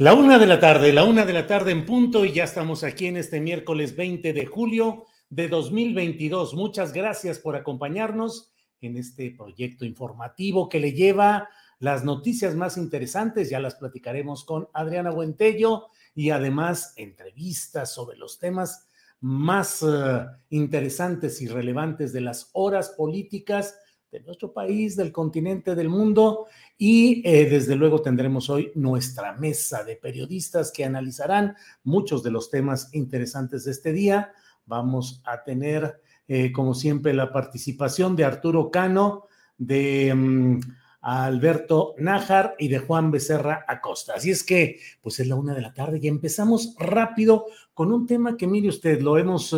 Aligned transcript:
La 0.00 0.14
una 0.14 0.38
de 0.38 0.46
la 0.46 0.58
tarde, 0.58 0.94
la 0.94 1.04
una 1.04 1.26
de 1.26 1.34
la 1.34 1.46
tarde 1.46 1.72
en 1.72 1.84
punto 1.84 2.24
y 2.24 2.32
ya 2.32 2.44
estamos 2.44 2.84
aquí 2.84 3.04
en 3.04 3.18
este 3.18 3.38
miércoles 3.38 3.94
20 3.94 4.32
de 4.32 4.46
julio 4.46 5.04
de 5.28 5.46
2022. 5.46 6.54
Muchas 6.54 6.94
gracias 6.94 7.38
por 7.38 7.54
acompañarnos 7.54 8.50
en 8.80 8.96
este 8.96 9.30
proyecto 9.30 9.84
informativo 9.84 10.70
que 10.70 10.80
le 10.80 10.94
lleva 10.94 11.50
las 11.80 12.02
noticias 12.02 12.54
más 12.54 12.78
interesantes. 12.78 13.50
Ya 13.50 13.60
las 13.60 13.74
platicaremos 13.74 14.46
con 14.46 14.70
Adriana 14.72 15.10
Buentello 15.10 15.88
y 16.14 16.30
además 16.30 16.94
entrevistas 16.96 17.92
sobre 17.92 18.16
los 18.16 18.38
temas 18.38 18.88
más 19.20 19.82
uh, 19.82 20.24
interesantes 20.48 21.42
y 21.42 21.46
relevantes 21.46 22.14
de 22.14 22.22
las 22.22 22.48
horas 22.54 22.94
políticas 22.96 23.76
de 24.10 24.20
nuestro 24.20 24.52
país, 24.52 24.96
del 24.96 25.12
continente, 25.12 25.74
del 25.74 25.88
mundo. 25.88 26.46
Y 26.82 27.20
eh, 27.26 27.44
desde 27.44 27.76
luego 27.76 28.00
tendremos 28.00 28.48
hoy 28.48 28.72
nuestra 28.74 29.34
mesa 29.34 29.84
de 29.84 29.96
periodistas 29.96 30.72
que 30.72 30.82
analizarán 30.82 31.54
muchos 31.84 32.22
de 32.22 32.30
los 32.30 32.48
temas 32.48 32.88
interesantes 32.94 33.66
de 33.66 33.72
este 33.72 33.92
día. 33.92 34.32
Vamos 34.64 35.20
a 35.26 35.44
tener, 35.44 36.00
eh, 36.26 36.50
como 36.52 36.72
siempre, 36.72 37.12
la 37.12 37.34
participación 37.34 38.16
de 38.16 38.24
Arturo 38.24 38.70
Cano, 38.70 39.26
de 39.58 40.10
um, 40.14 40.58
Alberto 41.02 41.96
Nájar 41.98 42.54
y 42.58 42.68
de 42.68 42.78
Juan 42.78 43.10
Becerra 43.10 43.62
Acosta. 43.68 44.14
Así 44.14 44.30
es 44.30 44.42
que, 44.42 44.80
pues 45.02 45.20
es 45.20 45.28
la 45.28 45.34
una 45.34 45.52
de 45.52 45.60
la 45.60 45.74
tarde 45.74 46.00
y 46.02 46.08
empezamos 46.08 46.74
rápido 46.78 47.44
con 47.74 47.92
un 47.92 48.06
tema 48.06 48.38
que, 48.38 48.46
mire 48.46 48.70
usted, 48.70 49.02
lo 49.02 49.18
hemos, 49.18 49.54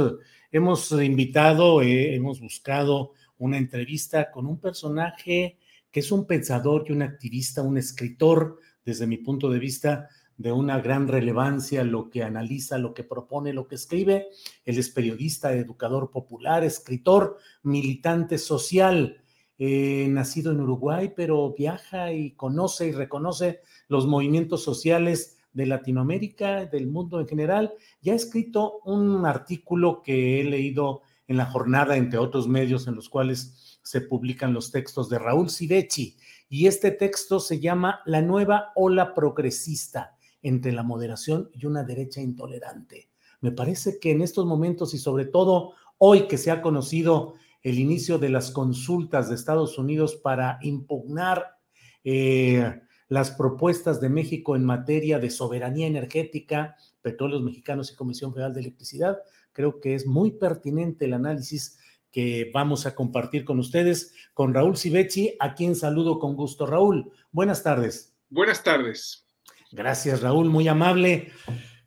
hemos 0.50 0.90
invitado, 0.90 1.82
eh, 1.82 2.16
hemos 2.16 2.40
buscado 2.40 3.12
una 3.38 3.58
entrevista 3.58 4.28
con 4.32 4.46
un 4.46 4.58
personaje 4.58 5.58
que 5.92 6.00
es 6.00 6.10
un 6.10 6.26
pensador 6.26 6.86
y 6.88 6.92
un 6.92 7.02
activista, 7.02 7.62
un 7.62 7.76
escritor, 7.78 8.58
desde 8.84 9.06
mi 9.06 9.18
punto 9.18 9.50
de 9.50 9.58
vista, 9.58 10.08
de 10.36 10.50
una 10.50 10.80
gran 10.80 11.06
relevancia, 11.06 11.84
lo 11.84 12.10
que 12.10 12.24
analiza, 12.24 12.78
lo 12.78 12.94
que 12.94 13.04
propone, 13.04 13.52
lo 13.52 13.68
que 13.68 13.76
escribe. 13.76 14.26
Él 14.64 14.78
es 14.78 14.88
periodista, 14.88 15.52
educador 15.52 16.10
popular, 16.10 16.64
escritor, 16.64 17.36
militante 17.62 18.38
social, 18.38 19.22
eh, 19.58 20.08
nacido 20.08 20.50
en 20.50 20.60
Uruguay, 20.60 21.12
pero 21.14 21.54
viaja 21.56 22.12
y 22.12 22.32
conoce 22.32 22.88
y 22.88 22.92
reconoce 22.92 23.60
los 23.86 24.06
movimientos 24.06 24.64
sociales 24.64 25.38
de 25.52 25.66
Latinoamérica, 25.66 26.64
del 26.64 26.86
mundo 26.86 27.20
en 27.20 27.28
general, 27.28 27.74
y 28.00 28.10
ha 28.10 28.14
escrito 28.14 28.80
un 28.84 29.26
artículo 29.26 30.02
que 30.02 30.40
he 30.40 30.44
leído 30.44 31.02
en 31.28 31.36
la 31.36 31.46
jornada, 31.46 31.96
entre 31.96 32.18
otros 32.18 32.48
medios 32.48 32.88
en 32.88 32.94
los 32.94 33.08
cuales 33.08 33.61
se 33.82 34.00
publican 34.00 34.52
los 34.52 34.70
textos 34.70 35.08
de 35.08 35.18
Raúl 35.18 35.50
Sivechi. 35.50 36.16
Y 36.48 36.66
este 36.66 36.90
texto 36.90 37.40
se 37.40 37.60
llama 37.60 38.00
La 38.04 38.22
nueva 38.22 38.72
ola 38.74 39.14
progresista 39.14 40.16
entre 40.42 40.72
la 40.72 40.82
moderación 40.82 41.50
y 41.52 41.66
una 41.66 41.84
derecha 41.84 42.20
intolerante. 42.20 43.08
Me 43.40 43.52
parece 43.52 43.98
que 43.98 44.10
en 44.10 44.22
estos 44.22 44.46
momentos 44.46 44.94
y 44.94 44.98
sobre 44.98 45.24
todo 45.24 45.72
hoy 45.98 46.26
que 46.28 46.38
se 46.38 46.50
ha 46.50 46.62
conocido 46.62 47.34
el 47.62 47.78
inicio 47.78 48.18
de 48.18 48.28
las 48.28 48.50
consultas 48.50 49.28
de 49.28 49.34
Estados 49.34 49.78
Unidos 49.78 50.16
para 50.16 50.58
impugnar 50.62 51.58
eh, 52.04 52.80
las 53.08 53.30
propuestas 53.30 54.00
de 54.00 54.08
México 54.08 54.56
en 54.56 54.64
materia 54.64 55.18
de 55.18 55.30
soberanía 55.30 55.86
energética, 55.86 56.76
petróleos 57.02 57.42
mexicanos 57.42 57.92
y 57.92 57.96
Comisión 57.96 58.32
Federal 58.32 58.54
de 58.54 58.60
Electricidad, 58.60 59.18
creo 59.52 59.80
que 59.80 59.94
es 59.94 60.06
muy 60.06 60.32
pertinente 60.32 61.04
el 61.04 61.14
análisis 61.14 61.78
que 62.12 62.50
vamos 62.52 62.86
a 62.86 62.94
compartir 62.94 63.44
con 63.44 63.58
ustedes 63.58 64.14
con 64.34 64.54
Raúl 64.54 64.76
Sivechi, 64.76 65.34
a 65.40 65.54
quien 65.54 65.74
saludo 65.74 66.18
con 66.18 66.36
gusto. 66.36 66.66
Raúl, 66.66 67.10
buenas 67.32 67.62
tardes. 67.62 68.14
Buenas 68.28 68.62
tardes. 68.62 69.26
Gracias, 69.72 70.20
Raúl, 70.20 70.50
muy 70.50 70.68
amable. 70.68 71.32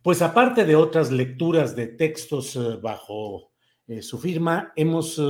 Pues 0.02 0.22
aparte 0.22 0.66
de 0.66 0.76
otras 0.76 1.12
lecturas 1.12 1.76
de 1.76 1.88
textos 1.88 2.56
eh, 2.56 2.78
bajo 2.82 3.52
eh, 3.88 4.02
su 4.02 4.18
firma, 4.18 4.74
hemos 4.76 5.20
eh, 5.20 5.24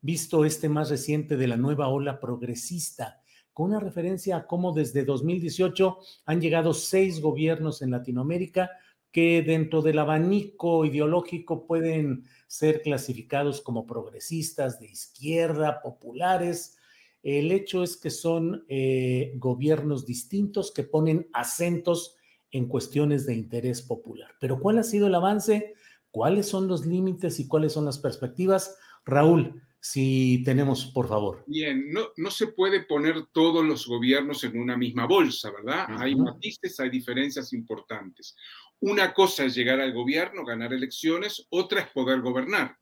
visto 0.00 0.44
este 0.44 0.68
más 0.68 0.90
reciente 0.90 1.36
de 1.36 1.48
la 1.48 1.56
nueva 1.56 1.88
ola 1.88 2.20
progresista, 2.20 3.20
con 3.52 3.70
una 3.70 3.80
referencia 3.80 4.36
a 4.36 4.46
cómo 4.46 4.72
desde 4.72 5.04
2018 5.04 5.98
han 6.26 6.40
llegado 6.40 6.74
seis 6.74 7.20
gobiernos 7.20 7.82
en 7.82 7.90
Latinoamérica 7.90 8.70
que 9.16 9.40
dentro 9.40 9.80
del 9.80 9.98
abanico 9.98 10.84
ideológico 10.84 11.66
pueden 11.66 12.24
ser 12.48 12.82
clasificados 12.82 13.62
como 13.62 13.86
progresistas, 13.86 14.78
de 14.78 14.88
izquierda, 14.90 15.80
populares. 15.80 16.76
El 17.22 17.50
hecho 17.50 17.82
es 17.82 17.96
que 17.96 18.10
son 18.10 18.66
eh, 18.68 19.32
gobiernos 19.36 20.04
distintos 20.04 20.70
que 20.70 20.82
ponen 20.82 21.30
acentos 21.32 22.16
en 22.50 22.68
cuestiones 22.68 23.24
de 23.24 23.32
interés 23.32 23.80
popular. 23.80 24.32
Pero 24.38 24.60
¿cuál 24.60 24.80
ha 24.80 24.82
sido 24.82 25.06
el 25.06 25.14
avance? 25.14 25.72
¿Cuáles 26.10 26.46
son 26.46 26.68
los 26.68 26.84
límites 26.84 27.40
y 27.40 27.48
cuáles 27.48 27.72
son 27.72 27.86
las 27.86 27.98
perspectivas? 27.98 28.76
Raúl, 29.06 29.62
si 29.80 30.42
tenemos, 30.44 30.86
por 30.86 31.08
favor. 31.08 31.44
Bien, 31.46 31.92
no, 31.92 32.08
no 32.16 32.30
se 32.30 32.48
puede 32.48 32.82
poner 32.82 33.26
todos 33.32 33.64
los 33.64 33.86
gobiernos 33.86 34.42
en 34.42 34.58
una 34.58 34.76
misma 34.76 35.06
bolsa, 35.06 35.50
¿verdad? 35.52 35.86
Uh 35.88 35.92
-huh. 35.92 36.02
Hay 36.02 36.16
matices, 36.16 36.80
hay 36.80 36.90
diferencias 36.90 37.52
importantes. 37.52 38.34
Una 38.80 39.14
cosa 39.14 39.44
es 39.44 39.54
llegar 39.54 39.80
al 39.80 39.92
gobierno, 39.92 40.44
ganar 40.44 40.72
elecciones, 40.72 41.46
otra 41.50 41.80
es 41.80 41.88
poder 41.88 42.20
gobernar. 42.20 42.76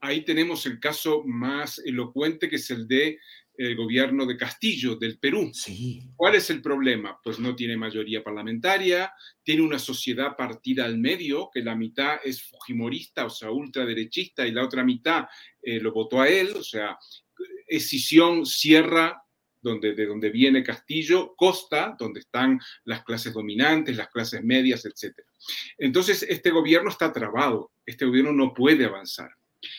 Ahí 0.00 0.24
tenemos 0.24 0.64
el 0.66 0.78
caso 0.78 1.22
más 1.24 1.80
elocuente 1.84 2.48
que 2.48 2.56
es 2.56 2.70
el 2.70 2.86
de 2.86 3.18
el 3.58 3.74
gobierno 3.74 4.24
de 4.24 4.36
Castillo, 4.36 4.94
del 4.94 5.18
Perú. 5.18 5.50
Sí. 5.52 6.00
¿Cuál 6.14 6.36
es 6.36 6.48
el 6.48 6.62
problema? 6.62 7.18
Pues 7.22 7.40
no 7.40 7.56
tiene 7.56 7.76
mayoría 7.76 8.22
parlamentaria, 8.22 9.12
tiene 9.42 9.62
una 9.62 9.80
sociedad 9.80 10.36
partida 10.36 10.84
al 10.84 10.96
medio, 10.96 11.50
que 11.52 11.60
la 11.60 11.74
mitad 11.74 12.18
es 12.22 12.40
fujimorista, 12.44 13.26
o 13.26 13.30
sea, 13.30 13.50
ultraderechista, 13.50 14.46
y 14.46 14.52
la 14.52 14.64
otra 14.64 14.84
mitad 14.84 15.26
eh, 15.60 15.80
lo 15.80 15.92
votó 15.92 16.20
a 16.20 16.28
él, 16.28 16.52
o 16.54 16.62
sea, 16.62 16.96
escisión, 17.66 18.46
sierra, 18.46 19.20
donde, 19.60 19.94
de 19.94 20.06
donde 20.06 20.30
viene 20.30 20.62
Castillo, 20.62 21.34
costa, 21.36 21.96
donde 21.98 22.20
están 22.20 22.58
las 22.84 23.04
clases 23.04 23.32
dominantes, 23.32 23.96
las 23.96 24.08
clases 24.08 24.42
medias, 24.42 24.84
etc. 24.84 25.14
Entonces, 25.76 26.22
este 26.22 26.50
gobierno 26.50 26.90
está 26.90 27.12
trabado, 27.12 27.72
este 27.84 28.04
gobierno 28.04 28.32
no 28.32 28.54
puede 28.54 28.84
avanzar. 28.84 29.30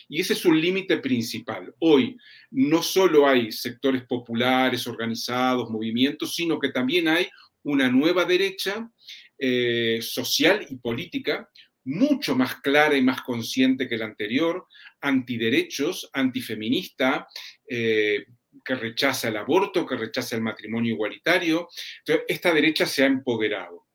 Y 0.08 0.20
ese 0.20 0.34
es 0.34 0.46
un 0.46 0.60
límite 0.60 0.98
principal. 0.98 1.74
Hoy 1.80 2.18
no 2.52 2.84
solo 2.84 3.28
hay 3.28 3.52
sectores 3.52 4.04
populares, 4.04 4.88
organizados, 4.88 5.70
movimientos, 5.70 6.36
sino 6.36 6.60
que 6.60 6.70
también 6.70 7.08
hay 7.08 7.28
una 7.64 7.90
nueva 7.90 8.26
derecha 8.26 8.90
eh, 9.38 10.00
social 10.02 10.66
y 10.70 10.76
política 10.76 11.50
mucho 11.86 12.36
más 12.36 12.56
clara 12.62 12.96
y 12.98 13.02
más 13.02 13.22
consciente 13.22 13.88
que 13.88 13.98
la 13.98 14.06
anterior, 14.06 14.68
antiderechos, 15.02 16.10
antifeminista, 16.14 17.28
eh, 17.68 18.26
que 18.64 18.76
rechaza 18.76 19.30
el 19.30 19.38
aborto, 19.38 19.86
que 19.86 19.98
rechaza 19.98 20.36
el 20.36 20.42
matrimonio 20.42 20.94
igualitario. 20.94 21.70
Entonces, 22.00 22.26
esta 22.28 22.54
derecha 22.54 22.86
se 22.86 23.04
ha 23.04 23.08
empoderado. 23.08 23.88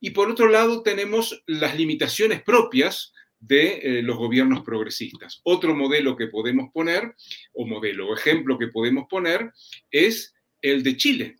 Y 0.00 0.10
por 0.10 0.30
otro 0.30 0.48
lado 0.48 0.82
tenemos 0.82 1.42
las 1.46 1.76
limitaciones 1.76 2.42
propias 2.42 3.12
de 3.40 3.80
eh, 3.82 4.02
los 4.02 4.16
gobiernos 4.16 4.62
progresistas. 4.62 5.40
Otro 5.44 5.74
modelo 5.74 6.16
que 6.16 6.26
podemos 6.26 6.70
poner, 6.72 7.14
o 7.52 7.66
modelo 7.66 8.08
o 8.08 8.14
ejemplo 8.14 8.58
que 8.58 8.68
podemos 8.68 9.06
poner, 9.08 9.52
es 9.90 10.34
el 10.60 10.82
de 10.82 10.96
Chile. 10.96 11.36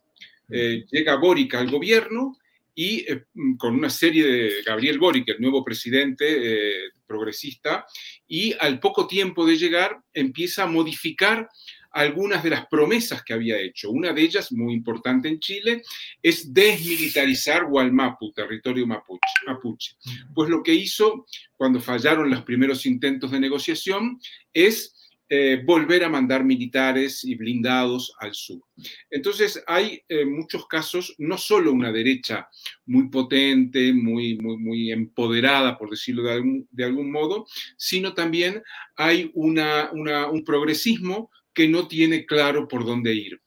Eh, 0.49 0.85
llega 0.89 1.15
Boric 1.15 1.53
al 1.55 1.69
gobierno 1.69 2.37
y 2.73 3.05
eh, 3.11 3.25
con 3.57 3.75
una 3.75 3.89
serie 3.89 4.25
de 4.25 4.61
Gabriel 4.65 4.97
Boric, 4.97 5.27
el 5.29 5.41
nuevo 5.41 5.63
presidente 5.63 6.91
progresista, 7.05 7.85
y 8.27 8.53
al 8.59 8.79
poco 8.79 9.07
tiempo 9.07 9.45
de 9.45 9.57
llegar 9.57 9.99
empieza 10.13 10.63
a 10.63 10.67
modificar 10.67 11.49
algunas 11.91 12.43
de 12.43 12.51
las 12.51 12.67
promesas 12.67 13.23
que 13.23 13.33
había 13.33 13.59
hecho. 13.59 13.91
Una 13.91 14.13
de 14.13 14.21
ellas, 14.21 14.51
muy 14.51 14.73
importante 14.73 15.27
en 15.27 15.39
Chile, 15.39 15.83
es 16.21 16.53
desmilitarizar 16.53 17.65
Gualmapu, 17.65 18.31
territorio 18.31 18.85
mapuche. 18.87 19.95
Pues 20.33 20.49
lo 20.49 20.61
que 20.63 20.73
hizo 20.73 21.25
cuando 21.55 21.79
fallaron 21.79 22.29
los 22.29 22.43
primeros 22.43 22.85
intentos 22.85 23.31
de 23.31 23.39
negociación 23.39 24.19
es 24.53 24.95
eh, 25.31 25.61
volver 25.63 26.03
a 26.03 26.09
mandar 26.09 26.43
militares 26.43 27.23
y 27.23 27.35
blindados 27.35 28.15
al 28.19 28.33
sur. 28.33 28.63
Entonces 29.11 29.63
hay 29.67 30.01
eh, 30.09 30.25
muchos 30.25 30.65
casos, 30.65 31.13
no 31.19 31.37
solo 31.37 31.71
una 31.71 31.91
derecha 31.91 32.49
muy 32.87 33.09
potente, 33.09 33.93
muy, 33.93 34.39
muy, 34.39 34.57
muy 34.57 34.91
empoderada, 34.91 35.77
por 35.77 35.91
decirlo 35.91 36.23
de 36.23 36.31
algún, 36.31 36.67
de 36.71 36.83
algún 36.83 37.11
modo, 37.11 37.45
sino 37.77 38.15
también 38.15 38.63
hay 38.95 39.29
una, 39.35 39.91
un 39.91 40.43
progresismo 40.43 41.29
que 41.59 41.67
no 41.67 41.89
tiene 41.89 42.25
claro 42.25 42.69
por 42.69 42.85
dónde 42.85 43.13
ir, 43.13 43.41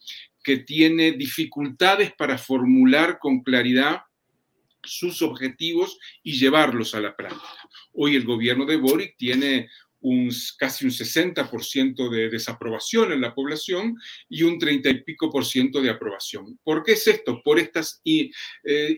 que 0.45 0.59
tiene 0.59 1.13
dificultades 1.13 2.13
para 2.13 2.37
formular 2.37 3.19
con 3.19 3.43
claridad 3.43 4.03
sus 4.83 5.23
objetivos 5.23 5.99
y 6.23 6.39
llevarlos 6.39 6.95
a 6.95 7.01
la 7.01 7.17
práctica. 7.17 7.71
Hoy 7.95 8.15
el 8.15 8.27
gobierno 8.27 8.67
de 8.67 8.77
Boric 8.77 9.17
tiene 9.17 9.71
un, 10.01 10.31
casi 10.59 10.85
un 10.85 10.91
60% 10.91 12.11
de 12.11 12.29
desaprobación 12.29 13.13
en 13.13 13.23
la 13.23 13.35
población 13.35 13.97
y 14.29 14.43
un 14.43 14.59
30 14.59 14.91
y 14.91 15.05
pico 15.05 15.31
por 15.31 15.47
ciento 15.47 15.81
de 15.81 15.89
aprobación. 15.89 16.59
¿Por 16.63 16.83
qué 16.83 16.93
es 16.93 17.07
esto? 17.07 17.41
Por 17.43 17.59
estas 17.59 18.03
eh, 18.05 18.29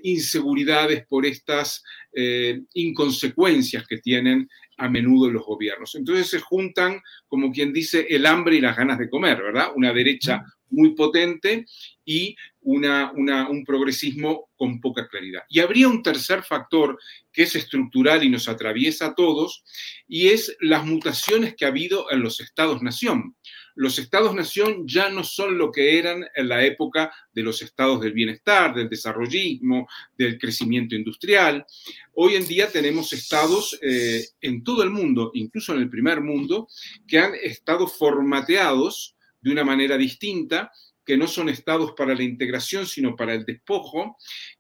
inseguridades, 0.03 1.07
por 1.07 1.25
estas 1.25 1.85
eh, 2.13 2.63
inconsecuencias 2.73 3.87
que 3.87 3.99
tienen 3.99 4.49
a 4.77 4.89
menudo 4.89 5.31
los 5.31 5.45
gobiernos. 5.45 5.95
Entonces 5.95 6.29
se 6.29 6.41
juntan, 6.41 7.01
como 7.29 7.53
quien 7.53 7.73
dice, 7.73 8.07
el 8.11 8.27
hambre 8.27 8.57
y 8.57 8.61
las 8.61 8.77
ganas 8.77 8.99
de 8.99 9.09
comer, 9.09 9.43
¿verdad? 9.43 9.69
Una 9.75 9.93
derecha 9.93 10.43
muy 10.71 10.95
potente 10.95 11.67
y 12.05 12.37
una, 12.61 13.13
un 13.13 13.65
progresismo 13.65 14.51
con 14.57 14.81
poca 14.81 15.07
claridad. 15.09 15.43
Y 15.49 15.61
habría 15.61 15.89
un 15.89 16.03
tercer 16.03 16.43
factor 16.43 16.99
que 17.33 17.45
es 17.45 17.55
estructural 17.55 18.25
y 18.25 18.31
nos 18.31 18.49
atraviesa 18.49 19.07
a 19.07 19.15
todos, 19.15 19.63
y 20.09 20.29
es 20.29 20.57
las 20.61 20.85
mutaciones 20.85 21.55
que 21.55 21.65
ha 21.65 21.69
habido 21.69 22.11
en 22.11 22.23
los 22.23 22.41
estados-nación 22.41 23.37
los 23.75 23.99
estados-nación 23.99 24.87
ya 24.87 25.09
no 25.09 25.25
son 25.25 25.59
lo 25.59 25.73
que 25.73 25.99
eran 25.99 26.25
en 26.35 26.49
la 26.49 26.65
época 26.65 27.13
de 27.33 27.43
los 27.43 27.61
estados 27.63 28.01
del 28.01 28.13
bienestar, 28.13 28.75
del 28.75 28.89
desarrollismo, 28.89 29.89
del 30.17 30.39
crecimiento 30.39 30.95
industrial. 30.95 31.67
Hoy 32.15 32.37
en 32.37 32.47
día 32.47 32.71
tenemos 32.71 33.13
estados 33.13 33.79
eh, 33.83 34.25
en 34.41 34.63
todo 34.63 34.83
el 34.83 34.91
mundo, 34.91 35.31
incluso 35.35 35.75
en 35.75 35.81
el 35.81 35.91
primer 35.91 36.21
mundo, 36.21 36.69
que 37.07 37.19
han 37.19 37.35
estado 37.35 37.87
formateados 37.89 39.17
de 39.41 39.51
una 39.51 39.65
manera 39.65 39.99
distinta, 39.99 40.71
que 41.05 41.17
no 41.17 41.27
son 41.27 41.49
estados 41.49 41.93
para 41.93 42.15
la 42.15 42.23
integración, 42.23 42.87
sino 42.87 43.15
para 43.15 43.35
el 43.35 43.45
despojo, 43.45 44.17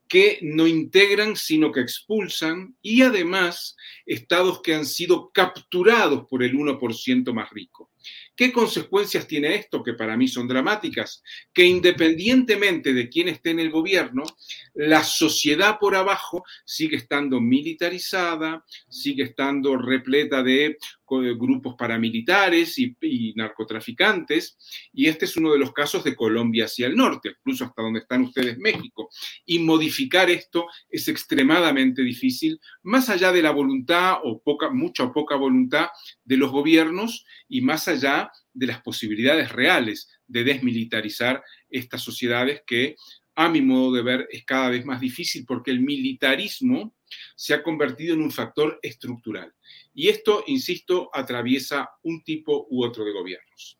que 0.06 0.38
no 0.42 0.66
integran, 0.66 1.36
sino 1.36 1.72
que 1.72 1.80
expulsan, 1.80 2.76
y 2.82 3.02
además 3.02 3.76
estados 4.04 4.60
que 4.60 4.74
han 4.74 4.84
sido 4.84 5.30
capturados 5.32 6.26
por 6.28 6.42
el 6.42 6.54
1% 6.54 7.32
más 7.32 7.50
rico. 7.50 7.90
¿Qué 8.36 8.52
consecuencias 8.52 9.28
tiene 9.28 9.54
esto? 9.54 9.82
Que 9.82 9.94
para 9.94 10.16
mí 10.16 10.26
son 10.26 10.48
dramáticas. 10.48 11.22
Que 11.52 11.64
independientemente 11.64 12.92
de 12.92 13.08
quién 13.08 13.28
esté 13.28 13.50
en 13.50 13.60
el 13.60 13.70
gobierno, 13.70 14.24
la 14.74 15.04
sociedad 15.04 15.78
por 15.78 15.94
abajo 15.94 16.44
sigue 16.64 16.96
estando 16.96 17.40
militarizada, 17.40 18.64
sigue 18.88 19.24
estando 19.24 19.76
repleta 19.76 20.42
de 20.42 20.76
grupos 21.36 21.74
paramilitares 21.76 22.78
y, 22.78 23.32
narcotraficantes. 23.36 24.56
Y 24.92 25.06
este 25.06 25.26
es 25.26 25.36
uno 25.36 25.52
de 25.52 25.58
los 25.58 25.72
casos 25.72 26.02
de 26.04 26.16
Colombia 26.16 26.64
hacia 26.64 26.86
el 26.86 26.96
norte, 26.96 27.30
incluso 27.38 27.64
hasta 27.64 27.82
donde 27.82 28.00
están 28.00 28.22
ustedes, 28.22 28.58
México. 28.58 29.10
Y 29.44 29.58
modificar 29.60 30.30
esto 30.30 30.66
es 30.88 31.08
extremadamente 31.08 32.02
difícil, 32.02 32.60
más 32.82 33.08
allá 33.08 33.32
de 33.32 33.42
la 33.42 33.50
voluntad 33.50 34.18
o 34.24 34.42
mucha 34.72 35.04
o 35.04 35.12
poca 35.12 35.36
voluntad 35.36 35.88
de 36.24 36.36
los 36.36 36.50
gobiernos 36.50 37.24
y 37.48 37.60
más 37.60 37.88
allá 37.88 38.23
de 38.52 38.66
las 38.66 38.80
posibilidades 38.82 39.50
reales 39.52 40.08
de 40.26 40.44
desmilitarizar 40.44 41.42
estas 41.70 42.02
sociedades 42.02 42.62
que, 42.66 42.96
a 43.34 43.48
mi 43.48 43.60
modo 43.60 43.92
de 43.92 44.02
ver, 44.02 44.28
es 44.30 44.44
cada 44.44 44.70
vez 44.70 44.84
más 44.84 45.00
difícil 45.00 45.44
porque 45.46 45.70
el 45.70 45.80
militarismo 45.80 46.94
se 47.36 47.54
ha 47.54 47.62
convertido 47.62 48.14
en 48.14 48.22
un 48.22 48.30
factor 48.30 48.78
estructural. 48.82 49.52
Y 49.92 50.08
esto, 50.08 50.44
insisto, 50.46 51.10
atraviesa 51.12 51.90
un 52.02 52.22
tipo 52.22 52.66
u 52.70 52.84
otro 52.84 53.04
de 53.04 53.12
gobiernos. 53.12 53.78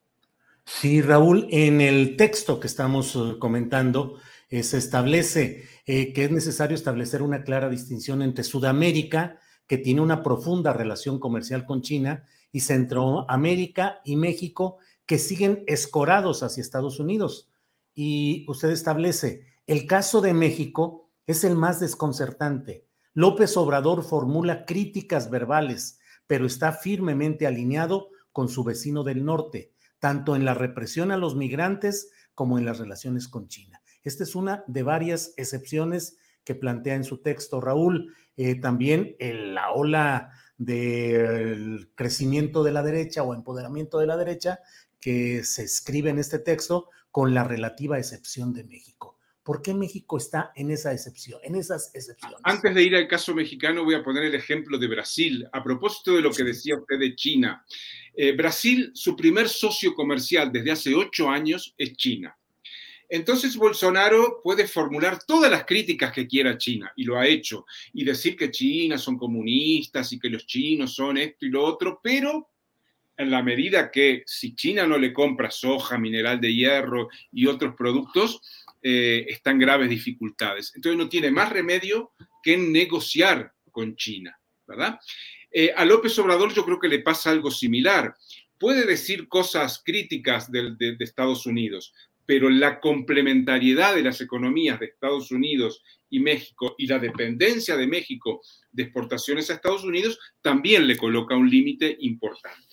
Sí, 0.64 1.02
Raúl, 1.02 1.46
en 1.50 1.80
el 1.80 2.16
texto 2.16 2.58
que 2.58 2.68
estamos 2.68 3.14
eh, 3.16 3.38
comentando 3.38 4.18
eh, 4.48 4.62
se 4.62 4.78
establece 4.78 5.68
eh, 5.84 6.12
que 6.12 6.24
es 6.24 6.30
necesario 6.30 6.74
establecer 6.74 7.22
una 7.22 7.44
clara 7.44 7.68
distinción 7.68 8.22
entre 8.22 8.44
Sudamérica, 8.44 9.38
que 9.66 9.78
tiene 9.78 10.00
una 10.00 10.22
profunda 10.22 10.72
relación 10.72 11.18
comercial 11.18 11.64
con 11.66 11.82
China, 11.82 12.24
y 12.54 12.60
Centroamérica 12.60 14.00
y 14.04 14.14
México 14.14 14.78
que 15.06 15.18
siguen 15.18 15.64
escorados 15.66 16.44
hacia 16.44 16.60
Estados 16.60 17.00
Unidos. 17.00 17.50
Y 17.96 18.46
usted 18.48 18.70
establece, 18.70 19.44
el 19.66 19.88
caso 19.88 20.20
de 20.20 20.34
México 20.34 21.10
es 21.26 21.42
el 21.42 21.56
más 21.56 21.80
desconcertante. 21.80 22.86
López 23.12 23.56
Obrador 23.56 24.04
formula 24.04 24.66
críticas 24.66 25.30
verbales, 25.30 25.98
pero 26.28 26.46
está 26.46 26.70
firmemente 26.70 27.48
alineado 27.48 28.10
con 28.30 28.48
su 28.48 28.62
vecino 28.62 29.02
del 29.02 29.24
norte, 29.24 29.72
tanto 29.98 30.36
en 30.36 30.44
la 30.44 30.54
represión 30.54 31.10
a 31.10 31.16
los 31.16 31.34
migrantes 31.34 32.12
como 32.36 32.56
en 32.60 32.66
las 32.66 32.78
relaciones 32.78 33.26
con 33.26 33.48
China. 33.48 33.82
Esta 34.04 34.22
es 34.22 34.36
una 34.36 34.62
de 34.68 34.84
varias 34.84 35.34
excepciones 35.36 36.18
que 36.44 36.54
plantea 36.54 36.94
en 36.94 37.04
su 37.04 37.20
texto 37.20 37.60
Raúl. 37.60 38.14
Eh, 38.36 38.60
también 38.60 39.16
la 39.18 39.72
ola 39.72 40.30
del 40.56 41.90
crecimiento 41.94 42.62
de 42.62 42.72
la 42.72 42.82
derecha 42.82 43.22
o 43.22 43.34
empoderamiento 43.34 43.98
de 43.98 44.06
la 44.06 44.16
derecha 44.16 44.60
que 45.00 45.44
se 45.44 45.64
escribe 45.64 46.10
en 46.10 46.18
este 46.18 46.38
texto 46.38 46.88
con 47.10 47.34
la 47.34 47.44
relativa 47.44 47.98
excepción 47.98 48.52
de 48.52 48.64
México. 48.64 49.18
¿Por 49.42 49.60
qué 49.60 49.74
México 49.74 50.16
está 50.16 50.52
en 50.56 50.70
esa 50.70 50.92
excepción, 50.92 51.38
en 51.44 51.54
esas 51.54 51.94
excepciones? 51.94 52.38
Antes 52.44 52.74
de 52.74 52.82
ir 52.82 52.96
al 52.96 53.06
caso 53.06 53.34
mexicano, 53.34 53.84
voy 53.84 53.94
a 53.94 54.02
poner 54.02 54.24
el 54.24 54.34
ejemplo 54.34 54.78
de 54.78 54.88
Brasil. 54.88 55.46
A 55.52 55.62
propósito 55.62 56.16
de 56.16 56.22
lo 56.22 56.30
que 56.30 56.44
decía 56.44 56.78
usted 56.78 56.98
de 56.98 57.14
China, 57.14 57.62
eh, 58.14 58.32
Brasil, 58.34 58.90
su 58.94 59.14
primer 59.14 59.50
socio 59.50 59.94
comercial 59.94 60.50
desde 60.50 60.70
hace 60.70 60.94
ocho 60.94 61.28
años 61.28 61.74
es 61.76 61.94
China. 61.94 62.34
Entonces 63.08 63.56
Bolsonaro 63.56 64.40
puede 64.42 64.66
formular 64.66 65.18
todas 65.24 65.50
las 65.50 65.64
críticas 65.64 66.12
que 66.12 66.26
quiera 66.26 66.52
a 66.52 66.58
China, 66.58 66.92
y 66.96 67.04
lo 67.04 67.18
ha 67.18 67.26
hecho, 67.26 67.66
y 67.92 68.04
decir 68.04 68.36
que 68.36 68.50
China 68.50 68.98
son 68.98 69.16
comunistas 69.16 70.12
y 70.12 70.18
que 70.18 70.30
los 70.30 70.46
chinos 70.46 70.94
son 70.94 71.18
esto 71.18 71.46
y 71.46 71.50
lo 71.50 71.64
otro, 71.64 72.00
pero 72.02 72.50
en 73.16 73.30
la 73.30 73.42
medida 73.42 73.90
que 73.90 74.22
si 74.26 74.54
China 74.54 74.86
no 74.86 74.98
le 74.98 75.12
compra 75.12 75.50
soja, 75.50 75.98
mineral 75.98 76.40
de 76.40 76.54
hierro 76.54 77.08
y 77.32 77.46
otros 77.46 77.74
productos, 77.76 78.40
eh, 78.82 79.26
están 79.28 79.58
graves 79.58 79.88
dificultades. 79.88 80.72
Entonces 80.74 80.98
no 80.98 81.08
tiene 81.08 81.30
más 81.30 81.50
remedio 81.50 82.12
que 82.42 82.56
negociar 82.56 83.52
con 83.70 83.96
China, 83.96 84.38
¿verdad? 84.66 84.98
Eh, 85.50 85.72
a 85.76 85.84
López 85.84 86.18
Obrador 86.18 86.52
yo 86.52 86.64
creo 86.64 86.80
que 86.80 86.88
le 86.88 86.98
pasa 86.98 87.30
algo 87.30 87.50
similar. 87.50 88.14
Puede 88.58 88.84
decir 88.84 89.28
cosas 89.28 89.82
críticas 89.84 90.50
de 90.50 90.96
Estados 90.98 91.46
Unidos, 91.46 91.92
pero 92.26 92.48
la 92.48 92.80
complementariedad 92.80 93.94
de 93.94 94.02
las 94.02 94.20
economías 94.20 94.80
de 94.80 94.86
Estados 94.86 95.30
Unidos 95.30 95.82
y 96.10 96.20
México 96.20 96.74
y 96.78 96.86
la 96.86 96.98
dependencia 96.98 97.76
de 97.76 97.86
México 97.86 98.40
de 98.72 98.84
exportaciones 98.84 99.50
a 99.50 99.54
Estados 99.54 99.84
Unidos 99.84 100.18
también 100.40 100.86
le 100.86 100.96
coloca 100.96 101.36
un 101.36 101.50
límite 101.50 101.96
importante. 102.00 102.66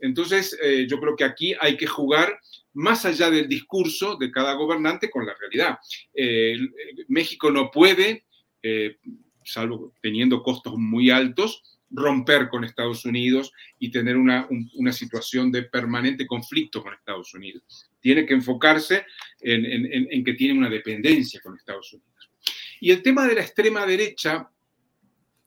Entonces, 0.00 0.56
eh, 0.62 0.86
yo 0.88 1.00
creo 1.00 1.16
que 1.16 1.24
aquí 1.24 1.54
hay 1.60 1.76
que 1.76 1.86
jugar 1.86 2.38
más 2.74 3.04
allá 3.04 3.30
del 3.30 3.48
discurso 3.48 4.16
de 4.16 4.30
cada 4.30 4.54
gobernante 4.54 5.10
con 5.10 5.26
la 5.26 5.34
realidad. 5.34 5.78
Eh, 6.14 6.56
México 7.08 7.50
no 7.50 7.70
puede, 7.70 8.24
eh, 8.62 8.98
salvo 9.44 9.94
teniendo 10.00 10.42
costos 10.42 10.74
muy 10.76 11.10
altos, 11.10 11.62
romper 11.90 12.48
con 12.48 12.64
Estados 12.64 13.04
Unidos 13.04 13.52
y 13.78 13.90
tener 13.90 14.16
una, 14.16 14.46
situación 14.92 15.50
de 15.50 15.62
permanente 15.62 16.26
conflicto 16.26 16.82
con 16.82 16.94
Estados 16.94 17.32
Unidos. 17.34 17.87
Tiene 18.00 18.24
que 18.26 18.34
enfocarse 18.34 19.04
en, 19.40 20.24
que 20.24 20.34
tiene 20.34 20.58
una 20.58 20.70
dependencia 20.70 21.40
con 21.40 21.56
Estados 21.56 21.92
Unidos. 21.92 22.30
Y 22.80 22.90
el 22.90 23.02
tema 23.02 23.26
de 23.26 23.34
la 23.34 23.40
extrema 23.40 23.84
derecha, 23.84 24.48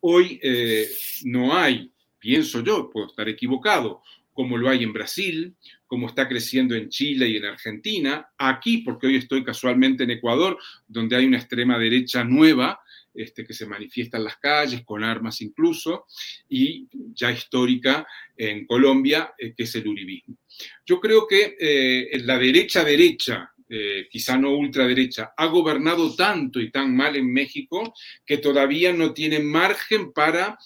hoy 0.02 0.40
eh, 0.42 0.88
no 1.24 1.58
hay, 1.58 1.92
pienso 2.20 2.62
yo, 2.62 2.90
puedo 2.90 3.08
estar 3.08 3.28
equivocado, 3.30 4.02
como 4.34 4.58
lo 4.58 4.70
hay 4.70 4.84
en 4.84 4.94
Brasil, 4.94 5.56
como 5.86 6.08
está 6.08 6.28
creciendo 6.28 6.76
en 6.76 6.90
Chile 6.90 7.28
y 7.28 7.38
en 7.38 7.46
Argentina, 7.46 8.30
aquí, 8.38 8.80
porque 8.80 9.08
hoy 9.08 9.18
estoy 9.18 9.44
casualmente 9.44 10.04
en 10.04 10.12
Ecuador, 10.12 10.58
donde 10.88 11.16
hay 11.16 11.26
una 11.26 11.38
extrema 11.38 11.78
derecha 11.78 12.24
nueva, 12.24 12.80
este, 13.14 13.46
que 13.46 13.54
se 13.54 13.66
manifiesta 13.66 14.18
en 14.18 14.24
las 14.24 14.38
calles, 14.38 14.84
con 14.86 15.04
armas 15.04 15.42
incluso, 15.42 16.06
y 16.48 16.88
ya 17.14 17.32
histórica 17.32 18.08
en 18.36 18.66
Colombia, 18.66 19.34
eh, 19.38 19.54
que 19.56 19.64
es 19.64 19.76
el 19.76 19.88
uribismo. 19.88 20.38
Yo 20.86 21.00
creo 21.00 21.28
que 21.28 21.56
eh, 21.60 22.20
la 22.24 22.38
derecha 22.38 22.84
derecha, 22.84 23.52
eh, 23.70 24.08
quizá 24.10 24.38
no 24.38 24.52
ultraderecha, 24.52 25.34
ha 25.36 25.46
gobernado 25.48 26.16
tanto 26.16 26.60
y 26.60 26.72
tan 26.72 26.96
mal 26.96 27.16
en 27.16 27.32
México 27.32 27.94
que 28.26 28.38
todavía 28.38 28.94
no 28.94 29.14
tiene 29.14 29.40
margen 29.40 30.12
para 30.12 30.58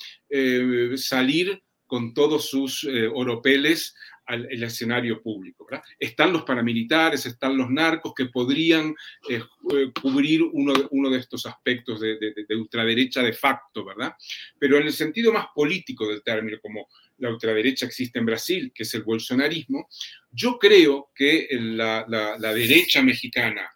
salir 0.98 1.64
con 1.86 2.14
todos 2.14 2.50
sus 2.50 2.84
oropeles 3.14 3.96
el 4.28 4.64
escenario 4.64 5.22
público. 5.22 5.68
Están 6.00 6.34
los 6.34 6.44
paramilitares, 6.44 7.26
están 7.26 7.58
los 7.58 7.70
narcos 7.70 8.14
que 8.16 8.26
podrían 8.26 8.96
eh, 9.30 9.42
eh, 9.74 9.92
cubrir 10.02 10.42
uno 10.44 10.74
de, 10.74 10.88
uno 10.92 11.10
de 11.10 11.20
estos 11.20 11.46
aspectos 11.46 12.00
de, 12.00 12.46
ultraderecha 12.58 13.22
de 13.22 13.34
facto, 13.34 13.86
¿verdad? 13.86 14.14
Pero 14.58 14.78
en 14.78 14.88
el 14.88 14.94
sentido 14.94 15.32
más 15.32 15.48
político 15.54 16.08
del 16.08 16.24
término, 16.24 16.58
como 16.62 16.88
la 17.20 17.30
ultraderecha 17.30 17.86
existe 17.86 18.20
en 18.20 18.26
Brasil, 18.26 18.72
que 18.74 18.84
es 18.84 18.94
el 18.94 19.04
bolsonarismo, 19.04 19.88
yo 20.32 20.58
creo 20.58 21.12
que 21.16 21.48
la, 21.52 22.06
la 22.08 22.54
derecha 22.54 23.02
mexicana 23.02 23.70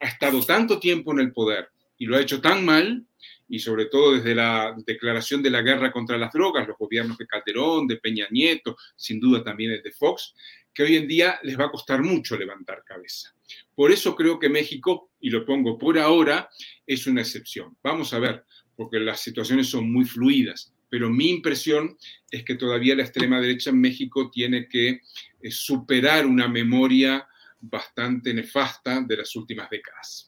ha 0.00 0.06
estado 0.06 0.44
tanto 0.44 0.78
tiempo 0.78 1.12
en 1.12 1.20
el 1.20 1.32
poder 1.32 1.68
y 1.98 2.06
lo 2.06 2.16
ha 2.16 2.20
hecho 2.20 2.40
tan 2.40 2.64
mal 2.64 3.06
y 3.48 3.58
sobre 3.58 3.86
todo 3.86 4.14
desde 4.14 4.34
la 4.34 4.74
declaración 4.84 5.42
de 5.42 5.50
la 5.50 5.62
guerra 5.62 5.92
contra 5.92 6.18
las 6.18 6.32
drogas, 6.32 6.66
los 6.66 6.78
gobiernos 6.78 7.18
de 7.18 7.26
Calderón, 7.26 7.86
de 7.86 7.96
Peña 7.96 8.26
Nieto, 8.30 8.76
sin 8.96 9.20
duda 9.20 9.42
también 9.42 9.72
el 9.72 9.82
de 9.82 9.92
Fox, 9.92 10.34
que 10.72 10.82
hoy 10.82 10.96
en 10.96 11.08
día 11.08 11.38
les 11.42 11.58
va 11.58 11.66
a 11.66 11.70
costar 11.70 12.02
mucho 12.02 12.36
levantar 12.36 12.84
cabeza. 12.84 13.34
Por 13.74 13.90
eso 13.90 14.14
creo 14.14 14.38
que 14.38 14.48
México, 14.48 15.10
y 15.20 15.30
lo 15.30 15.44
pongo 15.46 15.78
por 15.78 15.98
ahora, 15.98 16.48
es 16.86 17.06
una 17.06 17.22
excepción. 17.22 17.76
Vamos 17.82 18.12
a 18.12 18.18
ver, 18.18 18.44
porque 18.74 18.98
las 18.98 19.20
situaciones 19.20 19.68
son 19.68 19.90
muy 19.90 20.04
fluidas, 20.04 20.74
pero 20.88 21.08
mi 21.10 21.30
impresión 21.30 21.96
es 22.30 22.44
que 22.44 22.56
todavía 22.56 22.94
la 22.94 23.02
extrema 23.02 23.40
derecha 23.40 23.70
en 23.70 23.80
México 23.80 24.30
tiene 24.30 24.68
que 24.68 25.00
eh, 25.40 25.50
superar 25.50 26.26
una 26.26 26.48
memoria 26.48 27.26
bastante 27.60 28.32
nefasta 28.34 29.00
de 29.00 29.16
las 29.16 29.34
últimas 29.34 29.68
décadas. 29.70 30.25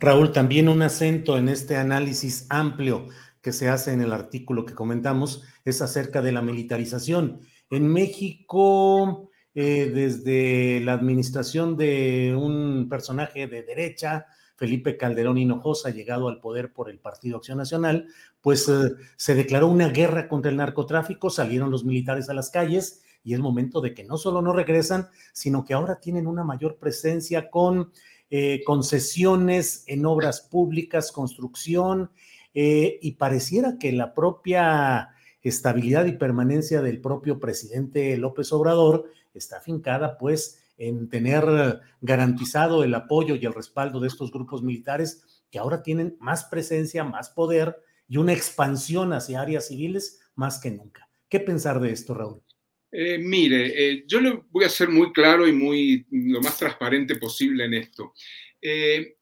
Raúl, 0.00 0.30
también 0.32 0.68
un 0.68 0.82
acento 0.82 1.38
en 1.38 1.48
este 1.48 1.76
análisis 1.76 2.46
amplio 2.50 3.06
que 3.42 3.52
se 3.52 3.68
hace 3.68 3.92
en 3.92 4.00
el 4.00 4.12
artículo 4.12 4.64
que 4.64 4.74
comentamos 4.74 5.42
es 5.64 5.82
acerca 5.82 6.22
de 6.22 6.30
la 6.30 6.40
militarización. 6.40 7.40
En 7.70 7.88
México, 7.88 9.30
eh, 9.54 9.90
desde 9.92 10.80
la 10.80 10.92
administración 10.92 11.76
de 11.76 12.36
un 12.38 12.88
personaje 12.88 13.48
de 13.48 13.62
derecha, 13.62 14.26
Felipe 14.54 14.96
Calderón 14.96 15.38
Hinojosa, 15.38 15.90
llegado 15.90 16.28
al 16.28 16.40
poder 16.40 16.72
por 16.72 16.90
el 16.90 17.00
Partido 17.00 17.38
Acción 17.38 17.58
Nacional, 17.58 18.06
pues 18.40 18.68
eh, 18.68 18.94
se 19.16 19.34
declaró 19.34 19.66
una 19.66 19.88
guerra 19.88 20.28
contra 20.28 20.50
el 20.50 20.56
narcotráfico, 20.56 21.28
salieron 21.28 21.70
los 21.70 21.84
militares 21.84 22.28
a 22.28 22.34
las 22.34 22.50
calles 22.50 23.02
y 23.24 23.34
es 23.34 23.40
momento 23.40 23.80
de 23.80 23.94
que 23.94 24.04
no 24.04 24.16
solo 24.16 24.42
no 24.42 24.52
regresan, 24.52 25.08
sino 25.32 25.64
que 25.64 25.74
ahora 25.74 25.98
tienen 26.00 26.26
una 26.26 26.44
mayor 26.44 26.78
presencia 26.78 27.50
con 27.50 27.92
eh, 28.30 28.62
concesiones 28.64 29.84
en 29.86 30.06
obras 30.06 30.40
públicas, 30.40 31.12
construcción, 31.12 32.10
eh, 32.54 32.98
y 33.02 33.12
pareciera 33.12 33.78
que 33.78 33.92
la 33.92 34.14
propia 34.14 35.10
estabilidad 35.42 36.06
y 36.06 36.12
permanencia 36.12 36.82
del 36.82 37.00
propio 37.00 37.38
presidente 37.38 38.16
López 38.16 38.52
Obrador 38.52 39.10
está 39.34 39.58
afincada 39.58 40.18
pues 40.18 40.64
en 40.76 41.08
tener 41.08 41.80
garantizado 42.00 42.84
el 42.84 42.94
apoyo 42.94 43.34
y 43.34 43.44
el 43.44 43.54
respaldo 43.54 44.00
de 44.00 44.08
estos 44.08 44.30
grupos 44.30 44.62
militares 44.62 45.42
que 45.50 45.58
ahora 45.58 45.82
tienen 45.82 46.16
más 46.20 46.44
presencia, 46.44 47.04
más 47.04 47.30
poder 47.30 47.76
y 48.08 48.16
una 48.16 48.32
expansión 48.32 49.12
hacia 49.12 49.40
áreas 49.40 49.68
civiles 49.68 50.20
más 50.34 50.58
que 50.58 50.70
nunca. 50.70 51.08
¿Qué 51.28 51.40
pensar 51.40 51.80
de 51.80 51.92
esto, 51.92 52.14
Raúl? 52.14 52.42
Eh, 52.90 53.18
mire, 53.18 53.72
eh, 53.76 54.04
yo 54.06 54.20
le 54.20 54.40
voy 54.50 54.64
a 54.64 54.68
ser 54.68 54.88
muy 54.88 55.12
claro 55.12 55.46
y 55.46 55.52
muy 55.52 56.06
lo 56.10 56.40
más 56.40 56.58
transparente 56.58 57.16
posible 57.16 57.64
en 57.64 57.74
esto. 57.74 58.14
Eh, 58.62 59.16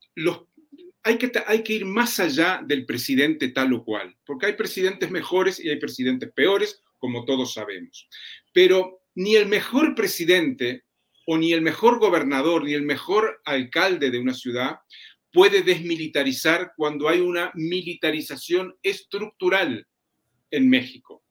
hay, 1.02 1.18
que, 1.18 1.32
hay 1.46 1.62
que 1.62 1.73
ir 1.73 1.85
más 1.85 2.20
allá 2.20 2.62
del 2.64 2.87
presidente 2.87 3.49
tal 3.49 3.73
o 3.73 3.85
cual, 3.85 4.16
porque 4.25 4.46
hay 4.46 4.52
presidentes 4.52 5.11
mejores 5.11 5.58
y 5.58 5.68
hay 5.68 5.76
presidentes 5.76 6.30
peores, 6.32 6.82
como 6.99 7.25
todos 7.25 7.54
sabemos. 7.54 8.08
Pero 8.52 9.02
ni 9.14 9.35
el 9.35 9.46
mejor 9.46 9.94
presidente 9.94 10.85
o 11.26 11.37
ni 11.37 11.52
el 11.52 11.62
mejor 11.62 11.99
gobernador 11.99 12.64
ni 12.64 12.75
el 12.75 12.82
mejor 12.82 13.40
alcalde 13.44 14.11
de 14.11 14.18
una 14.18 14.35
ciudad 14.35 14.76
puede 15.32 15.62
desmilitarizar 15.62 16.73
cuando 16.76 17.08
hay 17.08 17.20
una 17.20 17.50
militarización 17.54 18.76
estructural 18.82 19.87
en 20.50 20.70
México. 20.70 21.25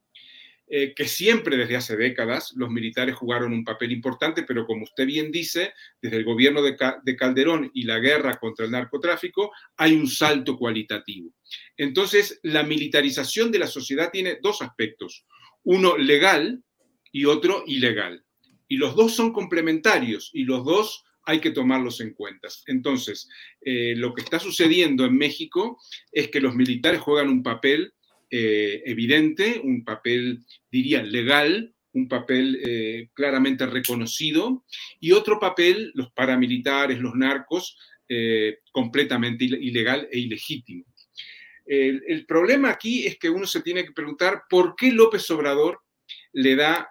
Eh, 0.68 0.96
que 0.96 1.08
siempre 1.08 1.58
desde 1.58 1.76
hace 1.76 1.96
décadas 1.96 2.52
los 2.56 2.72
militares 2.72 3.14
jugaron 3.14 3.54
un 3.54 3.64
papel 3.64 3.92
importante, 3.92 4.42
pero 4.42 4.66
como 4.66 4.84
usted 4.84 5.06
bien 5.06 5.32
dice, 5.32 5.74
desde 6.02 6.18
el 6.18 6.24
gobierno 6.24 6.64
de, 6.64 6.76
Calderón 7.16 7.70
y 7.72 7.84
la 7.84 8.00
guerra 8.00 8.40
contra 8.40 8.66
el 8.66 8.72
narcotráfico 8.72 9.52
hay 9.78 9.94
un 9.94 10.08
salto 10.08 10.58
cualitativo. 10.58 11.30
Entonces, 11.78 12.40
la 12.42 12.64
militarización 12.64 13.52
de 13.52 13.60
la 13.60 13.68
sociedad 13.68 14.10
tiene 14.12 14.40
dos 14.42 14.64
aspectos, 14.64 15.28
uno 15.64 15.98
legal 15.98 16.64
y 17.12 17.26
otro 17.26 17.64
ilegal. 17.68 18.26
Y 18.68 18.78
los 18.78 18.96
dos 18.96 19.14
son 19.14 19.34
complementarios 19.34 20.32
y 20.34 20.46
los 20.46 20.66
dos 20.66 21.04
hay 21.26 21.42
que 21.42 21.52
tomarlos 21.52 22.02
en 22.02 22.14
cuenta. 22.14 22.48
Entonces, 22.66 23.30
eh, 23.62 23.94
lo 23.96 24.16
que 24.16 24.24
está 24.24 24.40
sucediendo 24.40 25.06
en 25.06 25.16
México 25.16 25.80
es 26.12 26.30
que 26.30 26.42
los 26.42 26.56
militares 26.56 27.02
juegan 27.02 27.30
un 27.30 27.44
papel 27.44 27.94
eh, 28.38 28.84
evidente, 28.86 29.62
un 29.64 29.86
papel, 29.86 30.44
diría, 30.70 31.02
legal, 31.02 31.74
un 31.94 32.10
papel 32.10 32.60
eh, 32.68 33.08
claramente 33.14 33.66
reconocido, 33.66 34.66
y 35.00 35.14
otro 35.14 35.40
papel, 35.40 35.94
los 35.94 36.12
paramilitares, 36.12 37.00
los 37.00 37.16
narcos, 37.16 37.78
eh, 38.10 38.58
completamente 38.74 39.46
ilegal 39.46 40.10
e 40.12 40.20
ilegítimo. 40.20 40.84
El, 41.66 42.26
problema 42.28 42.72
aquí 42.72 43.08
es 43.08 43.18
que 43.18 43.30
uno 43.30 43.48
se 43.48 43.62
tiene 43.62 43.86
que 43.86 43.94
preguntar 43.94 44.44
por 44.50 44.76
qué 44.76 44.92
López 44.92 45.32
Obrador 45.32 45.80
le 46.34 46.58
da 46.58 46.90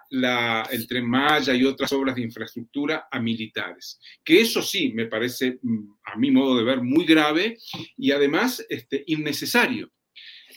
el 0.71 0.87
tren 0.87 1.07
Maya 1.07 1.53
y 1.53 1.63
otras 1.63 1.93
obras 1.93 2.15
de 2.15 2.23
infraestructura 2.23 3.07
a 3.11 3.19
militares. 3.19 3.99
Que 4.23 4.41
eso 4.41 4.63
sí 4.63 4.93
me 4.93 5.05
parece, 5.05 5.59
mm, 5.61 5.93
a 6.05 6.17
mi 6.17 6.31
modo 6.31 6.57
de 6.57 6.63
ver, 6.63 6.81
muy 6.81 7.05
grave 7.05 7.59
y 7.95 8.09
además 8.09 8.65
este, 8.67 9.03
innecesario. 9.05 9.91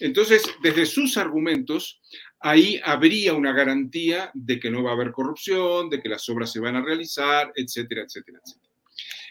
Entonces, 0.00 0.42
desde 0.62 0.86
sus 0.86 1.16
argumentos, 1.16 2.00
ahí 2.40 2.80
habría 2.84 3.34
una 3.34 3.52
garantía 3.52 4.30
de 4.34 4.60
que 4.60 4.70
no 4.70 4.82
va 4.82 4.90
a 4.90 4.94
haber 4.94 5.12
corrupción, 5.12 5.90
de 5.90 6.00
que 6.00 6.08
las 6.08 6.28
obras 6.28 6.52
se 6.52 6.60
van 6.60 6.76
a 6.76 6.82
realizar, 6.82 7.52
etcétera, 7.54 8.02
etcétera, 8.02 8.40
etcétera. 8.44 8.68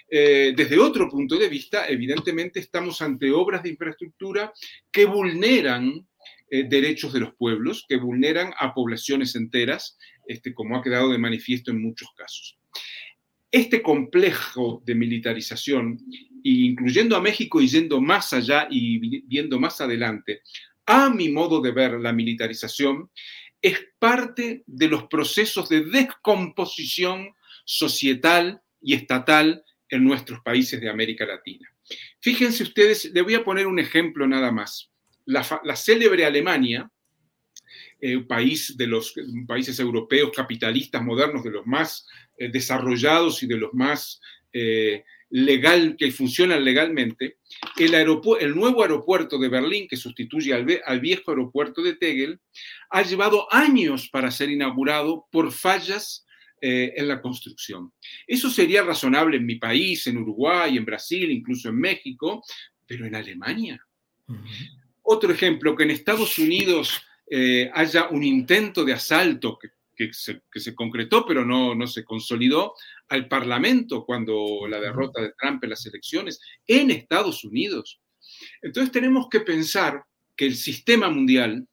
Eh, 0.09 0.53
desde 0.55 0.79
otro 0.79 1.09
punto 1.09 1.37
de 1.37 1.49
vista, 1.49 1.87
evidentemente 1.87 2.59
estamos 2.59 3.01
ante 3.01 3.31
obras 3.31 3.63
de 3.63 3.69
infraestructura 3.69 4.53
que 4.91 5.05
vulneran 5.05 6.07
eh, 6.49 6.63
derechos 6.63 7.11
de 7.11 7.19
los 7.19 7.33
pueblos, 7.35 7.85
que 7.89 7.97
vulneran 7.97 8.53
a 8.57 8.73
poblaciones 8.73 9.35
enteras, 9.35 9.97
este, 10.27 10.53
como 10.53 10.77
ha 10.77 10.83
quedado 10.83 11.11
de 11.11 11.17
manifiesto 11.17 11.71
en 11.71 11.81
muchos 11.81 12.09
casos. 12.15 12.57
Este 13.57 13.81
complejo 13.81 14.83
de 14.85 14.93
militarización 14.93 15.99
incluyendo 16.43 17.15
a 17.15 17.21
México 17.21 17.59
y 17.59 17.67
yendo 17.67 17.99
más 17.99 18.31
allá 18.33 18.67
y 18.69 19.21
viendo 19.21 19.59
más 19.59 19.81
adelante, 19.81 20.43
a 20.85 21.09
mi 21.09 21.29
modo 21.29 21.59
de 21.59 21.71
ver 21.71 21.93
la 21.93 22.13
militarización, 22.13 23.09
es 23.59 23.79
parte 23.97 24.63
de 24.67 24.87
los 24.87 25.05
procesos 25.05 25.69
de 25.69 25.81
descomposición 25.85 27.33
societal 27.65 28.61
y 28.79 28.93
estatal 28.93 29.63
en 29.89 30.03
nuestros 30.03 30.39
países 30.41 30.79
de 30.79 30.89
América 30.89 31.25
Latina. 31.25 31.67
Fíjense 32.19 32.61
ustedes, 32.61 33.05
le 33.11 33.23
voy 33.23 33.33
a 33.33 33.43
poner 33.43 33.65
un 33.65 33.79
ejemplo 33.79 34.27
nada 34.27 34.51
más. 34.51 34.91
La, 35.25 35.43
célebre 35.75 36.25
Alemania, 36.25 36.91
eh, 37.99 38.19
país 38.19 38.75
de 38.77 38.87
los 38.87 39.13
países 39.47 39.79
europeos 39.79 40.31
capitalistas 40.35 41.03
modernos, 41.03 41.43
de 41.43 41.51
los 41.51 41.65
más 41.65 42.05
eh, 42.37 42.49
desarrollados 42.49 43.41
y 43.43 43.47
de 43.47 43.57
los 43.57 43.73
más 43.73 44.21
eh, 44.53 45.03
legal, 45.29 45.95
que 45.97 46.11
funcionan 46.11 46.63
legalmente, 46.63 47.37
el, 47.77 47.93
el, 47.93 48.55
nuevo 48.55 48.81
aeropuerto 48.81 49.37
de 49.37 49.49
Berlín, 49.49 49.87
que 49.89 49.97
sustituye 49.97 50.53
al, 50.53 50.65
al, 50.85 50.99
viejo 50.99 51.31
aeropuerto 51.31 51.81
de 51.81 51.95
Tegel, 51.95 52.39
ha 52.89 53.01
llevado 53.01 53.53
años 53.53 54.09
para 54.09 54.31
ser 54.31 54.49
inaugurado 54.49 55.25
por 55.31 55.51
fallas 55.51 56.25
eh, 56.59 56.91
en 56.97 57.07
la 57.07 57.21
construcción. 57.21 57.93
Eso 58.25 58.49
sería 58.49 58.81
razonable 58.81 59.37
en 59.37 59.45
mi 59.45 59.57
país, 59.57 60.07
en 60.07 60.17
Uruguay, 60.17 60.75
en 60.75 60.85
Brasil, 60.85 61.29
incluso 61.29 61.69
en 61.69 61.77
México, 61.77 62.43
pero 62.87 63.05
en 63.05 63.13
Alemania. 63.13 63.79
Otro 65.03 65.31
ejemplo, 65.31 65.75
que 65.75 65.83
en 65.83 65.91
Estados 65.91 66.39
Unidos 66.39 66.99
eh, 67.29 67.69
haya 67.73 68.07
un 68.09 68.23
intento 68.23 68.83
de 68.85 68.93
asalto 68.93 69.57
que, 69.59 69.69
se, 70.13 70.75
concretó, 70.75 71.25
pero 71.25 71.43
no, 71.43 71.73
no 71.73 71.87
se 71.87 72.03
consolidó, 72.03 72.73
al 73.09 73.27
Parlamento 73.27 74.05
cuando 74.05 74.67
la 74.69 74.79
derrota 74.79 75.21
de 75.21 75.33
Trump 75.39 75.63
en 75.63 75.71
las 75.71 75.85
elecciones, 75.85 76.39
en 76.67 76.91
Estados 76.91 77.43
Unidos. 77.43 77.99
Entonces 78.61 78.91
tenemos 78.91 79.27
que 79.29 79.39
pensar 79.39 80.03
que 80.35 80.45
el 80.45 80.55
sistema 80.55 81.09
mundial 81.09 81.67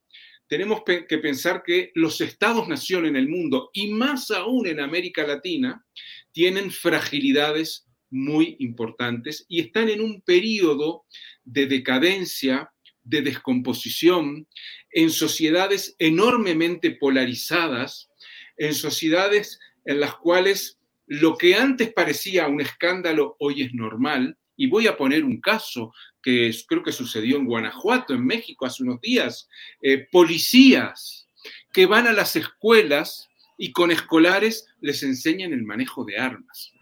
tenemos 0.46 0.82
que 0.84 1.18
pensar 1.18 1.62
que 1.64 1.90
los 1.94 2.20
estados-nación 2.20 3.06
en 3.06 3.16
el 3.16 3.28
mundo, 3.28 3.70
y 3.72 3.88
más 3.88 4.30
aún 4.30 4.66
en 4.66 4.78
América 4.78 5.26
Latina, 5.26 5.84
tienen 6.32 6.70
fragilidades 6.70 7.86
muy 8.10 8.56
importantes 8.60 9.46
y 9.48 9.60
están 9.60 9.88
en 9.88 10.00
un 10.00 10.22
periodo 10.22 11.04
de 11.42 11.66
decadencia, 11.66 12.70
de 13.04 13.22
descomposición, 13.22 14.48
en 14.90 15.10
sociedades 15.10 15.94
enormemente 15.98 16.92
polarizadas, 16.92 18.10
en 18.56 18.74
sociedades 18.74 19.60
en 19.84 20.00
las 20.00 20.14
cuales 20.16 20.78
lo 21.06 21.36
que 21.36 21.54
antes 21.54 21.92
parecía 21.92 22.48
un 22.48 22.60
escándalo 22.60 23.36
hoy 23.38 23.62
es 23.62 23.74
normal. 23.74 24.36
Y 24.56 24.68
voy 24.68 24.86
a 24.86 24.96
poner 24.96 25.24
un 25.24 25.40
caso 25.40 25.92
que 26.22 26.54
creo 26.68 26.82
que 26.82 26.92
sucedió 26.92 27.36
en 27.36 27.44
Guanajuato, 27.44 28.14
en 28.14 28.24
México, 28.24 28.64
hace 28.64 28.84
unos 28.84 29.00
días, 29.00 29.48
eh, 29.82 30.06
policías 30.10 31.28
que 31.72 31.86
van 31.86 32.06
a 32.06 32.12
las 32.12 32.36
escuelas 32.36 33.28
y 33.56 33.72
con 33.72 33.90
escolares 33.90 34.66
les 34.80 35.02
enseñan 35.02 35.52
el 35.52 35.64
manejo 35.64 36.04
de 36.04 36.18
armas. 36.18 36.72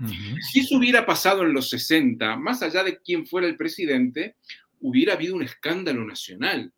Si 0.52 0.60
eso 0.60 0.76
hubiera 0.76 1.04
pasado 1.04 1.42
en 1.42 1.52
los 1.52 1.68
60, 1.70 2.36
más 2.36 2.62
allá 2.62 2.82
de 2.82 2.98
quién 3.00 3.26
fuera 3.26 3.46
el 3.46 3.56
presidente, 3.56 4.36
hubiera 4.82 5.14
habido 5.14 5.34
un 5.34 5.42
escándalo 5.42 6.04
nacional. 6.04 6.72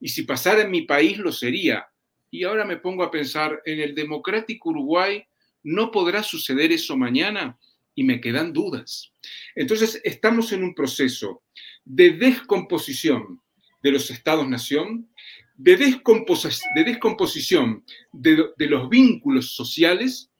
Y 0.00 0.08
si 0.08 0.22
pasara 0.22 0.62
en 0.62 0.70
mi 0.70 0.82
país, 0.82 1.18
lo 1.18 1.32
sería. 1.32 1.86
Y 2.30 2.44
ahora 2.44 2.64
me 2.64 2.76
pongo 2.76 3.02
a 3.02 3.10
pensar, 3.10 3.62
en 3.64 3.80
el 3.80 3.94
democrático 3.94 4.68
Uruguay, 4.68 5.24
¿no 5.62 5.90
podrá 5.90 6.22
suceder 6.22 6.70
eso 6.72 6.96
mañana? 6.96 7.58
Y 7.94 8.04
me 8.04 8.20
quedan 8.20 8.52
dudas. 8.52 9.12
Entonces, 9.54 10.00
estamos 10.04 10.52
en 10.52 10.62
un 10.62 10.74
proceso 10.74 11.42
de 11.84 12.10
descomposición 12.10 13.40
de 13.82 13.92
los 13.92 14.10
estados-nación, 14.10 15.08
de, 15.56 15.76
de, 15.76 16.84
descomposición 16.84 17.84
de, 18.12 18.66
los 18.66 18.88
vínculos 18.88 19.54
sociales 19.54 20.30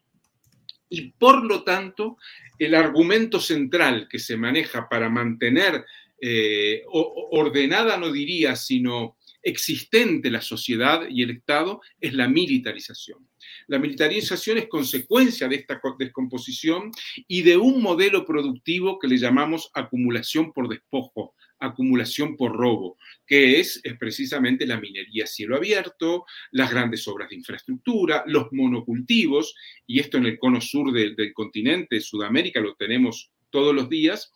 y 0.89 1.11
por 1.13 1.45
lo 1.45 1.65
tanto 1.65 2.17
el 2.59 2.75
argumento 2.75 3.41
central 3.41 4.09
que 4.09 4.19
se 4.19 4.37
maneja 4.37 4.89
para 4.89 5.09
mantener 5.09 5.85
eh, 6.21 6.83
ordenada, 6.87 7.97
no 7.97 8.11
diría, 8.11 8.57
sino 8.57 9.17
existente 9.43 10.31
la 10.31 10.41
sociedad 10.41 11.09
y 11.09 11.23
el 11.23 11.31
Estado 11.31 11.81
es 12.01 12.13
la 12.13 12.29
militarización. 12.29 13.29
La 13.67 13.79
militarización 13.79 14.59
es 14.59 14.69
consecuencia 14.69 15.49
de 15.49 15.57
esta 15.57 15.81
descomposición 15.99 16.91
y 17.27 17.43
de 17.43 17.57
un 17.57 17.81
modelo 17.81 18.25
productivo 18.25 18.99
que 18.99 19.09
le 19.09 19.17
llamamos 19.17 19.71
acumulación 19.75 20.53
por 20.53 20.69
despojo, 20.69 21.35
acumulación 21.61 22.37
por 22.37 22.57
robo, 22.57 22.97
que 23.27 23.61
es, 23.61 23.83
precisamente 23.99 24.67
la 24.67 24.81
minería 24.81 25.25
a 25.25 25.27
cielo 25.27 25.57
abierto, 25.57 26.25
las 26.53 26.71
grandes 26.71 27.07
obras 27.09 27.29
de 27.29 27.37
infraestructura, 27.37 28.25
los 28.27 28.49
monocultivos, 28.53 29.55
y 29.87 30.01
esto 30.01 30.19
en 30.19 30.27
el 30.27 30.39
cono 30.39 30.61
sur 30.61 30.93
del, 30.93 31.33
continente, 31.33 32.01
Sudamérica, 32.01 32.61
lo 32.61 32.75
tenemos 32.75 33.31
todos 33.51 33.75
los 33.75 33.89
días, 33.89 34.33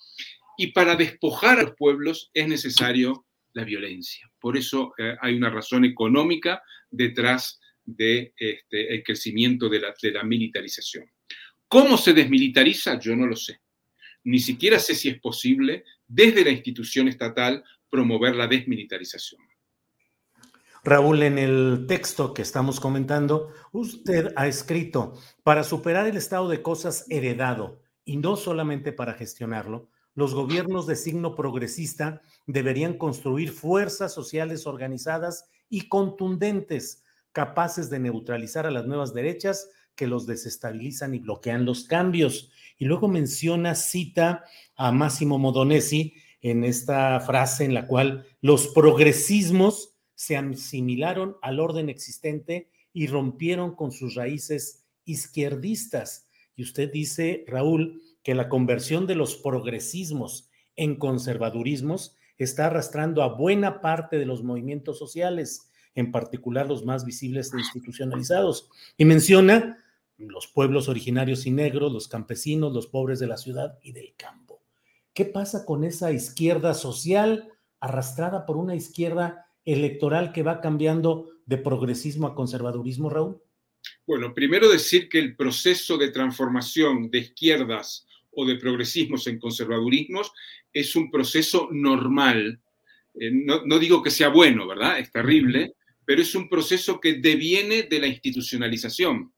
y 0.57 0.69
para 0.69 0.97
despojar 0.97 1.59
a 1.59 1.63
los 1.63 1.75
pueblos 1.77 2.31
es 2.35 2.47
necesario 2.49 3.27
la 3.55 3.65
violencia. 3.65 4.31
Por 4.39 4.57
eso 4.57 4.93
eh, 4.99 5.17
hay 5.21 5.35
una 5.35 5.51
razón 5.51 5.85
económica 5.85 6.63
detrás 6.91 7.61
del 7.85 8.33
de, 8.33 8.35
este, 8.37 9.03
crecimiento 9.03 9.69
de 9.69 9.81
la, 9.81 9.95
de 10.01 10.13
la 10.13 10.23
militarización. 10.23 11.05
¿Cómo 11.69 11.97
se 11.97 12.13
desmilitariza? 12.13 12.99
Yo 12.99 13.17
no 13.17 13.27
lo 13.27 13.37
sé. 13.37 13.61
Ni 14.25 14.39
siquiera 14.39 14.79
sé 14.79 14.95
si 14.95 15.09
es 15.09 15.21
posible 15.21 15.85
desde 16.07 16.45
la 16.45 16.51
institución 16.51 17.09
estatal 17.09 17.65
promover 17.89 18.35
la 18.35 18.47
desmilitarización. 18.47 19.41
Raúl, 20.85 21.23
en 21.23 21.39
el 21.39 21.85
texto 21.87 22.35
que 22.35 22.43
estamos 22.43 22.81
comentando, 22.81 23.53
usted 23.71 24.33
ha 24.35 24.49
escrito, 24.49 25.15
para 25.45 25.63
superar 25.63 26.09
el 26.09 26.17
estado 26.17 26.49
de 26.49 26.61
cosas 26.61 27.07
heredado 27.09 27.83
y 28.05 28.17
no 28.17 28.37
solamente 28.37 28.93
para 28.93 29.15
gestionarlo, 29.15 29.91
los 30.15 30.35
gobiernos 30.35 30.87
de 30.87 30.97
signo 30.97 31.35
progresista 31.35 32.23
deberían 32.47 32.99
construir 32.99 33.51
fuerzas 33.51 34.13
sociales 34.13 34.67
organizadas 34.67 35.47
y 35.69 35.89
contundentes, 35.89 37.03
capaces 37.33 37.89
de 37.89 37.99
neutralizar 37.99 38.67
a 38.67 38.71
las 38.71 38.87
nuevas 38.87 39.15
derechas 39.15 39.71
que 39.95 40.07
los 40.07 40.27
desestabilizan 40.27 41.15
y 41.15 41.19
bloquean 41.19 41.65
los 41.65 41.85
cambios. 41.85 42.51
Y 42.79 42.85
luego 42.85 43.09
menciona, 43.09 43.75
cita 43.75 44.45
a 44.77 44.93
Máximo 44.93 45.39
Modonesi 45.39 46.15
en 46.41 46.65
esta 46.65 47.21
frase 47.21 47.65
en 47.65 47.75
la 47.75 47.87
cual 47.87 48.27
los 48.41 48.69
progresismos 48.69 49.97
se 50.15 50.37
asimilaron 50.37 51.37
al 51.41 51.61
orden 51.61 51.89
existente 51.89 52.69
y 52.93 53.07
rompieron 53.07 53.75
con 53.75 53.93
sus 53.93 54.15
raíces 54.15 54.85
izquierdistas. 55.05 56.29
Y 56.55 56.63
usted 56.63 56.93
dice, 56.93 57.45
Raúl, 57.49 58.03
que 58.23 58.35
la 58.35 58.49
conversión 58.49 59.07
de 59.07 59.15
los 59.15 59.37
progresismos 59.37 60.51
en 60.77 60.97
conservadurismos 60.97 62.17
está 62.39 62.67
arrastrando 62.67 63.23
a 63.23 63.35
buena 63.37 63.81
parte 63.81 64.19
de 64.19 64.27
los 64.27 64.43
movimientos 64.43 64.99
sociales, 64.99 65.71
en 65.95 66.11
particular 66.11 66.67
los 66.67 66.85
más 66.85 67.05
visibles 67.05 67.53
e 67.53 67.59
institucionalizados. 67.59 68.71
Y 68.97 69.05
menciona 69.05 69.79
los 70.19 70.47
pueblos 70.47 70.89
originarios 70.89 71.47
y 71.47 71.51
negros, 71.51 71.93
los 71.93 72.09
campesinos, 72.09 72.73
los 72.73 72.87
pobres 72.87 73.19
de 73.19 73.27
la 73.27 73.37
ciudad 73.37 73.79
y 73.83 73.93
del 73.93 74.15
campo. 74.17 74.63
¿Qué 75.15 75.25
pasa 75.25 75.67
con 75.67 75.85
esa 75.85 76.13
izquierda 76.13 76.75
social 76.75 77.53
arrastrada 77.81 78.47
por 78.47 78.57
una 78.57 78.75
izquierda 78.75 79.47
electoral 79.65 80.33
que 80.33 80.43
va 80.43 80.61
cambiando 80.61 81.29
de 81.47 81.59
progresismo 81.59 82.27
a 82.27 82.35
conservadurismo, 82.35 83.11
Raúl? 83.11 83.43
Bueno, 84.07 84.33
primero 84.33 84.69
decir 84.71 85.09
que 85.09 85.19
el 85.19 85.37
proceso 85.37 85.99
de 85.99 86.11
transformación 86.11 87.11
de 87.11 87.19
izquierdas 87.19 88.07
o 88.35 88.47
de 88.47 88.57
progresismos 88.57 89.27
en 89.27 89.39
conservadurismos 89.39 90.33
es 90.73 90.97
un 90.97 91.11
proceso 91.11 91.69
normal. 91.71 92.61
Eh, 93.15 93.31
no, 93.33 93.65
no, 93.65 93.79
digo 93.79 94.03
que 94.03 94.11
sea 94.11 94.29
bueno, 94.29 94.67
¿verdad? 94.67 94.99
Es 94.99 95.11
terrible, 95.11 95.75
pero 96.05 96.23
es 96.23 96.35
un 96.35 96.49
proceso 96.49 97.01
que 97.01 97.15
deviene 97.15 97.83
de 97.85 98.01
la 98.01 98.07
institucionalización, 98.07 99.33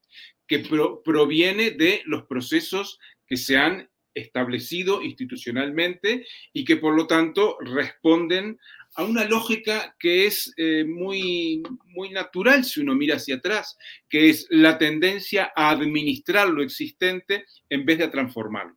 que 0.47 0.61
proviene 1.05 1.73
de 1.73 2.03
los 2.07 2.25
procesos 2.25 2.99
que 3.27 3.37
se 3.37 3.57
han 3.57 3.89
establecido 4.15 5.03
institucionalmente 5.03 6.27
y 6.53 6.65
que 6.65 6.77
por 6.77 6.95
lo 6.95 7.07
tanto 7.07 7.57
responden 7.61 8.59
a 8.97 9.05
una 9.05 9.25
lógica 9.25 9.97
que 9.99 10.27
es 10.27 10.53
eh, 10.57 10.85
muy, 10.85 11.63
muy 11.87 12.11
natural 12.11 12.65
si 12.65 12.81
uno 12.81 12.95
mira 12.95 13.17
hacia 13.17 13.37
atrás, 13.37 13.77
que 14.09 14.31
es 14.31 14.47
la 14.51 14.79
tendencia 14.79 15.53
a 15.57 15.71
administrar 15.71 16.49
lo 16.49 16.63
existente 16.63 17.45
en 17.69 17.85
vez 17.85 17.99
de 17.99 18.05
a 18.05 18.11
transformarlo. 18.11 18.77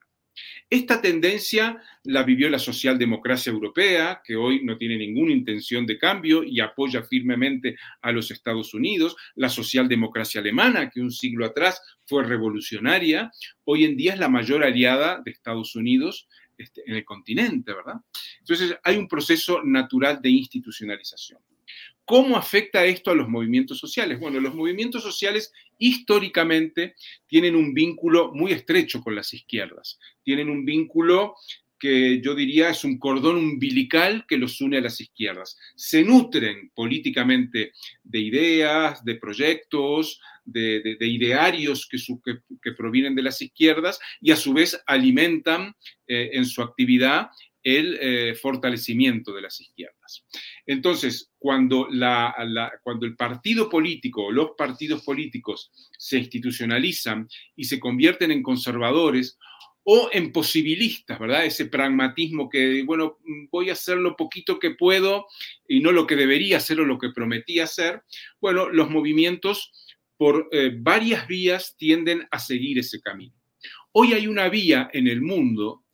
Esta 0.69 1.02
tendencia 1.02 1.82
la 2.04 2.23
vivió 2.23 2.50
la 2.50 2.60
socialdemocracia 2.60 3.52
europea, 3.52 4.21
que 4.23 4.36
hoy 4.36 4.63
no 4.63 4.78
tiene 4.78 4.97
ninguna 4.97 5.32
intención 5.32 5.86
de 5.86 5.97
cambio 5.97 6.43
y 6.43 6.60
apoya 6.60 7.04
firmemente 7.04 7.78
a 8.02 8.12
los 8.12 8.32
Estados 8.32 8.73
Unidos, 8.73 9.15
la 9.36 9.50
socialdemocracia 9.50 10.41
alemana, 10.41 10.89
que 10.89 11.02
un 11.02 11.12
siglo 11.12 11.45
atrás 11.45 11.82
fue 12.06 12.23
revolucionaria, 12.23 13.32
hoy 13.65 13.86
en 13.86 13.97
día 13.97 14.13
es 14.13 14.19
la 14.19 14.30
mayor 14.30 14.63
aliada 14.63 15.21
de 15.23 15.32
Estados 15.32 15.76
Unidos 15.76 16.28
este, 16.58 16.84
en 16.86 16.95
el 16.95 17.06
continente, 17.06 17.73
¿verdad? 17.73 18.02
Entonces 18.39 18.78
hay 18.84 18.97
un 18.97 19.08
proceso 19.08 19.62
natural 19.63 20.21
de 20.21 20.30
institucionalización. 20.30 21.39
¿Cómo 22.08 22.38
afecta 22.38 22.86
esto 22.86 23.12
a 23.12 23.15
los 23.15 23.28
movimientos 23.28 23.80
sociales? 23.80 24.17
Bueno, 24.17 24.39
los 24.39 24.56
movimientos 24.56 25.04
sociales 25.04 25.52
históricamente 25.78 26.96
tienen 27.28 27.54
un 27.54 27.74
vínculo 27.74 28.32
muy 28.34 28.54
estrecho 28.54 29.02
con 29.02 29.13
las 29.13 29.34
izquierdas, 29.34 30.00
tienen 30.24 30.50
un 30.50 30.63
vínculo 30.63 31.36
que 31.78 32.22
yo 32.22 32.34
diría 32.34 32.70
es 32.70 32.86
un 32.86 32.98
cordón 32.98 33.36
umbilical 33.36 34.26
que 34.26 34.38
los 34.38 34.62
une 34.62 34.78
a 34.78 34.82
las 34.82 35.02
izquierdas. 35.02 35.58
Se 35.76 36.02
nutren 36.02 36.72
políticamente 36.74 37.74
de 38.06 38.20
ideas, 38.20 39.04
de 39.04 39.15
proyectos, 39.15 40.22
de, 40.46 40.98
idearios 41.02 41.89
que, 41.89 42.72
provienen 42.72 43.15
de 43.15 43.24
las 43.24 43.41
izquierdas 43.41 44.00
y 44.22 44.32
a 44.32 44.38
su 44.38 44.54
vez 44.54 44.82
alimentan 44.88 45.76
eh, 46.08 46.30
en 46.32 46.46
su 46.46 46.62
actividad 46.62 47.32
el 47.62 47.98
eh, 48.00 48.36
fortalecimiento 48.36 49.34
de 49.34 49.41
las 49.41 49.60
izquierdas. 49.60 50.24
Entonces, 50.67 51.32
cuando, 51.39 51.88
el 51.89 53.15
partido 53.15 53.69
político 53.69 54.25
o 54.25 54.32
los 54.32 54.51
partidos 54.58 55.01
políticos 55.01 55.71
se 55.97 56.17
institucionalizan 56.17 57.27
y 57.56 57.63
se 57.63 57.80
convierten 57.80 58.32
en 58.32 58.43
conservadores 58.43 59.39
o 59.84 60.10
en 60.12 60.34
posibilistas, 60.34 61.17
¿verdad? 61.17 61.45
Ese 61.45 61.67
pragmatismo 61.67 62.49
que, 62.49 62.84
bueno, 62.84 63.17
voy 63.49 63.69
a 63.69 63.73
hacer 63.73 63.97
lo 63.97 64.17
poquito 64.17 64.60
que 64.60 64.71
puedo 64.71 65.27
y 65.69 65.80
no 65.80 65.93
lo 65.93 66.06
que 66.06 66.17
debería 66.17 66.58
hacer 66.58 66.82
o 66.82 66.86
lo 66.86 66.99
que 66.99 67.12
prometí 67.15 67.60
hacer, 67.60 68.03
bueno, 68.41 68.69
los 68.69 68.89
movimientos 68.89 69.71
por 70.17 70.49
eh, 70.51 70.71
varias 70.77 71.27
vías 71.27 71.77
tienden 71.77 72.27
a 72.30 72.39
seguir 72.39 72.77
ese 72.77 72.99
camino. 72.99 73.34
Hoy 73.93 74.12
hay 74.12 74.27
una 74.27 74.49
vía 74.49 74.89
en 74.91 75.08
el 75.08 75.21
mundo 75.21 75.86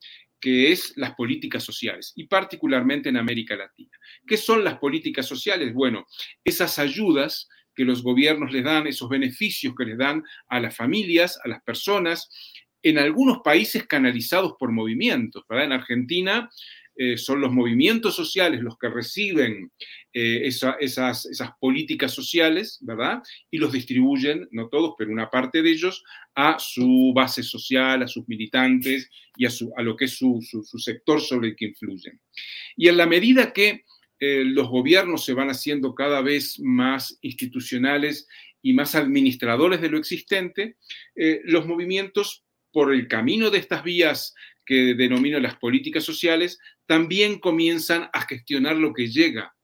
que 0.44 0.74
es 0.74 0.92
las 0.98 1.16
políticas 1.16 1.64
sociales, 1.64 2.12
y 2.18 2.28
particularmente 2.28 3.08
en 3.08 3.16
América 3.16 3.56
Latina. 3.56 3.98
¿Qué 4.28 4.36
son 4.36 4.62
las 4.62 4.78
políticas 4.78 5.26
sociales? 5.26 5.74
Bueno, 5.74 6.06
esas 6.44 6.80
ayudas 6.80 7.48
que 7.74 7.86
los 7.86 8.04
gobiernos 8.04 8.52
les 8.52 8.66
dan, 8.66 8.86
esos 8.86 9.08
beneficios 9.08 9.74
que 9.74 9.86
les 9.86 9.98
dan 9.98 10.22
a 10.50 10.60
las 10.60 10.76
familias, 10.76 11.40
a 11.46 11.48
las 11.48 11.64
personas, 11.64 12.30
en 12.82 12.98
algunos 12.98 13.38
países 13.42 13.88
canalizados 13.88 14.56
por 14.60 14.74
movimientos, 14.74 15.46
¿verdad? 15.48 15.68
En 15.68 15.72
Argentina 15.72 16.50
eh, 16.96 17.18
son 17.18 17.42
los 17.42 17.52
movimientos 17.52 18.16
sociales 18.16 18.62
los 18.62 18.78
que 18.78 18.88
reciben 18.88 19.72
eh, 20.14 20.42
esas, 20.44 21.28
políticas 21.60 22.14
sociales, 22.14 22.78
¿verdad? 22.82 23.24
Y 23.50 23.58
los 23.58 23.72
distribuyen, 23.72 24.48
no 24.52 24.70
todos, 24.70 24.94
pero 24.96 25.12
una 25.12 25.30
parte 25.30 25.64
de 25.64 25.72
ellos, 25.72 26.04
a 26.36 26.58
su 26.60 27.12
base 27.16 27.42
social, 27.42 28.04
a 28.04 28.08
sus 28.08 28.28
militantes 28.28 29.10
y 29.36 29.46
a, 29.46 29.50
a 29.78 29.82
lo 29.82 29.96
que 29.96 30.06
es 30.06 30.16
su, 30.16 30.40
sector 30.78 31.20
sobre 31.20 31.50
el 31.50 31.56
que 31.56 31.66
influyen. 31.66 32.20
Y 32.78 32.88
en 32.88 32.98
la 32.98 33.08
medida 33.08 33.54
que 33.54 33.86
eh, 34.20 34.44
los 34.46 34.70
gobiernos 34.70 35.26
se 35.26 35.34
van 35.34 35.50
haciendo 35.50 35.96
cada 35.96 36.22
vez 36.22 36.60
más 36.60 37.18
institucionales 37.22 38.28
y 38.62 38.74
más 38.74 38.94
administradores 38.94 39.82
de 39.82 39.90
lo 39.90 39.98
existente, 39.98 40.78
los 41.16 41.68
movimientos 41.68 42.46
por 42.72 42.94
el 42.94 43.10
camino 43.10 43.50
de 43.50 43.58
estas 43.58 43.84
vías 43.84 44.34
que 44.66 44.96
denomino 44.96 45.40
las 45.40 45.58
políticas 45.58 46.04
sociales, 46.04 46.60
también 46.86 47.40
comienzan 47.40 48.10
a 48.14 48.22
gestionar 48.22 48.76
lo 48.76 48.94
que 48.94 49.08
llega. 49.08 49.56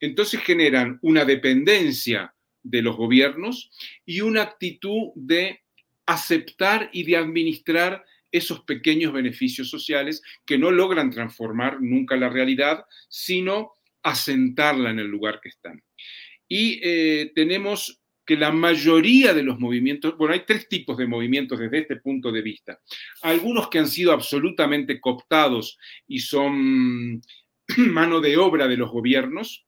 Entonces 0.00 0.40
generan 0.40 0.98
una 1.02 1.24
dependencia 1.24 2.34
de 2.62 2.82
los 2.82 2.96
gobiernos 2.96 3.70
y 4.04 4.20
una 4.20 4.42
actitud 4.42 5.10
de 5.14 5.62
aceptar 6.06 6.90
y 6.92 7.04
de 7.04 7.16
administrar 7.16 8.04
esos 8.30 8.60
pequeños 8.64 9.12
beneficios 9.12 9.68
sociales 9.68 10.22
que 10.46 10.58
no 10.58 10.70
logran 10.70 11.10
transformar 11.10 11.80
nunca 11.80 12.16
la 12.16 12.30
realidad, 12.30 12.84
sino 13.08 13.72
asentarla 14.02 14.90
en 14.90 14.98
el 14.98 15.06
lugar 15.06 15.40
que 15.40 15.50
están. 15.50 15.82
Y 16.48 16.80
eh, 16.82 17.32
tenemos 17.34 18.01
que 18.24 18.36
la 18.36 18.52
mayoría 18.52 19.34
de 19.34 19.42
los 19.42 19.58
movimientos, 19.58 20.16
bueno, 20.16 20.34
hay 20.34 20.44
tres 20.46 20.68
tipos 20.68 20.96
de 20.96 21.06
movimientos 21.06 21.58
desde 21.58 21.78
este 21.78 21.96
punto 21.96 22.30
de 22.30 22.42
vista. 22.42 22.80
Algunos 23.22 23.68
que 23.68 23.78
han 23.78 23.88
sido 23.88 24.12
absolutamente 24.12 25.00
cooptados 25.00 25.78
y 26.06 26.20
son 26.20 27.20
mano 27.76 28.20
de 28.20 28.36
obra 28.36 28.68
de 28.68 28.76
los 28.76 28.90
gobiernos, 28.90 29.66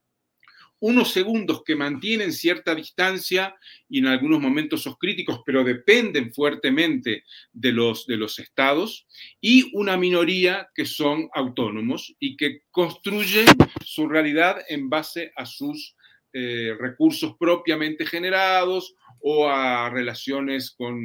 unos 0.81 1.13
segundos 1.13 1.63
que 1.65 1.77
mantienen 1.77 2.31
cierta 2.31 2.75
distancia 2.75 3.57
y 3.89 4.01
en 4.01 4.07
algunos 4.07 4.39
momentos 4.39 4.83
son 4.83 4.97
críticos, 4.97 5.41
pero 5.47 5.65
dependen 5.65 6.35
fuertemente 6.35 7.25
de 7.53 7.73
los, 7.73 8.07
de 8.07 8.19
los 8.19 8.39
estados, 8.39 9.07
y 9.41 9.71
una 9.75 9.97
minoría 9.97 10.69
que 10.75 10.85
son 10.85 11.31
autónomos 11.33 12.15
y 12.19 12.37
que 12.37 12.61
construyen 12.71 13.47
su 13.83 14.09
realidad 14.09 14.59
en 14.69 14.91
base 14.91 15.33
a 15.37 15.47
sus 15.47 15.97
eh, 16.37 16.75
recursos 16.79 17.37
propiamente 17.39 18.05
generados 18.05 18.97
o 19.21 19.49
a 19.49 19.89
relaciones 19.89 20.73
con 20.73 21.01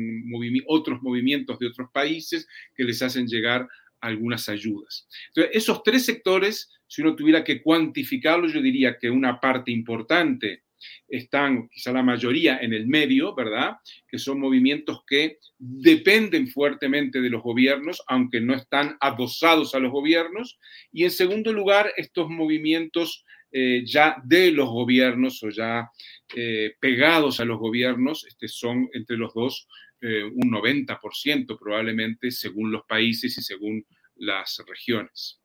otros 0.65 1.03
movimientos 1.03 1.59
de 1.59 1.67
otros 1.67 1.89
países 1.93 2.47
que 2.75 2.83
les 2.83 2.99
hacen 3.03 3.27
llegar 3.27 3.67
algunas 4.01 4.49
ayudas. 4.49 5.07
Entonces, 5.27 5.55
esos 5.55 5.83
tres 5.83 6.03
sectores, 6.03 6.71
si 6.87 7.03
uno 7.03 7.15
tuviera 7.15 7.43
que 7.43 7.61
cuantificarlos, 7.61 8.53
yo 8.53 8.61
diría 8.61 8.97
que 8.97 9.11
una 9.11 9.39
parte 9.39 9.71
importante 9.71 10.63
están, 11.07 11.69
quizá 11.69 11.91
la 11.91 12.01
mayoría, 12.01 12.57
en 12.57 12.73
el 12.73 12.87
medio, 12.87 13.35
¿verdad? 13.35 13.77
Que 14.07 14.17
son 14.17 14.39
movimientos 14.39 15.03
que 15.05 15.37
dependen 15.57 16.47
fuertemente 16.47 17.21
de 17.21 17.29
los 17.29 17.43
gobiernos, 17.43 18.01
aunque 18.07 18.41
no 18.41 18.55
están 18.55 18.97
adosados 18.99 19.75
a 19.75 19.79
los 19.79 19.91
gobiernos. 19.91 20.57
Y 20.91 21.03
en 21.03 21.11
segundo 21.11 21.53
lugar, 21.53 21.93
estos 21.97 22.29
movimientos 22.29 23.25
eh, 23.51 23.83
ya 23.85 24.21
de 24.23 24.51
los 24.51 24.69
gobiernos 24.69 25.41
o 25.43 25.49
ya 25.49 25.89
eh, 26.35 26.75
pegados 26.79 27.39
a 27.39 27.45
los 27.45 27.57
gobiernos, 27.57 28.25
este, 28.27 28.47
son 28.47 28.87
entre 28.93 29.17
los 29.17 29.33
dos 29.33 29.67
eh, 30.01 30.23
un 30.23 30.51
90% 30.51 31.57
probablemente 31.59 32.31
según 32.31 32.71
los 32.71 32.83
países 32.83 33.37
y 33.37 33.41
según 33.41 33.85
las 34.15 34.61
regiones. 34.67 35.41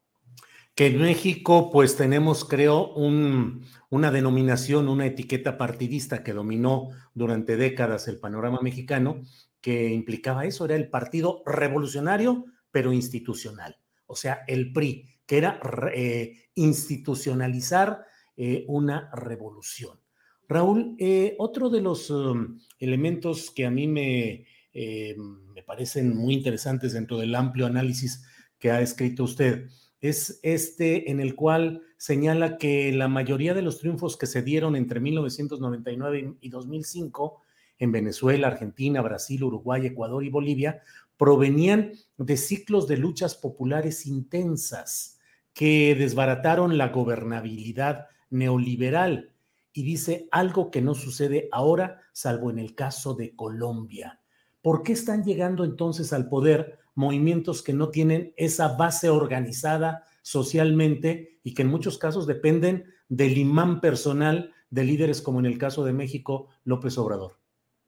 Que 0.75 0.87
en 0.87 1.01
México 1.01 1.71
pues 1.73 1.97
tenemos 1.97 2.45
creo 2.45 2.95
una 2.95 4.11
denominación, 4.11 4.89
una 4.89 5.07
etiqueta 5.07 5.57
partidista 5.57 6.23
que 6.23 6.33
dominó 6.33 6.91
durante 7.15 7.57
décadas 7.57 8.09
el 8.09 8.19
panorama 8.19 8.61
mexicano, 8.61 9.23
que 9.61 9.93
implicaba 9.93 10.45
eso, 10.45 10.65
era 10.65 10.75
el 10.75 10.91
Partido 10.91 11.43
Revolucionario 11.47 12.45
pero 12.71 12.93
institucional, 12.93 13.79
o 14.07 14.17
sea, 14.17 14.43
el 14.49 14.73
PRI 14.73 15.14
que 15.27 15.39
era 15.39 15.61
eh, 15.95 16.49
institucionalizar 16.55 18.05
eh, 18.37 18.65
una 18.69 19.11
revolución. 19.15 19.99
Raúl, 20.49 20.95
eh, 20.99 21.35
otro 21.39 21.71
de 21.71 21.81
los 21.81 22.11
um, 22.11 22.59
elementos 22.79 23.51
que 23.51 23.65
a 23.65 23.71
mí 23.71 23.89
me, 23.89 24.47
me 24.75 25.63
parecen 25.63 26.17
muy 26.17 26.35
interesantes 26.35 26.93
dentro 26.93 27.17
del 27.19 27.35
amplio 27.35 27.67
análisis 27.67 28.25
que 28.59 28.71
ha 28.71 28.81
escrito 28.81 29.25
usted 29.25 29.69
es 30.01 30.41
este 30.43 31.11
en 31.11 31.21
el 31.21 31.35
cual 31.35 31.81
señala 31.97 32.59
que 32.59 32.93
la 32.93 33.09
mayoría 33.09 33.55
de 33.55 33.63
los 33.63 33.79
triunfos 33.79 34.19
que 34.19 34.27
se 34.27 34.43
dieron 34.43 34.77
entre 34.77 35.01
1999 35.01 36.37
y 36.41 36.49
2005 36.51 37.41
en 37.79 37.93
Venezuela, 37.93 38.49
Argentina, 38.49 39.01
Brasil, 39.01 39.45
Uruguay, 39.45 39.87
Ecuador 39.87 40.23
y 40.23 40.29
Bolivia 40.29 40.83
provenían 41.17 41.93
de 42.19 42.37
ciclos 42.37 42.87
de 42.87 42.99
luchas 42.99 43.35
populares 43.35 44.05
intensas 44.05 45.14
que 45.55 45.95
desbarataron 45.95 46.77
la 46.77 46.89
gobernabilidad 46.89 48.09
neoliberal 48.29 49.31
y 49.73 49.85
dice 49.85 50.29
algo 50.31 50.71
que 50.71 50.83
no 50.83 50.95
sucede 50.95 51.49
ahora, 51.53 52.01
salvo 52.13 52.51
en 52.51 52.59
el 52.59 52.75
caso 52.75 53.15
de 53.15 53.35
Colombia. 53.35 54.21
¿Por 54.61 54.83
qué 54.83 54.93
están 54.93 55.25
llegando 55.25 55.65
entonces 55.65 56.13
al 56.13 56.29
poder 56.29 56.79
movimientos 56.95 57.63
que 57.63 57.73
no 57.73 57.89
tienen 57.89 58.33
esa 58.37 58.77
base 58.77 59.11
organizada 59.11 60.05
socialmente 60.23 61.39
y 61.43 61.55
que 61.55 61.63
en 61.63 61.69
muchos 61.69 61.99
casos 61.99 62.27
dependen 62.27 62.85
del 63.09 63.37
imán 63.37 63.81
personal 63.81 64.53
de 64.71 64.85
líderes 64.85 65.21
como 65.23 65.41
en 65.41 65.47
el 65.47 65.59
caso 65.59 65.85
de 65.85 65.93
México, 65.93 66.49
López 66.65 66.97
Obrador? 66.99 67.39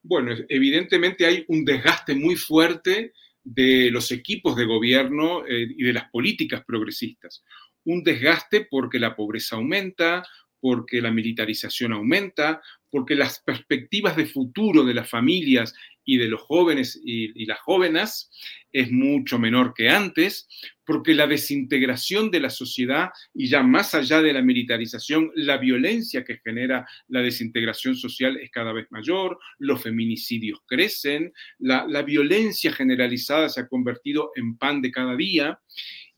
Bueno, 0.02 0.32
evidentemente 0.48 1.26
hay 1.26 1.44
un 1.48 1.64
desgaste 1.64 2.14
muy 2.14 2.36
fuerte 2.36 3.12
de 3.46 3.90
los 3.92 4.10
equipos 4.10 4.56
de 4.56 4.64
gobierno 4.64 5.46
eh, 5.46 5.68
y 5.76 5.84
de 5.84 5.92
las 5.92 6.10
políticas 6.10 6.64
progresistas. 6.64 7.44
Un 7.84 8.02
desgaste 8.02 8.66
porque 8.68 8.98
la 8.98 9.14
pobreza 9.14 9.54
aumenta, 9.54 10.24
porque 10.60 11.00
la 11.00 11.12
militarización 11.12 11.92
aumenta, 11.92 12.60
porque 12.90 13.14
las 13.14 13.38
perspectivas 13.40 14.16
de 14.16 14.26
futuro 14.26 14.84
de 14.84 14.94
las 14.94 15.08
familias 15.08 15.74
y 16.06 16.16
de 16.16 16.28
los 16.28 16.40
jóvenes 16.40 16.98
y, 17.04 17.44
las 17.44 17.60
jóvenes 17.60 18.30
es 18.72 18.90
mucho 18.90 19.38
menor 19.38 19.74
que 19.74 19.88
antes, 19.88 20.48
porque 20.84 21.14
la 21.14 21.26
desintegración 21.26 22.30
de 22.30 22.40
la 22.40 22.50
sociedad 22.50 23.10
y 23.34 23.48
ya 23.48 23.62
más 23.62 23.94
allá 23.94 24.22
de 24.22 24.32
la 24.32 24.42
militarización, 24.42 25.30
la 25.34 25.58
violencia 25.58 26.24
que 26.24 26.38
genera 26.38 26.86
la 27.08 27.22
desintegración 27.22 27.96
social 27.96 28.36
es 28.38 28.50
cada 28.50 28.72
vez 28.72 28.86
mayor, 28.90 29.38
los 29.58 29.82
feminicidios 29.82 30.60
crecen, 30.66 31.32
la, 31.58 31.86
la 31.88 32.02
violencia 32.02 32.72
generalizada 32.72 33.48
se 33.48 33.60
ha 33.60 33.68
convertido 33.68 34.30
en 34.36 34.56
pan 34.56 34.80
de 34.80 34.92
cada 34.92 35.16
día 35.16 35.60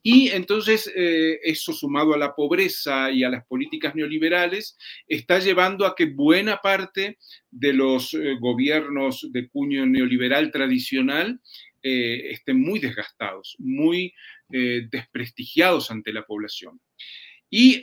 Y 0.03 0.29
entonces 0.29 0.91
eh, 0.95 1.41
eso 1.43 1.73
sumado 1.73 2.15
a 2.15 2.19
la 2.19 2.35
pobreza 2.35 3.11
y 3.11 3.25
a 3.25 3.31
las 3.31 3.45
políticas 3.47 3.95
neoliberales 3.95 4.77
está 5.07 5.41
llevando 5.41 5.87
a 5.87 5.95
que 5.97 6.07
buena 6.07 6.59
parte 6.59 7.19
de 7.51 7.73
los 7.73 8.15
eh, 8.15 8.37
gobiernos 8.41 9.27
de 9.33 9.49
cuño 9.49 9.87
neoliberal 9.87 10.53
tradicional 10.53 11.41
eh, 11.83 12.31
estén 12.31 12.61
muy 12.61 12.79
desgastados, 12.79 13.57
muy 13.59 14.15
desprestigiados 14.51 15.91
ante 15.91 16.11
la 16.11 16.25
población. 16.25 16.81
Y 17.51 17.83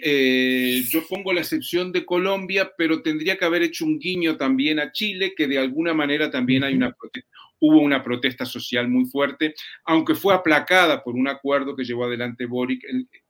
yo 0.89 1.07
pongo 1.07 1.31
la 1.31 1.41
excepción 1.41 1.91
de 1.91 2.03
Colombia, 2.03 2.71
pero 2.75 3.03
tendría 3.03 3.37
que 3.37 3.45
haber 3.45 3.61
hecho 3.61 3.85
un 3.85 3.99
guiño 3.99 4.35
también 4.35 4.79
a 4.79 4.91
Chile, 4.91 5.35
que 5.37 5.47
de 5.47 5.59
alguna 5.59 5.93
manera 5.93 6.31
también 6.31 6.63
hay 6.63 6.73
una 6.73 6.91
protesta 6.91 7.34
hubo 7.67 7.81
una 7.81 8.03
protesta 8.03 8.45
social 8.45 8.87
muy 8.87 9.05
fuerte, 9.05 9.53
aunque 9.85 10.15
fue 10.15 10.33
aplacada 10.33 11.03
por 11.03 11.15
un 11.15 11.27
acuerdo 11.27 11.75
que 11.75 11.83
llevó 11.83 12.05
adelante 12.05 12.45
Boric, 12.45 12.83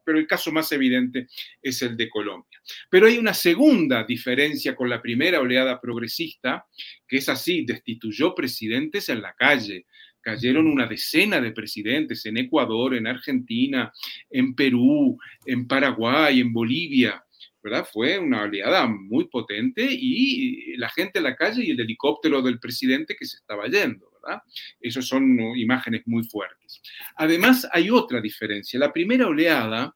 pero 0.03 0.19
el 0.19 0.27
caso 0.27 0.51
más 0.51 0.71
evidente 0.71 1.27
es 1.61 1.81
el 1.81 1.97
de 1.97 2.09
Colombia. 2.09 2.59
Pero 2.89 3.07
hay 3.07 3.17
una 3.17 3.33
segunda 3.33 4.03
diferencia 4.03 4.75
con 4.75 4.89
la 4.89 5.01
primera 5.01 5.39
oleada 5.39 5.81
progresista, 5.81 6.65
que 7.07 7.17
es 7.17 7.27
así, 7.27 7.65
destituyó 7.65 8.35
presidentes 8.35 9.09
en 9.09 9.21
la 9.21 9.33
calle, 9.33 9.85
cayeron 10.21 10.67
una 10.67 10.87
decena 10.87 11.39
de 11.39 11.51
presidentes 11.51 12.25
en 12.25 12.37
Ecuador, 12.37 12.95
en 12.95 13.07
Argentina, 13.07 13.91
en 14.29 14.55
Perú, 14.55 15.17
en 15.45 15.67
Paraguay, 15.67 16.39
en 16.39 16.51
Bolivia. 16.51 17.21
¿verdad? 17.61 17.87
Fue 17.91 18.19
una 18.19 18.43
oleada 18.43 18.85
muy 18.85 19.27
potente 19.27 19.87
y 19.89 20.77
la 20.77 20.87
gente 20.89 21.17
en 21.17 21.23
la 21.23 21.35
calle 21.35 21.63
y 21.63 21.71
el 21.71 21.79
helicóptero 21.79 22.43
del 22.43 22.59
presidente 22.59 23.15
que 23.15 23.25
se 23.25 23.37
estaba 23.37 23.65
yendo. 23.65 24.07
Esas 24.79 25.05
son 25.05 25.39
imágenes 25.55 26.03
muy 26.05 26.23
fuertes. 26.23 26.81
Además, 27.15 27.67
hay 27.71 27.89
otra 27.89 28.21
diferencia. 28.21 28.79
La 28.79 28.93
primera 28.93 29.27
oleada 29.27 29.95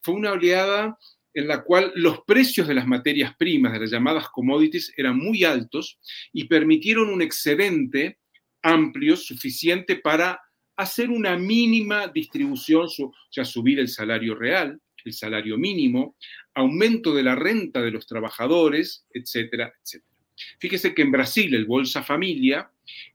fue 0.00 0.14
una 0.14 0.32
oleada 0.32 0.96
en 1.34 1.48
la 1.48 1.62
cual 1.62 1.92
los 1.96 2.20
precios 2.26 2.66
de 2.66 2.74
las 2.74 2.86
materias 2.86 3.34
primas, 3.36 3.72
de 3.74 3.80
las 3.80 3.90
llamadas 3.90 4.28
commodities, 4.30 4.92
eran 4.96 5.18
muy 5.18 5.44
altos 5.44 5.98
y 6.32 6.44
permitieron 6.44 7.10
un 7.10 7.20
excedente 7.20 8.18
amplio, 8.62 9.16
suficiente 9.16 9.96
para 9.96 10.40
hacer 10.76 11.10
una 11.10 11.36
mínima 11.36 12.08
distribución, 12.08 12.86
o 12.86 13.12
sea, 13.30 13.44
subir 13.44 13.78
el 13.78 13.88
salario 13.88 14.34
real, 14.34 14.80
el 15.04 15.12
salario 15.12 15.56
mínimo, 15.58 16.16
aumento 16.54 17.14
de 17.14 17.22
la 17.22 17.34
renta 17.34 17.80
de 17.80 17.90
los 17.90 18.06
trabajadores, 18.06 19.06
etcétera, 19.10 19.72
etcétera. 19.82 20.15
Fíjese 20.58 20.94
que 20.94 21.02
en 21.02 21.12
Brasil 21.12 21.54
el 21.54 21.66
Bolsa 21.66 22.02
Familia 22.02 22.70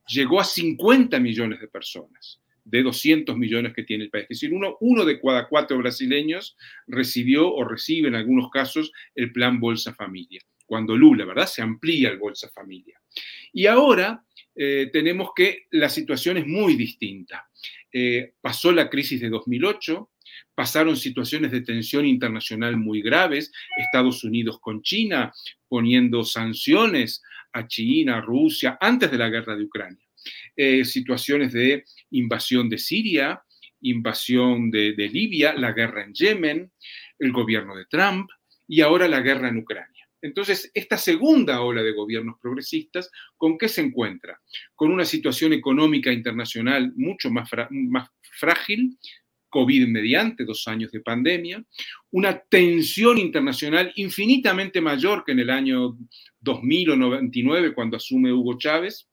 llegó 0.08 0.40
a 0.40 0.44
50 0.44 1.18
millones 1.20 1.60
de 1.60 1.68
personas 1.68 2.42
de 2.64 2.82
200 2.82 3.36
millones 3.36 3.72
que 3.74 3.82
tiene 3.82 4.04
el 4.04 4.10
país. 4.10 4.24
Es 4.28 4.40
decir, 4.40 4.52
uno, 4.52 5.04
de 5.04 5.20
cada 5.20 5.48
cuatro 5.48 5.78
brasileños 5.78 6.56
recibió 6.86 7.52
o 7.52 7.64
recibe 7.64 8.08
en 8.08 8.14
algunos 8.14 8.50
casos 8.50 8.92
el 9.14 9.32
plan 9.32 9.60
Bolsa 9.60 9.94
Familia. 9.94 10.40
Cuando 10.66 10.96
Lula, 10.96 11.24
¿verdad? 11.24 11.46
Se 11.46 11.62
amplía 11.62 12.08
el 12.10 12.18
Bolsa 12.18 12.48
Familia. 12.50 13.00
Y 13.52 13.66
ahora 13.66 14.24
eh, 14.54 14.90
tenemos 14.92 15.30
que 15.34 15.66
la 15.70 15.88
situación 15.88 16.38
es 16.38 16.46
muy 16.46 16.76
distinta. 16.76 17.48
Eh, 17.92 18.34
pasó 18.40 18.72
la 18.72 18.88
crisis 18.88 19.20
de 19.20 19.28
2008, 19.28 20.10
pasaron 20.62 20.96
situaciones 20.96 21.50
de 21.50 21.62
tensión 21.62 22.06
internacional 22.06 22.76
muy 22.76 23.02
graves, 23.02 23.50
Estados 23.76 24.22
Unidos 24.22 24.60
con 24.60 24.80
China 24.80 25.32
poniendo 25.66 26.22
sanciones 26.22 27.20
a 27.52 27.66
China, 27.66 28.20
Rusia, 28.20 28.78
antes 28.80 29.10
de 29.10 29.18
la 29.18 29.28
guerra 29.28 29.56
de 29.56 29.64
Ucrania, 29.64 30.06
eh, 30.54 30.84
situaciones 30.84 31.52
de 31.52 31.82
invasión 32.12 32.68
de 32.68 32.78
Siria, 32.78 33.42
invasión 33.80 34.70
de, 34.70 34.92
de 34.92 35.08
Libia, 35.08 35.52
la 35.52 35.72
guerra 35.72 36.04
en 36.04 36.14
Yemen, 36.14 36.70
el 37.18 37.32
gobierno 37.32 37.74
de 37.74 37.86
Trump 37.86 38.30
y 38.68 38.82
ahora 38.82 39.08
la 39.08 39.20
guerra 39.20 39.48
en 39.48 39.56
Ucrania. 39.56 40.06
Entonces, 40.20 40.70
esta 40.74 40.96
segunda 40.96 41.60
ola 41.62 41.82
de 41.82 41.90
gobiernos 41.90 42.36
progresistas, 42.40 43.10
¿con 43.36 43.58
qué 43.58 43.68
se 43.68 43.80
encuentra? 43.80 44.40
Con 44.76 44.92
una 44.92 45.04
situación 45.04 45.52
económica 45.52 46.12
internacional 46.12 46.92
mucho 46.94 47.32
más, 47.32 47.50
más 47.70 48.08
frágil, 48.38 48.96
COVID 49.52 49.86
mediante, 49.86 50.44
dos 50.44 50.66
años 50.66 50.90
de 50.90 51.00
pandemia, 51.00 51.62
una 52.10 52.38
tensión 52.38 53.18
internacional 53.18 53.92
infinitamente 53.96 54.80
mayor 54.80 55.24
que 55.24 55.32
en 55.32 55.40
el 55.40 55.50
año 55.50 55.98
2000 56.40 56.90
o 56.90 56.96
99 56.96 57.74
cuando 57.74 57.98
asume 57.98 58.32
Hugo 58.32 58.56
Chávez, 58.58 59.08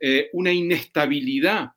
eh, 0.00 0.28
una 0.32 0.52
inestabilidad 0.52 1.70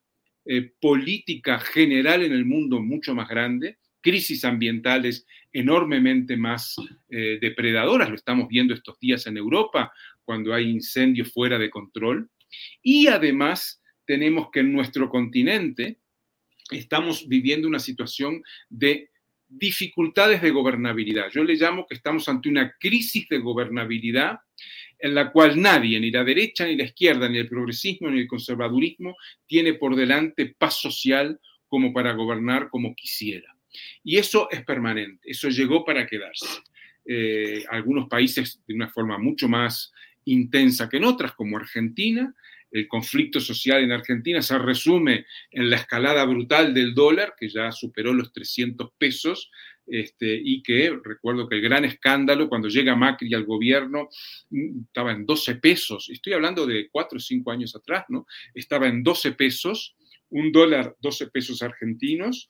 eh, 0.45 0.71
política 0.81 1.59
general 1.59 2.23
en 2.23 2.33
el 2.33 2.43
mundo 2.43 2.81
mucho 2.81 3.13
más 3.13 3.29
grande, 3.29 3.77
crisis 4.01 4.43
ambientales 4.43 5.25
enormemente 5.53 6.37
más 6.37 6.75
eh, 7.09 7.37
depredadoras, 7.39 8.09
lo 8.09 8.15
estamos 8.15 8.47
viendo 8.47 8.73
estos 8.73 8.99
días 8.99 9.27
en 9.27 9.37
Europa, 9.37 9.91
cuando 10.23 10.53
hay 10.53 10.69
incendios 10.69 11.31
fuera 11.31 11.59
de 11.59 11.69
control, 11.69 12.29
y 12.81 13.07
además 13.07 13.81
tenemos 14.05 14.49
que 14.51 14.61
en 14.61 14.73
nuestro 14.73 15.09
continente, 15.09 15.99
estamos 16.71 17.27
viviendo 17.27 17.67
una 17.67 17.79
situación 17.79 18.43
de 18.69 19.09
dificultades 19.49 20.41
de 20.41 20.51
gobernabilidad. 20.51 21.29
Yo 21.31 21.43
le 21.43 21.55
llamo 21.55 21.85
que 21.87 21.95
estamos 21.95 22.27
ante 22.27 22.49
una 22.49 22.75
crisis 22.79 23.27
de 23.29 23.39
gobernabilidad 23.39 24.39
en 24.99 25.15
la 25.15 25.31
cual 25.31 25.61
nadie, 25.61 25.99
ni 25.99 26.11
la 26.11 26.23
derecha, 26.23 26.65
ni 26.65 26.75
la 26.75 26.85
izquierda, 26.85 27.29
ni 27.29 27.37
el 27.37 27.47
progresismo, 27.47 28.09
ni 28.09 28.21
el 28.21 28.27
conservadurismo, 28.27 29.15
tiene 29.45 29.73
por 29.75 29.95
delante 29.95 30.55
paz 30.57 30.81
social 30.81 31.39
como 31.67 31.93
para 31.93 32.13
gobernar 32.13 32.69
como 32.69 32.95
quisiera. 32.95 33.55
Y 34.03 34.17
eso 34.17 34.49
es 34.49 34.63
permanente, 34.65 35.29
eso 35.29 35.49
llegó 35.49 35.85
para 35.85 36.07
quedarse. 36.07 36.47
Eh, 37.05 37.63
algunos 37.69 38.09
países 38.09 38.61
de 38.67 38.73
una 38.73 38.89
forma 38.89 39.17
mucho 39.17 39.47
más 39.47 39.93
intensa 40.25 40.89
que 40.89 40.97
en 40.97 41.05
otras, 41.05 41.33
como 41.33 41.57
Argentina, 41.57 42.33
el 42.71 42.87
conflicto 42.87 43.39
social 43.39 43.83
en 43.83 43.91
Argentina 43.91 44.41
se 44.41 44.57
resume 44.57 45.25
en 45.51 45.69
la 45.69 45.77
escalada 45.77 46.25
brutal 46.25 46.73
del 46.73 46.93
dólar, 46.93 47.33
que 47.37 47.49
ya 47.49 47.71
superó 47.71 48.13
los 48.13 48.33
300 48.33 48.91
pesos, 48.97 49.49
este, 49.85 50.39
y 50.43 50.61
que 50.61 50.99
recuerdo 51.01 51.47
que 51.47 51.55
el 51.55 51.61
gran 51.61 51.85
escándalo 51.85 52.49
cuando 52.49 52.67
llega 52.67 52.95
Macri 52.95 53.33
al 53.33 53.45
gobierno 53.45 54.09
mm, 54.49 54.81
estaba 54.87 55.13
en 55.13 55.25
12 55.25 55.55
pesos, 55.55 56.09
estoy 56.11 56.33
hablando 56.33 56.65
de 56.65 56.89
4 56.89 57.17
o 57.17 57.19
5 57.21 57.51
años 57.51 57.73
atrás, 57.75 58.03
¿no? 58.09 58.27
Estaba 58.53 58.87
en 58.87 59.01
12 59.01 59.31
pesos, 59.33 59.95
un 60.29 60.51
dólar 60.51 60.95
12 60.99 61.27
pesos 61.27 61.61
argentinos, 61.61 62.49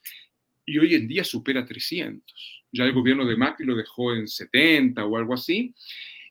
y 0.65 0.79
hoy 0.79 0.95
en 0.95 1.07
día 1.07 1.23
supera 1.23 1.65
300. 1.65 2.65
Ya 2.71 2.83
el 2.83 2.91
gobierno 2.91 3.25
de 3.25 3.37
Macri 3.37 3.65
lo 3.65 3.75
dejó 3.75 4.13
en 4.13 4.27
70 4.27 5.05
o 5.05 5.17
algo 5.17 5.33
así, 5.33 5.73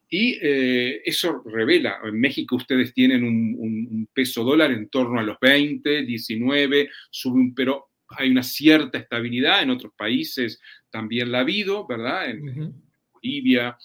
y 0.08 0.38
eh, 0.40 1.02
eso 1.04 1.42
revela, 1.44 1.98
en 2.04 2.20
México 2.20 2.56
ustedes 2.56 2.94
tienen 2.94 3.24
un, 3.24 4.08
peso 4.12 4.44
dólar 4.44 4.70
en 4.70 4.88
torno 4.88 5.20
a 5.20 5.22
los 5.22 5.36
20, 5.40 6.02
19, 6.04 6.88
sube 7.10 7.52
pero 7.54 7.90
hay 8.08 8.30
una 8.30 8.42
cierta 8.42 8.98
estabilidad, 8.98 9.62
en 9.62 9.70
otros 9.70 9.92
países 9.96 10.60
también 10.90 11.30
la 11.30 11.38
ha 11.38 11.40
habido, 11.42 11.86
¿verdad? 11.86 12.30
En, 12.30 12.72
Bolivia, 13.12 13.76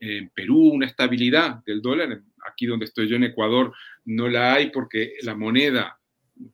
en 0.00 0.30
Perú, 0.30 0.70
una 0.72 0.86
estabilidad 0.86 1.62
del 1.64 1.80
dólar, 1.80 2.20
aquí 2.50 2.66
donde 2.66 2.86
estoy 2.86 3.08
yo 3.08 3.16
en 3.16 3.24
Ecuador 3.24 3.72
no 4.04 4.28
la 4.28 4.54
hay 4.54 4.70
porque 4.70 5.14
la 5.22 5.34
moneda 5.34 5.98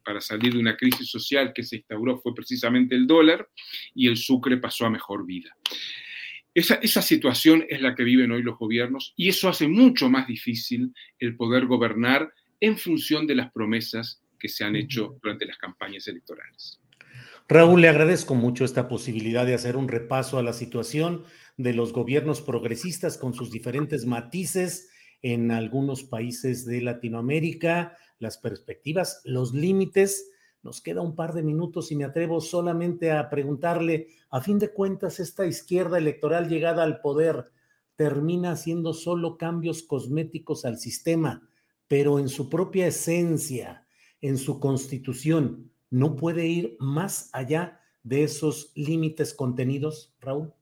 para 0.04 0.20
salir 0.20 0.52
de 0.52 0.58
una 0.58 0.76
crisis 0.76 1.08
social 1.08 1.52
que 1.54 1.62
se 1.62 1.76
instauró 1.76 2.18
fue 2.18 2.34
precisamente 2.34 2.94
el 2.94 3.06
dólar 3.06 3.48
y 3.94 4.06
el 4.06 4.16
sucre 4.16 4.56
pasó 4.56 4.86
a 4.86 4.90
mejor 4.90 5.26
vida. 5.26 5.56
Esa, 6.54 7.02
situación 7.02 7.64
es 7.68 7.80
la 7.80 7.96
que 7.96 8.04
viven 8.04 8.30
hoy 8.30 8.42
los 8.42 8.56
gobiernos 8.56 9.12
y 9.16 9.28
eso 9.28 9.48
hace 9.48 9.66
mucho 9.66 10.08
más 10.08 10.28
difícil 10.28 10.94
el 11.18 11.36
poder 11.36 11.66
gobernar 11.66 12.32
en 12.60 12.78
función 12.78 13.26
de 13.26 13.34
las 13.34 13.50
promesas 13.50 14.22
que 14.38 14.48
se 14.48 14.62
han 14.62 14.76
hecho 14.76 15.18
durante 15.20 15.46
las 15.46 15.58
campañas 15.58 16.06
electorales. 16.06 16.80
Raúl, 17.48 17.80
le 17.80 17.88
agradezco 17.88 18.36
mucho 18.36 18.64
esta 18.64 18.88
posibilidad 18.88 19.44
de 19.44 19.54
hacer 19.54 19.76
un 19.76 19.88
repaso 19.88 20.38
a 20.38 20.44
la 20.44 20.52
situación 20.52 21.24
de 21.56 21.74
los 21.74 21.92
gobiernos 21.92 22.40
progresistas 22.40 23.18
con 23.18 23.34
sus 23.34 23.50
diferentes 23.50 24.06
matices 24.06 24.90
en 25.22 25.50
algunos 25.50 26.04
países 26.04 26.64
de 26.66 26.82
Latinoamérica, 26.82 27.96
las 28.20 28.38
perspectivas, 28.38 29.22
los 29.24 29.54
límites 29.54 30.30
nos 30.64 30.80
queda 30.80 31.02
un 31.02 31.14
par 31.14 31.34
de 31.34 31.42
minutos 31.42 31.92
y 31.92 31.96
me 31.96 32.04
atrevo 32.04 32.40
solamente 32.40 33.12
a 33.12 33.28
preguntarle, 33.28 34.08
a 34.30 34.40
fin 34.40 34.58
de 34.58 34.72
cuentas, 34.72 35.20
esta 35.20 35.46
izquierda 35.46 35.98
electoral 35.98 36.48
llegada 36.48 36.82
al 36.82 37.00
poder 37.00 37.50
termina 37.96 38.52
haciendo 38.52 38.94
solo 38.94 39.36
cambios 39.36 39.82
cosméticos 39.82 40.64
al 40.64 40.78
sistema, 40.78 41.48
pero 41.86 42.18
en 42.18 42.28
su 42.28 42.48
propia 42.48 42.86
esencia, 42.86 43.86
en 44.20 44.38
su 44.38 44.58
constitución, 44.58 45.70
no 45.90 46.16
puede 46.16 46.46
ir 46.46 46.76
más 46.80 47.30
allá 47.32 47.80
de 48.02 48.24
esos 48.24 48.72
límites 48.74 49.34
contenidos, 49.34 50.12
Raúl? 50.20 50.52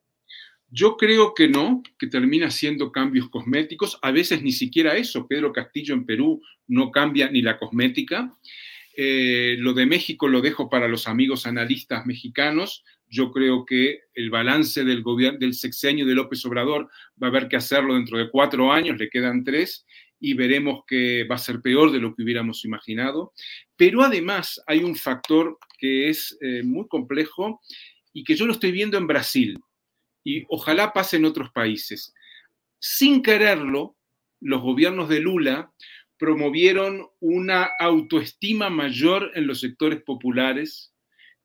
Yo 0.69 0.97
creo 0.97 1.35
que 1.35 1.49
no, 1.49 1.83
que 1.99 2.07
termina 2.07 2.51
siendo 2.51 2.91
cambios 2.91 3.29
cosméticos, 3.29 3.99
a 4.01 4.11
veces 4.11 4.43
ni 4.43 4.53
siquiera 4.53 4.97
eso. 4.97 5.27
Pedro 5.27 5.53
Castillo 5.53 5.95
en 5.95 6.07
Perú 6.07 6.41
no 6.67 6.91
cambia 6.91 7.31
ni 7.31 7.43
la 7.43 7.59
cosmética. 7.59 8.35
Eh, 8.97 9.57
lo 9.59 9.73
de 9.73 9.87
México 9.87 10.29
lo 10.29 10.41
dejo 10.41 10.69
para 10.69 10.89
los 10.89 11.09
amigos 11.09 11.47
analistas 11.47 12.05
mexicanos. 12.07 12.85
Yo 13.09 13.31
creo 13.31 13.65
que 13.65 14.01
el 14.15 14.31
balance 14.31 14.85
del 14.85 15.03
gobierno 15.03 15.39
del 15.39 15.55
sexenio 15.55 16.07
de 16.07 16.15
López 16.15 16.45
Obrador 16.45 16.91
va 17.23 17.29
a 17.29 17.31
haber 17.31 17.49
que 17.49 17.57
hacerlo 17.57 17.95
dentro 17.95 18.19
de 18.19 18.31
cuatro 18.31 18.73
años, 18.73 18.99
le 18.99 19.09
quedan 19.09 19.45
tres, 19.45 19.87
y 20.19 20.35
veremos 20.35 20.85
que 20.87 21.25
va 21.25 21.35
a 21.35 21.39
ser 21.39 21.61
peor 21.61 21.91
de 21.91 21.99
lo 21.99 22.15
que 22.15 22.23
hubiéramos 22.23 22.65
imaginado. 22.65 23.33
Pero 23.77 24.03
además 24.03 24.63
hay 24.67 24.85
un 24.85 24.95
factor 24.95 25.59
que 25.79 26.09
es 26.09 26.39
eh, 26.41 26.63
muy 26.63 26.87
complejo 26.87 27.61
y 28.13 28.25
que 28.25 28.37
yo 28.37 28.47
lo 28.47 28.53
estoy 28.53 28.73
viendo 28.73 28.99
en 28.99 29.07
Brasil 29.07 29.59
y 30.25 30.45
ojalá 30.49 30.93
pase 30.93 31.17
en 31.17 31.25
otros 31.25 31.51
países. 31.51 32.15
Sin 32.79 33.23
quererlo, 33.23 33.97
los 34.41 34.61
gobiernos 34.61 35.09
de 35.09 35.21
Lula 35.21 35.73
promovieron 36.23 37.09
una 37.19 37.69
autoestima 37.81 38.71
mayor 38.71 39.33
en 39.35 39.49
los 39.49 39.59
sectores 39.59 40.03
populares 40.03 40.92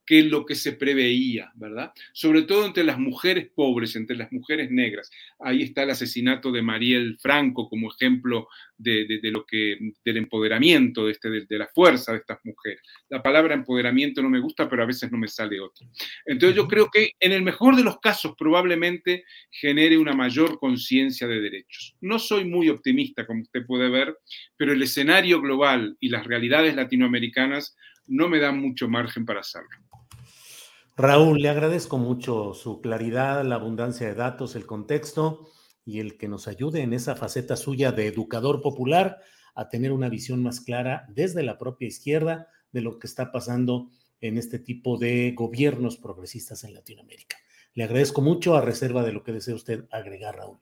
que 0.08 0.24
lo 0.24 0.46
que 0.46 0.56
se 0.56 0.72
preveía, 0.72 1.52
¿verdad? 1.56 1.92
Sobre 2.14 2.44
todo 2.44 2.66
entre 2.66 2.86
las 2.86 2.98
mujeres 2.98 3.50
pobres, 3.54 3.94
entre 3.98 4.16
las 4.16 4.32
mujeres 4.32 4.72
negras. 4.72 5.12
Ahí 5.38 5.64
está 5.64 5.84
el 5.84 5.90
asesinato 5.90 6.50
de 6.50 6.62
Mariel 6.62 7.18
Franco 7.20 7.68
como 7.68 7.92
ejemplo 7.92 8.48
de, 8.78 9.20
lo 9.24 9.46
que, 9.46 9.78
del 10.06 10.18
empoderamiento, 10.18 11.06
de, 11.06 11.12
este, 11.12 11.30
de, 11.30 11.58
la 11.58 11.68
fuerza 11.68 12.14
de 12.14 12.20
estas 12.20 12.40
mujeres. 12.46 12.82
La 13.10 13.22
palabra 13.22 13.54
empoderamiento 13.54 14.22
no 14.22 14.30
me 14.30 14.40
gusta, 14.40 14.70
pero 14.70 14.84
a 14.84 14.86
veces 14.86 15.12
no 15.12 15.18
me 15.18 15.28
sale 15.28 15.60
otra. 15.60 15.86
Entonces 16.26 16.56
yo 16.56 16.70
creo 16.70 16.90
que 16.90 17.12
en 17.20 17.34
el 17.34 17.42
mejor 17.42 17.76
de 17.76 17.84
los 17.84 18.00
casos 18.00 18.34
probablemente 18.38 19.26
genere 19.52 19.98
una 19.98 20.14
mayor 20.14 20.58
conciencia 20.58 21.28
de 21.28 21.42
derechos. 21.42 21.98
No 22.00 22.18
soy 22.18 22.46
muy 22.46 22.70
optimista, 22.70 23.28
como 23.28 23.42
usted 23.42 23.66
puede 23.66 23.90
ver, 23.90 24.18
pero 24.56 24.72
el 24.72 24.82
escenario 24.82 25.42
global 25.42 25.98
y 26.00 26.08
las 26.08 26.26
realidades 26.26 26.76
latinoamericanas 26.76 27.76
no 28.08 28.30
me 28.30 28.40
dan 28.40 28.60
mucho 28.60 28.88
margen 28.88 29.26
para 29.26 29.42
hacerlo. 29.42 29.87
Raúl, 31.00 31.40
le 31.44 31.50
agradezco 31.50 32.00
mucho 32.00 32.56
su 32.56 32.82
claridad, 32.82 33.46
la 33.46 33.54
abundancia 33.54 34.08
de 34.08 34.16
datos, 34.16 34.56
el 34.56 34.66
contexto 34.66 35.48
y 35.86 36.00
el 36.00 36.18
que 36.18 36.28
nos 36.28 36.48
ayude 36.48 36.82
en 36.82 36.92
esa 36.92 37.16
faceta 37.16 37.56
suya 37.56 37.92
de 37.92 38.08
educador 38.08 38.64
popular 38.64 39.20
a 39.54 39.70
tener 39.70 39.92
una 39.92 40.10
visión 40.10 40.42
más 40.42 40.60
clara 40.60 41.06
desde 41.10 41.44
la 41.44 41.60
propia 41.60 41.88
izquierda 41.88 42.48
de 42.72 42.82
lo 42.82 42.98
que 42.98 43.06
está 43.06 43.32
pasando 43.32 43.92
en 44.22 44.40
este 44.40 44.58
tipo 44.58 44.98
de 44.98 45.34
gobiernos 45.36 45.98
progresistas 45.98 46.64
en 46.64 46.74
Latinoamérica. 46.74 47.38
Le 47.76 47.84
agradezco 47.84 48.24
mucho 48.24 48.56
a 48.56 48.62
reserva 48.62 49.04
de 49.04 49.14
lo 49.14 49.22
que 49.22 49.34
desea 49.34 49.54
usted 49.54 49.86
agregar, 49.92 50.38
Raúl. 50.38 50.58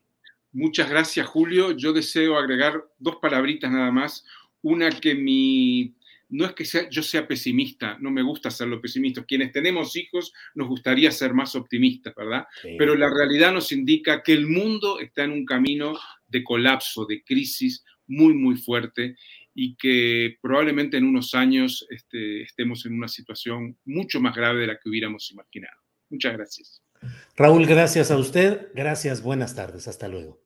Muchas 0.52 0.90
gracias, 0.90 1.26
Julio. 1.26 1.70
Yo 1.72 1.94
deseo 1.94 2.36
agregar 2.36 2.84
dos 2.98 3.16
palabritas 3.22 3.70
nada 3.70 3.90
más. 3.90 4.26
Una 4.60 4.90
que 4.90 5.14
mi 5.14 5.96
no 6.28 6.44
es 6.44 6.52
que 6.52 6.64
yo 6.90 7.02
sea 7.02 7.26
pesimista, 7.26 7.96
no 8.00 8.10
me 8.10 8.22
gusta 8.22 8.50
serlo 8.50 8.80
pesimista. 8.80 9.24
Quienes 9.24 9.52
tenemos 9.52 9.96
hijos 9.96 10.32
nos 10.54 10.68
gustaría 10.68 11.10
ser 11.10 11.34
más 11.34 11.54
optimistas, 11.54 12.14
¿verdad? 12.14 12.44
Pero 12.78 12.96
la 12.96 13.08
realidad 13.08 13.52
nos 13.52 13.70
indica 13.72 14.22
que 14.22 14.32
el 14.32 14.46
mundo 14.46 14.98
está 14.98 15.24
en 15.24 15.32
un 15.32 15.44
camino 15.44 15.98
de 16.26 16.42
colapso, 16.42 17.06
de 17.06 17.22
crisis 17.22 17.84
muy, 18.06 18.34
muy 18.34 18.56
fuerte 18.56 19.16
y 19.54 19.76
que 19.76 20.36
probablemente 20.42 20.96
en 20.96 21.04
unos 21.04 21.34
años 21.34 21.86
este, 21.90 22.42
estemos 22.42 22.84
en 22.86 22.94
una 22.94 23.08
situación 23.08 23.78
mucho 23.84 24.20
más 24.20 24.34
grave 24.34 24.60
de 24.60 24.66
la 24.66 24.78
que 24.78 24.88
hubiéramos 24.88 25.30
imaginado. 25.30 25.80
Muchas 26.10 26.32
gracias. 26.34 26.82
Raúl, 27.36 27.66
gracias 27.66 28.10
a 28.10 28.18
usted. 28.18 28.68
Gracias, 28.74 29.22
buenas 29.22 29.54
tardes. 29.54 29.88
Hasta 29.88 30.08
luego. 30.08 30.42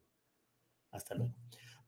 Hasta 0.91 1.15
luego. 1.15 1.40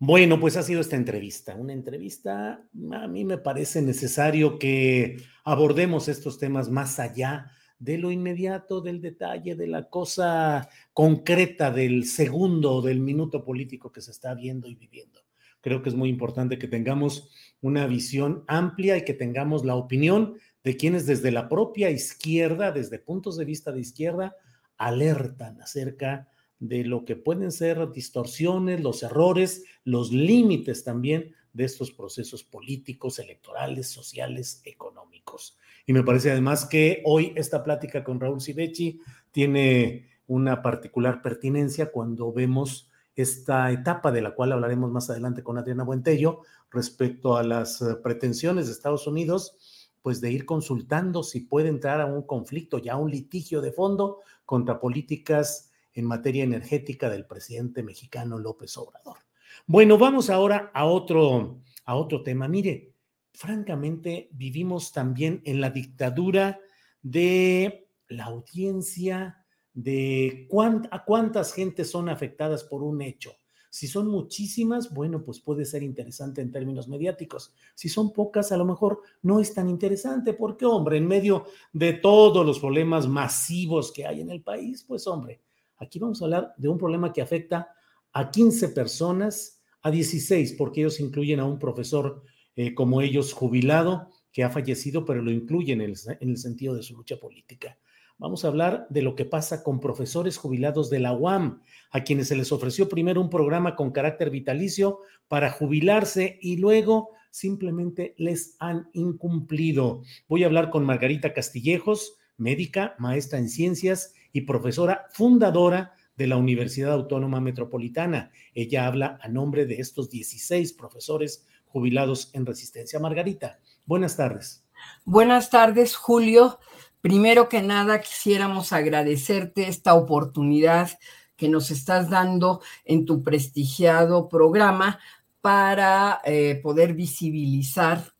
Bueno, 0.05 0.41
pues 0.41 0.57
ha 0.57 0.65
sido 0.65 0.81
esta 0.81 0.97
entrevista, 0.97 1.55
una 1.55 1.73
entrevista, 1.73 2.69
a 2.91 3.07
mí 3.07 3.25
me 3.25 3.38
parece 3.38 3.81
necesario 3.83 4.59
que 4.59 5.19
abordemos 5.45 6.09
estos 6.09 6.41
temas 6.41 6.69
más 6.69 6.99
allá 6.99 7.53
de 7.79 7.99
lo 7.99 8.11
inmediato, 8.11 8.81
del 8.81 9.01
detalle, 9.01 9.55
de 9.55 9.69
la 9.69 9.88
cosa 9.88 10.69
concreta 10.93 11.71
del 11.71 12.05
segundo, 12.07 12.83
del 12.83 12.99
minuto 12.99 13.45
político 13.45 13.93
que 13.93 14.01
se 14.01 14.11
está 14.11 14.35
viendo 14.35 14.67
y 14.67 14.75
viviendo. 14.75 15.21
Creo 15.61 15.83
que 15.83 15.91
es 15.91 15.95
muy 15.95 16.09
importante 16.09 16.59
que 16.59 16.67
tengamos 16.67 17.31
una 17.61 17.87
visión 17.87 18.43
amplia 18.49 18.97
y 18.97 19.05
que 19.05 19.15
tengamos 19.15 19.65
la 19.65 19.77
opinión 19.77 20.35
de 20.65 20.77
quienes 20.77 21.07
desde 21.07 21.31
la 21.31 21.49
propia 21.49 21.91
izquierda, 21.91 22.73
desde 22.73 22.99
puntos 22.99 23.37
de 23.37 23.45
vista 23.45 23.71
de 23.71 23.83
izquierda, 23.83 24.35
alertan 24.79 25.62
acerca 25.62 26.17
de 26.17 26.33
lo 26.62 27.05
que 27.05 27.16
pueden 27.16 27.51
ser 27.51 27.90
distorsiones, 27.92 28.81
los 28.81 29.03
errores, 29.03 29.64
los 29.85 30.12
límites 30.12 30.85
también 30.85 31.35
de 31.53 31.64
estos 31.64 31.90
procesos 31.90 32.44
políticos, 32.44 33.18
electorales, 33.18 33.88
sociales, 33.88 34.62
económicos. 34.64 35.57
Y 35.87 35.92
me 35.92 36.05
parece 36.05 36.31
además 36.31 36.64
que 36.64 37.03
hoy 37.05 37.33
esta 37.37 37.64
plática 37.64 38.05
con 38.05 38.20
Raúl 38.20 38.40
Sivechi 38.40 39.01
tiene 39.33 40.09
una 40.27 40.62
particular 40.62 41.20
pertinencia 41.20 41.90
cuando 41.90 42.33
vemos 42.33 42.88
esta 43.16 43.70
etapa 43.72 44.12
de 44.12 44.22
la 44.22 44.35
cual 44.35 44.53
hablaremos 44.53 44.90
más 44.90 45.11
adelante 45.11 45.42
con 45.42 45.59
Adriana 45.59 45.85
Buentello 45.85 46.40
respecto 46.70 47.37
a 47.37 47.42
las 47.42 47.83
eh, 47.83 47.96
pretensiones 48.03 48.66
de 48.66 48.72
Estados 48.72 49.07
Unidos, 49.07 49.90
pues 50.01 50.20
de 50.20 50.31
ir 50.31 50.46
consultando 50.46 51.22
si 51.22 51.40
puede 51.40 51.68
entrar 51.68 52.01
a 52.01 52.07
un 52.07 52.22
conflicto, 52.22 52.79
ya 52.79 52.96
un 52.96 53.11
litigio 53.11 53.61
de 53.61 53.72
fondo 53.72 54.20
contra 54.46 54.81
políticas 54.81 55.71
en 55.94 56.05
materia 56.05 56.44
energética 56.44 57.11
del 57.11 57.26
presidente 57.26 57.83
mexicano 57.83 58.38
López 58.38 58.76
Obrador. 58.76 59.18
Bueno, 59.66 59.98
vamos 59.98 60.31
ahora 60.31 60.70
a 60.74 60.87
otro, 60.87 61.61
a 61.85 61.94
otro 61.94 62.22
tema. 62.22 62.48
Mire, 62.48 62.92
francamente, 63.33 64.28
vivimos 64.33 64.92
también 64.92 65.42
en 65.44 65.61
la 65.61 65.70
dictadura 65.70 66.61
de 67.02 67.88
la 68.09 68.24
audiencia, 68.24 69.44
de 69.74 70.48
a 70.90 71.05
cuántas 71.05 71.55
gentes 71.55 71.90
son 71.90 72.09
afectadas 72.09 72.64
por 72.64 72.83
un 72.83 73.00
hecho. 73.02 73.35
Si 73.70 73.88
son 73.88 74.09
muchísimas, 74.09 74.92
bueno, 74.92 75.24
pues 75.24 75.40
puede 75.40 75.64
ser 75.64 75.83
interesante 75.83 76.42
en 76.42 76.52
términos 76.52 76.88
mediáticos. 76.88 77.55
Si 77.74 77.88
son 77.88 78.12
pocas, 78.12 78.52
a 78.52 78.59
lo 78.59 78.66
mejor 78.66 79.00
no 79.22 79.40
es 79.40 79.55
tan 79.55 79.70
interesante, 79.70 80.35
porque, 80.35 80.66
hombre, 80.66 80.98
en 80.98 81.07
medio 81.07 81.46
de 81.72 81.94
todos 81.94 82.44
los 82.44 82.61
problemas 82.61 83.09
masivos 83.09 83.90
que 83.90 84.07
hay 84.07 84.20
en 84.20 84.28
el 84.28 84.42
país, 84.42 84.85
pues, 84.87 85.07
hombre, 85.07 85.40
Aquí 85.83 85.99
vamos 85.99 86.23
a 86.23 86.27
hablar 86.27 86.55
de 86.57 86.68
un 86.68 86.79
problema 86.79 87.12
que 87.12 87.21
afecta 87.21 87.68
a 88.12 88.31
15 88.31 88.68
personas, 88.68 89.62
a 89.83 89.90
16, 89.90 90.53
porque 90.53 90.81
ellos 90.81 91.01
incluyen 91.01 91.40
a 91.40 91.45
un 91.45 91.59
profesor 91.59 92.23
eh, 92.55 92.73
como 92.73 93.01
ellos 93.01 93.33
jubilado 93.33 94.09
que 94.31 94.45
ha 94.45 94.51
fallecido, 94.51 95.05
pero 95.05 95.23
lo 95.23 95.33
incluyen 95.33 95.81
en 95.81 95.90
el, 95.90 95.97
en 96.21 96.31
el 96.31 96.37
sentido 96.37 96.75
de 96.75 96.85
su 96.85 96.97
lucha 96.97 97.16
política. 97.18 97.79
Vamos 98.16 98.45
a 98.45 98.49
hablar 98.49 98.87
de 98.90 99.03
lo 99.03 99.16
que 99.16 99.25
pasa 99.25 99.64
con 99.64 99.81
profesores 99.81 100.37
jubilados 100.37 100.88
de 100.88 101.01
la 101.01 101.12
UAM, 101.12 101.61
a 101.90 102.05
quienes 102.05 102.29
se 102.29 102.37
les 102.37 102.53
ofreció 102.53 102.88
primero 102.88 103.21
un 103.21 103.29
programa 103.29 103.75
con 103.75 103.90
carácter 103.90 104.31
vitalicio 104.31 105.01
para 105.27 105.51
jubilarse 105.51 106.38
y 106.40 106.59
luego 106.59 107.11
simplemente 107.33 108.14
les 108.18 108.55
han 108.61 108.88
incumplido. 108.92 110.03
Voy 110.29 110.45
a 110.45 110.47
hablar 110.47 110.71
con 110.71 110.85
Margarita 110.85 111.35
Castillejos, 111.35 112.16
médica, 112.37 112.95
maestra 112.99 113.40
en 113.40 113.49
ciencias 113.49 114.14
y 114.33 114.42
profesora 114.42 115.07
fundadora 115.12 115.95
de 116.16 116.27
la 116.27 116.37
Universidad 116.37 116.92
Autónoma 116.92 117.40
Metropolitana. 117.40 118.31
Ella 118.55 118.87
habla 118.87 119.18
a 119.23 119.29
nombre 119.29 119.66
de 119.66 119.77
estos 119.77 120.11
16 120.11 120.73
profesores 120.75 121.47
jubilados 121.66 122.31
en 122.35 122.47
resistencia. 122.47 122.99
Margarita, 123.01 123.59
buenas 123.87 124.16
tardes. 124.16 124.64
Buenas 125.05 125.51
tardes, 125.51 125.97
Julio. 125.97 126.59
Primero 127.01 127.49
que 127.49 127.62
nada, 127.62 128.01
quisiéramos 128.01 128.73
agradecerte 128.73 129.68
esta 129.68 129.95
oportunidad 129.95 130.90
que 131.37 131.49
nos 131.49 131.71
estás 131.71 132.09
dando 132.11 132.61
en 132.85 133.05
tu 133.05 133.23
prestigiado 133.23 134.29
programa 134.29 135.01
para 135.40 136.21
eh, 136.25 136.61
poder 136.62 136.95
visibilizar 136.95 138.14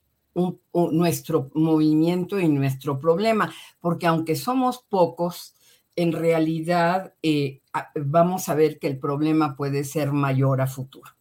nuestro 0.73 1.51
movimiento 1.53 2.39
y 2.39 2.49
nuestro 2.49 2.99
problema, 2.99 3.53
porque 3.79 4.07
aunque 4.07 4.35
somos 4.35 4.83
pocos, 4.89 5.55
en 5.95 6.11
realidad 6.11 7.13
eh, 7.21 7.61
vamos 7.95 8.49
a 8.49 8.55
ver 8.55 8.79
que 8.79 8.87
el 8.87 8.99
problema 8.99 9.55
puede 9.55 9.83
ser 9.83 10.11
mayor 10.11 10.61
a 10.61 10.67
futuro. 10.67 11.11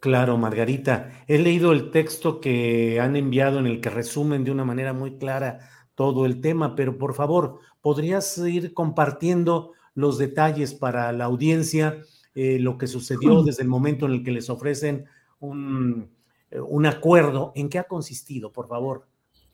Claro, 0.00 0.36
Margarita. 0.36 1.24
He 1.26 1.38
leído 1.38 1.72
el 1.72 1.90
texto 1.90 2.40
que 2.40 3.00
han 3.00 3.16
enviado 3.16 3.58
en 3.58 3.66
el 3.66 3.80
que 3.80 3.88
resumen 3.88 4.44
de 4.44 4.50
una 4.50 4.64
manera 4.64 4.92
muy 4.92 5.16
clara 5.16 5.60
todo 5.94 6.26
el 6.26 6.40
tema, 6.40 6.74
pero 6.74 6.98
por 6.98 7.14
favor, 7.14 7.60
¿podrías 7.80 8.36
ir 8.38 8.74
compartiendo 8.74 9.72
los 9.94 10.18
detalles 10.18 10.74
para 10.74 11.10
la 11.12 11.24
audiencia, 11.24 12.02
eh, 12.34 12.58
lo 12.58 12.76
que 12.76 12.86
sucedió 12.86 13.42
desde 13.42 13.62
el 13.62 13.68
momento 13.68 14.06
en 14.06 14.12
el 14.12 14.22
que 14.22 14.32
les 14.32 14.50
ofrecen 14.50 15.06
un, 15.40 16.10
eh, 16.50 16.60
un 16.60 16.84
acuerdo? 16.84 17.52
¿En 17.54 17.70
qué 17.70 17.78
ha 17.78 17.84
consistido, 17.84 18.52
por 18.52 18.68
favor? 18.68 19.06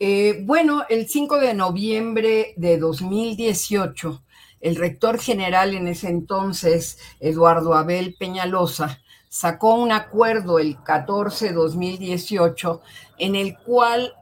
Eh, 0.03 0.41
bueno, 0.47 0.85
el 0.89 1.09
5 1.09 1.41
de 1.41 1.53
noviembre 1.53 2.55
de 2.57 2.79
2018, 2.79 4.23
el 4.63 4.77
rector 4.77 5.19
general 5.19 5.75
en 5.75 5.89
ese 5.89 6.09
entonces, 6.09 6.99
Eduardo 7.21 7.75
Abel 7.75 8.17
Peñalosa, 8.19 9.03
sacó 9.29 9.75
un 9.75 9.93
acuerdo 9.93 10.59
el 10.59 10.83
14 10.83 11.49
de 11.49 11.53
2018 11.53 12.81
en 13.19 13.37
el 13.37 13.59
cual 13.59 14.15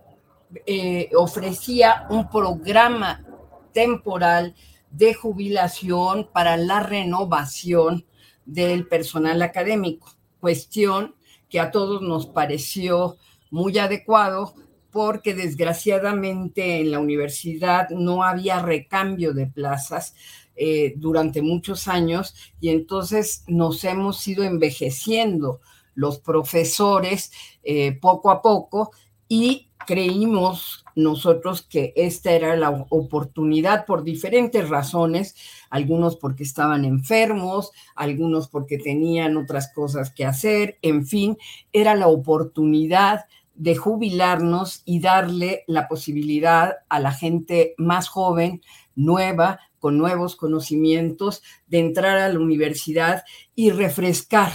eh, 0.66 1.10
ofrecía 1.16 2.08
un 2.10 2.28
programa 2.28 3.24
temporal 3.72 4.56
de 4.90 5.14
jubilación 5.14 6.28
para 6.32 6.56
la 6.56 6.80
renovación 6.80 8.04
del 8.44 8.88
personal 8.88 9.40
académico, 9.42 10.10
cuestión 10.40 11.14
que 11.48 11.60
a 11.60 11.70
todos 11.70 12.02
nos 12.02 12.26
pareció 12.26 13.16
muy 13.52 13.78
adecuado 13.78 14.54
porque 14.90 15.34
desgraciadamente 15.34 16.80
en 16.80 16.90
la 16.90 16.98
universidad 16.98 17.90
no 17.90 18.22
había 18.22 18.60
recambio 18.60 19.32
de 19.34 19.46
plazas 19.46 20.14
eh, 20.56 20.94
durante 20.96 21.42
muchos 21.42 21.86
años 21.88 22.34
y 22.60 22.70
entonces 22.70 23.44
nos 23.46 23.84
hemos 23.84 24.26
ido 24.26 24.44
envejeciendo 24.44 25.60
los 25.94 26.18
profesores 26.18 27.32
eh, 27.62 27.92
poco 28.00 28.30
a 28.30 28.42
poco 28.42 28.92
y 29.28 29.68
creímos 29.86 30.84
nosotros 30.94 31.62
que 31.62 31.92
esta 31.96 32.32
era 32.32 32.56
la 32.56 32.86
oportunidad 32.90 33.86
por 33.86 34.02
diferentes 34.02 34.68
razones, 34.68 35.34
algunos 35.70 36.16
porque 36.16 36.42
estaban 36.42 36.84
enfermos, 36.84 37.72
algunos 37.94 38.48
porque 38.48 38.78
tenían 38.78 39.36
otras 39.36 39.72
cosas 39.72 40.10
que 40.10 40.24
hacer, 40.24 40.78
en 40.82 41.06
fin, 41.06 41.38
era 41.72 41.94
la 41.94 42.08
oportunidad 42.08 43.26
de 43.58 43.76
jubilarnos 43.76 44.82
y 44.84 45.00
darle 45.00 45.64
la 45.66 45.88
posibilidad 45.88 46.76
a 46.88 47.00
la 47.00 47.12
gente 47.12 47.74
más 47.76 48.08
joven, 48.08 48.62
nueva, 48.94 49.58
con 49.80 49.98
nuevos 49.98 50.36
conocimientos, 50.36 51.42
de 51.66 51.80
entrar 51.80 52.18
a 52.18 52.28
la 52.28 52.38
universidad 52.38 53.24
y 53.54 53.70
refrescar 53.70 54.52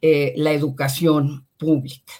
eh, 0.00 0.32
la 0.36 0.52
educación 0.52 1.46
pública. 1.58 2.12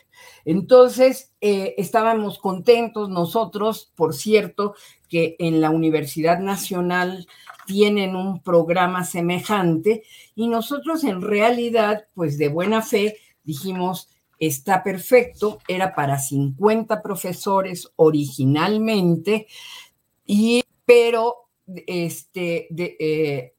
Entonces, 0.44 1.32
eh, 1.40 1.74
estábamos 1.78 2.38
contentos 2.38 3.08
nosotros, 3.08 3.92
por 3.94 4.14
cierto, 4.14 4.74
que 5.08 5.36
en 5.38 5.60
la 5.60 5.70
Universidad 5.70 6.40
Nacional 6.40 7.26
tienen 7.66 8.16
un 8.16 8.42
programa 8.42 9.04
semejante 9.04 10.02
y 10.34 10.48
nosotros 10.48 11.04
en 11.04 11.20
realidad, 11.20 12.06
pues 12.14 12.38
de 12.38 12.48
buena 12.48 12.82
fe, 12.82 13.16
dijimos, 13.44 14.08
está 14.38 14.82
perfecto, 14.82 15.58
era 15.68 15.94
para 15.94 16.18
50 16.18 17.02
profesores 17.02 17.90
originalmente, 17.96 19.46
y, 20.24 20.64
pero 20.84 21.48
este, 21.86 22.66
de, 22.70 22.96
eh, 22.98 23.54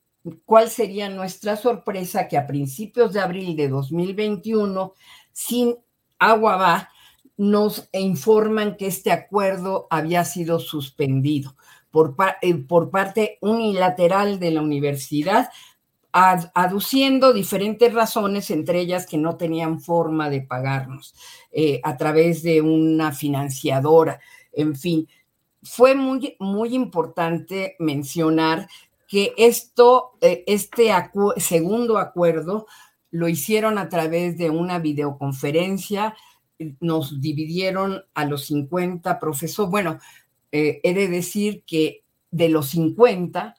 ¿cuál 0.46 0.70
sería 0.70 1.10
nuestra 1.10 1.56
sorpresa? 1.56 2.28
Que 2.28 2.38
a 2.38 2.48
principios 2.48 3.14
de 3.14 3.20
abril 3.20 3.56
de 3.56 3.70
2021, 3.70 4.94
sin 5.32 5.76
agua 6.20 6.56
va, 6.58 6.90
nos 7.38 7.88
informan 7.94 8.78
que 8.78 8.88
este 8.88 9.12
acuerdo 9.12 9.88
había 9.90 10.26
sido 10.26 10.60
suspendido 10.60 11.56
por, 11.92 12.16
eh, 12.42 12.56
por 12.56 12.90
parte 12.90 13.38
unilateral 13.42 14.40
de 14.40 14.52
la 14.52 14.62
universidad 14.62 15.50
aduciendo 16.12 17.34
diferentes 17.34 17.94
razones, 17.94 18.50
entre 18.50 18.80
ellas 18.80 19.06
que 19.06 19.18
no 19.18 19.38
tenían 19.38 19.80
forma 19.80 20.30
de 20.30 20.42
pagarnos 20.42 21.14
eh, 21.52 21.80
a 21.84 21.96
través 21.98 22.42
de 22.42 22.62
una 22.62 23.12
financiadora. 23.12 24.20
En 24.52 24.76
fin, 24.76 25.08
fue 25.62 25.96
muy, 25.96 26.36
muy 26.40 26.74
importante 26.74 27.76
mencionar 27.80 28.68
que 29.08 29.34
esto, 29.38 30.18
eh, 30.22 30.44
este 30.48 30.92
segundo 31.38 31.98
acuerdo 31.98 32.68
lo 33.12 33.28
hicieron 33.28 33.78
a 33.78 33.90
través 33.90 34.38
de 34.38 34.50
una 34.50 34.80
videoconferencia, 34.80 36.16
nos 36.80 37.22
dividieron 37.22 38.04
a 38.14 38.26
los 38.26 38.46
50 38.46 39.20
profesores. 39.20 39.72
Bueno, 39.72 40.00
eh, 40.52 40.82
he 40.84 40.94
de 40.94 41.08
decir 41.08 41.64
que 41.66 42.04
de 42.32 42.50
los 42.50 42.70
50, 42.70 43.56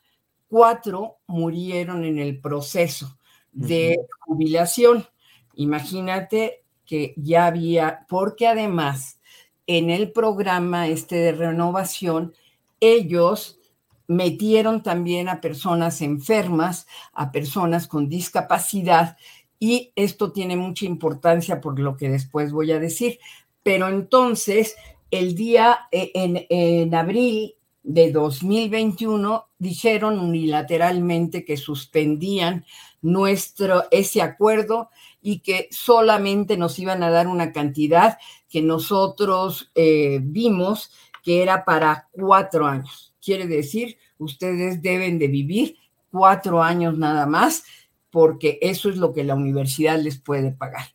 cuatro 0.48 1.18
murieron 1.26 2.04
en 2.04 2.18
el 2.18 2.40
proceso 2.40 3.18
de 3.52 3.96
jubilación. 4.20 5.06
Imagínate 5.54 6.64
que 6.86 7.14
ya 7.16 7.46
había, 7.46 8.06
porque 8.08 8.46
además 8.46 9.18
en 9.66 9.90
el 9.90 10.12
programa 10.12 10.88
este 10.88 11.16
de 11.16 11.32
renovación, 11.32 12.32
ellos 12.80 13.60
metieron 14.06 14.82
también 14.82 15.28
a 15.28 15.42
personas 15.42 16.00
enfermas, 16.00 16.86
a 17.12 17.30
personas 17.30 17.86
con 17.86 18.08
discapacidad, 18.08 19.18
y 19.60 19.92
esto 19.96 20.32
tiene 20.32 20.56
mucha 20.56 20.86
importancia 20.86 21.60
por 21.60 21.78
lo 21.78 21.96
que 21.96 22.08
después 22.08 22.52
voy 22.52 22.72
a 22.72 22.78
decir. 22.78 23.18
Pero 23.62 23.88
entonces, 23.88 24.76
el 25.10 25.34
día 25.34 25.80
eh, 25.92 26.12
en, 26.14 26.46
en 26.48 26.94
abril 26.94 27.54
de 27.88 28.12
2021 28.12 29.48
dijeron 29.58 30.18
unilateralmente 30.18 31.46
que 31.46 31.56
suspendían 31.56 32.66
nuestro 33.00 33.84
ese 33.90 34.20
acuerdo 34.20 34.90
y 35.22 35.38
que 35.38 35.68
solamente 35.70 36.58
nos 36.58 36.78
iban 36.78 37.02
a 37.02 37.08
dar 37.08 37.28
una 37.28 37.50
cantidad 37.50 38.18
que 38.50 38.60
nosotros 38.60 39.70
eh, 39.74 40.20
vimos 40.22 40.92
que 41.24 41.42
era 41.42 41.64
para 41.64 42.08
cuatro 42.10 42.66
años. 42.66 43.14
Quiere 43.24 43.46
decir, 43.46 43.96
ustedes 44.18 44.82
deben 44.82 45.18
de 45.18 45.28
vivir 45.28 45.76
cuatro 46.10 46.62
años 46.62 46.98
nada 46.98 47.24
más, 47.24 47.64
porque 48.10 48.58
eso 48.60 48.90
es 48.90 48.98
lo 48.98 49.14
que 49.14 49.24
la 49.24 49.34
universidad 49.34 49.98
les 49.98 50.18
puede 50.18 50.52
pagar. 50.52 50.88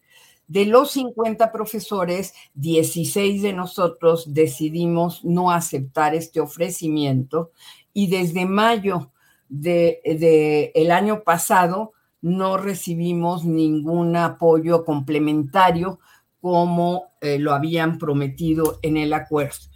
De 0.53 0.67
los 0.67 0.91
50 0.91 1.51
profesores, 1.51 2.35
16 2.53 3.41
de 3.41 3.53
nosotros 3.53 4.35
decidimos 4.35 5.25
no 5.25 5.49
aceptar 5.49 6.13
este 6.13 6.41
ofrecimiento 6.41 7.49
y 7.91 8.05
desde 8.05 8.45
mayo 8.45 9.11
del 9.49 9.97
de, 10.03 10.91
año 10.91 11.23
pasado 11.23 11.93
no 12.21 12.57
recibimos 12.57 13.45
ningún 13.45 14.15
apoyo 14.15 14.85
complementario 14.85 15.99
como 16.39 17.13
eh, 17.19 17.39
lo 17.39 17.51
habían 17.51 17.97
prometido 17.97 18.77
en 18.83 18.97
el 18.97 19.13
acuerdo. 19.13 19.71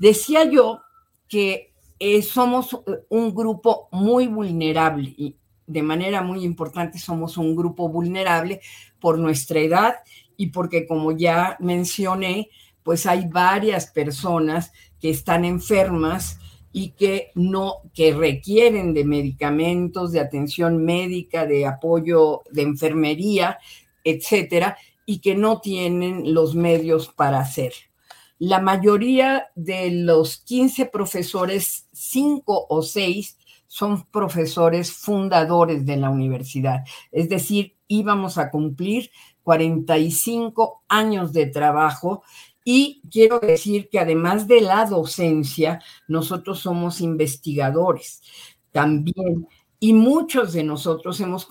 Decía 0.00 0.44
yo 0.44 0.82
que 1.28 1.72
eh, 1.98 2.20
somos 2.20 2.78
un 3.08 3.34
grupo 3.34 3.88
muy 3.90 4.26
vulnerable 4.26 5.38
de 5.68 5.82
manera 5.82 6.22
muy 6.22 6.44
importante 6.44 6.98
somos 6.98 7.36
un 7.36 7.54
grupo 7.54 7.88
vulnerable 7.88 8.60
por 8.98 9.18
nuestra 9.18 9.60
edad 9.60 9.96
y 10.36 10.46
porque, 10.46 10.86
como 10.86 11.12
ya 11.12 11.56
mencioné, 11.60 12.50
pues 12.82 13.06
hay 13.06 13.28
varias 13.28 13.86
personas 13.86 14.72
que 15.00 15.10
están 15.10 15.44
enfermas 15.44 16.38
y 16.72 16.90
que 16.90 17.30
no, 17.34 17.82
que 17.94 18.14
requieren 18.14 18.94
de 18.94 19.04
medicamentos, 19.04 20.12
de 20.12 20.20
atención 20.20 20.84
médica, 20.84 21.46
de 21.46 21.66
apoyo 21.66 22.42
de 22.50 22.62
enfermería, 22.62 23.58
etcétera, 24.04 24.78
y 25.04 25.18
que 25.20 25.34
no 25.34 25.60
tienen 25.60 26.34
los 26.34 26.54
medios 26.54 27.08
para 27.08 27.40
hacer. 27.40 27.72
La 28.38 28.60
mayoría 28.60 29.48
de 29.54 29.90
los 29.90 30.38
15 30.38 30.86
profesores, 30.86 31.88
5 31.92 32.66
o 32.68 32.82
6, 32.82 33.37
son 33.68 34.06
profesores 34.06 34.92
fundadores 34.92 35.86
de 35.86 35.96
la 35.96 36.10
universidad. 36.10 36.84
Es 37.12 37.28
decir, 37.28 37.76
íbamos 37.86 38.38
a 38.38 38.50
cumplir 38.50 39.10
45 39.44 40.82
años 40.88 41.32
de 41.32 41.46
trabajo 41.46 42.22
y 42.64 43.02
quiero 43.10 43.38
decir 43.38 43.88
que 43.88 43.98
además 43.98 44.48
de 44.48 44.60
la 44.60 44.84
docencia, 44.84 45.80
nosotros 46.06 46.58
somos 46.58 47.00
investigadores 47.00 48.20
también. 48.72 49.46
Y 49.80 49.92
muchos 49.92 50.52
de 50.52 50.64
nosotros 50.64 51.20
hemos 51.20 51.48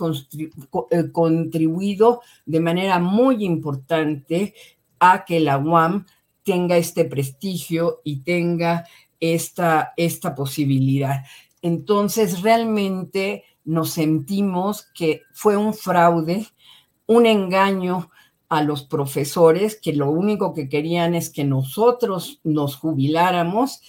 eh, 0.92 1.12
contribuido 1.12 2.22
de 2.46 2.60
manera 2.60 3.00
muy 3.00 3.46
importante 3.46 4.54
a 5.00 5.24
que 5.26 5.40
la 5.40 5.58
UAM 5.58 6.06
tenga 6.44 6.78
este 6.78 7.06
prestigio 7.06 8.02
y 8.04 8.18
tenga 8.18 8.86
esta, 9.20 9.94
esta 9.98 10.36
posibilidad. 10.36 11.24
Entonces, 11.68 12.42
realmente 12.42 13.44
nos 13.66 13.92
sentimos 13.92 14.88
que 14.96 15.24
fue 15.34 15.58
un 15.58 15.74
fraude, 15.74 16.48
un 17.06 17.26
engaño 17.26 18.10
a 18.48 18.64
los 18.64 18.84
profesores 18.84 19.78
que 19.80 19.92
lo 19.92 20.10
único 20.10 20.54
que 20.54 20.70
querían 20.70 21.14
es 21.14 21.30
que 21.30 21.44
nosotros 21.44 22.40
nos 22.46 22.78
jubiláramos, 22.78 23.82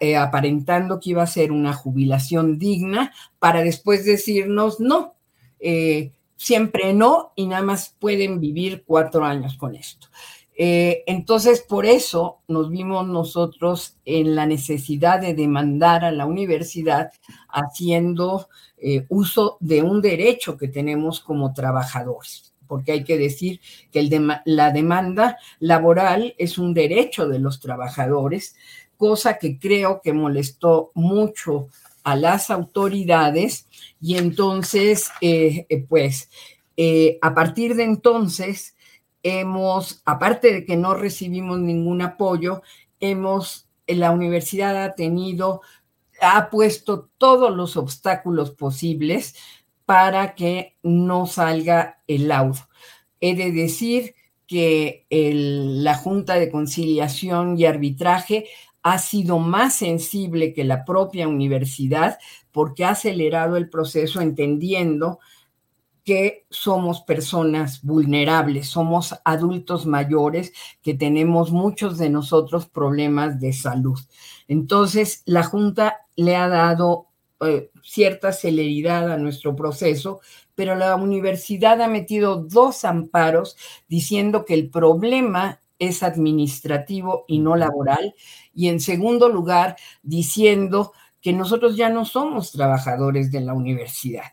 eh, 0.00 0.16
aparentando 0.16 1.00
que 1.00 1.10
iba 1.10 1.22
a 1.22 1.26
ser 1.26 1.50
una 1.50 1.72
jubilación 1.72 2.58
digna, 2.58 3.12
para 3.38 3.62
después 3.62 4.04
decirnos 4.04 4.78
no, 4.78 5.14
eh, 5.60 6.12
siempre 6.36 6.92
no, 6.92 7.32
y 7.34 7.46
nada 7.46 7.62
más 7.62 7.96
pueden 7.98 8.40
vivir 8.40 8.84
cuatro 8.86 9.24
años 9.24 9.56
con 9.56 9.74
esto. 9.74 10.08
Eh, 10.60 11.04
entonces, 11.06 11.60
por 11.60 11.86
eso 11.86 12.40
nos 12.48 12.68
vimos 12.68 13.06
nosotros 13.06 13.96
en 14.04 14.34
la 14.34 14.44
necesidad 14.44 15.20
de 15.20 15.32
demandar 15.32 16.04
a 16.04 16.10
la 16.10 16.26
universidad 16.26 17.12
haciendo 17.48 18.48
eh, 18.76 19.06
uso 19.08 19.56
de 19.60 19.84
un 19.84 20.02
derecho 20.02 20.56
que 20.56 20.66
tenemos 20.66 21.20
como 21.20 21.54
trabajadores, 21.54 22.52
porque 22.66 22.90
hay 22.90 23.04
que 23.04 23.16
decir 23.16 23.60
que 23.92 24.02
la 24.46 24.72
demanda 24.72 25.38
laboral 25.60 26.34
es 26.38 26.58
un 26.58 26.74
derecho 26.74 27.28
de 27.28 27.38
los 27.38 27.60
trabajadores, 27.60 28.56
cosa 28.96 29.38
que 29.38 29.60
creo 29.60 30.00
que 30.02 30.12
molestó 30.12 30.90
mucho 30.94 31.68
a 32.02 32.16
las 32.16 32.50
autoridades. 32.50 33.68
Y 34.00 34.16
entonces, 34.16 35.08
eh, 35.20 35.68
pues, 35.88 36.28
a 37.20 37.32
partir 37.32 37.76
de 37.76 37.84
entonces, 37.84 38.74
hemos, 39.22 40.02
aparte 40.04 40.52
de 40.52 40.64
que 40.64 40.76
no 40.76 40.94
recibimos 40.94 41.58
ningún 41.58 42.02
apoyo, 42.02 42.62
hemos, 43.00 43.68
la 43.86 44.10
universidad 44.10 44.82
ha 44.82 44.94
tenido, 44.94 45.62
ha 46.20 46.50
puesto 46.50 47.10
todos 47.18 47.54
los 47.54 47.76
obstáculos 47.76 48.50
posibles 48.50 49.34
para 49.84 50.34
que 50.34 50.76
no 50.82 51.26
salga 51.26 52.02
el 52.06 52.28
laudo. 52.28 52.60
He 53.20 53.34
de 53.34 53.52
decir 53.52 54.14
que 54.46 55.06
la 55.10 55.94
Junta 55.94 56.34
de 56.34 56.50
Conciliación 56.50 57.58
y 57.58 57.66
Arbitraje 57.66 58.46
ha 58.82 58.98
sido 58.98 59.38
más 59.38 59.74
sensible 59.76 60.52
que 60.54 60.64
la 60.64 60.84
propia 60.84 61.28
universidad 61.28 62.18
porque 62.52 62.84
ha 62.84 62.90
acelerado 62.90 63.56
el 63.56 63.68
proceso 63.68 64.20
entendiendo 64.20 65.18
que 66.08 66.46
somos 66.48 67.02
personas 67.02 67.82
vulnerables, 67.82 68.68
somos 68.68 69.14
adultos 69.26 69.84
mayores 69.84 70.54
que 70.80 70.94
tenemos 70.94 71.52
muchos 71.52 71.98
de 71.98 72.08
nosotros 72.08 72.64
problemas 72.64 73.38
de 73.40 73.52
salud. 73.52 74.00
Entonces, 74.48 75.22
la 75.26 75.42
Junta 75.44 76.06
le 76.16 76.34
ha 76.34 76.48
dado 76.48 77.08
eh, 77.40 77.70
cierta 77.82 78.32
celeridad 78.32 79.12
a 79.12 79.18
nuestro 79.18 79.54
proceso, 79.54 80.22
pero 80.54 80.76
la 80.76 80.96
universidad 80.96 81.82
ha 81.82 81.88
metido 81.88 82.36
dos 82.36 82.86
amparos 82.86 83.58
diciendo 83.86 84.46
que 84.46 84.54
el 84.54 84.70
problema 84.70 85.60
es 85.78 86.02
administrativo 86.02 87.26
y 87.28 87.40
no 87.40 87.54
laboral. 87.54 88.14
Y 88.54 88.68
en 88.68 88.80
segundo 88.80 89.28
lugar, 89.28 89.76
diciendo 90.02 90.92
que 91.20 91.34
nosotros 91.34 91.76
ya 91.76 91.90
no 91.90 92.06
somos 92.06 92.50
trabajadores 92.50 93.30
de 93.30 93.42
la 93.42 93.52
universidad. 93.52 94.32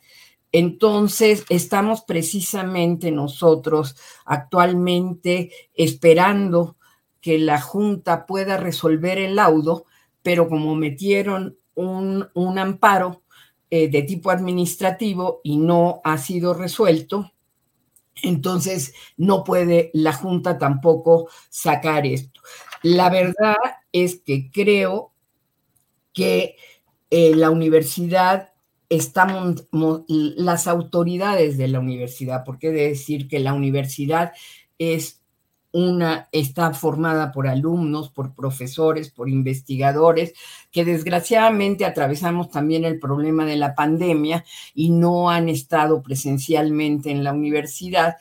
Entonces, 0.58 1.44
estamos 1.50 2.04
precisamente 2.04 3.12
nosotros 3.12 3.98
actualmente 4.24 5.52
esperando 5.74 6.78
que 7.20 7.38
la 7.40 7.60
Junta 7.60 8.26
pueda 8.26 8.56
resolver 8.56 9.18
el 9.18 9.36
laudo, 9.36 9.84
pero 10.24 10.48
como 10.48 10.74
metieron 10.74 11.58
un, 11.74 12.30
un 12.34 12.58
amparo 12.58 13.22
eh, 13.70 13.90
de 13.90 14.04
tipo 14.04 14.32
administrativo 14.32 15.42
y 15.44 15.58
no 15.58 16.00
ha 16.06 16.18
sido 16.18 16.54
resuelto, 16.54 17.34
entonces, 18.24 18.94
no 19.18 19.44
puede 19.44 19.92
la 19.94 20.14
Junta 20.14 20.58
tampoco 20.58 21.28
sacar 21.50 22.06
esto. 22.06 22.40
La 22.82 23.10
verdad 23.10 23.58
es 23.92 24.22
que 24.22 24.50
creo 24.52 25.12
que 26.14 26.56
eh, 27.10 27.36
la 27.36 27.50
universidad 27.50 28.55
está, 28.90 29.28
las 30.10 30.68
autoridades 30.68 31.58
de 31.58 31.68
la 31.68 31.80
universidad, 31.80 32.44
porque 32.46 32.72
de 32.72 32.90
decir 32.90 33.28
que 33.28 33.40
la 33.40 33.54
universidad 33.54 34.34
es 34.78 35.22
una 35.76 36.30
está 36.32 36.74
formada 36.74 37.34
por 37.34 37.50
alumnos, 37.50 38.10
por 38.10 38.34
profesores, 38.34 39.12
por 39.12 39.28
investigadores, 39.28 40.34
que 40.72 40.86
desgraciadamente 40.86 41.84
atravesamos 41.84 42.50
también 42.50 42.86
el 42.86 42.98
problema 42.98 43.46
de 43.46 43.58
la 43.58 43.76
pandemia 43.76 44.46
y 44.74 44.92
no 44.92 45.30
han 45.30 45.50
estado 45.50 46.02
presencialmente 46.02 47.12
en 47.12 47.26
la 47.26 47.34
universidad, 47.34 48.16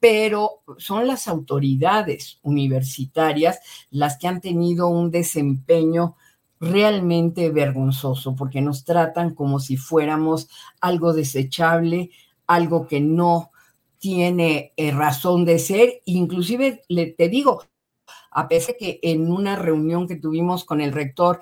pero 0.00 0.62
son 0.78 1.06
las 1.06 1.28
autoridades 1.28 2.38
universitarias 2.40 3.60
las 3.90 4.16
que 4.16 4.28
han 4.28 4.40
tenido 4.40 4.88
un 4.88 5.10
desempeño 5.10 6.16
realmente 6.60 7.50
vergonzoso, 7.50 8.34
porque 8.34 8.60
nos 8.60 8.84
tratan 8.84 9.34
como 9.34 9.60
si 9.60 9.76
fuéramos 9.76 10.48
algo 10.80 11.12
desechable, 11.12 12.10
algo 12.46 12.86
que 12.86 13.00
no 13.00 13.50
tiene 13.98 14.72
eh, 14.76 14.90
razón 14.90 15.44
de 15.44 15.58
ser, 15.58 16.02
inclusive 16.04 16.82
le, 16.88 17.06
te 17.06 17.28
digo, 17.28 17.62
a 18.30 18.48
pesar 18.48 18.76
que 18.78 18.98
en 19.02 19.30
una 19.30 19.56
reunión 19.56 20.06
que 20.06 20.16
tuvimos 20.16 20.64
con 20.64 20.80
el 20.80 20.92
rector, 20.92 21.40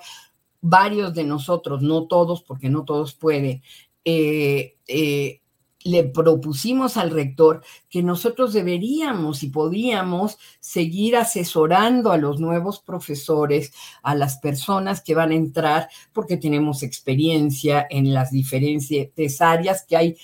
varios 0.61 1.13
de 1.13 1.25
nosotros, 1.25 1.81
no 1.81 2.07
todos, 2.07 2.41
porque 2.41 2.69
no 2.69 2.85
todos 2.85 3.15
puede, 3.15 3.61
eh, 4.05 4.77
eh, 4.87 5.41
le 5.83 6.03
propusimos 6.03 6.97
al 6.97 7.11
rector 7.11 7.63
que 7.89 8.03
nosotros 8.03 8.53
deberíamos 8.53 9.43
y 9.43 9.49
podíamos 9.49 10.37
seguir 10.59 11.15
asesorando 11.15 12.11
a 12.11 12.17
los 12.17 12.39
nuevos 12.39 12.79
profesores, 12.79 13.73
a 14.01 14.15
las 14.15 14.37
personas 14.37 15.01
que 15.01 15.15
van 15.15 15.31
a 15.31 15.35
entrar, 15.35 15.89
porque 16.13 16.37
tenemos 16.37 16.83
experiencia 16.83 17.85
en 17.89 18.13
las 18.13 18.31
diferentes 18.31 19.41
áreas 19.41 19.85
que 19.87 19.97
hay 19.97 20.17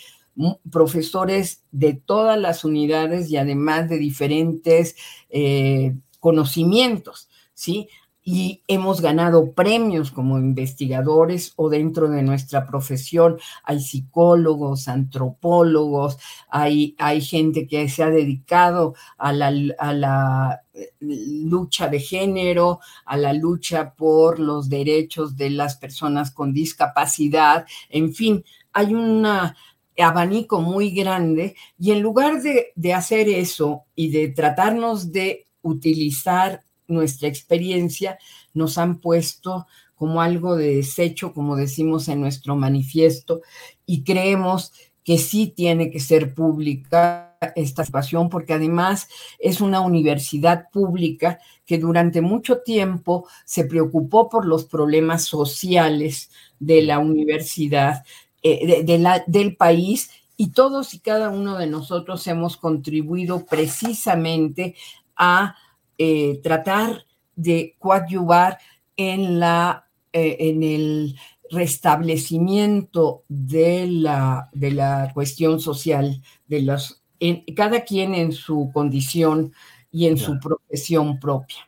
profesores 0.72 1.64
de 1.72 1.93
todas 1.93 2.39
las 2.39 2.64
unidades 2.64 3.30
y 3.30 3.38
además 3.38 3.89
de 3.89 3.97
diferentes 3.97 4.95
eh, 5.30 5.95
conocimientos, 6.20 7.30
¿sí? 7.53 7.89
Y 8.24 8.63
hemos 8.67 9.01
ganado 9.01 9.53
premios 9.53 10.11
como 10.11 10.38
investigadores 10.38 11.53
o 11.55 11.70
dentro 11.70 12.09
de 12.09 12.22
nuestra 12.22 12.67
profesión. 12.67 13.39
Hay 13.63 13.80
psicólogos, 13.80 14.88
antropólogos, 14.88 16.17
hay, 16.49 16.95
hay 16.99 17.22
gente 17.22 17.67
que 17.67 17.89
se 17.89 18.03
ha 18.03 18.09
dedicado 18.09 18.93
a 19.17 19.34
la, 19.34 19.51
a 19.80 19.93
la 19.93 20.61
eh, 20.74 20.91
lucha 20.99 21.88
de 21.88 21.99
género, 21.99 22.80
a 23.05 23.17
la 23.17 23.34
lucha 23.34 23.93
por 23.95 24.39
los 24.39 24.70
derechos 24.70 25.36
de 25.36 25.49
las 25.49 25.78
personas 25.78 26.32
con 26.32 26.53
discapacidad, 26.53 27.65
en 27.89 28.13
fin, 28.13 28.43
hay 28.74 28.93
una, 28.93 29.55
abanico 30.01 30.61
muy 30.61 30.91
grande 30.91 31.55
y 31.78 31.91
en 31.91 32.01
lugar 32.01 32.41
de, 32.41 32.93
hacer 32.93 33.30
eso 33.30 33.86
y 33.95 34.09
de 34.11 34.30
tratarnos 34.30 35.11
de 35.11 35.47
utilizar 35.61 36.61
nuestra 36.90 37.28
experiencia, 37.28 38.18
nos 38.54 38.78
han 38.78 39.00
puesto 39.00 39.68
como 39.96 40.22
algo 40.22 40.56
de 40.56 40.78
desecho, 40.78 41.34
como 41.34 41.56
decimos 41.56 42.08
en 42.08 42.22
nuestro 42.22 42.56
manifiesto, 42.56 43.42
y 43.86 44.04
creemos 44.04 44.72
que 45.04 45.18
sí 45.18 45.48
tiene 45.48 45.92
que 45.92 46.00
ser 46.00 46.34
pública 46.34 47.38
esta 47.56 47.86
situación, 47.86 48.30
porque 48.30 48.54
además 48.54 49.08
es 49.40 49.62
una 49.62 49.82
universidad 49.82 50.70
pública 50.72 51.40
que 51.66 51.78
durante 51.78 52.22
mucho 52.22 52.60
tiempo 52.60 53.28
se 53.46 53.66
preocupó 53.66 54.30
por 54.30 54.46
los 54.46 54.66
problemas 54.66 55.24
sociales 55.24 56.30
de 56.60 56.82
la 56.82 57.00
universidad 57.00 58.04
eh, 58.44 58.84
del 59.28 59.56
país 59.56 60.12
y 60.38 60.52
todos 60.52 60.94
y 60.94 61.00
cada 61.00 61.30
uno 61.30 61.58
de 61.58 61.68
nosotros 61.68 62.26
hemos 62.28 62.56
contribuido 62.56 63.46
precisamente 63.46 64.76
a 65.18 65.56
eh, 66.00 66.39
tratar 66.41 67.06
de 67.36 67.76
coadyuvar 67.78 68.58
en, 68.97 69.39
la, 69.39 69.89
eh, 70.14 70.38
en 70.39 70.64
el 70.64 71.16
restablecimiento 71.52 73.26
de 73.28 73.86
la, 73.88 74.50
de 74.54 74.72
la 74.72 75.12
cuestión 75.14 75.60
social, 75.60 76.24
de 76.47 76.62
los, 76.62 77.04
en, 77.20 77.43
cada 77.54 77.84
quien 77.84 78.16
en 78.16 78.32
su 78.32 78.72
condición 78.74 79.54
y 79.91 80.08
en 80.08 80.18
su 80.18 80.39
profesión 80.39 81.20
propia. 81.20 81.68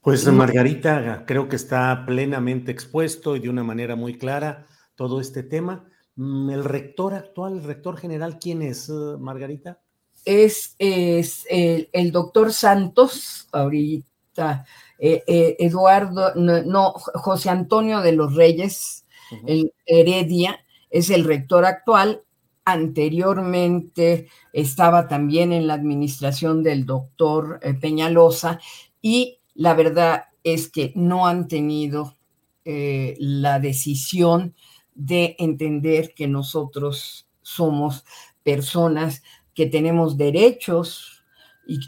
Pues 0.00 0.26
Margarita, 0.32 1.24
creo 1.26 1.48
que 1.48 1.56
está 1.56 2.06
plenamente 2.06 2.72
expuesto 2.72 3.36
y 3.36 3.40
de 3.40 3.50
una 3.50 3.62
manera 3.62 3.94
muy 3.94 4.16
clara 4.16 4.66
todo 4.94 5.20
este 5.20 5.42
tema. 5.42 5.84
Mm, 6.16 6.50
¿El 6.50 6.64
rector 6.64 7.14
actual, 7.14 7.58
el 7.58 7.64
rector 7.64 7.98
general, 7.98 8.38
quién 8.40 8.62
es, 8.62 8.88
eh, 8.88 8.92
Margarita? 9.18 9.80
Es, 10.24 10.74
es 10.78 11.46
el, 11.48 12.12
doctor 12.12 12.52
Santos, 12.52 13.48
ahorita, 13.52 14.66
eh, 14.98 15.22
eh, 15.26 15.56
Eduardo, 15.58 16.34
no, 16.34 16.92
José 16.92 17.50
Antonio 17.50 18.00
de 18.00 18.12
los 18.12 18.34
Reyes, 18.34 19.04
el 19.46 19.72
Heredia, 19.86 20.60
es 20.90 21.10
el 21.10 21.24
rector 21.24 21.64
actual. 21.64 22.22
Anteriormente 22.64 24.28
estaba 24.52 25.08
también 25.08 25.52
en 25.52 25.66
la 25.66 25.74
administración 25.74 26.62
del 26.62 26.84
doctor 26.84 27.60
Peñalosa 27.80 28.60
y 29.00 29.38
la 29.54 29.74
verdad 29.74 30.24
es 30.44 30.68
que 30.70 30.92
no 30.94 31.26
han 31.26 31.48
tenido 31.48 32.14
la 32.64 33.60
decisión 33.60 34.54
de 34.94 35.36
entender 35.38 36.12
que 36.12 36.26
nosotros 36.26 37.28
somos 37.40 38.04
personas 38.42 39.22
que 39.58 39.66
tenemos 39.66 40.16
derechos 40.16 41.24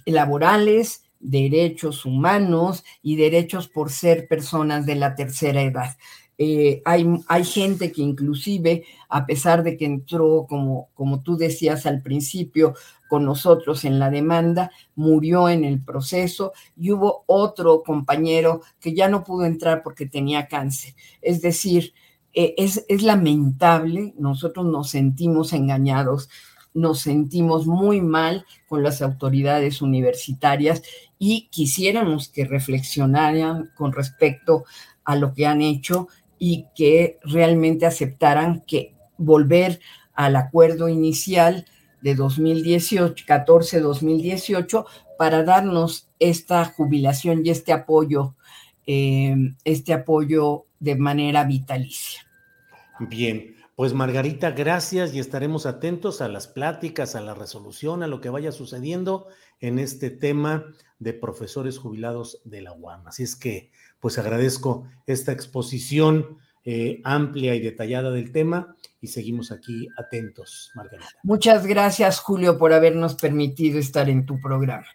laborales, 0.05 1.05
derechos 1.21 2.05
humanos 2.05 2.83
y 3.01 3.15
derechos 3.15 3.69
por 3.69 3.93
ser 3.93 4.27
personas 4.27 4.87
de 4.87 4.97
la 4.97 5.15
tercera 5.15 5.63
edad. 5.63 5.97
Eh, 6.37 6.83
hay, 6.85 7.07
hay, 7.29 7.45
gente 7.45 7.93
que 7.93 8.03
inclusive, 8.03 8.83
a 9.09 9.25
pesar 9.25 9.63
de 9.63 9.77
que 9.77 9.85
entró, 9.85 10.47
como, 10.49 10.89
como 10.95 11.23
tú 11.23 11.37
decías 11.37 11.87
al 11.87 12.03
principio, 12.03 12.75
con 13.09 13.25
nosotros 13.25 13.85
en 13.85 14.01
la 14.01 14.11
demanda, 14.11 14.73
murió 14.97 15.49
en 15.49 15.65
el 15.65 15.81
proceso 15.81 16.53
y 16.77 16.91
hubo 16.91 17.23
otro 17.29 17.85
compañero 17.85 18.63
que 18.81 18.95
ya 18.95 19.09
no 19.09 19.23
pudo 19.23 19.45
entrar 19.45 19.85
porque 19.85 20.07
tenía 20.07 20.49
cáncer. 20.49 20.97
Es 21.23 21.41
decir, 21.41 21.95
eh, 22.33 22.53
es, 22.59 22.85
es 22.89 23.05
lamentable, 23.05 24.13
nosotros 24.19 24.67
nos 24.67 24.91
sentimos 24.91 25.53
engañados 25.53 26.29
nos 26.75 27.01
sentimos 27.01 27.67
muy 27.67 28.01
mal 28.01 28.47
con 28.69 28.83
las 28.83 29.03
autoridades 29.03 29.83
universitarias 29.83 30.83
y 31.19 31.49
quisiéramos 31.51 32.29
que 32.29 32.45
reflexionaran 32.45 33.71
con 33.77 33.93
respecto 33.93 34.65
a 35.05 35.17
lo 35.17 35.35
que 35.35 35.47
han 35.47 35.63
hecho 35.63 36.09
y 36.39 36.67
que 36.75 37.19
realmente 37.23 37.87
aceptaran 37.87 38.63
que 38.67 38.95
volver 39.19 39.81
al 40.15 40.37
acuerdo 40.37 40.89
inicial 40.89 41.67
de 42.01 42.15
2018, 42.15 43.27
14-2018, 43.27 44.87
para 45.19 45.43
darnos 45.45 46.09
esta 46.19 46.65
jubilación 46.65 47.45
y 47.45 47.51
este 47.51 47.73
apoyo, 47.73 48.35
eh, 48.87 49.35
este 49.65 49.93
apoyo 49.93 50.65
de 50.79 50.97
manera 50.97 51.45
vitalicia. 51.45 52.27
Bien, 53.01 53.55
pues 53.81 53.95
Margarita, 53.95 54.51
gracias 54.51 55.15
y 55.15 55.21
estaremos 55.21 55.65
atentos 55.65 56.21
a 56.21 56.29
las 56.29 56.49
pláticas, 56.49 57.15
a 57.15 57.23
la 57.23 57.33
resolución, 57.33 58.03
a 58.03 58.09
lo 58.09 58.21
que 58.21 58.29
vaya 58.29 58.53
sucediendo 58.53 59.29
en 59.59 59.79
este 59.79 60.11
tema 60.11 60.67
de 60.99 61.15
profesores 61.15 61.79
jubilados 61.79 62.43
de 62.45 62.61
la 62.61 62.75
UAM. 62.75 63.07
Así 63.07 63.23
es 63.23 63.37
que, 63.37 63.73
pues 63.99 64.19
agradezco 64.19 64.87
esta 65.07 65.33
exposición 65.33 66.37
eh, 66.67 67.01
amplia 67.05 67.55
y 67.55 67.61
detallada 67.61 68.11
del 68.11 68.33
tema 68.33 68.77
y 69.01 69.07
seguimos 69.07 69.51
aquí 69.51 69.89
atentos, 69.97 70.73
Margarita. 70.75 71.09
Muchas 71.23 71.67
gracias, 71.67 72.21
Julio, 72.21 72.59
por 72.59 72.75
habernos 72.75 73.15
permitido 73.15 73.79
estar 73.79 74.11
en 74.11 74.27
tu 74.27 74.39
programa. 74.39 74.89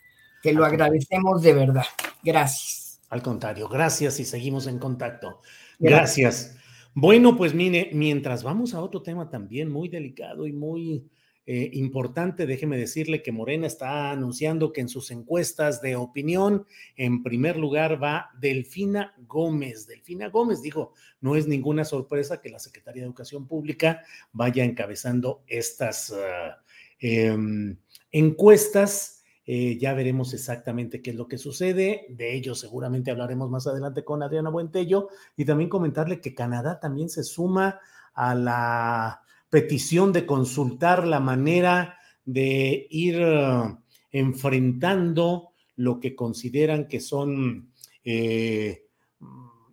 Que 0.43 0.53
lo 0.53 0.63
agradecemos 0.63 1.41
de 1.41 1.53
verdad. 1.55 1.85
Gracias. 2.21 3.01
Al 3.09 3.23
contrario, 3.23 3.67
gracias 3.67 4.19
y 4.19 4.25
seguimos 4.25 4.67
en 4.67 4.77
contacto. 4.77 5.41
gracias. 5.79 6.55
Bueno, 6.97 7.35
pues 7.35 7.53
mire, 7.53 7.89
mientras 7.91 8.41
vamos 8.41 8.73
a 8.73 8.81
otro 8.81 9.01
tema 9.01 9.29
también 9.29 9.69
muy 9.69 9.89
delicado 9.89 10.47
y 10.47 10.53
muy 10.53 11.09
eh, 11.45 11.69
importante, 11.73 12.45
déjeme 12.45 12.77
decirle 12.77 13.21
que 13.21 13.33
Morena 13.33 13.67
está 13.67 14.11
anunciando 14.11 14.71
que 14.71 14.79
en 14.79 14.87
sus 14.87 15.11
encuestas 15.11 15.81
de 15.81 15.97
opinión, 15.97 16.65
en 16.95 17.21
primer 17.21 17.57
lugar 17.57 18.01
va 18.01 18.29
Delfina 18.39 19.13
Gómez. 19.27 19.87
Delfina 19.87 20.29
Gómez, 20.29 20.61
dijo, 20.61 20.93
no 21.19 21.35
es 21.35 21.47
ninguna 21.47 21.83
sorpresa 21.83 22.39
que 22.39 22.49
la 22.49 22.59
Secretaría 22.59 23.01
de 23.01 23.07
Educación 23.07 23.45
Pública 23.45 24.01
vaya 24.31 24.63
encabezando 24.63 25.43
estas 25.47 26.13
ah, 26.13 26.63
em, 26.99 27.75
encuestas 28.09 29.14
eh, 29.47 29.77
ya 29.79 29.93
veremos 29.93 30.33
exactamente 30.33 31.01
qué 31.01 31.11
es 31.11 31.15
lo 31.15 31.27
que 31.27 31.37
sucede. 31.37 32.07
De 32.09 32.35
ello 32.35 32.55
seguramente 32.55 33.11
hablaremos 33.11 33.49
más 33.49 33.67
adelante 33.67 34.03
con 34.03 34.23
Adriana 34.23 34.49
Buentello 34.49 35.09
y 35.37 35.45
también 35.45 35.69
comentarle 35.69 36.19
que 36.19 36.33
Canadá 36.33 36.79
también 36.79 37.09
se 37.09 37.23
suma 37.23 37.79
a 38.13 38.33
la 38.33 39.21
petición 39.49 40.11
de 40.11 40.25
consultar 40.25 41.05
la 41.05 41.19
manera 41.19 41.99
de 42.25 42.87
ir 42.89 43.21
uh, 43.21 43.77
enfrentando 44.11 45.49
lo 45.75 45.99
que 45.99 46.15
consideran 46.15 46.87
que 46.87 46.99
son 46.99 47.71
eh, 48.03 48.85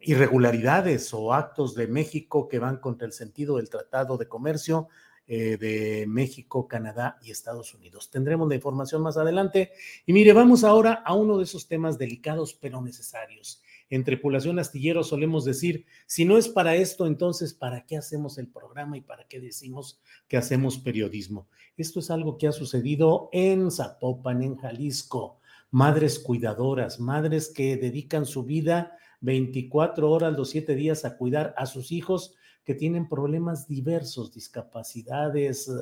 irregularidades 0.02 1.14
o 1.14 1.32
actos 1.32 1.74
de 1.74 1.86
México 1.86 2.48
que 2.48 2.58
van 2.58 2.78
contra 2.78 3.06
el 3.06 3.12
sentido 3.12 3.56
del 3.56 3.70
Tratado 3.70 4.18
de 4.18 4.28
Comercio 4.28 4.88
eh, 5.26 5.56
de 5.56 6.04
México, 6.08 6.66
Canadá 6.66 7.18
y 7.22 7.30
Estados 7.30 7.74
Unidos. 7.74 8.10
Tendremos 8.10 8.48
la 8.48 8.56
información 8.56 9.02
más 9.02 9.16
adelante. 9.16 9.70
Y 10.04 10.12
mire, 10.12 10.32
vamos 10.32 10.64
ahora 10.64 11.02
a 11.04 11.14
uno 11.14 11.38
de 11.38 11.44
esos 11.44 11.68
temas 11.68 11.96
delicados 11.96 12.54
pero 12.54 12.82
necesarios. 12.82 13.62
En 13.88 14.04
Tripulación 14.04 14.58
Astillero 14.58 15.04
solemos 15.04 15.44
decir, 15.44 15.84
si 16.06 16.24
no 16.24 16.38
es 16.38 16.48
para 16.48 16.76
esto, 16.76 17.06
entonces, 17.06 17.54
¿para 17.54 17.84
qué 17.84 17.98
hacemos 17.98 18.38
el 18.38 18.48
programa 18.48 18.96
y 18.96 19.02
para 19.02 19.28
qué 19.28 19.38
decimos 19.38 20.00
que 20.28 20.38
hacemos 20.38 20.78
periodismo? 20.78 21.46
Esto 21.76 22.00
es 22.00 22.10
algo 22.10 22.36
que 22.38 22.48
ha 22.48 22.52
sucedido 22.52 23.28
en 23.32 23.70
Zapopan, 23.70 24.42
en 24.42 24.56
Jalisco. 24.56 25.40
Madres 25.70 26.18
cuidadoras, 26.18 27.00
madres 27.00 27.52
que 27.54 27.76
dedican 27.76 28.26
su 28.26 28.44
vida 28.44 28.96
24 29.20 30.10
horas 30.10 30.36
los 30.36 30.50
7 30.50 30.74
días 30.74 31.04
a 31.04 31.16
cuidar 31.16 31.54
a 31.56 31.66
sus 31.66 31.92
hijos 31.92 32.34
que 32.64 32.74
tienen 32.74 33.08
problemas 33.08 33.66
diversos, 33.66 34.32
discapacidades, 34.32 35.68
eh, 35.68 35.72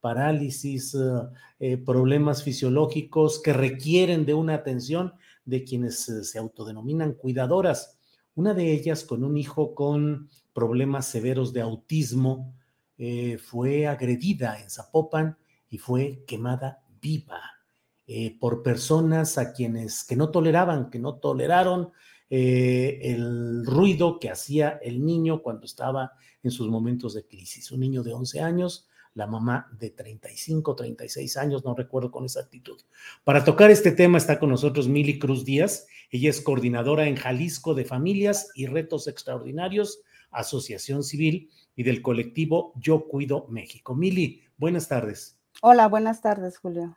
parálisis, 0.00 0.94
eh, 0.94 0.98
eh, 1.58 1.76
problemas 1.78 2.42
fisiológicos 2.42 3.40
que 3.40 3.52
requieren 3.52 4.26
de 4.26 4.34
una 4.34 4.54
atención 4.54 5.14
de 5.44 5.64
quienes 5.64 6.00
se 6.00 6.38
autodenominan 6.38 7.14
cuidadoras. 7.14 7.98
Una 8.34 8.52
de 8.52 8.72
ellas 8.72 9.04
con 9.04 9.24
un 9.24 9.36
hijo 9.36 9.74
con 9.74 10.28
problemas 10.52 11.06
severos 11.06 11.52
de 11.52 11.60
autismo 11.60 12.54
fue 13.42 13.86
agredida 13.86 14.58
en 14.60 14.70
Zapopan 14.70 15.36
y 15.68 15.78
fue 15.78 16.24
quemada 16.26 16.82
viva 17.00 17.40
por 18.40 18.62
personas 18.62 19.36
a 19.36 19.52
quienes 19.52 20.02
que 20.02 20.16
no 20.16 20.30
toleraban, 20.30 20.88
que 20.90 20.98
no 20.98 21.16
toleraron 21.16 21.92
eh, 22.28 22.98
el 23.02 23.64
ruido 23.64 24.18
que 24.18 24.30
hacía 24.30 24.80
el 24.82 25.04
niño 25.04 25.42
cuando 25.42 25.66
estaba 25.66 26.12
en 26.42 26.50
sus 26.50 26.68
momentos 26.68 27.14
de 27.14 27.26
crisis. 27.26 27.70
Un 27.70 27.80
niño 27.80 28.02
de 28.02 28.12
11 28.12 28.40
años, 28.40 28.88
la 29.14 29.26
mamá 29.26 29.68
de 29.78 29.90
35, 29.90 30.76
36 30.76 31.36
años, 31.36 31.64
no 31.64 31.74
recuerdo 31.74 32.10
con 32.10 32.24
exactitud. 32.24 32.80
Para 33.24 33.44
tocar 33.44 33.70
este 33.70 33.92
tema 33.92 34.18
está 34.18 34.38
con 34.38 34.50
nosotros 34.50 34.88
Mili 34.88 35.18
Cruz 35.18 35.44
Díaz. 35.44 35.86
Ella 36.10 36.30
es 36.30 36.40
coordinadora 36.40 37.08
en 37.08 37.16
Jalisco 37.16 37.74
de 37.74 37.84
Familias 37.84 38.50
y 38.54 38.66
Retos 38.66 39.08
Extraordinarios, 39.08 40.00
Asociación 40.30 41.02
Civil 41.02 41.50
y 41.74 41.82
del 41.82 42.02
colectivo 42.02 42.72
Yo 42.76 43.06
Cuido 43.08 43.46
México. 43.48 43.94
Mili, 43.94 44.42
buenas 44.56 44.88
tardes. 44.88 45.38
Hola, 45.62 45.88
buenas 45.88 46.20
tardes, 46.20 46.58
Julio. 46.58 46.96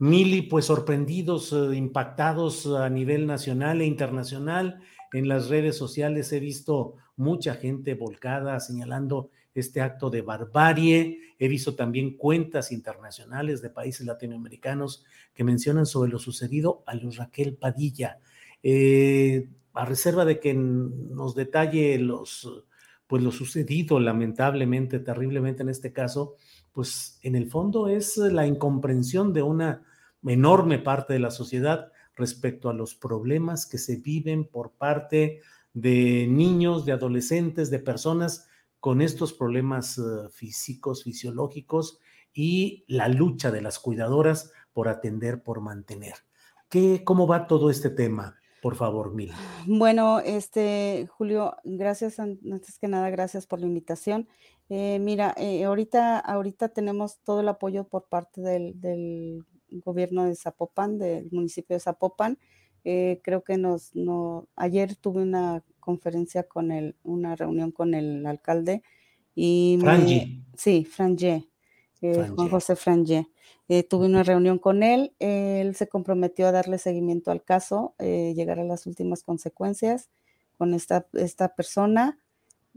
Mili, 0.00 0.40
pues 0.40 0.64
sorprendidos, 0.64 1.52
eh, 1.52 1.76
impactados 1.76 2.66
a 2.66 2.88
nivel 2.88 3.26
nacional 3.26 3.82
e 3.82 3.84
internacional. 3.84 4.80
En 5.12 5.28
las 5.28 5.50
redes 5.50 5.76
sociales 5.76 6.32
he 6.32 6.40
visto 6.40 6.94
mucha 7.16 7.52
gente 7.52 7.92
volcada 7.92 8.58
señalando 8.60 9.28
este 9.52 9.82
acto 9.82 10.08
de 10.08 10.22
barbarie. 10.22 11.18
He 11.38 11.48
visto 11.48 11.74
también 11.74 12.16
cuentas 12.16 12.72
internacionales 12.72 13.60
de 13.60 13.68
países 13.68 14.06
latinoamericanos 14.06 15.04
que 15.34 15.44
mencionan 15.44 15.84
sobre 15.84 16.10
lo 16.10 16.18
sucedido 16.18 16.82
a 16.86 16.94
Luz 16.94 17.18
Raquel 17.18 17.58
Padilla. 17.58 18.20
Eh, 18.62 19.50
a 19.74 19.84
reserva 19.84 20.24
de 20.24 20.40
que 20.40 20.54
nos 20.54 21.34
detalle 21.34 21.98
los, 21.98 22.64
pues 23.06 23.22
lo 23.22 23.32
sucedido 23.32 24.00
lamentablemente, 24.00 24.98
terriblemente 24.98 25.62
en 25.62 25.68
este 25.68 25.92
caso, 25.92 26.36
pues 26.72 27.18
en 27.20 27.36
el 27.36 27.50
fondo 27.50 27.86
es 27.86 28.16
la 28.16 28.46
incomprensión 28.46 29.34
de 29.34 29.42
una 29.42 29.82
enorme 30.24 30.78
parte 30.78 31.12
de 31.12 31.18
la 31.20 31.30
sociedad 31.30 31.92
respecto 32.14 32.68
a 32.68 32.74
los 32.74 32.94
problemas 32.94 33.66
que 33.66 33.78
se 33.78 33.96
viven 33.96 34.44
por 34.44 34.72
parte 34.72 35.40
de 35.72 36.26
niños, 36.28 36.84
de 36.84 36.92
adolescentes, 36.92 37.70
de 37.70 37.78
personas 37.78 38.46
con 38.80 39.02
estos 39.02 39.32
problemas 39.32 39.98
eh, 39.98 40.02
físicos, 40.30 41.04
fisiológicos 41.04 41.98
y 42.32 42.84
la 42.88 43.08
lucha 43.08 43.50
de 43.50 43.62
las 43.62 43.78
cuidadoras 43.78 44.52
por 44.72 44.88
atender, 44.88 45.42
por 45.42 45.60
mantener. 45.60 46.14
¿Qué, 46.68 47.02
¿Cómo 47.04 47.26
va 47.26 47.46
todo 47.46 47.70
este 47.70 47.90
tema? 47.90 48.36
Por 48.62 48.76
favor, 48.76 49.14
Mila. 49.14 49.34
Bueno, 49.66 50.20
este, 50.20 51.08
Julio, 51.10 51.56
gracias, 51.64 52.18
antes 52.20 52.78
que 52.78 52.88
nada, 52.88 53.08
gracias 53.10 53.46
por 53.46 53.60
la 53.60 53.66
invitación. 53.66 54.28
Eh, 54.68 54.98
mira, 55.00 55.34
eh, 55.36 55.64
ahorita, 55.64 56.18
ahorita 56.18 56.68
tenemos 56.68 57.20
todo 57.22 57.40
el 57.40 57.48
apoyo 57.48 57.84
por 57.88 58.08
parte 58.08 58.40
del, 58.40 58.80
del 58.80 59.44
gobierno 59.72 60.24
de 60.24 60.34
Zapopan, 60.34 60.98
del 60.98 61.28
municipio 61.32 61.76
de 61.76 61.80
Zapopan. 61.80 62.38
Eh, 62.84 63.20
creo 63.22 63.44
que 63.44 63.58
nos, 63.58 63.94
no, 63.94 64.48
ayer 64.56 64.96
tuve 64.96 65.22
una 65.22 65.62
conferencia 65.80 66.44
con 66.44 66.72
él, 66.72 66.96
una 67.02 67.36
reunión 67.36 67.72
con 67.72 67.94
el 67.94 68.24
alcalde 68.26 68.82
y 69.34 69.78
sí, 70.56 70.84
Franje, 70.84 71.48
eh, 72.00 72.28
Juan 72.34 72.48
José 72.48 72.76
Franje. 72.76 73.28
Eh, 73.68 73.82
tuve 73.82 74.06
una 74.06 74.22
reunión 74.22 74.58
con 74.58 74.82
él, 74.82 75.14
él 75.18 75.74
se 75.76 75.88
comprometió 75.88 76.48
a 76.48 76.52
darle 76.52 76.78
seguimiento 76.78 77.30
al 77.30 77.44
caso, 77.44 77.94
llegar 77.98 78.58
a 78.58 78.64
las 78.64 78.86
últimas 78.86 79.22
consecuencias 79.22 80.10
con 80.58 80.74
esta, 80.74 81.06
esta 81.12 81.54
persona 81.54 82.18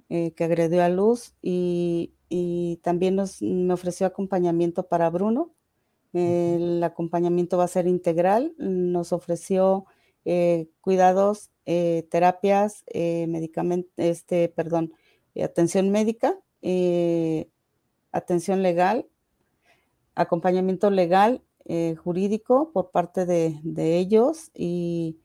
que 0.09 0.43
agredió 0.43 0.83
a 0.83 0.89
Luz 0.89 1.33
y, 1.41 2.13
y 2.29 2.77
también 2.77 3.15
nos, 3.15 3.41
me 3.43 3.73
ofreció 3.73 4.07
acompañamiento 4.07 4.87
para 4.87 5.09
Bruno, 5.11 5.53
el 6.13 6.83
acompañamiento 6.83 7.57
va 7.57 7.65
a 7.65 7.67
ser 7.67 7.87
integral. 7.87 8.53
Nos 8.57 9.13
ofreció 9.13 9.85
eh, 10.25 10.69
cuidados, 10.79 11.51
eh, 11.65 12.07
terapias, 12.09 12.83
eh, 12.87 13.27
medicamentos, 13.27 13.91
este, 13.97 14.47
perdón, 14.47 14.93
atención 15.41 15.89
médica, 15.89 16.37
atención 18.11 18.63
legal, 18.63 19.07
acompañamiento 20.15 20.89
legal, 20.91 21.43
jurídico 22.03 22.71
por 22.73 22.91
parte 22.91 23.25
de, 23.25 23.59
de 23.63 23.97
ellos 23.97 24.51
y 24.53 25.17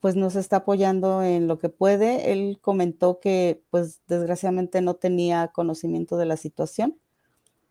pues 0.00 0.16
nos 0.16 0.36
está 0.36 0.58
apoyando 0.58 1.22
en 1.22 1.48
lo 1.48 1.58
que 1.58 1.68
puede. 1.68 2.32
Él 2.32 2.58
comentó 2.60 3.20
que 3.20 3.62
pues 3.70 4.00
desgraciadamente 4.06 4.80
no 4.80 4.94
tenía 4.94 5.48
conocimiento 5.48 6.16
de 6.16 6.26
la 6.26 6.36
situación, 6.36 6.98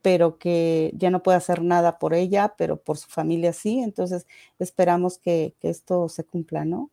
pero 0.06 0.38
que 0.38 0.92
ya 0.96 1.10
no 1.10 1.24
puede 1.24 1.40
hacer 1.40 1.64
nada 1.64 1.98
por 1.98 2.14
ella, 2.14 2.54
pero 2.60 2.78
por 2.78 2.96
su 2.96 3.08
familia 3.08 3.54
sí. 3.54 3.80
Entonces 3.80 4.28
esperamos 4.60 5.18
que, 5.18 5.56
esto 5.64 6.10
se 6.10 6.24
cumpla, 6.24 6.64
¿no? 6.64 6.92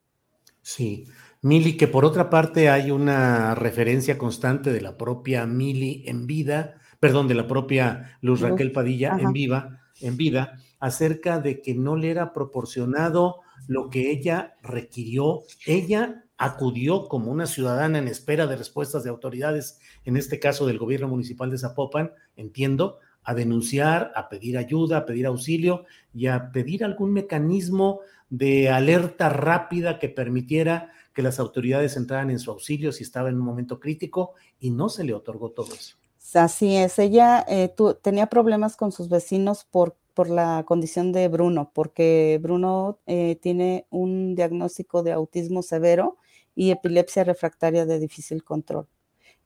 Sí. 0.62 1.04
Mili, 1.42 1.76
que 1.76 1.88
por 1.88 2.06
otra 2.06 2.30
parte 2.30 2.70
hay 2.70 2.90
una 2.90 3.54
referencia 3.54 4.16
constante 4.16 4.72
de 4.72 4.80
la 4.80 4.96
propia 4.96 5.44
Mili 5.44 6.04
en 6.06 6.26
vida, 6.26 6.80
perdón, 7.00 7.28
de 7.28 7.34
la 7.34 7.46
propia 7.46 8.16
Luz 8.22 8.40
Raquel 8.40 8.72
Padilla 8.72 9.14
en 9.20 9.34
viva, 9.34 9.82
en 10.00 10.16
vida, 10.16 10.58
acerca 10.80 11.38
de 11.38 11.60
que 11.60 11.74
no 11.74 11.96
le 11.96 12.12
era 12.12 12.32
proporcionado 12.32 13.40
lo 13.66 13.90
que 13.90 14.10
ella 14.10 14.54
requirió. 14.62 15.42
Ella 15.66 16.21
acudió 16.38 17.08
como 17.08 17.30
una 17.30 17.46
ciudadana 17.46 17.98
en 17.98 18.08
espera 18.08 18.46
de 18.46 18.56
respuestas 18.56 19.04
de 19.04 19.10
autoridades, 19.10 19.78
en 20.04 20.16
este 20.16 20.40
caso 20.40 20.66
del 20.66 20.78
gobierno 20.78 21.08
municipal 21.08 21.50
de 21.50 21.58
Zapopan, 21.58 22.12
entiendo, 22.36 22.98
a 23.22 23.34
denunciar, 23.34 24.12
a 24.16 24.28
pedir 24.28 24.58
ayuda, 24.58 24.98
a 24.98 25.06
pedir 25.06 25.26
auxilio 25.26 25.84
y 26.12 26.26
a 26.26 26.50
pedir 26.50 26.84
algún 26.84 27.12
mecanismo 27.12 28.00
de 28.30 28.70
alerta 28.70 29.28
rápida 29.28 29.98
que 29.98 30.08
permitiera 30.08 30.90
que 31.14 31.22
las 31.22 31.38
autoridades 31.38 31.96
entraran 31.96 32.30
en 32.30 32.38
su 32.38 32.50
auxilio 32.50 32.90
si 32.90 33.04
estaba 33.04 33.28
en 33.28 33.36
un 33.36 33.44
momento 33.44 33.78
crítico 33.78 34.32
y 34.58 34.70
no 34.70 34.88
se 34.88 35.04
le 35.04 35.14
otorgó 35.14 35.50
todo 35.50 35.72
eso. 35.74 35.96
Así 36.34 36.76
es, 36.76 36.98
ella 36.98 37.44
eh, 37.46 37.74
tenía 38.00 38.26
problemas 38.26 38.76
con 38.76 38.90
sus 38.90 39.08
vecinos 39.08 39.64
por 39.70 39.96
por 40.14 40.28
la 40.28 40.64
condición 40.66 41.12
de 41.12 41.28
Bruno, 41.28 41.70
porque 41.74 42.38
Bruno 42.42 42.98
eh, 43.06 43.38
tiene 43.40 43.86
un 43.90 44.34
diagnóstico 44.34 45.02
de 45.02 45.12
autismo 45.12 45.62
severo 45.62 46.18
y 46.54 46.70
epilepsia 46.70 47.24
refractaria 47.24 47.86
de 47.86 47.98
difícil 47.98 48.44
control. 48.44 48.88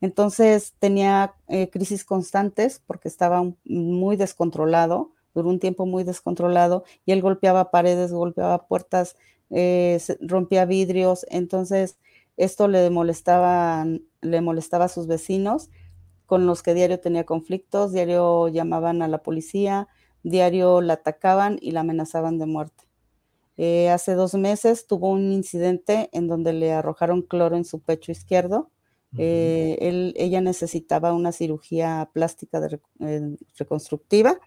Entonces 0.00 0.74
tenía 0.78 1.34
eh, 1.48 1.70
crisis 1.70 2.04
constantes 2.04 2.82
porque 2.86 3.08
estaba 3.08 3.42
muy 3.64 4.16
descontrolado, 4.16 5.12
duró 5.34 5.48
un 5.48 5.60
tiempo 5.60 5.86
muy 5.86 6.04
descontrolado 6.04 6.84
y 7.04 7.12
él 7.12 7.22
golpeaba 7.22 7.70
paredes, 7.70 8.12
golpeaba 8.12 8.66
puertas, 8.66 9.16
eh, 9.50 10.00
rompía 10.20 10.64
vidrios. 10.66 11.26
Entonces 11.30 11.98
esto 12.36 12.68
le 12.68 12.90
molestaba, 12.90 13.86
le 14.20 14.40
molestaba 14.40 14.86
a 14.86 14.88
sus 14.88 15.06
vecinos 15.06 15.70
con 16.26 16.46
los 16.46 16.62
que 16.62 16.74
diario 16.74 17.00
tenía 17.00 17.24
conflictos, 17.24 17.92
diario 17.92 18.48
llamaban 18.48 19.00
a 19.02 19.08
la 19.08 19.22
policía, 19.22 19.88
diario 20.22 20.80
la 20.80 20.94
atacaban 20.94 21.58
y 21.60 21.70
la 21.70 21.80
amenazaban 21.80 22.38
de 22.38 22.46
muerte. 22.46 22.85
Eh, 23.58 23.88
hace 23.88 24.14
dos 24.14 24.34
meses 24.34 24.86
tuvo 24.86 25.10
un 25.10 25.32
incidente 25.32 26.10
en 26.12 26.28
donde 26.28 26.52
le 26.52 26.72
arrojaron 26.72 27.22
cloro 27.22 27.56
en 27.56 27.64
su 27.64 27.80
pecho 27.80 28.12
izquierdo. 28.12 28.70
Eh, 29.18 30.12
ella 30.16 30.42
necesitaba 30.42 31.14
una 31.14 31.32
cirugía 31.32 32.10
plástica 32.12 32.60
de, 32.60 32.80
eh, 33.00 33.36
reconstructiva 33.56 34.38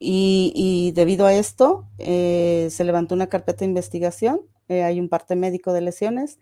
y, 0.00 0.90
debido 0.96 1.26
a 1.26 1.34
esto 1.34 1.86
se 1.98 2.84
levantó 2.84 3.14
una 3.14 3.28
carpeta 3.28 3.60
de 3.60 3.66
investigación. 3.66 4.40
hay 4.68 4.98
un 4.98 5.08
parte 5.08 5.36
médico 5.36 5.72
de 5.72 5.80
lesiones 5.80 6.38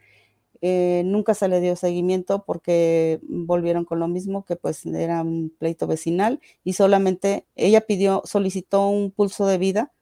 nunca 0.63 1.35
se 1.35 1.49
le 1.49 1.61
dio 1.61 1.77
seguimiento 1.77 2.45
porque 2.45 3.21
volvieron 3.23 3.85
con 3.85 3.99
lo 3.99 4.09
mismo, 4.09 4.45
que 4.45 4.57
pues 4.57 4.87
era 4.87 5.23
un 5.23 5.53
pleito 5.59 5.87
vecinal 5.87 6.41
y 6.65 6.73
solamente 6.73 7.47
ella 7.55 7.83
pidió, 7.83 8.23
solicitó 8.25 8.89
un 8.89 9.11
pulso 9.11 9.47
de 9.47 9.59
vida, 9.59 9.93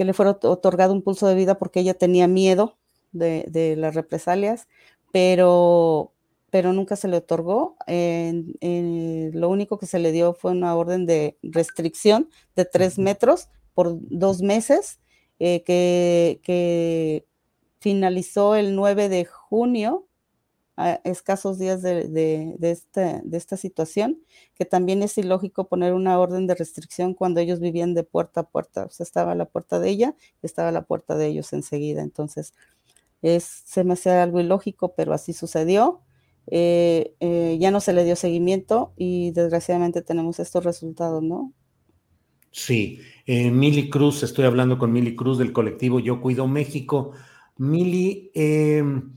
que 0.00 0.06
le 0.06 0.14
fuera 0.14 0.30
otorgado 0.30 0.94
un 0.94 1.02
pulso 1.02 1.28
de 1.28 1.34
vida 1.34 1.58
porque 1.58 1.80
ella 1.80 1.92
tenía 1.92 2.26
miedo 2.26 2.78
de, 3.12 3.74
las 3.76 3.94
represalias, 3.94 4.66
pero, 5.12 6.14
pero 6.48 6.72
nunca 6.72 6.96
se 6.96 7.06
le 7.06 7.18
otorgó. 7.18 7.76
lo 7.86 9.48
único 9.50 9.78
que 9.78 9.84
se 9.84 9.98
le 9.98 10.10
dio 10.10 10.32
fue 10.32 10.52
una 10.52 10.74
orden 10.74 11.04
de 11.04 11.36
restricción 11.42 12.30
de 12.56 12.64
tres 12.64 12.98
metros 12.98 13.50
por 13.74 13.98
dos 14.00 14.40
meses, 14.40 15.00
eh, 15.38 15.62
que, 15.64 16.40
que 16.42 17.26
finalizó 17.80 18.54
el 18.54 18.74
9 18.74 19.10
de 19.10 19.26
junio, 19.26 20.06
escasos 21.04 21.58
días 21.58 21.82
de, 21.82 22.56
esta, 22.60 23.20
de, 23.24 23.36
esta, 23.36 23.56
situación, 23.56 24.20
que 24.54 24.64
también 24.64 25.02
es 25.02 25.18
ilógico 25.18 25.68
poner 25.68 25.94
una 25.94 26.18
orden 26.18 26.46
de 26.46 26.54
restricción 26.54 27.14
cuando 27.14 27.40
ellos 27.40 27.60
vivían 27.60 27.94
de 27.94 28.04
puerta 28.04 28.40
a 28.40 28.48
puerta. 28.48 28.84
O 28.84 28.90
sea, 28.90 29.04
estaba 29.04 29.34
la 29.34 29.46
puerta 29.46 29.78
de 29.78 29.90
ella 29.90 30.14
estaba 30.42 30.72
la 30.72 30.82
puerta 30.82 31.16
de 31.16 31.26
ellos 31.26 31.52
enseguida. 31.52 32.02
Entonces, 32.02 32.54
es, 33.22 33.44
se 33.44 33.84
me 33.84 33.94
hace 33.94 34.10
algo 34.10 34.40
ilógico, 34.40 34.94
pero 34.94 35.12
así 35.12 35.32
sucedió. 35.32 36.00
Eh, 36.46 37.14
eh, 37.20 37.58
ya 37.60 37.70
no 37.70 37.80
se 37.80 37.92
le 37.92 38.04
dio 38.04 38.16
seguimiento 38.16 38.92
y 38.96 39.30
desgraciadamente 39.32 40.02
tenemos 40.02 40.40
estos 40.40 40.64
resultados, 40.64 41.22
¿no? 41.22 41.52
Sí, 42.50 42.98
eh, 43.26 43.50
Mili 43.50 43.88
Cruz, 43.90 44.24
estoy 44.24 44.44
hablando 44.44 44.76
con 44.76 44.92
Mili 44.92 45.14
Cruz 45.14 45.38
del 45.38 45.52
colectivo 45.52 46.00
Yo 46.00 46.20
Cuido 46.20 46.48
México. 46.48 47.12
Mili, 47.58 48.32
em, 48.34 49.12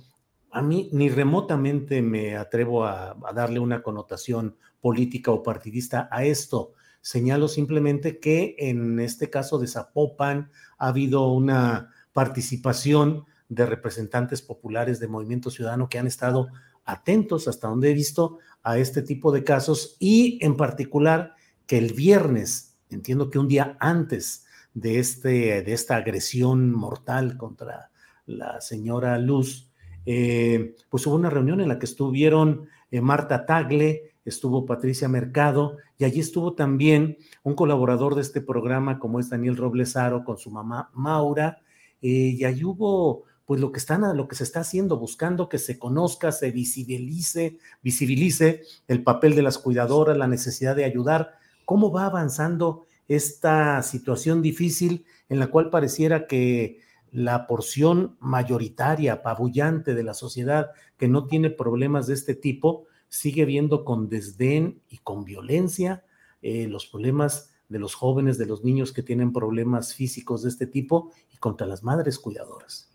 a 0.54 0.62
mí 0.62 0.88
ni 0.94 1.10
remotamente 1.10 2.02
me 2.04 2.38
atrevo 2.38 2.86
a, 2.86 3.18
darle 3.34 3.60
una 3.60 3.82
connotación 3.82 4.56
política 4.82 5.32
o 5.32 5.42
partidista 5.42 6.08
a 6.12 6.24
esto. 6.24 6.74
Señalo 7.02 7.48
simplemente 7.48 8.20
que 8.20 8.56
en 8.60 9.00
este 9.00 9.32
caso 9.32 9.58
de 9.58 9.68
Zapopan 9.68 10.52
ha 10.78 10.88
habido 10.90 11.28
una 11.32 11.92
participación 12.14 13.26
de 13.50 13.66
representantes 13.66 14.44
populares 14.44 15.00
de 15.00 15.08
Movimiento 15.08 15.50
Ciudadano 15.50 15.90
que 15.90 15.98
han 15.98 16.08
estado 16.08 16.50
atentos 16.86 17.48
hasta 17.48 17.68
donde 17.68 17.90
he 17.90 17.94
visto 17.96 18.38
a 18.62 18.78
este 18.78 19.02
tipo 19.02 19.32
de 19.32 19.44
casos 19.44 19.98
y 20.00 20.38
en 20.46 20.56
particular 20.56 21.34
que 21.66 21.80
el 21.80 21.94
viernes, 21.94 22.78
entiendo 22.92 23.32
que 23.32 23.40
un 23.40 23.48
día 23.48 23.76
antes 23.80 24.46
de, 24.76 25.00
este, 25.00 25.64
de 25.64 25.74
esta 25.74 25.96
agresión 25.96 26.72
mortal 26.72 27.38
contra 27.38 27.90
la 28.28 28.62
señora 28.62 29.18
Luz, 29.18 29.73
eh, 30.06 30.76
pues 30.90 31.06
hubo 31.08 31.16
una 31.16 31.30
reunión 31.30 31.62
en 31.62 31.68
la 31.68 31.80
que 31.80 31.86
estuvieron 31.86 32.68
eh, 32.92 33.02
Marta 33.02 33.46
Tagle, 33.46 34.14
estuvo 34.26 34.66
Patricia 34.66 35.08
Mercado 35.08 35.78
y 35.98 36.06
allí 36.06 36.20
estuvo 36.20 36.54
también 36.54 37.18
un 37.44 37.56
colaborador 37.56 38.16
de 38.16 38.22
este 38.22 38.42
programa 38.42 39.00
como 39.00 39.20
es 39.20 39.30
Daniel 39.30 39.58
Roblesaro 39.58 40.24
con 40.24 40.38
su 40.38 40.52
mamá 40.52 40.90
Maura 40.94 41.60
eh, 42.02 42.36
y 42.38 42.46
allí 42.46 42.64
hubo 42.64 43.24
pues 43.46 43.60
lo 43.60 43.72
que 43.72 43.80
están 43.80 44.16
lo 44.16 44.28
que 44.28 44.36
se 44.36 44.46
está 44.46 44.62
haciendo 44.62 44.98
buscando 44.98 45.50
que 45.50 45.58
se 45.58 45.78
conozca, 45.78 46.32
se 46.32 46.52
visibilice, 46.52 47.58
visibilice 47.82 48.64
el 48.88 49.04
papel 49.04 49.36
de 49.36 49.44
las 49.44 49.58
cuidadoras, 49.58 50.18
la 50.18 50.28
necesidad 50.28 50.76
de 50.76 50.86
ayudar, 50.86 51.34
cómo 51.66 51.92
va 51.92 52.06
avanzando 52.06 52.86
esta 53.08 53.82
situación 53.84 54.42
difícil 54.42 55.06
en 55.28 55.40
la 55.40 55.48
cual 55.48 55.70
pareciera 55.70 56.26
que 56.26 56.80
la 57.14 57.46
porción 57.46 58.18
mayoritaria, 58.20 59.14
apabullante 59.14 59.94
de 59.94 60.04
la 60.04 60.16
sociedad 60.16 60.72
que 60.98 61.08
no 61.08 61.28
tiene 61.28 61.52
problemas 61.52 62.08
de 62.08 62.16
este 62.16 62.34
tipo, 62.34 62.86
sigue 63.08 63.46
viendo 63.46 63.86
con 63.86 64.10
desdén 64.10 64.82
y 64.90 64.98
con 64.98 65.24
violencia 65.24 66.04
eh, 66.42 66.68
los 66.68 66.88
problemas 66.88 67.52
de 67.70 67.80
los 67.80 67.94
jóvenes, 67.94 68.38
de 68.40 68.48
los 68.48 68.64
niños 68.64 68.92
que 68.92 69.04
tienen 69.04 69.32
problemas 69.32 69.94
físicos 69.94 70.42
de 70.42 70.50
este 70.50 70.66
tipo 70.66 71.12
y 71.32 71.38
contra 71.38 71.68
las 71.68 71.84
madres 71.84 72.18
cuidadoras. 72.18 72.90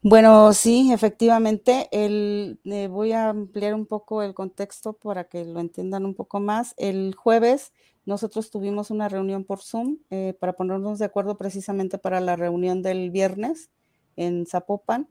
Bueno, 0.00 0.52
sí, 0.52 0.92
efectivamente. 0.92 1.88
El, 1.90 2.58
eh, 2.64 2.88
voy 2.88 3.12
a 3.12 3.30
ampliar 3.30 3.74
un 3.74 3.86
poco 3.86 4.22
el 4.22 4.34
contexto 4.34 4.94
para 4.94 5.24
que 5.24 5.44
lo 5.44 5.60
entiendan 5.60 6.04
un 6.04 6.14
poco 6.14 6.40
más. 6.40 6.74
El 6.76 7.14
jueves 7.14 7.72
nosotros 8.06 8.50
tuvimos 8.50 8.90
una 8.90 9.08
reunión 9.08 9.44
por 9.44 9.60
Zoom 9.62 9.98
eh, 10.10 10.34
para 10.38 10.52
ponernos 10.54 10.98
de 10.98 11.06
acuerdo 11.06 11.36
precisamente 11.38 11.98
para 11.98 12.20
la 12.20 12.36
reunión 12.36 12.82
del 12.82 13.10
viernes 13.10 13.70
en 14.16 14.46
Zapopan, 14.46 15.08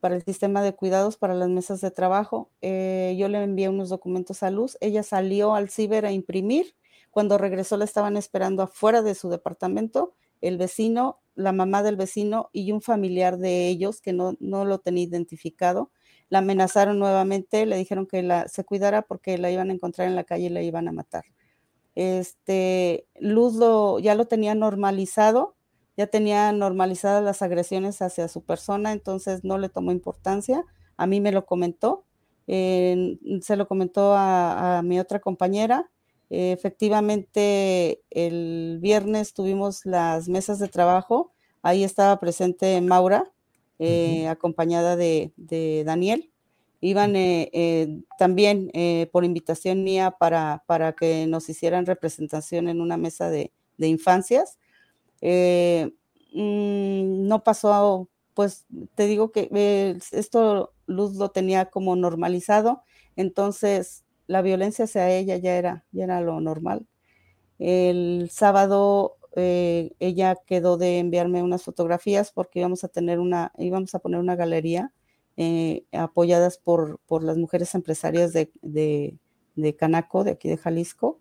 para 0.00 0.16
el 0.16 0.22
sistema 0.22 0.62
de 0.62 0.74
cuidados 0.74 1.16
para 1.16 1.34
las 1.34 1.48
mesas 1.48 1.80
de 1.80 1.90
trabajo. 1.90 2.50
Eh, 2.60 3.14
yo 3.18 3.28
le 3.28 3.42
envié 3.42 3.68
unos 3.68 3.88
documentos 3.88 4.42
a 4.42 4.50
Luz. 4.50 4.76
Ella 4.80 5.02
salió 5.02 5.54
al 5.54 5.68
ciber 5.70 6.06
a 6.06 6.12
imprimir. 6.12 6.74
Cuando 7.10 7.38
regresó 7.38 7.76
la 7.76 7.84
estaban 7.84 8.16
esperando 8.16 8.62
afuera 8.62 9.02
de 9.02 9.14
su 9.14 9.28
departamento 9.28 10.14
el 10.40 10.58
vecino, 10.58 11.20
la 11.34 11.52
mamá 11.52 11.82
del 11.82 11.96
vecino 11.96 12.50
y 12.52 12.72
un 12.72 12.82
familiar 12.82 13.38
de 13.38 13.68
ellos 13.68 14.00
que 14.00 14.12
no, 14.12 14.36
no 14.40 14.64
lo 14.64 14.80
tenía 14.80 15.04
identificado. 15.04 15.90
La 16.28 16.38
amenazaron 16.38 16.98
nuevamente, 16.98 17.64
le 17.64 17.76
dijeron 17.76 18.06
que 18.06 18.22
la, 18.22 18.48
se 18.48 18.64
cuidara 18.64 19.02
porque 19.02 19.38
la 19.38 19.50
iban 19.50 19.70
a 19.70 19.74
encontrar 19.74 20.08
en 20.08 20.16
la 20.16 20.24
calle 20.24 20.46
y 20.46 20.50
la 20.50 20.62
iban 20.62 20.88
a 20.88 20.92
matar. 20.92 21.24
Este, 21.94 23.06
Luz 23.20 23.54
lo, 23.54 23.98
ya 23.98 24.14
lo 24.14 24.26
tenía 24.26 24.54
normalizado, 24.54 25.56
ya 25.96 26.06
tenía 26.06 26.52
normalizadas 26.52 27.22
las 27.22 27.42
agresiones 27.42 28.00
hacia 28.00 28.28
su 28.28 28.42
persona, 28.42 28.92
entonces 28.92 29.44
no 29.44 29.58
le 29.58 29.68
tomó 29.68 29.92
importancia. 29.92 30.64
A 30.96 31.06
mí 31.06 31.20
me 31.20 31.32
lo 31.32 31.44
comentó, 31.44 32.04
se 32.46 33.56
lo 33.56 33.68
comentó 33.68 34.14
a, 34.14 34.82
mi 34.84 34.98
otra 34.98 35.20
compañera. 35.20 35.90
efectivamente, 36.30 38.02
el 38.10 38.78
viernes 38.80 39.34
tuvimos 39.34 39.84
las 39.84 40.28
mesas 40.28 40.58
de 40.58 40.68
trabajo. 40.68 41.32
Ahí 41.62 41.84
estaba 41.84 42.18
presente 42.18 42.80
Maura, 42.80 43.30
eh, 43.78 44.28
acompañada 44.28 44.96
de, 44.96 45.32
Daniel. 45.84 46.31
Iban 46.82 47.16
eh, 47.16 47.48
eh, 47.54 48.02
también 48.18 48.70
por 49.10 49.24
invitación 49.24 49.84
mía 49.84 50.10
para, 50.10 50.62
para, 50.66 50.92
que 50.92 51.26
nos 51.26 51.48
hicieran 51.48 51.86
representación 51.86 52.68
en 52.68 52.82
una 52.82 52.98
mesa 52.98 53.30
de, 53.30 53.52
de 53.78 53.88
infancias. 53.88 54.58
Mm, 56.34 57.26
no 57.28 57.44
pasó, 57.44 58.08
pues 58.34 58.66
te 58.94 59.06
digo 59.06 59.32
que 59.32 59.48
esto 60.12 60.74
Luz 60.86 61.16
lo 61.16 61.30
tenía 61.30 61.66
como 61.66 61.96
normalizado, 61.96 62.82
entonces 63.16 64.04
la 64.26 64.42
violencia 64.42 64.86
hacia 64.86 65.10
ella 65.10 65.36
ya 65.36 65.56
era, 65.56 65.84
ya 65.92 66.04
era 66.04 66.20
lo 66.20 66.40
normal. 66.40 66.86
El 67.58 68.28
sábado 68.32 69.16
eh, 69.36 69.92
ella 70.00 70.36
quedó 70.46 70.76
de 70.76 70.98
enviarme 70.98 71.42
unas 71.42 71.62
fotografías 71.62 72.32
porque 72.32 72.60
íbamos 72.60 72.84
a 72.84 72.88
tener 72.88 73.18
una, 73.18 73.52
íbamos 73.58 73.94
a 73.94 73.98
poner 73.98 74.20
una 74.20 74.36
galería 74.36 74.92
eh, 75.36 75.84
apoyadas 75.92 76.58
por, 76.58 77.00
por, 77.06 77.22
las 77.22 77.36
mujeres 77.36 77.74
empresarias 77.74 78.32
de, 78.32 78.50
de, 78.62 79.76
Canaco, 79.76 80.24
de 80.24 80.32
aquí 80.32 80.48
de 80.48 80.56
Jalisco, 80.56 81.20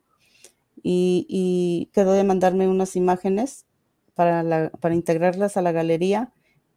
y, 0.83 1.89
quedó 1.93 2.13
de 2.13 2.23
mandarme 2.23 2.67
unas 2.67 2.95
imágenes 2.95 3.65
para, 4.13 4.71
para 4.71 4.95
integrarlas 4.95 5.57
a 5.57 5.61
la 5.61 5.71
galería 5.71 6.33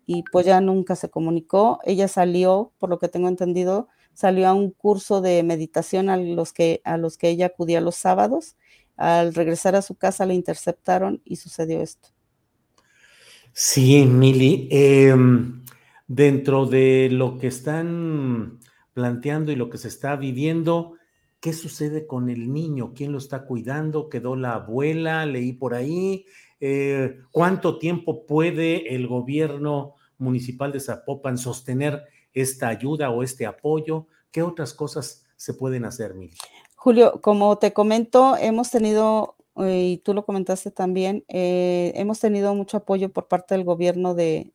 y 0.06 0.22
pues 0.30 0.46
ya 0.46 0.60
nunca 0.60 0.96
se 0.96 1.08
comunicó. 1.10 1.80
Ella 1.84 2.08
salió, 2.08 2.72
por 2.78 2.90
lo 2.90 2.98
que 2.98 3.08
tengo 3.08 3.28
entendido, 3.28 3.88
salió 4.12 4.48
a 4.48 4.54
un 4.54 4.70
curso 4.70 5.20
de 5.20 5.42
meditación 5.42 6.10
a 6.10 6.16
los 6.16 6.52
que, 6.52 6.80
a 6.84 6.98
los 6.98 7.16
que 7.16 7.30
ella 7.30 7.46
acudía 7.46 7.80
los 7.80 7.96
sábados 7.96 8.56
al 8.96 9.34
regresar 9.34 9.74
a 9.74 9.82
su 9.82 9.96
casa 9.96 10.26
le 10.26 10.34
interceptaron 10.34 11.20
y 11.24 11.36
sucedió 11.36 11.80
esto. 11.80 12.08
Sí, 13.52 14.04
Mili. 14.04 14.68
Em, 14.70 15.63
dentro 16.06 16.66
de 16.66 17.08
lo 17.10 17.38
que 17.38 17.46
están 17.46 18.60
planteando 18.92 19.52
y 19.52 19.56
lo 19.56 19.70
que 19.70 19.78
se 19.78 19.88
está 19.88 20.16
viviendo, 20.16 20.94
¿qué 21.40 21.52
sucede 21.52 22.06
con 22.06 22.30
el 22.30 22.52
niño? 22.52 22.92
¿Quién 22.94 23.12
lo 23.12 23.18
está 23.18 23.44
cuidando? 23.44 24.08
¿Quedó 24.08 24.36
la 24.36 24.54
abuela? 24.54 25.26
Leí 25.26 25.52
por 25.52 25.74
ahí. 25.74 26.26
Eh, 26.60 27.18
¿Cuánto 27.30 27.78
tiempo 27.78 28.24
puede 28.26 28.94
el 28.94 29.06
gobierno 29.06 29.94
municipal 30.18 30.72
de 30.72 30.80
Zapopan 30.80 31.36
sostener 31.36 32.04
esta 32.32 32.68
ayuda 32.68 33.10
o 33.10 33.22
este 33.22 33.46
apoyo? 33.46 34.06
¿Qué 34.30 34.42
otras 34.42 34.72
cosas 34.72 35.26
se 35.36 35.54
pueden 35.54 35.84
hacer, 35.84 36.14
Mili? 36.14 36.36
Julio, 36.76 37.20
como 37.20 37.58
te 37.58 37.72
comento, 37.72 38.36
hemos 38.36 38.70
tenido, 38.70 39.36
eh, 39.56 39.92
y 39.92 39.96
tú 39.98 40.12
lo 40.14 40.24
comentaste 40.24 40.70
también, 40.70 41.24
eh, 41.28 41.92
hemos 41.96 42.20
tenido 42.20 42.54
mucho 42.54 42.76
apoyo 42.76 43.10
por 43.10 43.26
parte 43.26 43.54
del 43.54 43.64
gobierno 43.64 44.14
de, 44.14 44.52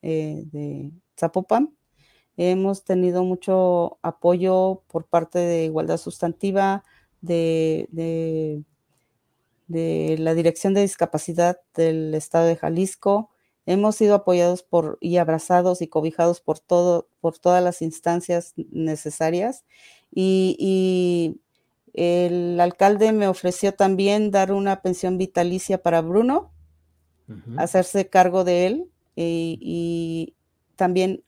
Zapopan. 1.20 1.76
Hemos 2.38 2.84
tenido 2.84 3.24
mucho 3.24 4.00
apoyo 4.02 4.84
por 4.88 5.06
parte 5.06 5.40
de 5.40 5.66
Igualdad 5.66 5.98
Sustantiva, 5.98 6.84
de, 7.22 7.88
de, 9.68 10.18
la 10.18 10.34
Dirección 10.34 10.74
de 10.74 10.82
Discapacidad 10.82 11.60
del 11.76 12.16
Estado 12.16 12.46
de 12.46 12.56
Jalisco. 12.56 13.30
Hemos 13.66 13.98
sido 13.98 14.16
apoyados 14.16 14.64
por 14.64 14.98
y 15.02 15.18
abrazados 15.18 15.82
y 15.82 15.88
cobijados 15.88 16.42
por 16.42 16.60
todo, 16.60 17.10
por 17.20 17.38
todas 17.38 17.64
las 17.64 17.82
instancias 17.82 18.54
necesarias. 18.72 19.66
y 20.12 21.40
el 21.94 22.60
alcalde 22.60 23.12
me 23.12 23.28
ofreció 23.28 23.74
también 23.74 24.32
dar 24.32 24.52
una 24.52 24.82
pensión 24.82 25.18
vitalicia 25.18 25.82
para 25.82 26.02
Bruno, 26.02 26.54
hacerse 27.58 28.10
cargo 28.10 28.44
de 28.44 28.66
él 28.66 28.92
y, 29.16 30.34
también 30.80 31.26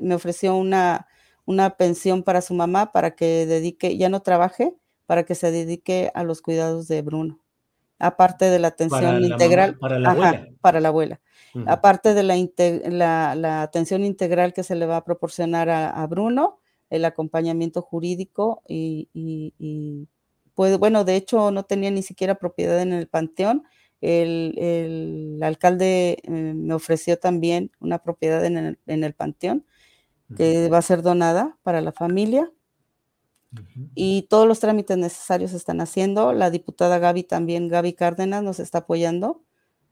me 0.00 0.14
ofreció 0.14 0.56
una, 0.56 1.06
una 1.44 1.76
pensión 1.76 2.22
para 2.22 2.40
su 2.40 2.54
mamá 2.54 2.92
para 2.92 3.14
que 3.14 3.44
dedique, 3.44 3.98
ya 3.98 4.08
no 4.08 4.22
trabaje, 4.22 4.74
para 5.04 5.24
que 5.24 5.34
se 5.34 5.50
dedique 5.50 6.10
a 6.14 6.24
los 6.24 6.40
cuidados 6.40 6.88
de 6.88 7.02
Bruno. 7.02 7.38
Aparte 7.98 8.46
de 8.46 8.58
la 8.58 8.68
atención 8.68 9.22
integral. 9.22 9.76
para 9.78 9.98
la 9.98 10.10
abuela. 10.10 10.48
Para 10.62 10.80
la 10.80 10.88
abuela. 10.88 11.20
Aparte 11.66 12.14
de 12.14 12.22
la, 12.22 13.34
la, 13.34 13.62
atención 13.62 14.02
integral 14.02 14.54
que 14.54 14.62
se 14.62 14.74
le 14.74 14.86
va 14.86 14.96
a 14.96 15.04
proporcionar 15.04 15.68
a 15.68 16.06
Bruno, 16.06 16.60
el 16.88 17.04
acompañamiento 17.04 17.82
jurídico 17.82 18.62
y, 18.66 20.08
pues, 20.54 20.78
bueno, 20.78 21.04
de 21.04 21.16
hecho 21.16 21.50
no 21.50 21.64
tenía 21.64 21.90
ni 21.90 22.02
siquiera 22.02 22.36
propiedad 22.36 22.80
en 22.80 22.94
el 22.94 23.08
panteón. 23.08 23.64
El, 24.00 25.40
alcalde 25.42 26.18
eh, 26.22 26.30
me 26.30 26.74
ofreció 26.74 27.18
también 27.18 27.70
una 27.80 27.98
propiedad 27.98 28.44
en 28.44 28.76
el, 28.86 29.14
panteón 29.14 29.64
que 30.36 30.68
va 30.68 30.78
a 30.78 30.82
ser 30.82 31.02
donada 31.02 31.58
para 31.62 31.80
la 31.80 31.92
familia. 31.92 32.52
Y 33.94 34.22
todos 34.28 34.46
los 34.46 34.60
trámites 34.60 34.98
necesarios 34.98 35.52
se 35.52 35.56
están 35.56 35.80
haciendo. 35.80 36.32
La 36.32 36.50
diputada 36.50 36.98
Gaby 36.98 37.22
también, 37.24 37.68
Gaby 37.68 37.94
Cárdenas, 37.94 38.42
nos 38.42 38.60
está 38.60 38.78
apoyando. 38.78 39.42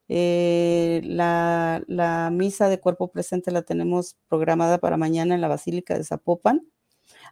Eh, 0.08 1.00
la, 1.04 1.82
la, 1.86 2.30
misa 2.30 2.68
de 2.68 2.78
cuerpo 2.78 3.10
presente 3.10 3.50
la 3.50 3.62
tenemos 3.62 4.18
programada 4.28 4.76
para 4.76 4.98
mañana 4.98 5.34
en 5.34 5.40
la 5.40 5.48
Basílica 5.48 5.96
de 5.96 6.04
Zapopan. 6.04 6.68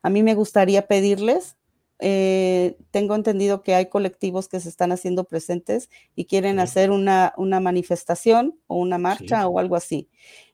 A 0.03 0.09
mí 0.09 0.23
me 0.23 0.35
gustaría 0.35 0.87
pedirles, 0.87 1.57
eh, 2.05 2.77
tengo 2.91 3.15
entendido 3.15 3.63
que 3.63 3.75
hay 3.75 3.87
colectivos 3.87 4.49
que 4.49 4.59
se 4.59 4.69
están 4.69 4.91
haciendo 4.91 5.23
presentes 5.23 5.89
y 6.17 6.25
quieren 6.25 6.59
hacer 6.59 6.91
una, 6.91 7.33
una, 7.37 7.61
manifestación 7.61 8.59
o 8.67 8.77
una 8.77 8.99
marcha 8.99 9.47
o 9.47 9.61
algo 9.61 9.77
así. 9.77 10.09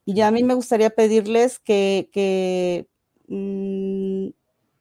Y 0.05 0.21
a 0.21 0.31
mí 0.31 0.43
me 0.45 0.53
gustaría 0.53 0.91
pedirles 0.91 1.59
que, 1.59 2.87
mm, 3.29 4.29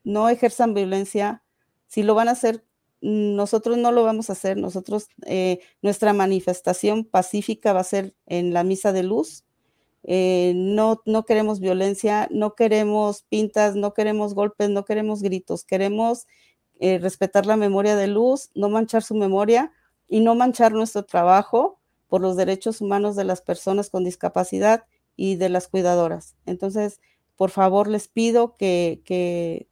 no 0.04 0.30
ejerzan 0.30 0.74
violencia. 0.74 1.42
Si 1.88 2.04
lo 2.04 2.16
van 2.16 2.28
a 2.28 2.32
hacer, 2.32 2.66
nosotros 3.00 3.78
no 3.78 3.92
lo 3.94 4.04
vamos 4.04 4.30
a 4.30 4.34
hacer. 4.34 4.58
Nosotros, 4.58 5.08
eh, 5.26 5.60
nuestra 5.82 6.12
manifestación 6.12 7.06
pacífica 7.06 7.72
va 7.72 7.80
a 7.80 7.86
ser 7.86 8.14
en 8.26 8.54
la 8.54 8.64
misa 8.64 8.92
de 8.92 9.04
luz 9.04 9.46
eh, 10.10 10.54
no, 10.56 11.02
no 11.06 11.26
queremos 11.26 11.60
violencia, 11.60 12.30
no 12.32 12.56
queremos 12.56 13.24
pintas, 13.24 13.76
no 13.76 13.94
queremos 13.94 14.34
golpes, 14.34 14.70
no 14.70 14.86
queremos 14.86 15.22
gritos, 15.22 15.66
queremos 15.66 16.28
eh, 16.80 17.00
respetar 17.00 17.46
la 17.46 17.58
memoria 17.58 17.96
de 17.96 18.08
Luz, 18.08 18.50
no 18.56 18.70
manchar 18.70 19.04
su 19.04 19.16
memoria 19.16 19.72
y 20.08 20.20
no 20.20 20.36
manchar 20.36 20.72
nuestro 20.72 21.04
trabajo 21.04 21.80
por 22.08 22.22
los 22.22 22.38
derechos 22.38 22.82
humanos 22.82 23.16
de 23.16 23.24
las 23.24 23.42
personas 23.42 23.90
con 23.90 24.04
discapacidad 24.04 24.86
y 25.16 25.36
de 25.36 25.50
las 25.50 25.68
cuidadoras. 25.68 26.36
Entonces, 26.46 27.02
por 27.36 27.50
favor, 27.50 27.88
les 27.88 28.08
pido 28.08 28.56
que, 28.58 29.02
que 29.04 29.68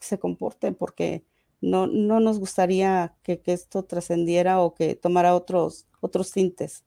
se 0.00 0.18
comporten 0.18 0.74
porque 0.74 1.24
no, 1.60 1.86
no 1.86 2.20
nos 2.20 2.38
gustaría 2.38 3.16
que, 3.22 3.40
que 3.40 3.52
esto 3.52 3.84
trascendiera 3.84 4.60
o 4.60 4.74
que 4.74 4.94
tomara 4.94 5.34
otros, 5.34 5.86
otros 6.00 6.32
tintes. 6.32 6.84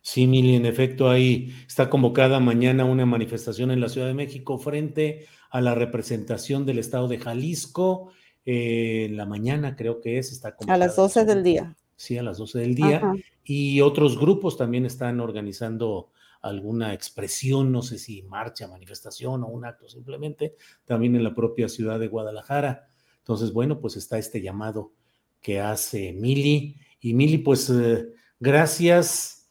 Sí, 0.00 0.26
Mili, 0.26 0.56
en 0.56 0.66
efecto, 0.66 1.08
ahí 1.08 1.54
está 1.66 1.88
convocada 1.88 2.40
mañana 2.40 2.84
una 2.84 3.06
manifestación 3.06 3.70
en 3.70 3.80
la 3.80 3.88
Ciudad 3.88 4.08
de 4.08 4.14
México 4.14 4.58
frente 4.58 5.26
a 5.48 5.60
la 5.60 5.74
representación 5.74 6.66
del 6.66 6.80
Estado 6.80 7.06
de 7.06 7.18
Jalisco. 7.18 8.10
Eh, 8.44 9.06
en 9.08 9.16
la 9.16 9.26
mañana 9.26 9.76
creo 9.76 10.00
que 10.00 10.18
es, 10.18 10.32
está 10.32 10.56
A 10.66 10.76
las 10.76 10.96
12 10.96 11.24
del 11.24 11.42
día. 11.42 11.76
Sí, 11.96 12.18
a 12.18 12.22
las 12.22 12.38
12 12.38 12.58
del 12.58 12.74
día. 12.74 13.02
Y 13.44 13.80
otros 13.80 14.18
grupos 14.18 14.56
también 14.56 14.86
están 14.86 15.20
organizando 15.20 16.10
alguna 16.40 16.92
expresión, 16.92 17.70
no 17.70 17.82
sé 17.82 17.98
si 17.98 18.22
marcha, 18.22 18.66
manifestación 18.66 19.44
o 19.44 19.46
un 19.46 19.64
acto 19.64 19.88
simplemente, 19.88 20.56
también 20.84 21.14
en 21.14 21.22
la 21.22 21.34
propia 21.34 21.68
ciudad 21.68 22.00
de 22.00 22.08
Guadalajara. 22.08 22.88
Entonces, 23.18 23.52
bueno, 23.52 23.80
pues 23.80 23.96
está 23.96 24.18
este 24.18 24.42
llamado 24.42 24.92
que 25.40 25.60
hace 25.60 26.12
Mili. 26.12 26.76
Y 27.00 27.14
Mili, 27.14 27.38
pues 27.38 27.70
eh, 27.70 28.08
gracias 28.40 29.48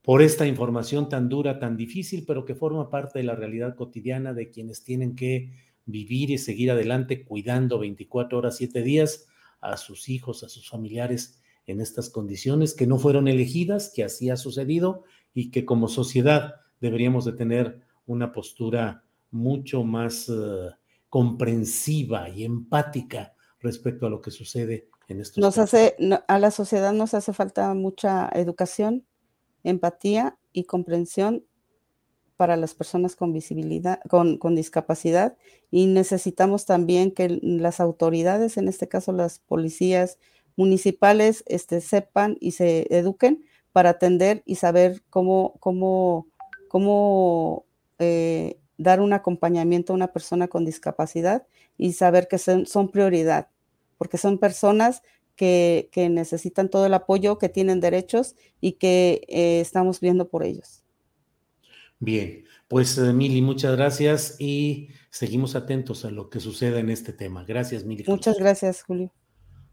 por 0.00 0.22
esta 0.22 0.46
información 0.46 1.08
tan 1.08 1.28
dura, 1.28 1.58
tan 1.58 1.76
difícil, 1.76 2.24
pero 2.26 2.44
que 2.44 2.54
forma 2.54 2.90
parte 2.90 3.18
de 3.18 3.24
la 3.24 3.34
realidad 3.34 3.74
cotidiana 3.74 4.32
de 4.32 4.50
quienes 4.50 4.84
tienen 4.84 5.14
que 5.14 5.52
vivir 5.86 6.30
y 6.30 6.38
seguir 6.38 6.70
adelante 6.70 7.24
cuidando 7.24 7.78
24 7.78 8.38
horas, 8.38 8.56
7 8.56 8.82
días 8.82 9.26
a 9.60 9.76
sus 9.76 10.08
hijos, 10.08 10.42
a 10.44 10.48
sus 10.48 10.68
familiares 10.68 11.40
en 11.66 11.80
estas 11.80 12.10
condiciones 12.10 12.74
que 12.74 12.86
no 12.86 12.98
fueron 12.98 13.28
elegidas, 13.28 13.90
que 13.94 14.04
así 14.04 14.30
ha 14.30 14.36
sucedido 14.36 15.04
y 15.32 15.50
que 15.50 15.64
como 15.64 15.88
sociedad 15.88 16.56
deberíamos 16.80 17.24
de 17.24 17.32
tener 17.32 17.80
una 18.06 18.32
postura 18.32 19.04
mucho 19.30 19.82
más 19.82 20.28
eh, 20.28 20.70
comprensiva 21.08 22.28
y 22.28 22.44
empática 22.44 23.34
respecto 23.60 24.06
a 24.06 24.10
lo 24.10 24.20
que 24.20 24.30
sucede 24.30 24.88
en 25.08 25.20
estos 25.20 25.38
nos 25.38 25.58
hace 25.58 25.96
a 26.28 26.38
la 26.38 26.50
sociedad 26.50 26.92
nos 26.92 27.14
hace 27.14 27.32
falta 27.32 27.72
mucha 27.74 28.28
educación 28.34 29.06
empatía 29.62 30.38
y 30.52 30.64
comprensión 30.64 31.44
para 32.36 32.56
las 32.56 32.74
personas 32.74 33.16
con 33.16 33.32
visibilidad, 33.32 34.00
con, 34.08 34.54
discapacidad 34.54 35.36
y 35.70 35.86
necesitamos 35.86 36.66
también 36.66 37.10
que 37.10 37.38
las 37.42 37.80
autoridades, 37.80 38.56
en 38.56 38.68
este 38.68 38.88
caso 38.88 39.12
las 39.12 39.38
policías 39.38 40.18
municipales, 40.56 41.44
este, 41.46 41.80
sepan 41.80 42.36
y 42.40 42.52
se 42.52 42.86
eduquen 42.96 43.44
para 43.72 43.90
atender 43.90 44.42
y 44.46 44.56
saber 44.56 45.02
cómo, 45.10 45.54
cómo, 45.60 46.26
cómo 46.68 47.64
eh, 47.98 48.58
dar 48.78 49.00
un 49.00 49.12
acompañamiento 49.12 49.92
a 49.92 49.96
una 49.96 50.12
persona 50.12 50.48
con 50.48 50.64
discapacidad 50.64 51.46
y 51.76 51.92
saber 51.92 52.28
que 52.28 52.38
son, 52.38 52.66
son 52.66 52.88
prioridad, 52.88 53.48
porque 53.98 54.18
son 54.18 54.38
personas 54.38 55.02
que, 55.36 55.90
necesitan 56.10 56.68
todo 56.68 56.86
el 56.86 56.94
apoyo, 56.94 57.38
que 57.38 57.48
tienen 57.48 57.80
derechos 57.80 58.36
y 58.60 58.72
que 58.72 59.22
eh, 59.28 59.60
estamos 59.60 60.00
viendo 60.00 60.28
por 60.28 60.44
ellos. 60.44 60.83
Bien, 62.04 62.44
pues 62.68 62.98
eh, 62.98 63.14
Mili, 63.14 63.40
muchas 63.40 63.76
gracias 63.76 64.36
y 64.38 64.88
seguimos 65.08 65.56
atentos 65.56 66.04
a 66.04 66.10
lo 66.10 66.28
que 66.28 66.38
suceda 66.38 66.78
en 66.78 66.90
este 66.90 67.14
tema. 67.14 67.44
Gracias, 67.44 67.84
Mili. 67.84 68.04
Muchas 68.06 68.36
gracias, 68.38 68.82
Julio. 68.82 69.10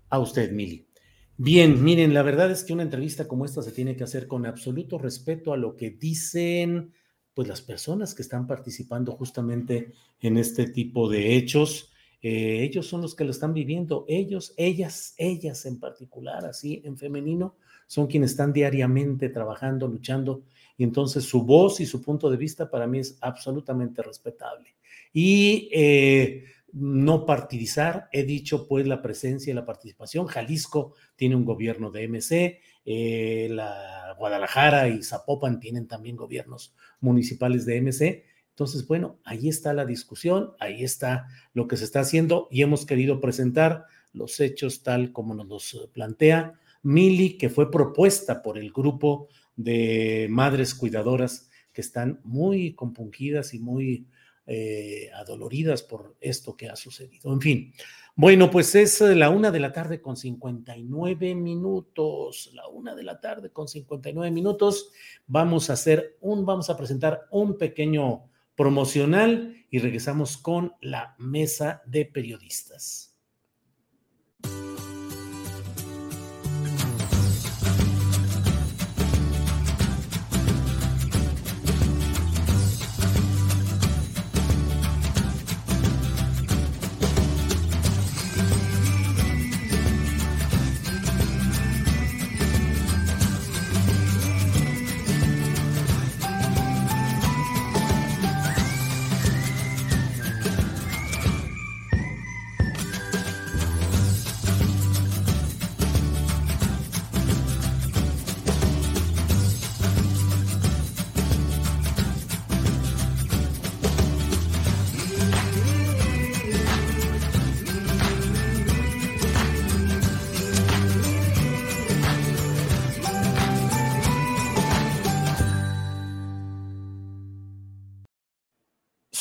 A 0.08 0.18
usted, 0.20 0.50
Mili. 0.54 0.88
Bien, 1.36 1.84
miren, 1.84 2.14
la 2.14 2.24
verdad 2.24 2.50
es 2.50 2.64
que 2.64 2.72
una 2.72 2.84
entrevista 2.84 3.28
como 3.28 3.44
esta 3.44 3.62
se 3.62 3.74
tiene 3.74 3.98
que 3.98 4.06
hacer 4.06 4.28
con 4.28 4.46
absoluto 4.46 4.98
respeto 4.98 5.52
a 5.52 5.58
lo 5.58 5.76
que 5.76 5.90
dicen 5.90 6.94
pues 7.34 7.50
las 7.50 7.62
personas 7.62 8.16
que 8.16 8.22
están 8.22 8.48
participando 8.48 9.12
justamente 9.12 9.92
en 10.22 10.38
este 10.38 10.68
tipo 10.68 11.10
de 11.10 11.36
hechos. 11.36 11.92
Eh, 12.22 12.64
ellos 12.64 12.88
son 12.88 13.02
los 13.02 13.16
que 13.16 13.26
lo 13.26 13.32
están 13.32 13.54
viviendo, 13.54 14.06
ellos, 14.08 14.54
ellas, 14.56 15.16
ellas 15.18 15.66
en 15.66 15.80
particular, 15.80 16.46
así 16.46 16.82
en 16.86 16.96
femenino, 16.96 17.56
son 17.88 18.08
quienes 18.08 18.32
están 18.32 18.54
diariamente 18.54 19.28
trabajando, 19.28 19.88
luchando, 19.88 20.44
y 20.82 20.84
entonces 20.84 21.26
su 21.26 21.44
voz 21.44 21.80
y 21.80 21.86
su 21.86 22.02
punto 22.02 22.28
de 22.28 22.38
vista 22.38 22.68
para 22.68 22.88
mí 22.88 22.98
es 22.98 23.16
absolutamente 23.22 24.02
respetable. 24.02 24.76
Y 25.14 25.70
eh, 25.72 26.46
no 26.74 27.24
partidizar, 27.24 28.10
he 28.12 28.24
dicho 28.24 28.68
pues 28.68 28.88
la 28.88 29.00
presencia 29.00 29.52
y 29.52 29.54
la 29.54 29.64
participación. 29.64 30.26
Jalisco 30.26 30.96
tiene 31.16 31.36
un 31.36 31.46
gobierno 31.46 31.92
de 31.92 32.08
MC, 32.08 32.62
eh, 32.84 33.48
la 33.52 34.16
Guadalajara 34.18 34.88
y 34.88 35.04
Zapopan 35.04 35.60
tienen 35.60 35.88
también 35.88 36.16
gobiernos 36.16 36.74
municipales 37.00 37.68
de 37.68 37.80
MC. 37.80 38.26
Entonces, 38.50 38.88
bueno, 38.88 39.20
ahí 39.24 39.50
está 39.50 39.74
la 39.74 39.86
discusión, 39.86 40.54
ahí 40.60 40.84
está 40.84 41.28
lo 41.54 41.68
que 41.68 41.78
se 41.78 41.84
está 41.84 42.00
haciendo 42.00 42.48
y 42.50 42.64
hemos 42.64 42.88
querido 42.88 43.22
presentar 43.22 43.86
los 44.14 44.40
hechos 44.40 44.82
tal 44.82 45.12
como 45.12 45.36
nos 45.36 45.48
los 45.48 45.90
plantea 45.94 46.60
Mili, 46.84 47.38
que 47.38 47.50
fue 47.50 47.70
propuesta 47.70 48.42
por 48.42 48.58
el 48.58 48.72
grupo 48.72 49.28
de 49.56 50.28
madres 50.30 50.76
cuidadoras 50.76 51.50
que 51.74 51.82
están 51.82 52.20
muy 52.24 52.74
compungidas 52.74 53.54
y 53.54 53.60
muy 53.60 54.08
eh, 54.48 55.10
adoloridas 55.14 55.84
por 55.84 56.16
esto 56.20 56.58
que 56.58 56.68
ha 56.68 56.76
sucedido. 56.76 57.32
En 57.32 57.40
fin, 57.40 57.74
bueno, 58.16 58.52
pues 58.52 58.76
es 58.76 59.00
eh, 59.02 59.16
la 59.16 59.30
una 59.30 59.52
de 59.52 59.60
la 59.60 59.72
tarde 59.72 60.02
con 60.02 60.18
59 60.18 61.36
minutos, 61.36 62.52
la 62.54 62.68
una 62.68 62.94
de 62.96 63.04
la 63.04 63.22
tarde 63.22 63.52
con 63.52 63.68
59 63.68 64.32
minutos. 64.32 64.92
Vamos 65.28 65.70
a 65.70 65.74
hacer 65.74 66.18
un, 66.22 66.46
vamos 66.46 66.70
a 66.70 66.76
presentar 66.76 67.28
un 67.32 67.58
pequeño 67.58 68.30
promocional 68.56 69.56
y 69.70 69.80
regresamos 69.80 70.38
con 70.38 70.74
la 70.82 71.16
mesa 71.18 71.82
de 71.86 72.06
periodistas. 72.06 73.11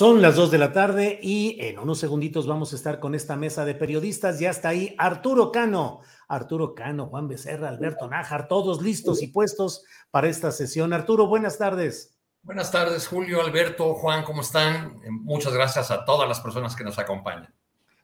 Son 0.01 0.23
las 0.23 0.37
dos 0.37 0.51
de 0.51 0.57
la 0.57 0.73
tarde 0.73 1.19
y 1.21 1.59
en 1.61 1.79
unos 1.79 1.99
segunditos 1.99 2.47
vamos 2.47 2.73
a 2.73 2.77
estar 2.77 3.01
con 3.01 3.15
esta 3.15 3.37
mesa 3.37 3.67
de 3.67 3.75
periodistas. 3.75 4.39
Ya 4.41 4.49
está 4.49 4.71
ahí 4.71 4.95
Arturo 4.97 5.53
Cano, 5.53 6.01
Arturo 6.27 6.75
Cano, 6.75 7.09
Juan 7.09 7.29
Becerra, 7.29 7.69
Alberto 7.69 8.09
Nájar, 8.09 8.49
todos 8.49 8.81
listos 8.81 9.23
y 9.23 9.27
puestos 9.27 9.85
para 10.11 10.29
esta 10.29 10.53
sesión. 10.53 10.95
Arturo, 10.95 11.27
buenas 11.27 11.59
tardes. 11.59 12.19
Buenas 12.43 12.73
tardes, 12.73 13.07
Julio, 13.07 13.43
Alberto, 13.43 13.93
Juan, 13.93 14.25
¿cómo 14.25 14.41
están? 14.41 14.97
Eh, 15.05 15.11
muchas 15.11 15.53
gracias 15.53 15.91
a 15.91 16.03
todas 16.07 16.27
las 16.27 16.41
personas 16.41 16.75
que 16.75 16.83
nos 16.83 16.99
acompañan. 16.99 17.55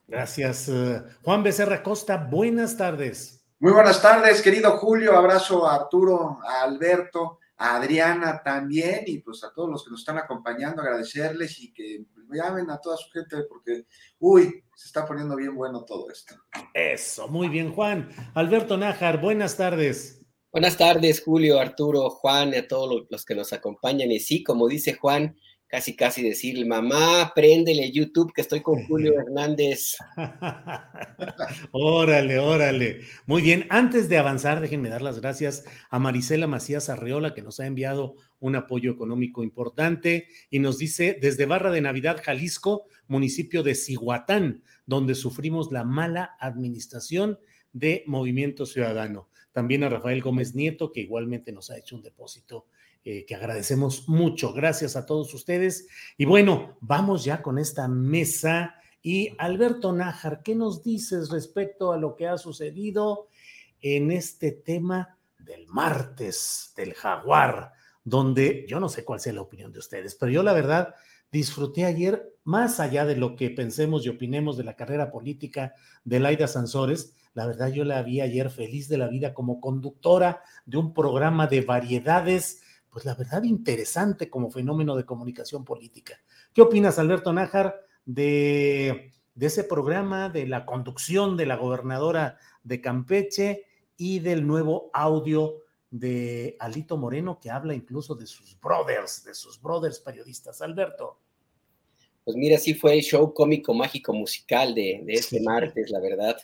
Gracias. 0.05 0.69
Eh, 0.69 1.01
Juan 1.23 1.41
Becerra 1.41 1.81
Costa, 1.81 2.17
buenas 2.17 2.77
tardes. 2.77 3.43
Muy 3.57 3.71
buenas 3.71 3.99
tardes, 4.03 4.43
querido 4.43 4.77
Julio. 4.77 5.17
Abrazo 5.17 5.67
a 5.67 5.73
Arturo, 5.73 6.37
a 6.47 6.61
Alberto 6.61 7.39
a 7.57 7.77
Adriana 7.77 8.41
también 8.43 9.03
y 9.07 9.19
pues 9.19 9.43
a 9.43 9.51
todos 9.51 9.69
los 9.69 9.83
que 9.83 9.91
nos 9.91 10.01
están 10.01 10.17
acompañando, 10.17 10.81
agradecerles 10.81 11.59
y 11.59 11.73
que 11.73 12.05
llamen 12.31 12.69
a 12.69 12.79
toda 12.79 12.97
su 12.97 13.09
gente 13.09 13.43
porque, 13.49 13.85
uy, 14.19 14.63
se 14.75 14.87
está 14.87 15.05
poniendo 15.05 15.35
bien 15.35 15.55
bueno 15.55 15.83
todo 15.83 16.09
esto. 16.11 16.35
Eso, 16.73 17.27
muy 17.27 17.49
bien, 17.49 17.73
Juan. 17.73 18.09
Alberto 18.35 18.77
Nájar, 18.77 19.19
buenas 19.19 19.57
tardes. 19.57 20.21
Buenas 20.51 20.77
tardes, 20.77 21.23
Julio, 21.23 21.59
Arturo, 21.59 22.09
Juan, 22.09 22.53
y 22.53 22.57
a 22.57 22.67
todos 22.67 23.05
los 23.09 23.25
que 23.25 23.35
nos 23.35 23.53
acompañan. 23.53 24.11
Y 24.11 24.19
sí, 24.19 24.43
como 24.43 24.67
dice 24.67 24.93
Juan, 24.93 25.35
casi 25.67 25.95
casi 25.95 26.23
decirle, 26.23 26.65
mamá, 26.65 27.33
préndele 27.35 27.91
YouTube 27.91 28.31
que 28.33 28.41
estoy 28.41 28.61
con 28.61 28.85
Julio 28.85 29.19
Hernández. 29.19 29.97
órale, 31.71 32.39
órale. 32.39 33.01
Muy 33.25 33.41
bien, 33.41 33.67
antes 33.69 34.07
de 34.07 34.17
avanzar, 34.17 34.61
déjenme 34.61 34.89
dar 34.89 35.01
las 35.01 35.19
gracias 35.19 35.65
a 35.89 35.99
Marisela 35.99 36.47
Macías 36.47 36.89
Arreola, 36.89 37.33
que 37.33 37.41
nos 37.41 37.59
ha 37.59 37.67
enviado 37.67 38.15
un 38.39 38.55
apoyo 38.55 38.91
económico 38.91 39.43
importante 39.43 40.27
y 40.49 40.59
nos 40.59 40.77
dice 40.77 41.17
desde 41.21 41.45
Barra 41.45 41.71
de 41.71 41.81
Navidad, 41.81 42.21
Jalisco, 42.23 42.85
municipio 43.07 43.61
de 43.63 43.75
Cihuatán, 43.75 44.63
donde 44.85 45.15
sufrimos 45.15 45.71
la 45.71 45.83
mala 45.83 46.37
administración 46.39 47.39
de 47.73 48.03
Movimiento 48.07 48.65
Ciudadano. 48.65 49.29
También 49.51 49.83
a 49.83 49.89
Rafael 49.89 50.21
Gómez 50.21 50.55
Nieto, 50.55 50.91
que 50.91 51.01
igualmente 51.01 51.51
nos 51.51 51.71
ha 51.71 51.77
hecho 51.77 51.95
un 51.95 52.03
depósito 52.03 52.67
eh, 53.09 53.25
que 53.25 53.35
agradecemos 53.35 54.09
mucho. 54.09 54.51
Gracias 54.51 54.97
a 54.97 55.05
todos 55.05 55.33
ustedes. 55.33 55.87
Y 56.17 56.25
bueno, 56.25 56.75
vamos 56.81 57.23
ya 57.23 57.41
con 57.41 57.57
esta 57.57 57.87
mesa. 57.87 58.75
Y 59.01 59.29
Alberto 59.37 59.93
Nájar, 59.93 60.43
¿qué 60.43 60.55
nos 60.55 60.83
dices 60.83 61.29
respecto 61.29 61.93
a 61.93 61.97
lo 61.97 62.17
que 62.17 62.27
ha 62.27 62.37
sucedido 62.37 63.29
en 63.79 64.11
este 64.11 64.51
tema 64.51 65.17
del 65.39 65.67
martes 65.67 66.73
del 66.75 66.95
jaguar? 66.95 67.71
Donde 68.03 68.65
yo 68.67 68.81
no 68.81 68.89
sé 68.89 69.05
cuál 69.05 69.21
sea 69.21 69.31
la 69.31 69.39
opinión 69.39 69.71
de 69.71 69.79
ustedes, 69.79 70.15
pero 70.15 70.29
yo 70.29 70.43
la 70.43 70.51
verdad 70.51 70.93
disfruté 71.31 71.85
ayer, 71.85 72.35
más 72.43 72.81
allá 72.81 73.05
de 73.05 73.15
lo 73.15 73.37
que 73.37 73.49
pensemos 73.49 74.05
y 74.05 74.09
opinemos 74.09 74.57
de 74.57 74.65
la 74.65 74.75
carrera 74.75 75.11
política 75.11 75.75
de 76.03 76.19
Laida 76.19 76.49
Sansores, 76.49 77.13
la 77.33 77.47
verdad 77.47 77.69
yo 77.69 77.85
la 77.85 78.03
vi 78.03 78.19
ayer 78.19 78.49
feliz 78.49 78.89
de 78.89 78.97
la 78.97 79.07
vida 79.07 79.33
como 79.33 79.61
conductora 79.61 80.41
de 80.65 80.75
un 80.75 80.93
programa 80.93 81.47
de 81.47 81.61
variedades 81.61 82.63
pues 82.91 83.05
la 83.05 83.15
verdad 83.15 83.43
interesante 83.43 84.29
como 84.29 84.49
fenómeno 84.49 84.95
de 84.95 85.05
comunicación 85.05 85.63
política. 85.63 86.19
¿Qué 86.53 86.61
opinas, 86.61 86.99
Alberto 86.99 87.33
Nájar, 87.33 87.81
de, 88.05 89.11
ese 89.39 89.63
programa, 89.63 90.29
de 90.29 90.47
la 90.47 90.65
conducción 90.65 91.37
de 91.37 91.45
la 91.45 91.57
gobernadora 91.57 92.37
de 92.63 92.81
Campeche 92.81 93.65
y 93.97 94.19
del 94.19 94.47
nuevo 94.47 94.89
audio 94.93 95.63
de 95.91 96.55
Alito 96.59 96.97
Moreno 96.97 97.39
que 97.39 97.49
habla 97.49 97.73
incluso 97.73 98.15
de 98.15 98.25
sus 98.25 98.59
brothers, 98.59 99.23
de 99.23 99.33
sus 99.33 99.61
brothers 99.61 99.99
periodistas? 99.99 100.61
Alberto. 100.61 101.19
Pues 102.23 102.35
mira, 102.35 102.57
sí 102.57 102.73
fue 102.73 102.93
el 102.93 103.01
show 103.01 103.33
cómico, 103.33 103.73
mágico, 103.73 104.13
musical 104.13 104.75
de, 104.75 105.03
este 105.07 105.39
martes, 105.41 105.89
la 105.89 105.99
verdad. 105.99 106.37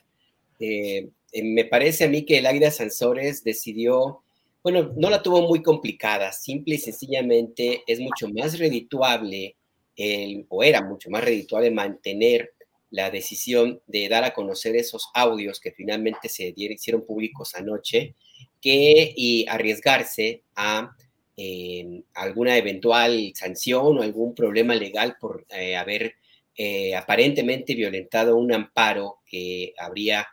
Eh, 0.60 1.10
eh, 1.34 1.44
me 1.44 1.66
parece 1.66 2.06
a 2.06 2.10
mí 2.10 2.24
que 2.26 2.38
el 2.38 2.46
Águila 2.46 2.72
Sansores 2.72 3.44
decidió 3.44 4.24
Bueno, 4.64 4.94
no 4.96 5.10
la 5.10 5.22
tuvo 5.22 5.42
muy 5.42 5.62
complicada, 5.62 6.32
simple 6.32 6.76
y 6.76 6.78
sencillamente 6.78 7.84
es 7.86 8.00
mucho 8.00 8.30
más 8.30 8.58
redituable, 8.58 9.58
el, 9.98 10.46
o 10.48 10.64
era 10.64 10.82
mucho 10.82 11.10
más 11.10 11.22
redituable 11.22 11.70
mantener 11.70 12.52
la 12.90 13.12
decisión 13.12 13.82
de 13.88 14.08
dar 14.08 14.24
a 14.24 14.34
conocer 14.34 14.78
esos 14.78 15.10
audios 15.14 15.60
que 15.60 15.72
finalmente 15.74 16.30
se 16.30 16.54
dieron, 16.54 16.76
hicieron 16.76 17.06
públicos 17.06 17.56
anoche, 17.56 18.16
que 18.62 19.14
y 19.18 19.46
arriesgarse 19.50 20.44
a 20.56 20.96
eh, 21.36 22.04
alguna 22.14 22.56
eventual 22.58 23.34
sanción 23.36 23.98
o 23.98 24.02
algún 24.02 24.34
problema 24.34 24.76
legal 24.76 25.18
por 25.20 25.46
eh, 25.50 25.76
haber 25.76 26.14
eh, 26.56 26.96
aparentemente 26.96 27.76
violentado 27.76 28.38
un 28.38 28.54
amparo 28.54 29.18
que 29.26 29.74
habría 29.78 30.26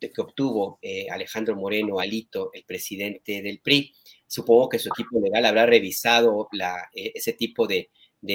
que 0.00 0.20
obtuvo 0.20 0.78
eh, 0.82 1.06
Alejandro 1.10 1.56
Moreno 1.56 1.98
Alito, 1.98 2.50
el 2.52 2.64
presidente 2.64 3.42
del 3.42 3.60
PRI. 3.60 3.92
Supongo 4.26 4.68
que 4.68 4.78
su 4.78 4.88
equipo 4.88 5.20
legal 5.20 5.44
habrá 5.44 5.66
revisado 5.66 6.48
eh, 6.94 7.12
ese 7.14 7.32
tipo 7.32 7.66
de, 7.66 7.90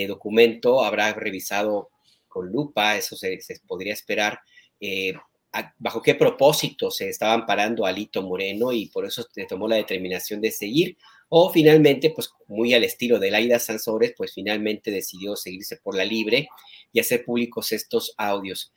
documento, 0.07 0.83
habrá 0.83 1.13
revisado 1.13 1.89
con 2.27 2.51
lupa, 2.51 2.97
eso 2.97 3.15
se, 3.15 3.39
podría 3.65 3.93
esperar, 3.93 4.39
eh, 4.81 5.13
bajo 5.77 6.01
qué 6.01 6.13
propósito 6.13 6.91
se 6.91 7.09
estaba 7.09 7.33
amparando 7.33 7.85
Alito 7.85 8.21
Moreno 8.21 8.73
y 8.73 8.87
por 8.87 9.05
eso 9.05 9.25
se 9.31 9.45
tomó 9.45 9.67
la 9.67 9.77
determinación 9.77 10.41
de 10.41 10.51
seguir, 10.51 10.97
o 11.29 11.49
finalmente, 11.49 12.11
pues 12.11 12.29
muy 12.47 12.73
al 12.73 12.83
estilo 12.83 13.19
de 13.19 13.31
Laida 13.31 13.59
Sansores, 13.59 14.13
pues 14.15 14.33
finalmente 14.33 14.91
decidió 14.91 15.35
seguirse 15.35 15.77
por 15.77 15.95
la 15.95 16.05
libre 16.05 16.47
y 16.93 16.99
hacer 16.99 17.25
públicos 17.25 17.71
estos 17.71 18.13
audios. 18.17 18.71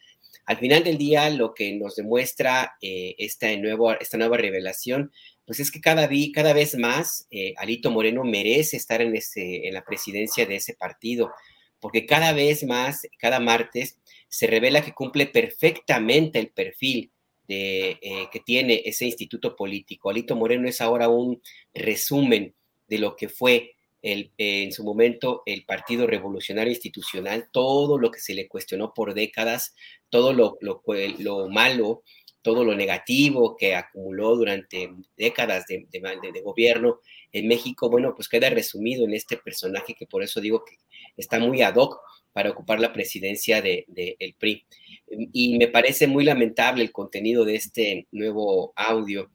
Al 0.51 0.59
final 0.59 0.83
del 0.83 0.99
día, 0.99 1.31
lo 1.31 1.55
que 1.55 1.73
nos 1.75 1.95
demuestra 1.95 2.77
eh, 2.83 3.15
esta, 3.19 3.53
esta 3.53 4.19
nueva 4.19 4.37
revelación, 4.37 5.13
pues 5.45 5.61
es 5.61 5.71
que 5.71 5.81
cada, 5.81 6.11
cada 6.35 6.53
vez 6.53 6.77
más 6.77 7.29
eh, 7.31 7.55
Alito 7.57 7.93
Moreno 7.93 8.25
merece 8.25 8.77
estar 8.77 9.01
en, 9.01 9.15
ese, 9.15 9.69
en 9.69 9.75
la 9.75 9.85
presidencia 9.85 10.47
de 10.47 10.57
ese 10.57 10.75
partido, 10.75 11.31
porque 11.79 12.05
cada 12.05 12.33
vez 12.33 12.65
más, 12.65 13.07
cada 13.17 13.39
martes, 13.39 14.01
se 14.29 14.49
revela 14.49 14.83
que 14.83 14.93
cumple 14.93 15.27
perfectamente 15.27 16.41
el 16.41 16.49
perfil 16.49 17.13
eh, 17.47 18.01
que 18.33 18.41
tiene 18.41 18.83
ese 18.85 19.05
instituto 19.05 19.55
político. 19.55 20.11
Alito 20.11 20.35
Moreno 20.35 20.69
es 20.69 20.81
ahora 20.81 21.09
un 21.09 21.41
resumen 21.73 22.57
de 22.89 22.99
lo 22.99 23.15
que 23.15 23.29
fue 23.29 23.77
el, 24.03 24.33
en 24.39 24.73
su 24.73 24.85
momento 24.85 25.43
el 25.47 25.65
Partido 25.65 26.07
Revolucionario 26.07 26.73
Institucional, 26.73 27.49
todo 27.53 27.99
lo 27.99 28.11
que 28.11 28.21
se 28.21 28.35
le 28.35 28.49
cuestionó 28.49 28.95
por 28.95 29.15
décadas, 29.15 29.75
todo 30.09 30.33
lo, 30.33 30.59
lo, 30.61 30.83
lo 31.19 31.49
malo, 31.49 32.03
todo 32.43 32.65
lo 32.65 32.75
negativo 32.75 33.57
que 33.57 33.75
acumuló 33.75 34.35
durante 34.37 34.91
décadas 35.17 35.67
de, 35.67 35.87
de, 35.91 36.41
gobierno 36.41 37.01
en 37.33 37.49
México, 37.49 37.91
bueno, 37.91 38.15
pues 38.15 38.29
queda 38.29 38.49
resumido 38.49 39.05
en 39.05 39.13
este 39.13 39.37
personaje 39.37 39.95
que 39.95 40.07
por 40.07 40.23
eso 40.23 40.41
digo 40.41 40.65
que 40.65 40.77
está 41.17 41.39
muy 41.39 41.61
ad 41.63 41.77
hoc 41.77 42.01
para 42.33 42.51
ocupar 42.51 42.81
la 42.81 42.93
presidencia 42.93 43.61
del 43.61 43.85
de, 43.89 44.17
el 44.19 44.35
PRI. 44.35 44.65
Y 45.33 45.59
me 45.59 45.69
parece 45.69 46.07
muy 46.07 46.25
lamentable 46.25 46.83
el 46.83 46.93
contenido 46.93 47.45
de 47.45 47.57
este 47.57 48.07
nuevo 48.13 48.73
audio. 48.77 49.31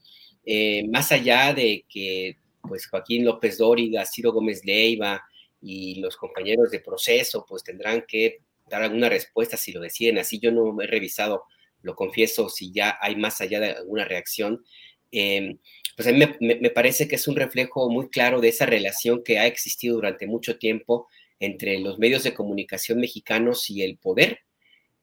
Eh, 0.46 0.88
más 0.90 1.12
allá 1.12 1.54
de 1.54 1.86
que 1.90 2.38
pues 2.68 2.88
Joaquín 2.88 3.26
López 3.26 3.58
Dóriga, 3.58 4.06
Ciro 4.06 4.32
Gómez 4.32 4.64
Leiva 4.66 5.24
y 5.62 5.96
los 5.96 6.18
compañeros 6.18 6.72
de 6.72 6.80
proceso, 6.80 7.46
pues 7.48 7.64
tendrán 7.64 8.04
que 8.08 8.40
dar 8.70 8.84
alguna 8.84 9.10
respuesta 9.10 9.58
si 9.58 9.72
lo 9.72 9.82
deciden 9.82 10.18
así. 10.18 10.40
Yo 10.40 10.52
no 10.52 10.80
he 10.82 10.88
revisado, 10.88 11.44
lo 11.82 11.96
confieso, 11.96 12.50
si 12.50 12.72
ya 12.72 12.98
hay 13.02 13.16
más 13.16 13.42
allá 13.42 13.60
de 13.60 13.72
alguna 13.72 14.06
reacción. 14.06 14.64
Em, 15.12 15.58
pues 15.96 16.08
a 16.08 16.12
mí 16.12 16.20
me, 16.42 16.70
parece 16.72 17.08
que 17.08 17.16
es 17.16 17.28
un 17.28 17.36
reflejo 17.36 17.90
muy 17.90 18.10
claro 18.10 18.42
de 18.42 18.50
esa 18.50 18.66
relación 18.66 19.24
que 19.24 19.40
ha 19.40 19.48
existido 19.48 19.96
durante 19.96 20.28
mucho 20.28 20.58
tiempo 20.58 21.08
entre 21.40 21.80
los 21.80 22.00
medios 22.00 22.24
de 22.24 22.34
comunicación 22.34 23.00
mexicanos 23.00 23.70
y 23.70 23.82
el 23.84 23.98
poder. 23.98 24.40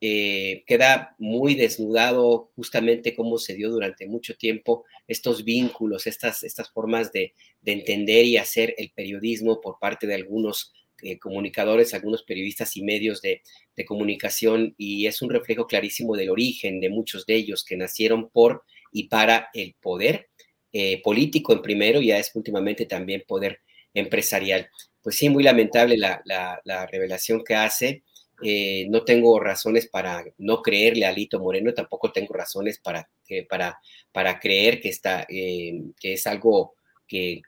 Eh, 0.05 0.64
queda 0.66 1.14
muy 1.18 1.55
desnudado 1.55 2.50
justamente 2.57 3.14
cómo 3.14 3.38
se 3.38 3.55
dio 3.55 3.70
durante 3.70 4.09
mucho 4.09 4.34
tiempo 4.34 4.84
estos 5.07 5.44
vínculos, 5.44 6.09
estas, 6.09 6.42
estas 6.42 6.72
formas 6.72 7.12
de, 7.12 7.34
entender 7.64 8.24
y 8.24 8.36
hacer 8.36 8.74
el 8.78 8.90
periodismo 8.90 9.61
por 9.61 9.78
parte 9.78 10.09
de 10.09 10.16
algunos 10.16 10.72
eh, 11.03 11.20
comunicadores, 11.20 11.94
algunos 11.94 12.24
periodistas 12.24 12.76
y 12.76 12.82
medios 12.82 13.22
de, 13.22 13.42
comunicación, 13.86 14.74
y 14.76 15.07
es 15.07 15.22
un 15.22 15.30
reflejo 15.30 15.68
clarísimo 15.68 16.16
del 16.16 16.30
origen 16.30 16.80
de 16.80 16.90
muchos 16.90 17.24
de 17.24 17.36
ellos 17.36 17.64
que 17.64 17.76
nacieron 17.76 18.28
por 18.28 18.64
y 18.90 19.07
para 19.07 19.50
el 19.55 19.76
poder 19.80 20.30
eh, 20.72 21.00
político 21.00 21.53
en 21.53 21.62
primero 21.62 22.00
y 22.00 22.07
ya 22.07 22.18
es 22.18 22.32
últimamente 22.34 22.86
también 22.86 23.22
poder 23.24 23.61
empresarial. 23.94 24.68
Pues 25.00 25.14
sí, 25.14 25.28
muy 25.28 25.44
lamentable 25.44 25.96
la, 25.96 26.20
la 26.24 26.86
revelación 26.88 27.44
que 27.44 27.55
hace. 27.55 28.03
Eh, 28.43 28.86
no 28.88 29.05
tengo 29.05 29.38
razones 29.38 29.86
para 29.88 30.24
no 30.38 30.62
creerle 30.62 31.07
a 31.07 31.11
Alito 31.11 31.38
Moreno, 31.38 31.72
tampoco 31.74 32.12
tengo 32.12 32.34
razones 32.34 32.78
para, 32.78 33.09
para, 33.49 33.78
para 34.12 34.38
creer 34.40 34.80
que, 34.80 34.88
está, 34.88 35.26
eh, 35.28 35.80
que 36.01 36.14
es 36.14 36.26
algo 36.26 36.74
que, 37.07 37.43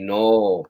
no, 0.00 0.62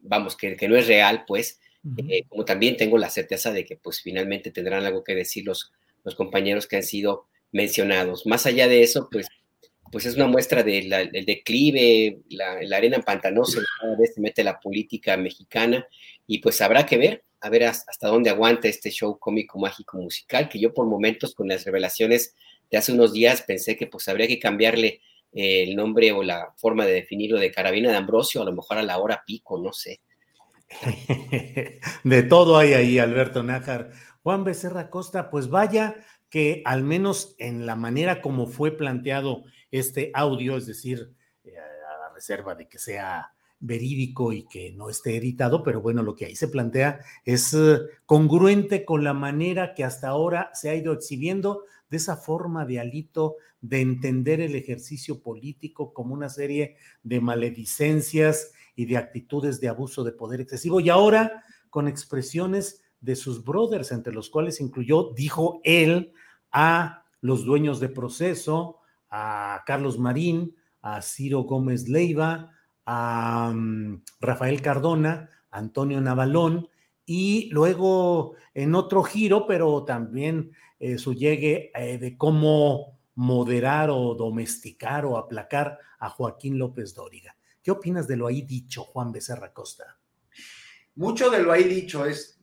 vamos, 0.00 0.36
que, 0.36 0.56
no 0.68 0.76
es 0.76 0.86
real, 0.86 1.24
pues, 1.26 1.60
eh, 2.08 2.24
como 2.28 2.44
también 2.44 2.76
tengo 2.76 2.96
la 2.96 3.10
certeza 3.10 3.52
de 3.52 3.64
que 3.64 3.76
pues 3.76 4.00
finalmente 4.00 4.50
tendrán 4.50 4.84
algo 4.84 5.04
que 5.04 5.14
decir 5.14 5.44
los, 5.44 5.70
los 6.02 6.14
compañeros 6.14 6.66
que 6.66 6.76
han 6.76 6.82
sido 6.82 7.26
mencionados. 7.52 8.26
Más 8.26 8.46
allá 8.46 8.68
de 8.68 8.82
eso, 8.82 9.08
pues, 9.10 9.26
pues 9.94 10.06
es 10.06 10.16
una 10.16 10.26
muestra 10.26 10.64
del 10.64 10.90
declive, 11.24 12.18
la, 12.30 12.60
la 12.62 12.78
arena 12.78 12.98
pantanosa, 12.98 13.60
cada 13.80 13.96
vez 13.96 14.12
se 14.12 14.20
mete 14.20 14.42
la 14.42 14.58
política 14.58 15.16
mexicana 15.16 15.86
y 16.26 16.38
pues 16.38 16.60
habrá 16.60 16.84
que 16.84 16.98
ver, 16.98 17.22
a 17.40 17.48
ver 17.48 17.62
hasta 17.62 18.08
dónde 18.08 18.28
aguanta 18.28 18.66
este 18.66 18.90
show 18.90 19.16
cómico, 19.20 19.56
mágico, 19.60 19.96
musical, 19.98 20.48
que 20.48 20.58
yo 20.58 20.74
por 20.74 20.86
momentos 20.86 21.32
con 21.32 21.46
las 21.46 21.64
revelaciones 21.64 22.34
de 22.72 22.76
hace 22.76 22.90
unos 22.90 23.12
días 23.12 23.42
pensé 23.42 23.76
que 23.76 23.86
pues 23.86 24.08
habría 24.08 24.26
que 24.26 24.40
cambiarle 24.40 25.00
eh, 25.32 25.62
el 25.62 25.76
nombre 25.76 26.10
o 26.10 26.24
la 26.24 26.52
forma 26.56 26.86
de 26.86 26.94
definirlo 26.94 27.38
de 27.38 27.52
Carabina 27.52 27.92
de 27.92 27.96
Ambrosio, 27.96 28.42
a 28.42 28.46
lo 28.46 28.52
mejor 28.52 28.78
a 28.78 28.82
la 28.82 28.98
hora 28.98 29.22
pico, 29.24 29.60
no 29.60 29.72
sé. 29.72 30.00
De 32.02 32.22
todo 32.24 32.58
hay 32.58 32.72
ahí, 32.72 32.98
Alberto 32.98 33.44
Nájar. 33.44 33.92
Juan 34.24 34.42
Becerra 34.42 34.90
Costa, 34.90 35.30
pues 35.30 35.50
vaya 35.50 35.94
que 36.30 36.62
al 36.64 36.82
menos 36.82 37.36
en 37.38 37.64
la 37.64 37.76
manera 37.76 38.20
como 38.20 38.48
fue 38.48 38.76
planteado 38.76 39.44
este 39.78 40.10
audio, 40.14 40.56
es 40.56 40.66
decir, 40.66 41.12
eh, 41.44 41.54
a 41.58 41.98
la 41.98 42.14
reserva 42.14 42.54
de 42.54 42.68
que 42.68 42.78
sea 42.78 43.32
verídico 43.58 44.32
y 44.32 44.46
que 44.46 44.72
no 44.72 44.90
esté 44.90 45.16
editado, 45.16 45.62
pero 45.62 45.80
bueno, 45.80 46.02
lo 46.02 46.14
que 46.14 46.26
ahí 46.26 46.36
se 46.36 46.48
plantea 46.48 47.00
es 47.24 47.54
eh, 47.54 47.80
congruente 48.06 48.84
con 48.84 49.02
la 49.02 49.14
manera 49.14 49.74
que 49.74 49.84
hasta 49.84 50.08
ahora 50.08 50.50
se 50.52 50.70
ha 50.70 50.74
ido 50.74 50.92
exhibiendo 50.92 51.64
de 51.88 51.96
esa 51.96 52.16
forma 52.16 52.66
de 52.66 52.80
alito 52.80 53.36
de 53.60 53.80
entender 53.80 54.40
el 54.40 54.54
ejercicio 54.54 55.22
político 55.22 55.92
como 55.92 56.14
una 56.14 56.28
serie 56.28 56.76
de 57.02 57.20
maledicencias 57.20 58.52
y 58.76 58.84
de 58.84 58.96
actitudes 58.96 59.60
de 59.60 59.68
abuso 59.68 60.04
de 60.04 60.12
poder 60.12 60.40
excesivo 60.40 60.80
y 60.80 60.90
ahora 60.90 61.42
con 61.70 61.88
expresiones 61.88 62.82
de 63.00 63.16
sus 63.16 63.44
brothers, 63.44 63.92
entre 63.92 64.12
los 64.12 64.30
cuales 64.30 64.60
incluyó, 64.60 65.12
dijo 65.14 65.60
él, 65.64 66.12
a 66.52 67.04
los 67.20 67.44
dueños 67.44 67.80
de 67.80 67.88
proceso, 67.88 68.78
a 69.16 69.62
Carlos 69.64 69.96
Marín, 69.96 70.56
a 70.82 71.00
Ciro 71.00 71.42
Gómez 71.42 71.88
Leiva, 71.88 72.50
a 72.84 73.52
mm, 73.54 74.02
Rafael 74.18 74.60
Cardona, 74.60 75.30
Antonio 75.52 76.00
Navalón, 76.00 76.68
y 77.06 77.48
luego 77.52 78.34
en 78.54 78.74
otro 78.74 79.04
giro, 79.04 79.46
pero 79.46 79.84
también 79.84 80.50
eh, 80.80 80.98
su 80.98 81.14
llegue 81.14 81.70
eh, 81.76 81.96
de 81.98 82.16
cómo 82.18 82.98
moderar 83.14 83.88
o 83.90 84.16
domesticar 84.16 85.06
o 85.06 85.16
aplacar 85.16 85.78
a 86.00 86.10
Joaquín 86.10 86.58
López 86.58 86.92
Dóriga. 86.92 87.36
¿Qué 87.62 87.70
opinas 87.70 88.08
de 88.08 88.16
lo 88.16 88.26
ahí 88.26 88.42
dicho, 88.42 88.82
Juan 88.82 89.12
Becerra 89.12 89.52
Costa? 89.52 89.96
Mucho 90.96 91.30
de 91.30 91.40
lo 91.40 91.52
ahí 91.52 91.64
dicho 91.64 92.04
es, 92.04 92.40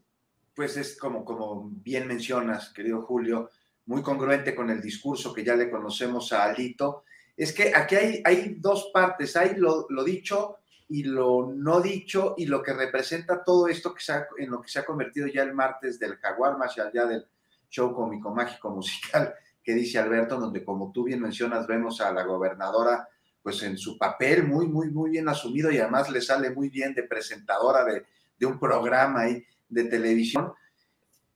pues 0.56 0.78
es 0.78 0.98
como, 0.98 1.26
como 1.26 1.70
bien 1.70 2.08
mencionas, 2.08 2.70
querido 2.70 3.02
Julio, 3.02 3.50
muy 3.86 4.02
congruente 4.02 4.56
con 4.56 4.70
el 4.70 4.82
discurso 4.82 5.34
que 5.34 5.44
ya 5.44 5.56
le 5.56 5.70
conocemos 5.70 6.32
a 6.34 6.46
Alito 6.46 7.04
es 7.36 7.54
que 7.54 7.74
aquí 7.76 7.96
hay, 7.96 8.22
hay 8.24 8.56
dos 8.60 8.92
partes, 8.94 9.36
hay 9.36 9.56
lo, 9.56 9.86
dicho 10.04 10.58
y 10.90 11.04
lo 11.04 11.52
no 11.54 11.82
dicho 11.82 12.36
y 12.38 12.46
lo 12.46 12.62
que 12.62 12.74
representa 12.74 13.44
todo 13.44 13.68
esto 13.68 13.94
que 13.94 14.04
se 14.04 14.14
en 14.38 14.52
lo 14.52 14.62
que 14.62 14.70
se 14.70 14.80
ha 14.80 14.86
convertido 14.86 15.28
ya 15.28 15.44
el 15.44 15.54
martes 15.54 15.98
del 15.98 16.18
jaguar 16.18 16.58
más 16.58 16.78
allá 16.78 17.06
del 17.06 17.26
show 17.70 17.94
cómico 17.94 18.30
mágico 18.30 18.70
musical 18.70 19.34
que 19.64 19.74
dice 19.74 20.00
Alberto, 20.00 20.40
donde 20.40 20.64
como 20.64 20.92
tú 20.92 21.06
bien 21.06 21.22
mencionas 21.22 21.66
vemos 21.68 22.02
a 22.02 22.12
la 22.12 22.24
gobernadora 22.24 23.08
pues 23.42 23.64
en 23.64 23.78
su 23.78 23.98
papel 23.98 24.44
muy, 24.44 24.68
muy, 24.68 24.90
muy 24.92 25.10
bien 25.10 25.28
asumido 25.28 25.72
y 25.72 25.80
además 25.80 26.10
le 26.10 26.22
sale 26.22 26.52
muy 26.52 26.70
bien 26.70 26.94
de 26.94 27.04
presentadora 27.04 27.84
de, 27.86 28.06
de 28.38 28.46
un 28.46 28.60
programa 28.60 29.22
ahí 29.22 29.44
de 29.68 29.86
televisión. 29.86 30.54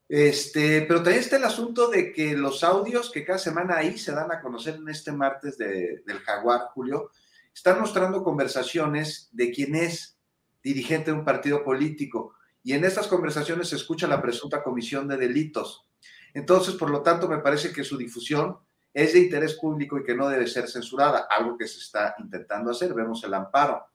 Este, 0.08 0.84
pero 0.84 1.02
también 1.02 1.20
está 1.20 1.38
el 1.38 1.44
asunto 1.44 1.90
de 1.90 2.14
que 2.14 2.38
los 2.38 2.64
audios 2.64 3.12
que 3.12 3.26
cada 3.26 3.40
semana 3.40 3.78
ahí 3.78 3.98
se 3.98 4.12
dan 4.12 4.32
a 4.32 4.40
conocer 4.40 4.76
en 4.76 4.88
este 4.90 5.12
martes 5.12 5.58
del 5.58 6.20
Jaguar, 6.26 6.68
Julio, 6.74 7.12
están 7.54 7.80
mostrando 7.80 8.24
conversaciones 8.24 9.30
de 9.32 9.52
quien 9.52 9.76
es 9.76 10.20
dirigente 10.62 11.12
de 11.12 11.18
un 11.18 11.26
partido 11.26 11.64
político. 11.64 12.34
Y 12.64 12.74
en 12.74 12.84
estas 12.84 13.08
conversaciones 13.08 13.70
se 13.70 13.76
escucha 13.76 14.08
la 14.08 14.22
presunta 14.22 14.64
comisión 14.64 15.08
de 15.08 15.18
delitos. 15.18 15.88
Entonces, 16.34 16.76
por 16.76 16.90
lo 16.90 17.02
tanto, 17.02 17.28
me 17.30 17.38
parece 17.38 17.72
que 17.72 17.84
su 17.84 17.98
difusión 17.98 18.58
es 18.94 19.14
de 19.14 19.20
interés 19.20 19.56
público 19.56 19.98
y 19.98 20.04
que 20.04 20.16
no 20.16 20.28
debe 20.28 20.48
ser 20.48 20.68
censurada, 20.68 21.28
algo 21.30 21.58
que 21.58 21.68
se 21.68 21.80
está 21.80 22.16
intentando 22.18 22.72
hacer. 22.72 22.94
Vemos 22.94 23.24
el 23.24 23.34
amparo 23.34 23.88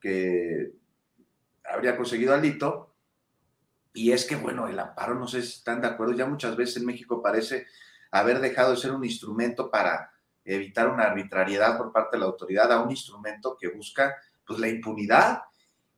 que 0.00 0.72
habría 1.64 1.96
conseguido 1.96 2.34
Alito. 2.34 2.93
Y 3.94 4.10
es 4.10 4.24
que, 4.26 4.34
bueno, 4.34 4.66
el 4.66 4.78
amparo, 4.78 5.14
no 5.14 5.28
sé 5.28 5.40
si 5.42 5.58
están 5.58 5.80
de 5.80 5.86
acuerdo, 5.86 6.14
ya 6.14 6.26
muchas 6.26 6.56
veces 6.56 6.78
en 6.78 6.86
México 6.86 7.22
parece 7.22 7.68
haber 8.10 8.40
dejado 8.40 8.72
de 8.72 8.76
ser 8.76 8.90
un 8.90 9.04
instrumento 9.04 9.70
para 9.70 10.10
evitar 10.44 10.88
una 10.88 11.04
arbitrariedad 11.04 11.78
por 11.78 11.92
parte 11.92 12.16
de 12.16 12.20
la 12.20 12.26
autoridad 12.26 12.70
a 12.72 12.82
un 12.82 12.90
instrumento 12.90 13.56
que 13.58 13.68
busca 13.68 14.14
pues 14.44 14.58
la 14.58 14.68
impunidad. 14.68 15.42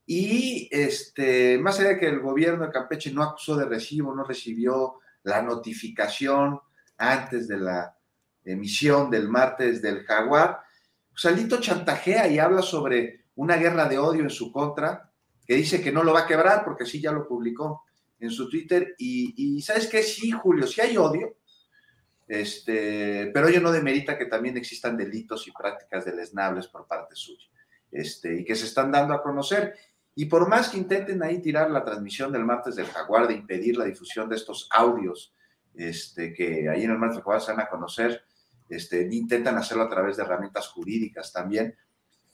Y 0.05 0.69
este 0.71 1.59
más 1.59 1.81
allá 1.81 1.91
de 1.91 1.99
que 1.99 2.07
el 2.07 2.21
gobierno 2.21 2.67
de 2.67 2.73
Campeche 2.73 3.11
no 3.13 3.23
acusó 3.23 3.57
de 3.57 3.65
recibo, 3.65 4.15
no 4.15 4.25
recibió 4.25 5.01
la 5.25 5.43
notificación 5.43 6.61
antes 6.99 7.49
de 7.49 7.59
la 7.59 7.97
emisión 8.45 9.11
del 9.11 9.29
martes 9.29 9.83
del 9.83 10.05
Jaguar, 10.05 10.61
pues 11.11 11.61
chantajea 11.61 12.29
y 12.29 12.39
habla 12.39 12.63
sobre 12.63 13.25
una 13.35 13.57
guerra 13.57 13.89
de 13.89 13.99
odio 13.99 14.23
en 14.23 14.31
su 14.31 14.53
contra, 14.53 15.11
que 15.45 15.55
dice 15.55 15.83
que 15.83 15.93
no 15.93 16.05
lo 16.05 16.13
va 16.13 16.21
a 16.21 16.27
quebrar 16.27 16.65
porque 16.65 16.87
sí 16.87 17.01
ya 17.01 17.11
lo 17.11 17.27
publicó 17.27 17.86
en 18.19 18.31
su 18.31 18.49
Twitter 18.49 18.95
y, 18.99 19.61
sabes 19.63 19.87
qué, 19.87 20.03
sí, 20.03 20.31
Julio, 20.31 20.67
sí 20.67 20.81
hay 20.81 20.97
odio, 20.97 21.37
este, 22.27 23.31
pero 23.33 23.49
ello 23.49 23.61
no 23.61 23.71
demerita 23.71 24.19
que 24.19 24.27
también 24.27 24.57
existan 24.57 24.97
delitos 24.97 25.47
y 25.47 25.53
prácticas 25.53 26.05
deleznables 26.05 26.67
por 26.67 26.87
parte 26.87 27.15
suya, 27.15 27.47
este, 27.91 28.41
y 28.41 28.45
que 28.45 28.55
se 28.55 28.67
están 28.67 28.91
dando 28.91 29.15
a 29.15 29.23
conocer. 29.23 29.75
Y 30.15 30.25
por 30.25 30.49
más 30.49 30.71
que 30.71 30.79
intenten 30.79 31.23
ahí 31.23 31.41
tirar 31.41 31.71
la 31.71 31.85
transmisión 31.85 32.33
del 32.33 32.45
martes 32.45 32.75
del 32.75 32.87
Jaguar, 32.87 33.29
de 33.29 33.35
impedir 33.35 33.77
la 33.77 33.85
difusión 33.85 34.29
de 34.29 34.37
estos 34.37 34.69
audios, 34.73 35.35
este, 35.75 36.33
que 36.33 36.69
ahí 36.69 36.85
en 36.85 36.91
el 36.91 36.99
martes 36.99 37.17
del 37.17 37.25
Jaguar 37.25 37.43
se 37.43 37.53
van 37.53 37.61
a 37.61 37.69
conocer, 37.69 38.25
este, 38.69 39.09
intentan 39.13 39.57
hacerlo 39.57 39.85
a 39.85 39.89
través 39.89 40.17
de 40.17 40.23
herramientas 40.23 40.69
jurídicas 40.69 41.33
también, 41.33 41.77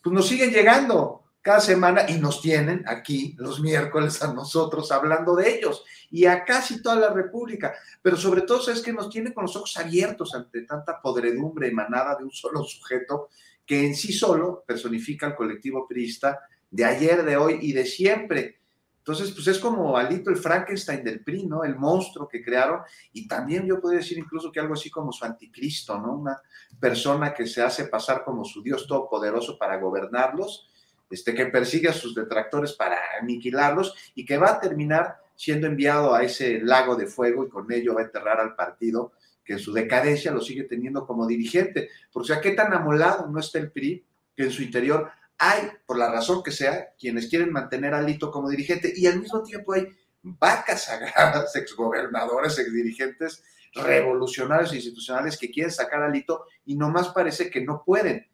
pues 0.02 0.14
nos 0.14 0.26
siguen 0.26 0.50
llegando 0.50 1.31
cada 1.42 1.60
semana 1.60 2.08
y 2.08 2.18
nos 2.18 2.40
tienen 2.40 2.84
aquí 2.86 3.34
los 3.36 3.60
miércoles 3.60 4.22
a 4.22 4.32
nosotros 4.32 4.92
hablando 4.92 5.34
de 5.34 5.56
ellos 5.56 5.84
y 6.10 6.26
a 6.26 6.44
casi 6.44 6.80
toda 6.80 6.96
la 6.96 7.10
República. 7.10 7.74
Pero 8.00 8.16
sobre 8.16 8.42
todo 8.42 8.70
es 8.70 8.80
que 8.80 8.92
nos 8.92 9.10
tiene 9.10 9.34
con 9.34 9.42
los 9.42 9.56
ojos 9.56 9.76
abiertos 9.76 10.34
ante 10.36 10.62
tanta 10.62 11.00
podredumbre 11.02 11.68
emanada 11.68 12.14
de 12.16 12.24
un 12.24 12.30
solo 12.30 12.62
sujeto 12.62 13.28
que 13.66 13.84
en 13.84 13.96
sí 13.96 14.12
solo 14.12 14.62
personifica 14.64 15.26
al 15.26 15.34
colectivo 15.34 15.86
priista 15.88 16.38
de 16.70 16.84
ayer, 16.84 17.24
de 17.24 17.36
hoy 17.36 17.58
y 17.60 17.72
de 17.72 17.86
siempre. 17.86 18.60
Entonces, 18.98 19.32
pues 19.32 19.48
es 19.48 19.58
como 19.58 19.96
Alito 19.96 20.30
el 20.30 20.36
Frankenstein 20.36 21.02
del 21.02 21.24
PRI. 21.24 21.48
El 21.64 21.74
monstruo 21.74 22.28
que 22.28 22.40
crearon. 22.40 22.82
Y 23.12 23.26
también 23.26 23.66
yo 23.66 23.80
podría 23.80 23.98
decir 23.98 24.16
incluso 24.16 24.52
que 24.52 24.60
algo 24.60 24.74
así 24.74 24.90
como 24.90 25.10
su 25.10 25.24
anticristo, 25.24 25.98
¿no? 25.98 26.14
Una 26.14 26.40
persona 26.78 27.34
que 27.34 27.48
se 27.48 27.62
hace 27.62 27.86
pasar 27.86 28.22
como 28.24 28.44
su 28.44 28.62
Dios 28.62 28.86
todopoderoso 28.86 29.58
para 29.58 29.78
gobernarlos 29.78 30.68
este, 31.12 31.34
que 31.34 31.46
persigue 31.46 31.88
a 31.88 31.92
sus 31.92 32.14
detractores 32.14 32.72
para 32.72 32.98
aniquilarlos 33.20 33.94
y 34.14 34.24
que 34.24 34.38
va 34.38 34.52
a 34.52 34.60
terminar 34.60 35.18
siendo 35.36 35.66
enviado 35.66 36.14
a 36.14 36.22
ese 36.22 36.60
lago 36.60 36.96
de 36.96 37.06
fuego 37.06 37.44
y 37.44 37.50
con 37.50 37.70
ello 37.70 37.94
va 37.94 38.00
a 38.00 38.04
enterrar 38.04 38.40
al 38.40 38.54
partido 38.54 39.12
que 39.44 39.54
en 39.54 39.58
su 39.58 39.74
decadencia 39.74 40.32
lo 40.32 40.40
sigue 40.40 40.64
teniendo 40.64 41.06
como 41.06 41.26
dirigente. 41.26 41.90
Por 42.10 42.26
sea, 42.26 42.40
qué 42.40 42.52
tan 42.52 42.72
amolado 42.72 43.26
no 43.28 43.40
está 43.40 43.58
el 43.58 43.70
PRI 43.70 44.02
que 44.34 44.44
en 44.44 44.50
su 44.50 44.62
interior 44.62 45.10
hay, 45.36 45.68
por 45.84 45.98
la 45.98 46.10
razón 46.10 46.42
que 46.42 46.50
sea, 46.50 46.94
quienes 46.98 47.28
quieren 47.28 47.52
mantener 47.52 47.92
a 47.92 48.00
Lito 48.00 48.30
como 48.30 48.48
dirigente 48.48 48.92
y 48.96 49.06
al 49.06 49.20
mismo 49.20 49.42
tiempo 49.42 49.74
hay 49.74 49.88
vacas 50.22 50.84
sagradas, 50.86 51.54
exgobernadores, 51.56 52.58
exdirigentes 52.58 53.42
revolucionarios 53.74 54.72
e 54.72 54.76
institucionales 54.76 55.36
que 55.36 55.50
quieren 55.50 55.72
sacar 55.72 56.02
a 56.02 56.08
Lito 56.08 56.46
y 56.64 56.74
nomás 56.74 57.08
parece 57.08 57.50
que 57.50 57.60
no 57.60 57.82
pueden. 57.84 58.26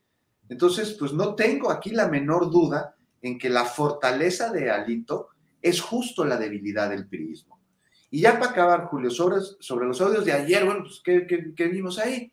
Entonces, 0.48 0.92
pues 0.98 1.12
no 1.12 1.34
tengo 1.34 1.70
aquí 1.70 1.90
la 1.90 2.08
menor 2.08 2.50
duda 2.50 2.96
en 3.20 3.38
que 3.38 3.50
la 3.50 3.64
fortaleza 3.64 4.50
de 4.50 4.70
Alito 4.70 5.28
es 5.60 5.80
justo 5.80 6.24
la 6.24 6.36
debilidad 6.36 6.88
del 6.90 7.08
priismo. 7.08 7.58
Y 8.10 8.22
ya 8.22 8.38
para 8.38 8.52
acabar, 8.52 8.86
Julio, 8.86 9.10
sobre, 9.10 9.40
sobre 9.60 9.86
los 9.86 10.00
audios 10.00 10.24
de 10.24 10.32
ayer, 10.32 10.64
bueno, 10.64 10.82
pues, 10.82 11.02
¿qué, 11.04 11.68
vimos 11.68 11.98
ahí? 11.98 12.32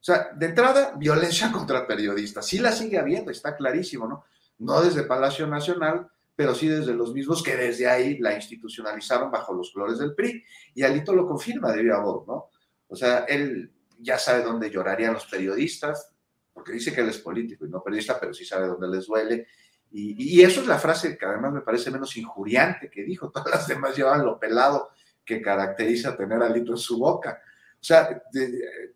O 0.00 0.04
sea, 0.04 0.30
de 0.34 0.46
entrada, 0.46 0.94
violencia 0.96 1.52
contra 1.52 1.86
periodistas. 1.86 2.46
Sí 2.46 2.58
la 2.58 2.72
sigue 2.72 2.98
habiendo, 2.98 3.30
está 3.30 3.56
clarísimo, 3.56 4.06
¿no? 4.06 4.24
No 4.58 4.80
desde 4.80 5.02
Palacio 5.02 5.46
Nacional, 5.46 6.08
pero 6.36 6.54
sí 6.54 6.68
desde 6.68 6.94
los 6.94 7.12
mismos 7.12 7.42
que 7.42 7.56
desde 7.56 7.86
ahí 7.86 8.18
la 8.18 8.34
institucionalizaron 8.34 9.30
bajo 9.30 9.52
los 9.52 9.72
colores 9.72 9.98
del 9.98 10.14
PRI. 10.14 10.42
Y 10.74 10.82
Alito 10.82 11.12
lo 11.12 11.26
confirma 11.26 11.70
de 11.72 11.82
viva 11.82 12.00
voz, 12.00 12.26
¿no? 12.26 12.48
O 12.88 12.96
sea, 12.96 13.24
él 13.24 13.70
ya 13.98 14.18
sabe 14.18 14.42
dónde 14.42 14.70
llorarían 14.70 15.14
los 15.14 15.26
periodistas, 15.26 16.13
porque 16.54 16.72
dice 16.72 16.94
que 16.94 17.00
él 17.00 17.08
es 17.08 17.18
político 17.18 17.66
y 17.66 17.68
no 17.68 17.82
periodista, 17.82 18.18
pero 18.18 18.32
sí 18.32 18.44
sabe 18.44 18.68
dónde 18.68 18.88
les 18.88 19.06
duele. 19.06 19.48
Y, 19.90 20.42
eso 20.42 20.60
es 20.60 20.66
la 20.66 20.78
frase 20.78 21.16
que 21.18 21.26
además 21.26 21.52
me 21.52 21.60
parece 21.60 21.90
menos 21.90 22.16
injuriante 22.16 22.88
que 22.88 23.02
dijo. 23.02 23.30
Todas 23.32 23.50
las 23.50 23.68
demás 23.68 23.96
llevan 23.96 24.24
lo 24.24 24.38
pelado 24.38 24.90
que 25.24 25.42
caracteriza 25.42 26.16
tener 26.16 26.42
alito 26.42 26.72
en 26.72 26.78
su 26.78 26.98
boca. 26.98 27.40
O 27.74 27.84
sea, 27.86 28.22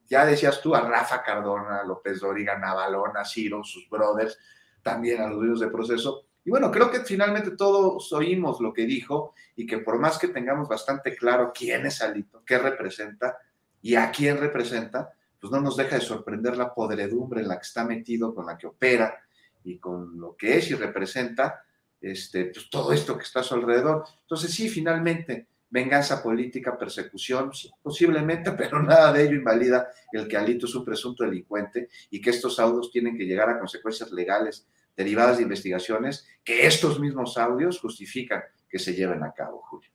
ya 0.07 0.25
decías 0.25 0.61
tú 0.63 0.75
a 0.75 0.81
Rafa 0.81 1.23
Cardona, 1.23 1.83
López 1.85 2.21
Dóriga, 2.21 2.57
Navalona, 2.57 3.25
Ciro, 3.25 3.63
sus 3.63 3.89
brothers, 3.91 4.39
también 4.83 5.21
a 5.21 5.29
los 5.29 5.37
dueños 5.37 5.61
de 5.61 5.69
proceso. 5.69 6.25
Y 6.45 6.51
bueno, 6.51 6.71
creo 6.71 6.91
que 6.91 7.01
finalmente 7.01 7.51
todos 7.51 8.11
oímos 8.13 8.61
lo 8.61 8.73
que 8.73 8.87
dijo 8.87 9.35
y 9.55 9.67
que 9.67 9.79
por 9.79 9.99
más 9.99 10.19
que 10.19 10.29
tengamos 10.29 10.69
bastante 10.69 11.15
claro 11.15 11.53
quién 11.55 11.85
es 11.85 12.01
Alito, 12.01 12.43
qué 12.47 12.59
representa 12.59 13.37
y 13.83 13.97
a 13.97 14.11
quién 14.11 14.39
representa, 14.39 15.13
pues 15.41 15.53
no 15.53 15.61
nos 15.61 15.77
deja 15.77 15.97
de 15.97 16.03
sorprender 16.03 16.57
la 16.57 16.75
podredumbre 16.75 17.41
en 17.41 17.49
la 17.49 17.57
que 17.57 17.67
está 17.67 17.85
metido, 17.85 18.35
con 18.35 18.47
la 18.47 18.57
que 18.57 18.67
opera 18.67 19.19
y 19.65 19.79
con 19.79 20.19
lo 20.19 20.37
que 20.37 20.59
es 20.59 20.71
y 20.71 20.75
representa 20.75 21.63
este, 22.01 22.47
pues 22.47 22.71
todo 22.71 22.93
esto 22.93 23.17
que 23.17 23.25
está 23.25 23.41
a 23.41 23.45
su 23.45 23.55
alrededor. 23.55 24.05
Entonces 24.23 24.53
sí, 24.53 24.69
finalmente, 24.69 25.49
venganza 25.71 26.23
política, 26.23 26.79
persecución, 26.79 27.51
posiblemente, 27.83 28.53
pero 28.59 28.83
nada 28.83 29.13
de 29.13 29.25
ello 29.25 29.35
invalida 29.35 29.89
el 30.13 30.27
que 30.29 30.37
Alito 30.37 30.67
es 30.67 30.75
un 30.75 30.85
presunto 30.85 31.25
delincuente 31.25 31.89
y 32.11 32.21
que 32.21 32.31
estos 32.31 32.59
audios 32.59 32.91
tienen 32.91 33.17
que 33.17 33.25
llegar 33.25 33.51
a 33.51 33.59
consecuencias 33.59 34.11
legales 34.13 34.67
derivadas 34.97 35.37
de 35.37 35.45
investigaciones 35.45 36.27
que 36.43 36.67
estos 36.67 36.99
mismos 36.99 37.39
audios 37.39 37.79
justifican 37.79 38.43
que 38.69 38.79
se 38.79 38.95
lleven 38.95 39.23
a 39.23 39.33
cabo, 39.33 39.63
Julio. 39.63 39.91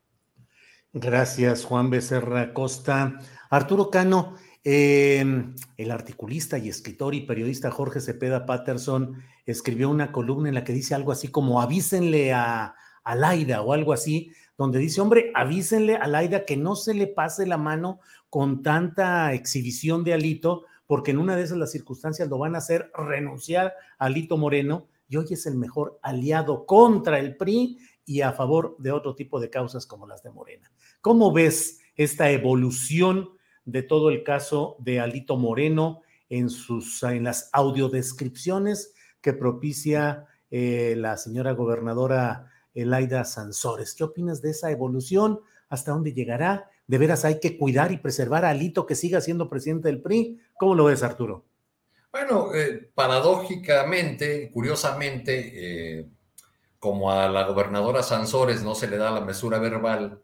Gracias, 0.92 1.64
Juan 1.64 1.90
Becerra 1.90 2.54
Costa. 2.54 3.18
Arturo 3.50 3.90
Cano, 3.90 4.36
Em, 4.66 5.54
el 5.76 5.90
articulista 5.90 6.56
y 6.56 6.70
escritor 6.70 7.14
y 7.14 7.20
periodista 7.20 7.70
Jorge 7.70 8.00
Cepeda 8.00 8.46
Patterson 8.46 9.22
escribió 9.44 9.90
una 9.90 10.10
columna 10.10 10.48
en 10.48 10.54
la 10.54 10.64
que 10.64 10.72
dice 10.72 10.94
algo 10.94 11.12
así 11.12 11.28
como 11.28 11.60
avísenle 11.60 12.32
a, 12.32 12.74
a 13.04 13.14
Laida 13.14 13.60
o 13.60 13.74
algo 13.74 13.92
así, 13.92 14.32
donde 14.56 14.78
dice, 14.78 15.02
hombre, 15.02 15.30
avísenle 15.34 15.96
a 15.96 16.06
Laida 16.06 16.46
que 16.46 16.56
no 16.56 16.76
se 16.76 16.94
le 16.94 17.06
pase 17.06 17.46
la 17.46 17.58
mano 17.58 18.00
con 18.30 18.62
tanta 18.62 19.34
exhibición 19.34 20.02
de 20.02 20.14
Alito, 20.14 20.64
porque 20.86 21.10
en 21.10 21.18
una 21.18 21.36
de 21.36 21.42
esas 21.42 21.58
las 21.58 21.70
circunstancias 21.70 22.30
lo 22.30 22.38
van 22.38 22.54
a 22.54 22.58
hacer 22.58 22.90
renunciar 22.96 23.74
a 23.98 24.06
Alito 24.06 24.38
Moreno 24.38 24.88
y 25.08 25.16
hoy 25.16 25.26
es 25.30 25.44
el 25.44 25.56
mejor 25.56 25.98
aliado 26.02 26.64
contra 26.64 27.18
el 27.18 27.36
PRI 27.36 27.78
y 28.06 28.22
a 28.22 28.32
favor 28.32 28.76
de 28.78 28.92
otro 28.92 29.14
tipo 29.14 29.40
de 29.40 29.50
causas 29.50 29.84
como 29.84 30.06
las 30.06 30.22
de 30.22 30.30
Morena. 30.30 30.72
¿Cómo 31.02 31.32
ves 31.32 31.80
esta 31.96 32.30
evolución? 32.30 33.28
De 33.64 33.82
todo 33.82 34.10
el 34.10 34.22
caso 34.22 34.76
de 34.78 35.00
Alito 35.00 35.36
Moreno 35.36 36.02
en, 36.28 36.50
sus, 36.50 37.02
en 37.02 37.24
las 37.24 37.50
audiodescripciones 37.52 38.94
que 39.20 39.32
propicia 39.32 40.26
eh, 40.50 40.94
la 40.96 41.16
señora 41.16 41.52
gobernadora 41.52 42.50
Elaida 42.74 43.24
Sansores. 43.24 43.94
¿Qué 43.94 44.04
opinas 44.04 44.42
de 44.42 44.50
esa 44.50 44.70
evolución? 44.70 45.40
¿Hasta 45.68 45.92
dónde 45.92 46.12
llegará? 46.12 46.70
¿De 46.86 46.98
veras 46.98 47.24
hay 47.24 47.40
que 47.40 47.56
cuidar 47.56 47.92
y 47.92 47.96
preservar 47.96 48.44
a 48.44 48.50
Alito 48.50 48.84
que 48.84 48.94
siga 48.94 49.20
siendo 49.20 49.48
presidente 49.48 49.88
del 49.88 50.02
PRI? 50.02 50.40
¿Cómo 50.58 50.74
lo 50.74 50.84
ves, 50.84 51.02
Arturo? 51.02 51.44
Bueno, 52.12 52.54
eh, 52.54 52.90
paradójicamente, 52.94 54.50
curiosamente, 54.52 55.52
eh, 56.00 56.06
como 56.78 57.10
a 57.10 57.28
la 57.28 57.44
gobernadora 57.44 58.02
Sansores 58.02 58.62
no 58.62 58.74
se 58.74 58.86
le 58.86 58.98
da 58.98 59.10
la 59.10 59.22
mesura 59.22 59.58
verbal, 59.58 60.22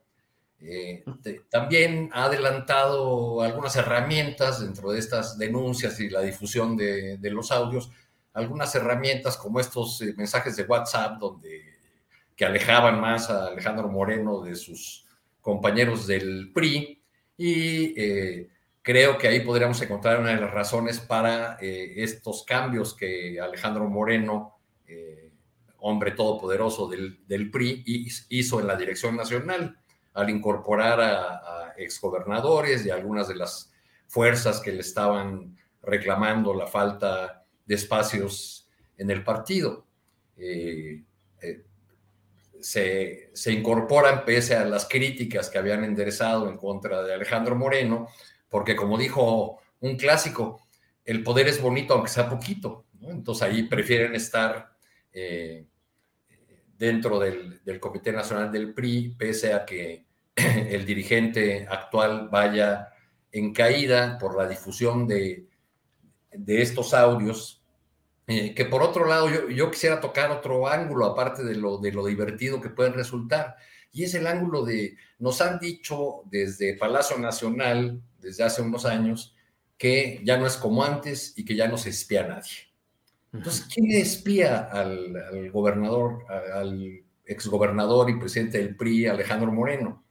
eh, 0.62 1.02
también 1.48 2.10
ha 2.12 2.24
adelantado 2.24 3.40
algunas 3.40 3.76
herramientas 3.76 4.60
dentro 4.60 4.92
de 4.92 4.98
estas 4.98 5.38
denuncias 5.38 5.98
y 6.00 6.10
la 6.10 6.20
difusión 6.20 6.76
de, 6.76 7.18
los 7.22 7.50
audios, 7.50 7.90
algunas 8.34 8.74
herramientas 8.74 9.38
como 9.38 9.58
estos 9.58 10.02
eh, 10.02 10.12
mensajes 10.16 10.56
de 10.56 10.64
WhatsApp 10.64 11.18
donde 11.18 11.78
que 12.36 12.44
alejaban 12.44 13.00
más 13.00 13.30
a 13.30 13.48
Alejandro 13.48 13.88
Moreno 13.88 14.40
de 14.40 14.54
sus 14.54 15.06
compañeros 15.40 16.06
del 16.06 16.50
PRI 16.52 17.02
y 17.36 18.00
eh, 18.00 18.48
creo 18.82 19.16
que 19.16 19.28
ahí 19.28 19.40
podríamos 19.40 19.80
encontrar 19.80 20.20
una 20.20 20.30
de 20.30 20.40
las 20.40 20.50
razones 20.50 21.00
para 21.00 21.58
estos 21.60 22.44
cambios 22.44 22.94
que 22.94 23.38
Alejandro 23.40 23.88
Moreno, 23.88 24.58
hombre 25.78 26.12
todopoderoso 26.12 26.88
del, 26.88 27.26
del, 27.26 27.50
PRI, 27.50 27.84
hizo 28.30 28.60
en 28.60 28.66
la 28.66 28.76
dirección 28.76 29.16
nacional 29.16 29.79
al 30.14 30.30
incorporar 30.30 31.00
a, 31.00 31.36
a 31.36 31.74
exgobernadores 31.76 32.84
y 32.84 32.90
algunas 32.90 33.28
de 33.28 33.36
las 33.36 33.72
fuerzas 34.06 34.60
que 34.60 34.72
le 34.72 34.80
estaban 34.80 35.56
reclamando 35.82 36.54
la 36.54 36.66
falta 36.66 37.44
de 37.64 37.74
espacios 37.74 38.68
en 38.96 39.10
el 39.10 39.24
partido. 39.24 39.86
Eh, 40.36 41.02
eh, 41.42 41.64
se, 42.60 43.30
se, 43.32 43.52
incorporan 43.52 44.24
pese 44.24 44.54
a 44.54 44.64
las 44.64 44.86
críticas 44.86 45.48
que 45.48 45.58
habían 45.58 45.84
enderezado 45.84 46.50
en 46.50 46.58
contra 46.58 47.02
de 47.02 47.14
Alejandro 47.14 47.56
Moreno, 47.56 48.08
porque 48.48 48.76
como 48.76 48.98
dijo 48.98 49.60
un 49.80 49.96
clásico, 49.96 50.66
el 51.04 51.22
poder 51.22 51.48
es 51.48 51.62
bonito 51.62 51.94
aunque 51.94 52.10
sea 52.10 52.28
poquito, 52.28 52.84
entonces 53.02 53.42
ahí 53.42 53.62
prefieren 53.62 54.14
estar 54.14 54.72
eh, 55.12 55.66
dentro 56.80 57.20
del, 57.20 57.62
del, 57.62 57.78
Comité 57.78 58.10
Nacional 58.10 58.50
del 58.50 58.72
PRI, 58.72 59.14
pese 59.16 59.52
a 59.52 59.66
que 59.66 60.06
el 60.34 60.86
dirigente 60.86 61.68
actual 61.70 62.30
vaya 62.32 62.88
en 63.30 63.52
caída 63.52 64.16
por 64.18 64.34
la 64.34 64.48
difusión 64.48 65.06
de, 65.06 65.46
de 66.32 66.62
estos 66.62 66.94
audios 66.94 67.60
eh, 68.26 68.54
que 68.54 68.64
por 68.64 68.80
otro 68.80 69.06
lado 69.06 69.28
yo, 69.48 69.70
quisiera 69.72 70.00
tocar 70.00 70.30
otro 70.30 70.68
ángulo, 70.68 71.04
aparte 71.04 71.42
de 71.42 71.56
lo, 71.56 71.78
de 71.78 71.90
lo 71.90 72.06
divertido 72.06 72.60
que 72.60 72.70
pueden 72.70 72.94
resultar, 72.94 73.56
y 73.92 74.04
es 74.04 74.14
el 74.14 74.28
ángulo 74.28 74.64
de, 74.64 74.96
nos 75.18 75.40
han 75.40 75.58
dicho 75.58 76.22
desde 76.26 76.76
Palacio 76.76 77.18
Nacional, 77.18 78.00
desde 78.20 78.44
hace 78.44 78.62
unos 78.62 78.86
años, 78.86 79.34
que 79.76 80.20
ya 80.22 80.36
no 80.36 80.46
es 80.46 80.56
como 80.56 80.84
antes 80.84 81.34
y 81.36 81.44
que 81.44 81.56
ya 81.56 81.66
no 81.66 81.76
se 81.76 81.90
espía 81.90 82.24
a 82.24 82.28
nadie. 82.28 82.69
Entonces, 83.32 83.66
¿quién 83.72 83.90
espía 83.92 84.68
al, 84.72 85.50
gobernador, 85.50 86.24
al 86.54 87.02
exgobernador 87.24 88.10
y 88.10 88.18
presidente 88.18 88.58
del 88.58 88.76
PRI, 88.76 89.06
Alejandro 89.06 89.52
Moreno? 89.52 90.04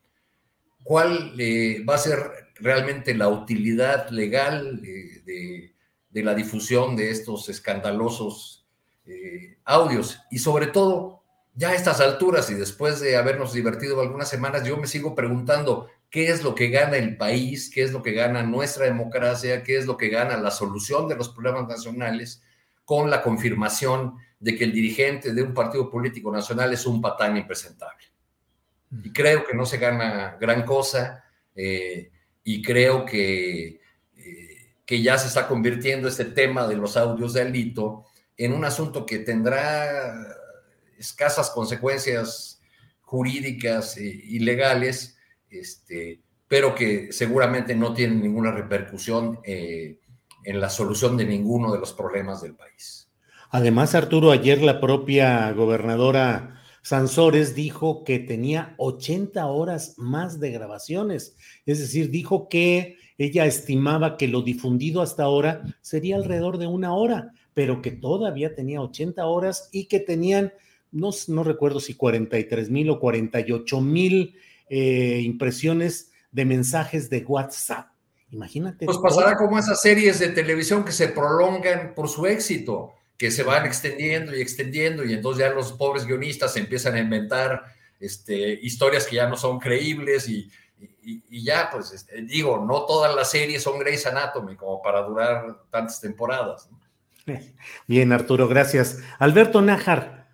¿Cuál 0.84 1.34
eh, 1.38 1.84
va 1.88 1.96
a 1.96 2.00
ser 2.00 2.20
realmente 2.56 3.14
la 3.14 3.28
utilidad 3.28 4.10
legal 4.10 4.82
de 4.82 6.24
la 6.24 6.34
difusión 6.34 6.96
de 6.96 7.12
estos 7.12 7.50
escandalosos 7.50 8.60
eh, 9.06 9.58
audios. 9.66 10.20
Y 10.30 10.40
sobre 10.40 10.68
todo, 10.68 11.24
ya 11.56 11.70
a 11.70 11.76
estas 11.76 12.00
alturas 12.00 12.50
y 12.50 12.54
después 12.54 13.00
de 13.00 13.18
habernos 13.18 13.54
divertido 13.54 14.02
algunas 14.02 14.30
semanas, 14.30 14.68
yo 14.68 14.78
me 14.78 14.88
sigo 14.88 15.16
preguntando 15.16 15.88
qué 16.10 16.30
es 16.30 16.44
lo 16.44 16.56
que 16.56 16.70
gana 16.70 16.98
el 16.98 17.18
país, 17.18 17.72
qué 17.74 17.84
es 17.84 17.92
lo 17.92 18.04
que 18.04 18.12
gana 18.12 18.44
nuestra 18.44 18.86
democracia, 18.86 19.64
qué 19.64 19.78
es 19.78 19.86
lo 19.86 19.98
que 19.98 20.10
gana 20.10 20.38
la 20.38 20.52
solución 20.52 21.08
de 21.08 21.16
los 21.16 21.30
problemas 21.30 21.68
nacionales 21.68 22.44
con 22.90 23.08
la 23.08 23.22
confirmación 23.22 24.16
de 24.40 24.56
que 24.56 24.64
el 24.64 24.72
dirigente 24.72 25.32
de 25.32 25.44
un 25.44 25.54
partido 25.54 25.92
político 25.92 26.32
nacional 26.32 26.74
es 26.74 26.88
un 26.88 27.00
patán 27.00 27.38
impresentable. 27.38 28.04
Y 29.04 29.14
creo 29.14 29.46
que 29.46 29.56
no 29.56 29.64
se 29.64 29.78
gana 29.78 30.38
gran 30.42 30.64
cosa 30.66 31.24
eh, 31.56 32.10
y 32.44 32.64
creo 32.64 33.06
que 33.06 33.80
que 34.90 35.04
ya 35.04 35.20
se 35.20 35.28
está 35.28 35.48
convirtiendo 35.48 36.08
este 36.08 36.26
tema 36.26 36.68
de 36.68 36.76
los 36.76 36.98
audios 36.98 37.34
de 37.34 37.42
Alito 37.42 38.06
en 38.36 38.54
un 38.54 38.66
asunto 38.66 39.06
que 39.06 39.20
tendrá 39.20 40.26
escasas 40.98 41.52
consecuencias 41.52 42.60
jurídicas 43.02 43.98
y 43.98 44.40
legales, 44.40 45.16
este, 45.48 46.22
pero 46.48 46.74
que 46.74 47.14
seguramente 47.14 47.76
no 47.76 47.94
tiene 47.94 48.16
ninguna 48.16 48.52
repercusión 48.52 49.40
eh, 49.44 49.99
en 50.44 50.60
la 50.60 50.70
solución 50.70 51.18
de 51.18 51.26
ninguno 51.26 51.72
de 51.72 51.80
los 51.80 51.94
problemas 51.94 52.42
del 52.42 52.56
país. 52.56 53.10
Además, 53.52 53.96
Arturo, 53.96 54.32
ayer 54.32 54.62
la 54.62 54.80
propia 54.80 55.52
gobernadora 55.54 56.60
Sansores 56.82 57.56
dijo 57.56 58.04
que 58.04 58.20
tenía 58.20 58.74
80 58.78 59.46
horas 59.48 59.96
más 59.98 60.40
de 60.40 60.52
grabaciones, 60.52 61.36
es 61.66 61.80
decir, 61.80 62.10
dijo 62.10 62.48
que 62.48 62.98
ella 63.18 63.46
estimaba 63.46 64.18
que 64.18 64.28
lo 64.28 64.42
difundido 64.42 65.02
hasta 65.02 65.24
ahora 65.24 65.64
sería 65.82 66.16
alrededor 66.16 66.58
de 66.58 66.68
una 66.68 66.94
hora, 66.94 67.34
pero 67.54 67.82
que 67.82 67.92
todavía 67.92 68.56
tenía 68.56 68.82
80 68.82 69.26
horas 69.26 69.70
y 69.74 69.86
que 69.86 70.00
tenían, 70.00 70.54
no, 70.92 71.12
recuerdo 71.44 71.82
si 71.82 71.96
43 71.96 72.70
mil 72.70 72.90
o 72.90 73.00
48 73.00 73.82
mil 73.82 74.36
eh, 74.70 75.22
impresiones 75.24 76.12
de 76.32 76.46
mensajes 76.46 77.10
de 77.10 77.26
WhatsApp. 77.26 77.90
Imagínate. 78.32 78.86
Pues 78.86 78.98
pasará 78.98 79.36
como 79.36 79.58
esas 79.58 79.82
series 79.82 80.20
de 80.20 80.30
televisión 80.30 80.86
que 80.86 80.92
se 80.92 81.08
prolongan 81.08 81.94
por 81.96 82.08
su 82.08 82.26
éxito, 82.26 82.94
que 83.18 83.32
se 83.32 83.44
van 83.44 83.66
extendiendo 83.66 84.36
y 84.36 84.42
extendiendo 84.42 85.04
y 85.04 85.14
entonces 85.14 85.46
ya 85.46 85.54
los 85.54 85.74
pobres 85.74 86.06
guionistas 86.06 86.56
empiezan 86.56 86.96
a 86.96 87.00
inventar 87.00 87.64
este, 88.00 88.54
historias 88.62 89.06
que 89.06 89.18
ya 89.18 89.28
no 89.28 89.36
son 89.36 89.60
creíbles 89.60 90.30
y, 90.30 90.50
y, 91.02 91.44
ya, 91.44 91.70
pues 91.72 91.92
este, 91.92 92.22
digo, 92.22 92.64
no 92.66 92.86
todas 92.86 93.14
las 93.16 93.32
series 93.32 93.64
son 93.64 93.80
Grey's 93.80 94.06
Anatomy 94.06 94.56
como 94.56 94.82
para 94.82 95.02
durar 95.02 95.64
tantas 95.70 96.00
temporadas. 96.00 96.70
Bien, 97.88 98.12
Arturo, 98.12 98.48
gracias. 98.48 99.00
Alberto 99.18 99.62
Nájar, 99.62 100.30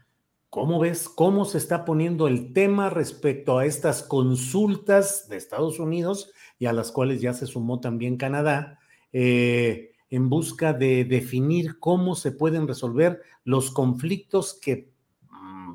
¿cómo 0.50 0.80
ves 0.80 1.10
cómo 1.10 1.46
se 1.46 1.58
está 1.58 1.86
poniendo 1.86 2.28
el 2.28 2.54
tema 2.54 2.90
respecto 2.90 3.58
a 3.58 3.66
estas 3.66 4.04
consultas 4.04 5.28
de 5.30 5.38
Estados 5.38 5.80
Unidos 5.80 6.32
y 6.60 6.66
a 6.66 6.74
las 6.74 6.92
cuales 6.92 7.22
ya 7.22 7.34
se 7.34 7.48
sumó 7.48 7.80
también 7.80 8.18
Canadá? 8.18 8.80
Eh, 9.14 9.92
en 10.10 10.30
busca 10.30 10.74
de 10.74 11.04
definir 11.06 11.80
cómo 11.80 12.16
se 12.16 12.32
pueden 12.32 12.68
resolver 12.68 13.22
los 13.44 13.72
conflictos 13.72 14.58
que 14.62 14.92
mm, 15.30 15.74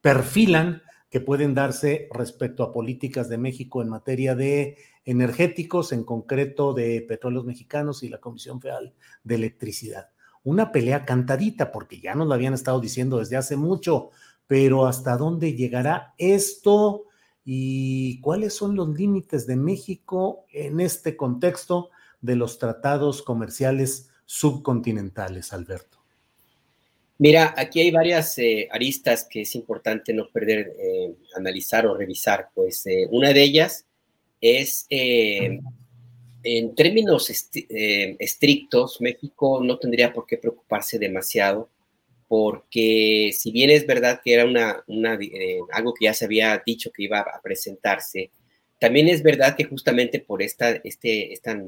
perfilan 0.00 0.82
que 1.10 1.20
pueden 1.20 1.54
darse 1.54 2.08
respecto 2.12 2.62
a 2.62 2.72
políticas 2.72 3.28
de 3.28 3.38
México 3.38 3.80
en 3.80 3.88
materia 3.88 4.34
de 4.34 4.76
energéticos, 5.04 5.92
en 5.92 6.04
concreto 6.04 6.74
de 6.74 7.00
petróleos 7.00 7.46
mexicanos 7.46 8.02
y 8.02 8.10
la 8.10 8.18
Comisión 8.18 8.60
Federal 8.60 8.92
de 9.24 9.34
Electricidad. 9.36 10.10
Una 10.44 10.70
pelea 10.70 11.06
cantadita, 11.06 11.72
porque 11.72 12.00
ya 12.00 12.14
nos 12.14 12.28
lo 12.28 12.34
habían 12.34 12.54
estado 12.54 12.80
diciendo 12.80 13.18
desde 13.18 13.36
hace 13.36 13.56
mucho, 13.56 14.10
pero 14.46 14.86
¿hasta 14.86 15.16
dónde 15.16 15.54
llegará 15.54 16.14
esto? 16.18 17.04
¿Y 17.50 18.20
cuáles 18.20 18.52
son 18.52 18.76
los 18.76 18.90
límites 18.90 19.46
de 19.46 19.56
México 19.56 20.44
en 20.52 20.80
este 20.80 21.16
contexto 21.16 21.88
de 22.20 22.36
los 22.36 22.58
tratados 22.58 23.22
comerciales 23.22 24.10
subcontinentales, 24.26 25.54
Alberto? 25.54 25.96
Mira, 27.16 27.54
aquí 27.56 27.80
hay 27.80 27.90
varias 27.90 28.36
eh, 28.36 28.68
aristas 28.70 29.26
que 29.26 29.40
es 29.40 29.54
importante 29.54 30.12
no 30.12 30.28
perder, 30.28 30.74
eh, 30.78 31.14
analizar 31.36 31.86
o 31.86 31.96
revisar. 31.96 32.50
Pues 32.54 32.86
eh, 32.86 33.06
una 33.12 33.32
de 33.32 33.42
ellas 33.42 33.86
es, 34.42 34.86
en 34.90 36.74
términos 36.74 37.30
estrictos, 37.30 39.00
México 39.00 39.64
no 39.64 39.78
tendría 39.78 40.12
por 40.12 40.26
qué 40.26 40.36
preocuparse 40.36 40.98
demasiado, 40.98 41.70
porque 42.28 43.30
si 43.32 43.50
bien 43.50 43.70
es 43.70 43.86
verdad 43.86 44.20
que 44.22 44.34
era 44.34 44.44
una, 44.44 44.84
algo 45.72 45.94
que 45.94 46.04
ya 46.04 46.14
se 46.14 46.26
había 46.26 46.62
dicho 46.64 46.90
que 46.92 47.04
iba 47.04 47.20
a 47.20 47.40
presentarse, 47.42 48.30
también 48.78 49.08
es 49.08 49.22
verdad 49.22 49.56
que 49.56 49.64
justamente 49.64 50.20
por 50.20 50.42
esta, 50.42 50.70
este, 50.84 51.32
esta 51.32 51.58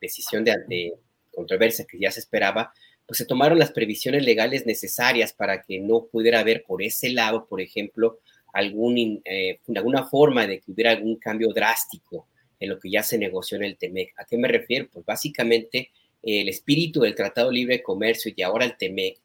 decisión 0.00 0.44
de, 0.44 0.94
controversia 1.32 1.84
que 1.84 1.98
ya 1.98 2.10
se 2.10 2.20
esperaba, 2.20 2.72
pues 3.06 3.18
se 3.18 3.26
tomaron 3.26 3.58
las 3.58 3.70
previsiones 3.70 4.24
legales 4.24 4.64
necesarias 4.64 5.34
para 5.34 5.62
que 5.62 5.78
no 5.78 6.06
pudiera 6.06 6.40
haber 6.40 6.64
por 6.64 6.82
ese 6.82 7.10
lado, 7.10 7.46
por 7.46 7.60
ejemplo, 7.60 8.20
eh, 8.54 9.60
alguna 9.74 10.06
forma 10.06 10.46
de 10.46 10.60
que 10.60 10.72
hubiera 10.72 10.92
algún 10.92 11.16
cambio 11.16 11.52
drástico 11.52 12.26
en 12.58 12.70
lo 12.70 12.78
que 12.78 12.90
ya 12.90 13.02
se 13.02 13.18
negoció 13.18 13.58
en 13.58 13.64
el 13.64 13.76
TEMEC. 13.76 14.14
¿A 14.16 14.24
qué 14.24 14.38
me 14.38 14.48
refiero? 14.48 14.88
Pues 14.90 15.04
básicamente 15.04 15.90
el 16.22 16.48
espíritu 16.48 17.00
del 17.00 17.14
Tratado 17.14 17.50
Libre 17.50 17.76
de 17.76 17.82
Comercio 17.82 18.32
y 18.34 18.42
ahora 18.42 18.64
el 18.64 18.76
TEMEC, 18.76 19.18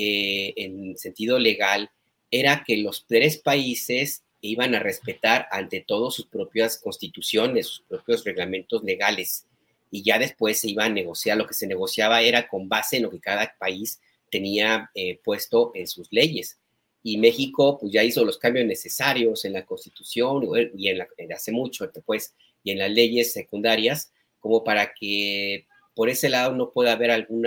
eh, 0.00 0.54
en 0.56 0.96
sentido 0.96 1.40
legal, 1.40 1.90
era 2.30 2.62
que 2.64 2.76
los 2.76 3.04
tres 3.06 3.38
países 3.38 4.22
iban 4.40 4.76
a 4.76 4.78
respetar 4.78 5.48
ante 5.50 5.80
todo 5.80 6.12
sus 6.12 6.26
propias 6.26 6.78
constituciones, 6.78 7.66
sus 7.66 7.80
propios 7.86 8.24
reglamentos 8.24 8.84
legales 8.84 9.46
y 9.90 10.02
ya 10.04 10.18
después 10.18 10.60
se 10.60 10.70
iba 10.70 10.84
a 10.84 10.88
negociar. 10.88 11.36
Lo 11.36 11.48
que 11.48 11.54
se 11.54 11.66
negociaba 11.66 12.22
era 12.22 12.46
con 12.46 12.68
base 12.68 12.98
en 12.98 13.04
lo 13.04 13.10
que 13.10 13.18
cada 13.18 13.52
país 13.58 14.00
tenía 14.30 14.88
eh, 14.94 15.18
puesto 15.24 15.72
en 15.74 15.88
sus 15.88 16.06
leyes. 16.12 16.58
Y 17.02 17.16
México 17.16 17.78
pues 17.80 17.92
ya 17.92 18.04
hizo 18.04 18.24
los 18.24 18.38
cambios 18.38 18.66
necesarios 18.66 19.44
en 19.44 19.54
la 19.54 19.64
constitución 19.64 20.48
y 20.76 20.90
en, 20.90 21.32
hace 21.32 21.50
mucho 21.50 21.90
pues, 22.04 22.34
y 22.62 22.70
en 22.70 22.78
las 22.78 22.90
leyes 22.90 23.32
secundarias 23.32 24.12
como 24.38 24.62
para 24.62 24.92
que 24.94 25.66
por 25.94 26.08
ese 26.08 26.28
lado 26.28 26.54
no 26.54 26.70
pueda 26.70 26.92
haber 26.92 27.10
algún 27.10 27.46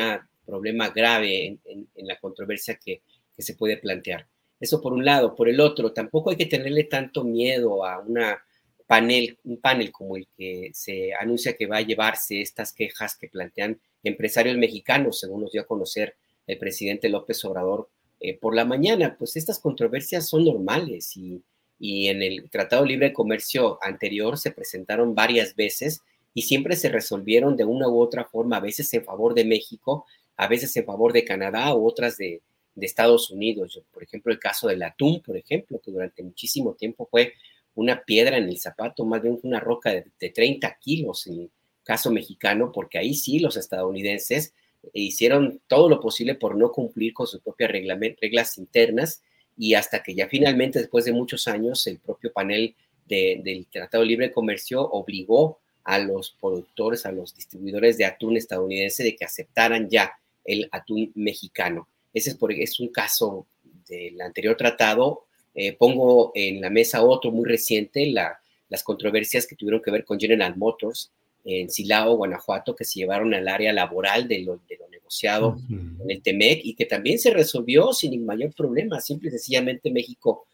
problema 0.52 0.90
grave 0.90 1.58
en, 1.64 1.88
la 1.96 2.20
controversia 2.20 2.76
que, 2.76 3.02
que 3.34 3.42
se 3.42 3.56
puede 3.56 3.78
plantear. 3.78 4.28
Eso 4.60 4.82
por 4.82 4.92
un 4.92 5.06
lado. 5.06 5.34
Por 5.34 5.48
el 5.48 5.62
otro, 5.62 5.94
tampoco 5.94 6.30
hay 6.30 6.36
que 6.36 6.46
tenerle 6.46 6.84
tanto 6.84 7.24
miedo 7.24 7.86
a 7.86 8.00
una 8.00 8.44
panel, 8.86 9.38
un 9.46 9.58
panel 9.62 9.92
como 9.92 10.18
el 10.18 10.28
que 10.38 10.72
se 10.74 11.14
anuncia 11.14 11.56
que 11.56 11.66
va 11.66 11.78
a 11.78 11.82
llevarse 11.82 12.42
estas 12.42 12.74
quejas 12.74 13.16
que 13.16 13.30
plantean 13.30 13.80
empresarios 14.04 14.58
mexicanos, 14.58 15.20
según 15.20 15.42
nos 15.42 15.54
dio 15.54 15.62
a 15.62 15.68
conocer 15.68 16.16
el 16.46 16.58
presidente 16.58 17.08
López 17.08 17.44
Obrador 17.46 17.90
eh, 18.20 18.38
por 18.38 18.54
la 18.54 18.66
mañana, 18.66 19.16
pues 19.18 19.38
estas 19.38 19.60
controversias 19.60 20.28
son 20.28 20.44
normales 20.44 21.16
y, 21.16 21.42
y 21.80 22.10
en 22.10 22.22
el 22.22 22.50
Tratado 22.50 22.86
Libre 22.86 23.08
de 23.08 23.14
Comercio 23.14 23.80
anterior 23.82 24.38
se 24.38 24.52
presentaron 24.52 25.16
varias 25.16 25.56
veces 25.56 26.02
y 26.34 26.44
siempre 26.44 26.76
se 26.76 26.90
resolvieron 26.90 27.56
de 27.58 27.66
una 27.66 27.88
u 27.88 28.00
otra 28.00 28.26
forma, 28.26 28.58
a 28.58 28.62
veces 28.62 28.94
en 28.94 29.04
favor 29.04 29.34
de 29.34 29.46
México, 29.46 30.06
a 30.38 30.48
veces 30.48 30.76
en 30.78 30.86
favor 30.86 31.14
de 31.14 31.26
Canadá 31.26 31.76
u 31.76 31.88
otras 31.88 32.18
de, 32.18 32.42
de 32.76 32.86
Estados 32.86 33.32
Unidos. 33.32 33.82
Por 33.92 34.04
ejemplo, 34.04 34.32
el 34.32 34.40
caso 34.40 34.68
del 34.68 34.84
atún, 34.84 35.22
por 35.22 35.38
ejemplo, 35.38 35.80
que 35.84 35.92
durante 35.92 36.24
muchísimo 36.24 36.74
tiempo 36.74 37.08
fue 37.10 37.34
una 37.76 38.04
piedra 38.04 38.38
en 38.38 38.50
el 38.50 38.60
zapato, 38.60 39.06
más 39.06 39.22
bien 39.22 39.40
una 39.44 39.60
roca 39.60 39.92
de, 39.92 40.06
de 40.20 40.30
30 40.30 40.78
kilos 40.80 41.28
en 41.28 41.42
el 41.42 41.52
caso 41.84 42.12
mexicano, 42.12 42.72
porque 42.72 42.98
ahí 42.98 43.14
sí 43.14 43.40
los 43.40 43.58
estadounidenses 43.58 44.54
hicieron 44.94 45.62
todo 45.68 45.90
lo 45.90 46.00
posible 46.00 46.36
por 46.36 46.56
no 46.56 46.72
cumplir 46.72 47.14
con 47.14 47.28
sus 47.28 47.42
propias 47.42 47.72
reglas 47.72 48.58
internas 48.58 49.22
y 49.58 49.74
hasta 49.76 50.02
que 50.02 50.16
ya 50.16 50.28
finalmente, 50.28 50.80
después 50.80 51.06
de 51.06 51.12
muchos 51.12 51.48
años, 51.48 51.86
el 51.88 52.00
propio 52.00 52.32
panel 52.32 52.76
del 53.06 53.68
Tratado 53.70 54.04
de 54.04 54.08
Libre 54.08 54.32
Comercio 54.32 54.82
obligó 54.82 55.60
a 55.84 56.00
los 56.00 56.32
productores, 56.40 57.06
a 57.06 57.12
los 57.12 57.36
distribuidores 57.36 57.98
de 57.98 58.06
atún 58.06 58.38
estadounidense 58.38 59.04
de 59.04 59.16
que 59.16 59.26
aceptaran 59.26 59.90
ya 59.90 60.14
el 60.46 60.68
atún 60.72 61.12
mexicano. 61.16 61.88
Ese 62.14 62.32
es, 62.32 62.36
por, 62.38 62.52
es 62.52 62.80
un 62.80 62.90
caso 62.90 63.48
del 63.88 64.20
anterior 64.22 64.56
tratado. 64.56 65.26
Eh, 65.54 65.74
pongo 65.74 66.32
en 66.36 66.62
la 66.62 66.70
mesa 66.70 67.04
otro 67.04 67.32
muy 67.32 67.48
reciente, 67.48 68.06
la, 68.08 68.40
las 68.70 68.84
controversias 68.84 69.46
que 69.46 69.56
tuvieron 69.56 69.82
que 69.82 69.92
ver 69.92 70.06
con 70.06 70.20
General 70.20 70.56
Motors 70.56 71.12
en 71.44 71.70
Silao, 71.70 72.16
Guanajuato, 72.16 72.76
que 72.76 72.86
se 72.86 73.00
llevaron 73.00 73.34
al 73.34 73.48
área 73.48 73.74
laboral 73.74 74.28
de 74.28 74.40
lo, 74.40 74.62
de 74.70 74.78
lo 74.78 74.88
negociado 74.90 75.58
en 75.70 76.10
el 76.10 76.22
TEMEC 76.22 76.62
y 76.64 76.76
que 76.76 76.86
también 76.86 77.20
se 77.20 77.32
resolvió 77.32 77.94
sin 77.94 78.26
mayor 78.26 78.54
problema. 78.54 79.02
Simple 79.02 79.30
y 79.30 79.32
sencillamente 79.32 79.92
México 79.92 80.46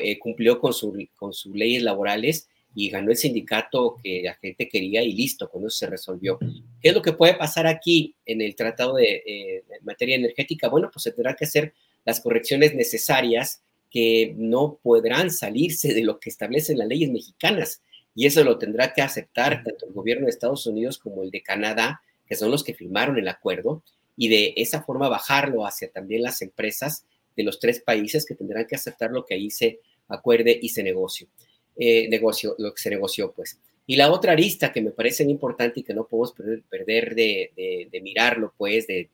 eh, 0.00 0.18
cumplió 0.18 0.58
con, 0.58 0.72
su, 0.72 0.96
con 1.16 1.32
sus 1.32 1.54
leyes 1.54 1.82
laborales 1.82 2.48
y 2.74 2.88
ganó 2.88 3.10
el 3.10 3.16
sindicato 3.16 3.96
que 4.02 4.22
la 4.22 4.34
gente 4.34 4.68
quería 4.68 5.02
y 5.02 5.12
listo, 5.12 5.50
con 5.50 5.62
eso 5.62 5.70
se 5.70 5.86
resolvió. 5.86 6.38
¿Qué 6.80 6.90
es 6.90 6.94
lo 6.94 7.02
que 7.02 7.12
puede 7.12 7.34
pasar 7.34 7.66
aquí 7.66 8.14
en 8.26 8.40
el 8.40 8.54
tratado 8.54 8.94
de, 8.94 9.22
eh, 9.26 9.64
materia 9.82 10.16
energética? 10.16 10.68
Bueno, 10.68 10.90
pues 10.92 11.02
se 11.02 11.12
tendrá 11.12 11.34
que 11.34 11.44
hacer 11.44 11.74
las 12.04 12.20
correcciones 12.20 12.74
necesarias 12.74 13.62
que 13.90 14.34
no 14.36 14.78
podrán 14.82 15.30
salirse 15.30 15.94
de 15.94 16.04
lo 16.04 16.20
que 16.20 16.30
establecen 16.30 16.78
las 16.78 16.86
leyes 16.86 17.10
mexicanas 17.10 17.82
y 18.14 18.26
eso 18.26 18.44
lo 18.44 18.58
tendrá 18.58 18.92
que 18.92 19.02
aceptar 19.02 19.62
tanto 19.64 19.86
el 19.86 19.92
gobierno 19.92 20.26
de 20.26 20.30
Estados 20.30 20.66
Unidos 20.66 20.98
como 20.98 21.22
el 21.22 21.30
de 21.30 21.42
Canadá, 21.42 22.02
que 22.26 22.36
son 22.36 22.50
los 22.50 22.64
que 22.64 22.74
firmaron 22.74 23.18
el 23.18 23.28
acuerdo, 23.28 23.82
y 24.16 24.28
de 24.28 24.52
esa 24.56 24.82
forma 24.82 25.08
bajarlo 25.08 25.66
hacia 25.66 25.90
también 25.90 26.22
las 26.22 26.42
empresas 26.42 27.06
de 27.36 27.44
los 27.44 27.58
tres 27.58 27.80
países 27.80 28.26
que 28.26 28.34
tendrán 28.34 28.66
que 28.66 28.74
aceptar 28.74 29.10
lo 29.10 29.24
que 29.24 29.34
ahí 29.34 29.50
se 29.50 29.80
acuerde 30.08 30.58
y 30.60 30.70
se 30.70 30.82
negocio, 30.82 31.28
eh, 31.76 32.08
negocio 32.08 32.54
lo 32.58 32.74
que 32.74 32.82
se 32.82 32.90
negoció, 32.90 33.32
pues. 33.32 33.58
Y 33.86 33.96
la 33.96 34.12
otra 34.12 34.32
arista 34.32 34.72
que 34.72 34.80
me 34.80 34.92
parece 34.92 35.24
importante 35.24 35.80
y 35.80 35.82
que 35.82 35.94
no 35.94 36.06
podemos 36.06 36.32
perder, 36.68 37.14
de, 37.14 37.88
de, 37.90 38.00
mirarlo, 38.00 38.54
pues, 38.56 38.86
de, 38.86 39.08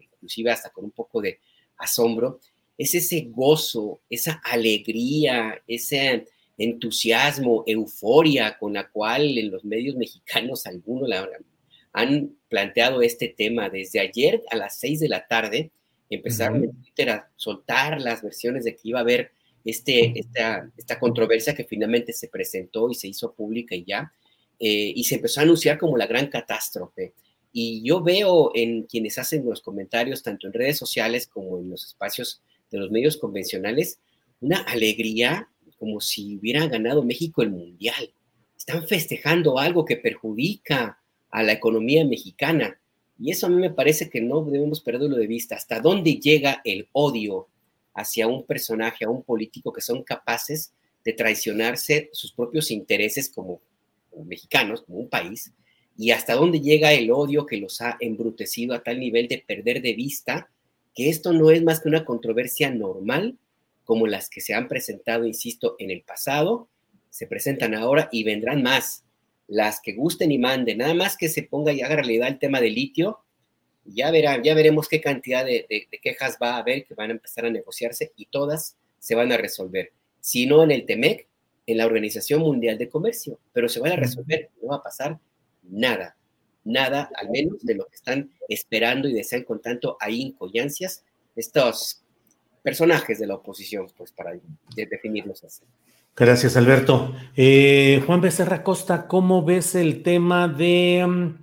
inclusive 0.00 0.50
hasta 0.50 0.70
con 0.70 0.84
un 0.84 0.92
poco 0.92 1.20
de 1.20 1.40
asombro, 1.76 2.40
es 2.78 2.94
ese 2.94 3.28
gozo, 3.30 4.00
esa 4.08 4.40
alegría, 4.44 5.62
ese 5.66 6.26
entusiasmo, 6.56 7.64
euforia 7.66 8.56
con 8.58 8.74
la 8.74 8.88
cual 8.88 9.36
en 9.38 9.50
los 9.50 9.64
medios 9.64 9.96
mexicanos 9.96 10.66
algunos 10.66 11.10
han 11.92 12.36
planteado 12.48 13.02
este 13.02 13.28
tema. 13.28 13.68
Desde 13.68 14.00
ayer 14.00 14.42
a 14.50 14.56
las 14.56 14.78
seis 14.78 15.00
de 15.00 15.08
la 15.08 15.26
tarde 15.26 15.70
empezaron 16.10 16.76
a 17.08 17.28
soltar 17.36 18.00
las 18.00 18.22
versiones 18.22 18.64
de 18.64 18.74
que 18.74 18.88
iba 18.88 18.98
a 19.00 19.02
haber 19.02 19.32
este, 19.64 20.12
esta, 20.18 20.98
controversia 21.00 21.54
que 21.54 21.64
finalmente 21.64 22.12
se 22.12 22.28
presentó 22.28 22.90
y 22.90 22.94
se 22.94 23.08
hizo 23.08 23.32
pública 23.32 23.74
y 23.74 23.84
ya, 23.84 24.12
eh, 24.58 24.92
y 24.94 25.04
se 25.04 25.16
empezó 25.16 25.40
a 25.40 25.44
anunciar 25.44 25.78
como 25.78 25.96
la 25.96 26.06
gran 26.06 26.28
catástrofe. 26.28 27.14
Y 27.52 27.82
yo 27.82 28.02
veo 28.02 28.50
en 28.54 28.82
quienes 28.82 29.16
hacen 29.18 29.44
los 29.44 29.62
comentarios, 29.62 30.22
tanto 30.22 30.46
en 30.46 30.52
redes 30.52 30.76
sociales 30.76 31.26
como 31.26 31.58
en 31.58 31.70
los 31.70 31.84
espacios 31.84 32.42
de 32.70 32.78
los 32.78 32.90
medios 32.90 33.16
convencionales, 33.16 34.00
una 34.40 34.58
alegría 34.58 35.48
como 35.78 36.00
si 36.00 36.36
hubiera 36.36 36.66
ganado 36.66 37.02
México 37.02 37.42
el 37.42 37.50
Mundial. 37.50 38.12
Están 38.56 38.86
festejando 38.86 39.58
algo 39.58 39.84
que 39.84 39.96
perjudica 39.96 40.98
a 41.30 41.42
la 41.42 41.52
economía 41.52 42.04
mexicana. 42.04 42.80
Y 43.18 43.30
eso 43.30 43.46
a 43.46 43.50
mí 43.50 43.56
me 43.56 43.70
parece 43.70 44.10
que 44.10 44.20
no 44.20 44.44
debemos 44.44 44.80
perderlo 44.80 45.16
de 45.16 45.26
vista. 45.26 45.56
¿Hasta 45.56 45.80
dónde 45.80 46.16
llega 46.16 46.60
el 46.64 46.88
odio 46.92 47.48
hacia 47.94 48.26
un 48.26 48.44
personaje, 48.44 49.04
a 49.04 49.10
un 49.10 49.22
político 49.22 49.72
que 49.72 49.80
son 49.80 50.02
capaces 50.02 50.72
de 51.04 51.12
traicionarse 51.12 52.10
sus 52.12 52.32
propios 52.32 52.70
intereses 52.70 53.28
como, 53.28 53.60
mexicanos, 54.24 54.82
como 54.82 54.98
un 54.98 55.08
país? 55.08 55.52
¿Y 55.96 56.10
hasta 56.10 56.34
dónde 56.34 56.60
llega 56.60 56.92
el 56.92 57.10
odio 57.10 57.46
que 57.46 57.56
los 57.56 57.80
ha 57.80 57.96
embrutecido 58.00 58.74
a 58.74 58.82
tal 58.82 58.98
nivel 58.98 59.28
de 59.28 59.44
perder 59.46 59.80
de 59.80 59.94
vista 59.94 60.50
que 60.94 61.08
esto 61.08 61.32
no 61.32 61.50
es 61.50 61.62
más 61.62 61.80
que 61.80 61.88
una 61.88 62.04
controversia 62.04 62.70
normal 62.70 63.36
como 63.84 64.06
las 64.06 64.28
que 64.28 64.40
se 64.40 64.54
han 64.54 64.68
presentado, 64.68 65.26
insisto, 65.26 65.76
en 65.78 65.90
el 65.90 66.02
pasado, 66.02 66.68
se 67.10 67.26
presentan 67.26 67.74
ahora 67.74 68.08
y 68.10 68.24
vendrán 68.24 68.62
más. 68.62 69.04
Las 69.46 69.80
que 69.80 69.92
gusten 69.92 70.32
y 70.32 70.38
manden, 70.38 70.78
nada 70.78 70.94
más 70.94 71.16
que 71.16 71.28
se 71.28 71.42
ponga 71.42 71.72
y 71.72 71.82
haga 71.82 71.96
realidad 71.96 72.28
el 72.28 72.38
tema 72.38 72.60
del 72.60 72.74
litio, 72.74 73.23
ya 73.84 74.10
verán, 74.10 74.42
ya 74.42 74.54
veremos 74.54 74.88
qué 74.88 75.00
cantidad 75.00 75.44
de, 75.44 75.66
quejas 76.02 76.38
va 76.42 76.54
a 76.54 76.58
haber 76.58 76.84
que 76.84 76.94
van 76.94 77.10
a 77.10 77.14
empezar 77.14 77.46
a 77.46 77.50
negociarse 77.50 78.12
y 78.16 78.26
todas 78.26 78.76
se 78.98 79.14
van 79.14 79.32
a 79.32 79.36
resolver. 79.36 79.92
Si 80.20 80.46
no 80.46 80.62
en 80.62 80.70
el 80.70 80.86
TEMEC, 80.86 81.26
en 81.66 81.78
la 81.78 81.86
Organización 81.86 82.40
Mundial 82.40 82.78
de 82.78 82.88
Comercio, 82.88 83.38
pero 83.52 83.68
se 83.68 83.80
van 83.80 83.92
a 83.92 83.96
resolver, 83.96 84.50
no 84.62 84.68
va 84.68 84.76
a 84.76 84.82
pasar 84.82 85.18
nada, 85.62 86.16
nada, 86.64 87.10
al 87.14 87.30
menos 87.30 87.64
de 87.64 87.74
lo 87.74 87.86
que 87.86 87.96
están 87.96 88.30
esperando 88.48 89.08
y 89.08 89.12
desean 89.12 89.44
con 89.44 89.60
tanto 89.60 89.96
ahínco 90.00 90.50
y 90.52 90.58
ansias 90.58 91.04
estos 91.36 92.02
personajes 92.62 93.18
de 93.18 93.26
la 93.26 93.34
oposición, 93.34 93.88
pues 93.96 94.12
para 94.12 94.32
definirlos 94.74 95.44
así. 95.44 95.62
Gracias, 96.16 96.56
Alberto. 96.56 97.12
Eh, 97.36 98.02
Juan 98.06 98.20
Becerra 98.20 98.62
Costa, 98.62 99.08
¿cómo 99.08 99.44
ves 99.44 99.74
el 99.74 100.02
tema 100.02 100.46
de 100.46 101.04
mm, 101.06 101.34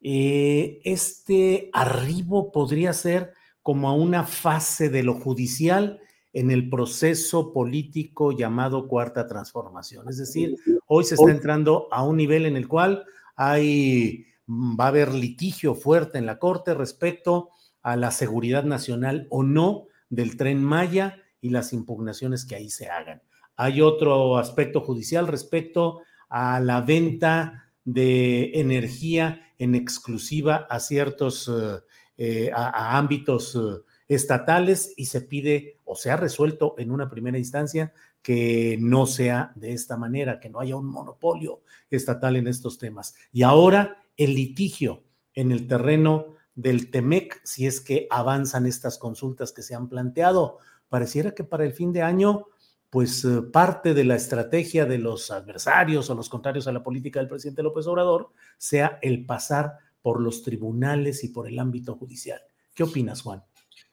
eh, 0.00 0.80
este 0.84 1.70
arribo? 1.72 2.52
Podría 2.52 2.92
ser 2.92 3.32
como 3.62 3.88
a 3.88 3.92
una 3.92 4.24
fase 4.24 4.88
de 4.88 5.02
lo 5.02 5.14
judicial 5.14 6.00
en 6.32 6.50
el 6.50 6.70
proceso 6.70 7.52
político 7.52 8.32
llamado 8.32 8.86
cuarta 8.86 9.26
transformación. 9.26 10.08
Es 10.08 10.18
decir, 10.18 10.56
hoy 10.86 11.04
se 11.04 11.16
está 11.16 11.30
entrando 11.30 11.88
a 11.90 12.04
un 12.04 12.16
nivel 12.16 12.46
en 12.46 12.56
el 12.56 12.68
cual 12.68 13.04
hay, 13.36 14.26
mm, 14.46 14.78
va 14.78 14.84
a 14.84 14.88
haber 14.88 15.12
litigio 15.12 15.74
fuerte 15.74 16.18
en 16.18 16.26
la 16.26 16.38
Corte 16.38 16.74
respecto 16.74 17.50
a 17.82 17.96
la 17.96 18.10
seguridad 18.10 18.64
nacional 18.64 19.26
o 19.30 19.42
no 19.42 19.86
del 20.08 20.36
tren 20.36 20.62
Maya 20.62 21.16
y 21.40 21.50
las 21.50 21.72
impugnaciones 21.72 22.44
que 22.44 22.54
ahí 22.54 22.70
se 22.70 22.88
hagan. 22.88 23.22
Hay 23.56 23.80
otro 23.80 24.38
aspecto 24.38 24.82
judicial 24.82 25.26
respecto 25.26 26.00
a 26.28 26.60
la 26.60 26.80
venta 26.80 27.69
de 27.84 28.52
energía 28.60 29.42
en 29.58 29.74
exclusiva 29.74 30.66
a 30.68 30.80
ciertos 30.80 31.48
eh, 31.48 31.80
eh, 32.22 32.50
a, 32.54 32.98
ámbitos 32.98 33.56
eh, 33.56 33.82
estatales 34.08 34.92
y 34.96 35.06
se 35.06 35.22
pide 35.22 35.78
o 35.84 35.96
se 35.96 36.10
ha 36.10 36.16
resuelto 36.16 36.74
en 36.76 36.90
una 36.90 37.08
primera 37.08 37.38
instancia 37.38 37.92
que 38.22 38.76
no 38.78 39.06
sea 39.06 39.52
de 39.54 39.72
esta 39.72 39.96
manera, 39.96 40.38
que 40.40 40.50
no 40.50 40.60
haya 40.60 40.76
un 40.76 40.86
monopolio 40.86 41.62
estatal 41.90 42.36
en 42.36 42.46
estos 42.46 42.78
temas. 42.78 43.14
Y 43.32 43.42
ahora 43.42 44.02
el 44.16 44.34
litigio 44.34 45.02
en 45.34 45.52
el 45.52 45.66
terreno 45.66 46.34
del 46.54 46.90
TEMEC 46.90 47.40
si 47.44 47.66
es 47.66 47.80
que 47.80 48.06
avanzan 48.10 48.66
estas 48.66 48.98
consultas 48.98 49.52
que 49.52 49.62
se 49.62 49.74
han 49.74 49.88
planteado. 49.88 50.58
Pareciera 50.90 51.30
que 51.30 51.44
para 51.44 51.64
el 51.64 51.72
fin 51.72 51.92
de 51.92 52.02
año, 52.02 52.46
pues 52.90 53.24
eh, 53.24 53.42
parte 53.52 53.94
de 53.94 54.04
la 54.04 54.16
estrategia 54.16 54.84
de 54.84 54.98
los 54.98 55.30
adversarios 55.30 56.10
o 56.10 56.14
los 56.14 56.28
contrarios 56.28 56.66
a 56.66 56.72
la 56.72 56.82
política 56.82 57.20
del 57.20 57.28
presidente 57.28 57.62
López 57.62 57.86
Obrador 57.86 58.32
sea 58.58 58.98
el 59.00 59.24
pasar 59.24 59.78
por 60.02 60.20
los 60.20 60.42
tribunales 60.42 61.22
y 61.22 61.28
por 61.28 61.46
el 61.46 61.58
ámbito 61.58 61.94
judicial. 61.94 62.42
¿Qué 62.74 62.82
opinas, 62.82 63.22
Juan? 63.22 63.42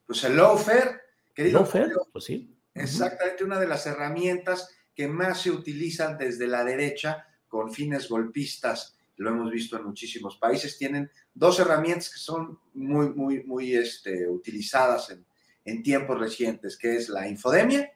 Pues 0.06 0.24
el 0.24 0.36
lawfare, 0.36 1.02
querido. 1.34 1.60
Lawfare, 1.60 1.92
pues 2.12 2.26
sí. 2.26 2.58
Exactamente 2.74 3.44
una 3.44 3.60
de 3.60 3.68
las 3.68 3.86
herramientas 3.86 4.70
que 4.96 5.08
más 5.08 5.42
se 5.42 5.52
utilizan 5.52 6.18
desde 6.18 6.48
la 6.48 6.64
derecha 6.64 7.28
con 7.48 7.72
fines 7.72 8.10
golpistas 8.10 8.98
lo 9.18 9.32
hemos 9.32 9.52
visto 9.52 9.78
en 9.78 9.84
muchísimos 9.84 10.38
países, 10.38 10.78
tienen 10.78 11.10
dos 11.34 11.60
herramientas 11.60 12.12
que 12.12 12.20
son 12.20 12.60
muy, 12.76 13.10
muy, 13.10 13.44
muy 13.44 13.76
este, 13.76 14.30
utilizadas 14.30 15.10
en, 15.10 15.26
en, 15.66 15.82
tiempos 15.82 16.20
recientes, 16.20 16.78
que 16.78 16.98
es 16.98 17.10
la 17.10 17.28
infodemia 17.28 17.92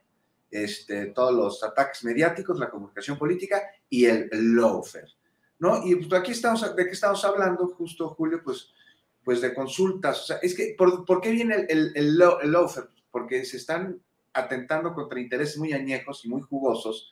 este, 0.52 1.06
todos 1.06 1.32
los 1.32 1.64
ataques 1.64 2.04
mediáticos, 2.04 2.58
la 2.58 2.70
comunicación 2.70 3.18
política 3.18 3.62
y 3.88 4.04
el 4.04 4.28
lawfare, 4.30 5.08
¿no? 5.58 5.84
Y 5.84 5.96
pues, 5.96 6.12
aquí 6.12 6.32
estamos, 6.32 6.76
¿de 6.76 6.84
qué 6.84 6.92
estamos 6.92 7.24
hablando? 7.24 7.66
Justo, 7.68 8.10
Julio, 8.10 8.42
pues, 8.44 8.72
pues 9.24 9.40
de 9.40 9.54
consultas. 9.54 10.20
O 10.20 10.24
sea, 10.26 10.36
es 10.42 10.54
que, 10.54 10.74
¿por, 10.76 11.20
qué 11.22 11.30
viene 11.30 11.66
el, 11.68 11.92
el, 11.94 12.18
lawfare? 12.18 12.88
Porque 13.10 13.44
se 13.46 13.56
están 13.56 13.98
atentando 14.34 14.94
contra 14.94 15.20
intereses 15.20 15.56
muy 15.56 15.72
añejos 15.72 16.24
y 16.24 16.28
muy 16.28 16.42
jugosos 16.42 17.10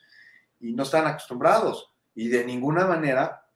y 0.61 0.75
no 0.75 0.83
están 0.83 1.07
acostumbrados 1.07 1.91
y 2.15 2.29
de 2.29 2.45
ninguna 2.45 2.87
manera 2.87 3.47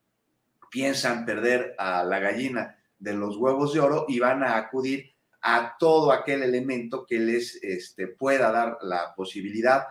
piensan 0.70 1.24
perder 1.24 1.74
a 1.78 2.05
la 2.05 2.19
gallina 2.19 2.78
de 2.98 3.15
los 3.15 3.36
huevos 3.36 3.74
de 3.74 3.81
oro 3.81 4.06
y 4.09 4.19
van 4.19 4.43
a 4.43 4.56
acudir 4.56 5.14
a 5.46 5.76
todo 5.78 6.10
aquel 6.10 6.42
elemento 6.42 7.04
que 7.06 7.18
les 7.18 7.62
este, 7.62 8.08
pueda 8.08 8.50
dar 8.50 8.78
la 8.80 9.14
posibilidad 9.14 9.88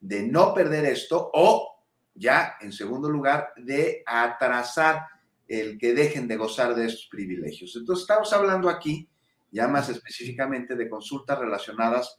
de 0.00 0.24
no 0.24 0.52
perder 0.52 0.84
esto 0.84 1.30
o 1.32 1.84
ya, 2.12 2.56
en 2.60 2.72
segundo 2.72 3.08
lugar, 3.08 3.52
de 3.56 4.02
atrasar 4.04 5.06
el 5.46 5.78
que 5.78 5.94
dejen 5.94 6.26
de 6.26 6.36
gozar 6.36 6.74
de 6.74 6.86
estos 6.86 7.06
privilegios. 7.06 7.76
Entonces, 7.76 8.02
estamos 8.02 8.32
hablando 8.32 8.68
aquí, 8.68 9.08
ya 9.52 9.68
más 9.68 9.88
específicamente, 9.88 10.74
de 10.74 10.88
consultas 10.88 11.38
relacionadas, 11.38 12.18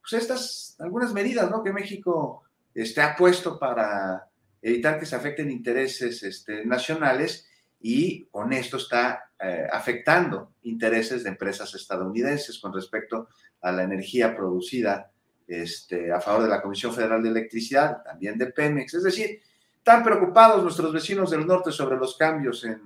pues 0.00 0.14
estas, 0.14 0.76
algunas 0.80 1.12
medidas, 1.12 1.48
¿no? 1.48 1.62
Que 1.62 1.72
México 1.72 2.42
este, 2.74 3.00
ha 3.00 3.14
puesto 3.14 3.60
para 3.60 4.28
evitar 4.60 4.98
que 4.98 5.06
se 5.06 5.14
afecten 5.14 5.52
intereses 5.52 6.22
este, 6.24 6.66
nacionales 6.66 7.46
y 7.86 8.24
con 8.30 8.54
esto 8.54 8.78
está 8.78 9.30
eh, 9.38 9.66
afectando 9.70 10.54
intereses 10.62 11.22
de 11.22 11.28
empresas 11.28 11.74
estadounidenses 11.74 12.58
con 12.58 12.72
respecto 12.72 13.28
a 13.60 13.72
la 13.72 13.82
energía 13.82 14.34
producida 14.34 15.12
este, 15.46 16.10
a 16.10 16.18
favor 16.18 16.44
de 16.44 16.48
la 16.48 16.62
Comisión 16.62 16.94
Federal 16.94 17.22
de 17.22 17.28
Electricidad, 17.28 18.02
también 18.02 18.38
de 18.38 18.46
Pemex. 18.46 18.94
Es 18.94 19.02
decir, 19.02 19.38
están 19.76 20.02
preocupados 20.02 20.62
nuestros 20.62 20.94
vecinos 20.94 21.30
del 21.30 21.46
norte 21.46 21.72
sobre 21.72 21.98
los 21.98 22.16
cambios 22.16 22.64
en, 22.64 22.80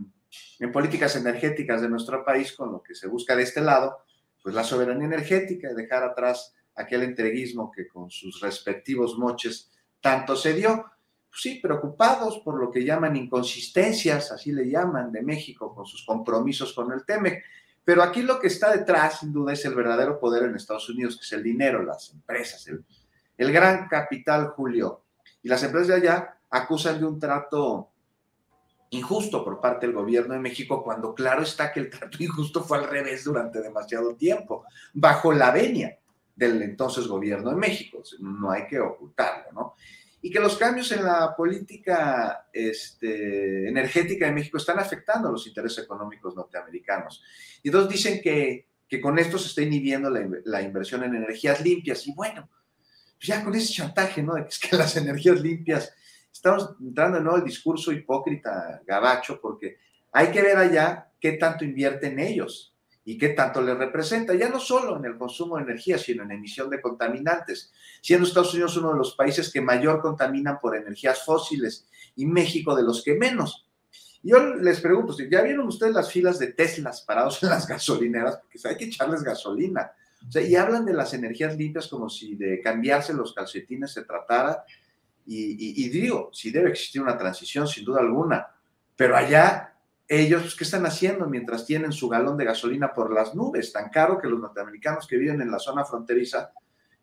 en 0.58 0.72
políticas 0.72 1.14
energéticas 1.14 1.80
de 1.80 1.88
nuestro 1.88 2.24
país 2.24 2.52
con 2.52 2.72
lo 2.72 2.82
que 2.82 2.96
se 2.96 3.06
busca 3.06 3.36
de 3.36 3.44
este 3.44 3.60
lado, 3.60 3.98
pues 4.42 4.52
la 4.52 4.64
soberanía 4.64 5.06
energética 5.06 5.70
y 5.70 5.76
dejar 5.76 6.02
atrás 6.02 6.56
aquel 6.74 7.04
entreguismo 7.04 7.70
que 7.70 7.86
con 7.86 8.10
sus 8.10 8.40
respectivos 8.40 9.16
moches 9.16 9.70
tanto 10.00 10.34
se 10.34 10.54
dio 10.54 10.86
sí, 11.32 11.60
preocupados 11.62 12.38
por 12.40 12.58
lo 12.58 12.70
que 12.70 12.84
llaman 12.84 13.16
inconsistencias, 13.16 14.32
así 14.32 14.52
le 14.52 14.68
llaman, 14.68 15.12
de 15.12 15.22
México 15.22 15.74
con 15.74 15.86
sus 15.86 16.04
compromisos 16.04 16.72
con 16.72 16.92
el 16.92 17.04
TEMEC. 17.04 17.42
Pero 17.84 18.02
aquí 18.02 18.22
lo 18.22 18.38
que 18.38 18.48
está 18.48 18.70
detrás, 18.70 19.20
sin 19.20 19.32
duda, 19.32 19.52
es 19.52 19.64
el 19.64 19.74
verdadero 19.74 20.20
poder 20.20 20.44
en 20.44 20.56
Estados 20.56 20.88
Unidos, 20.90 21.16
que 21.16 21.24
es 21.24 21.32
el 21.32 21.42
dinero, 21.42 21.82
las 21.82 22.12
empresas, 22.12 22.66
el, 22.68 22.84
el 23.36 23.52
gran 23.52 23.88
capital, 23.88 24.48
Julio. 24.48 25.04
Y 25.42 25.48
las 25.48 25.62
empresas 25.62 25.88
de 25.88 25.94
allá 25.94 26.38
acusan 26.50 26.98
de 26.98 27.06
un 27.06 27.18
trato 27.18 27.90
injusto 28.90 29.44
por 29.44 29.60
parte 29.60 29.86
del 29.86 29.94
gobierno 29.94 30.34
de 30.34 30.40
México, 30.40 30.82
cuando 30.82 31.14
claro 31.14 31.42
está 31.42 31.72
que 31.72 31.80
el 31.80 31.90
trato 31.90 32.16
injusto 32.22 32.62
fue 32.62 32.78
al 32.78 32.88
revés 32.88 33.24
durante 33.24 33.60
demasiado 33.60 34.14
tiempo, 34.16 34.64
bajo 34.92 35.32
la 35.32 35.50
venia 35.50 35.98
del 36.34 36.62
entonces 36.62 37.06
gobierno 37.06 37.50
de 37.50 37.56
México. 37.56 38.02
No 38.20 38.50
hay 38.50 38.66
que 38.66 38.80
ocultarlo, 38.80 39.52
¿no? 39.52 39.74
Y 40.20 40.30
que 40.30 40.40
los 40.40 40.56
cambios 40.56 40.90
en 40.92 41.04
la 41.04 41.34
política 41.36 42.48
este, 42.52 43.68
energética 43.68 44.26
de 44.26 44.32
México 44.32 44.58
están 44.58 44.78
afectando 44.78 45.30
los 45.30 45.46
intereses 45.46 45.84
económicos 45.84 46.34
norteamericanos. 46.34 47.22
Y 47.62 47.68
entonces 47.68 47.92
dicen 47.92 48.20
que, 48.22 48.66
que 48.88 49.00
con 49.00 49.18
esto 49.18 49.38
se 49.38 49.48
está 49.48 49.62
inhibiendo 49.62 50.10
la, 50.10 50.28
la, 50.44 50.62
inversión 50.62 51.04
en 51.04 51.14
energías 51.14 51.60
limpias. 51.60 52.06
Y 52.06 52.14
bueno, 52.14 52.48
pues 53.16 53.28
ya 53.28 53.44
con 53.44 53.54
ese 53.54 53.72
chantaje, 53.72 54.22
¿no? 54.22 54.36
Es 54.36 54.58
que 54.58 54.76
las 54.76 54.96
energías 54.96 55.40
limpias, 55.40 55.92
estamos 56.32 56.74
entrando 56.80 57.18
en 57.18 57.24
¿no? 57.24 57.36
el 57.36 57.44
discurso 57.44 57.92
hipócrita 57.92 58.82
gabacho, 58.86 59.40
porque 59.40 59.78
hay 60.12 60.28
que 60.28 60.42
ver 60.42 60.56
allá 60.56 61.12
qué 61.20 61.32
tanto 61.32 61.64
invierte 61.64 62.08
en 62.08 62.18
ellos 62.18 62.74
y 63.08 63.16
qué 63.16 63.30
tanto 63.30 63.62
le 63.62 63.74
representa, 63.74 64.34
ya 64.34 64.50
no 64.50 64.60
solo 64.60 64.98
en 64.98 65.04
el 65.06 65.16
consumo 65.16 65.56
de 65.56 65.62
energía, 65.62 65.96
sino 65.96 66.24
en 66.24 66.32
emisión 66.32 66.68
de 66.68 66.78
contaminantes, 66.78 67.72
siendo 68.02 68.26
Estados 68.26 68.52
Unidos 68.52 68.76
uno 68.76 68.92
de 68.92 68.98
los 68.98 69.14
países 69.14 69.50
que 69.50 69.62
mayor 69.62 70.02
contaminan 70.02 70.60
por 70.60 70.76
energías 70.76 71.24
fósiles 71.24 71.88
y 72.16 72.26
México 72.26 72.76
de 72.76 72.82
los 72.82 73.02
que 73.02 73.14
menos. 73.14 73.66
Yo 74.22 74.56
les 74.56 74.82
pregunto, 74.82 75.16
¿ya 75.18 75.40
vieron 75.40 75.68
ustedes 75.68 75.94
las 75.94 76.12
filas 76.12 76.38
de 76.38 76.48
Teslas 76.48 77.00
parados 77.00 77.42
en 77.42 77.48
las 77.48 77.66
gasolineras? 77.66 78.40
Porque 78.42 78.68
hay 78.68 78.76
que 78.76 78.84
echarles 78.84 79.22
gasolina. 79.22 79.90
O 80.28 80.30
sea, 80.30 80.42
y 80.42 80.54
hablan 80.54 80.84
de 80.84 80.92
las 80.92 81.14
energías 81.14 81.56
limpias 81.56 81.88
como 81.88 82.10
si 82.10 82.34
de 82.34 82.60
cambiarse 82.60 83.14
los 83.14 83.32
calcetines 83.32 83.90
se 83.90 84.04
tratara. 84.04 84.66
Y, 85.24 85.82
y 85.82 85.88
digo, 85.88 86.28
si 86.34 86.50
debe 86.50 86.68
existir 86.68 87.00
una 87.00 87.16
transición, 87.16 87.66
sin 87.66 87.86
duda 87.86 88.00
alguna, 88.00 88.48
pero 88.94 89.16
allá 89.16 89.77
ellos, 90.08 90.56
¿qué 90.56 90.64
están 90.64 90.86
haciendo 90.86 91.26
mientras 91.28 91.66
tienen 91.66 91.92
su 91.92 92.08
galón 92.08 92.38
de 92.38 92.46
gasolina 92.46 92.94
por 92.94 93.12
las 93.12 93.34
nubes? 93.34 93.72
Tan 93.72 93.90
caro 93.90 94.18
que 94.18 94.26
los 94.26 94.40
norteamericanos 94.40 95.06
que 95.06 95.18
viven 95.18 95.42
en 95.42 95.50
la 95.50 95.58
zona 95.58 95.84
fronteriza, 95.84 96.50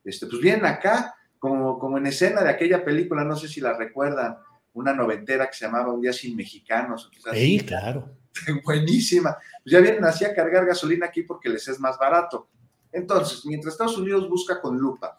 este, 0.04 0.26
pues 0.26 0.42
vienen 0.42 0.66
acá, 0.66 1.16
como, 1.38 1.78
como 1.78 2.00
en 2.00 2.08
escena 2.08 2.42
de 2.42 2.50
aquella 2.50 2.84
película, 2.84 3.24
no 3.24 3.36
sé 3.36 3.48
si 3.48 3.62
la 3.62 3.78
recuerdan, 3.78 4.38
una 4.74 4.94
noventera 4.94 5.48
que 5.48 5.54
se 5.54 5.66
llamaba 5.66 5.94
Un 5.94 6.02
día 6.02 6.12
sin 6.12 6.36
mexicanos. 6.36 7.10
Sí, 7.32 7.60
claro. 7.62 8.10
Buenísima. 8.66 9.38
Pues 9.64 9.72
ya 9.72 9.80
vienen 9.80 10.04
así 10.04 10.26
a 10.26 10.34
cargar 10.34 10.66
gasolina 10.66 11.06
aquí 11.06 11.22
porque 11.22 11.50
les 11.50 11.68
es 11.68 11.80
más 11.80 11.98
barato. 11.98 12.50
Entonces, 12.92 13.46
mientras 13.46 13.74
Estados 13.74 13.98
Unidos 13.98 14.28
busca 14.28 14.60
con 14.60 14.78
lupa, 14.78 15.16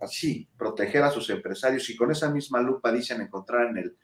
así, 0.00 0.48
proteger 0.56 1.02
a 1.02 1.10
sus 1.10 1.28
empresarios 1.30 1.88
y 1.90 1.96
con 1.96 2.10
esa 2.10 2.30
misma 2.30 2.60
lupa 2.60 2.92
dicen 2.92 3.20
encontrar 3.20 3.68
en 3.68 3.78
el 3.78 3.96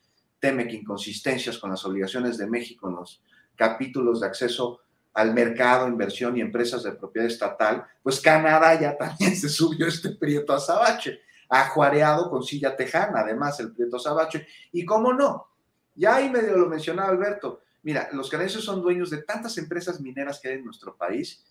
teme 0.43 0.67
que 0.67 0.75
inconsistencias 0.75 1.57
con 1.57 1.71
las 1.71 1.85
obligaciones 1.85 2.37
de 2.37 2.49
México 2.49 2.89
en 2.89 2.97
los 2.97 3.23
capítulos 3.55 4.21
de 4.21 4.27
acceso 4.27 4.81
al 5.15 5.33
mercado, 5.33 5.87
inversión 5.87 6.37
y 6.37 6.41
empresas 6.41 6.83
de 6.83 6.91
propiedad 6.91 7.31
estatal, 7.31 7.87
pues 8.03 8.21
Canadá 8.21 8.79
ya 8.79 8.99
también 8.99 9.37
se 9.37 9.49
subió 9.49 9.87
este 9.87 10.11
Prieto 10.17 10.53
Azabache, 10.53 11.21
ajuareado 11.49 12.29
con 12.29 12.43
silla 12.43 12.75
tejana, 12.75 13.21
además 13.21 13.61
el 13.61 13.73
Prieto 13.73 13.99
Azabache. 13.99 14.49
Y 14.73 14.85
cómo 14.85 15.13
no, 15.13 15.47
ya 15.95 16.17
ahí 16.17 16.29
medio 16.29 16.57
lo 16.57 16.69
mencionaba 16.69 17.11
Alberto, 17.11 17.61
mira, 17.85 18.09
los 18.13 18.29
canadienses 18.29 18.65
son 18.65 18.83
dueños 18.83 19.11
de 19.11 19.23
tantas 19.23 19.57
empresas 19.59 20.01
mineras 20.01 20.41
que 20.41 20.49
hay 20.49 20.55
en 20.57 20.65
nuestro 20.65 20.97
país 20.97 21.45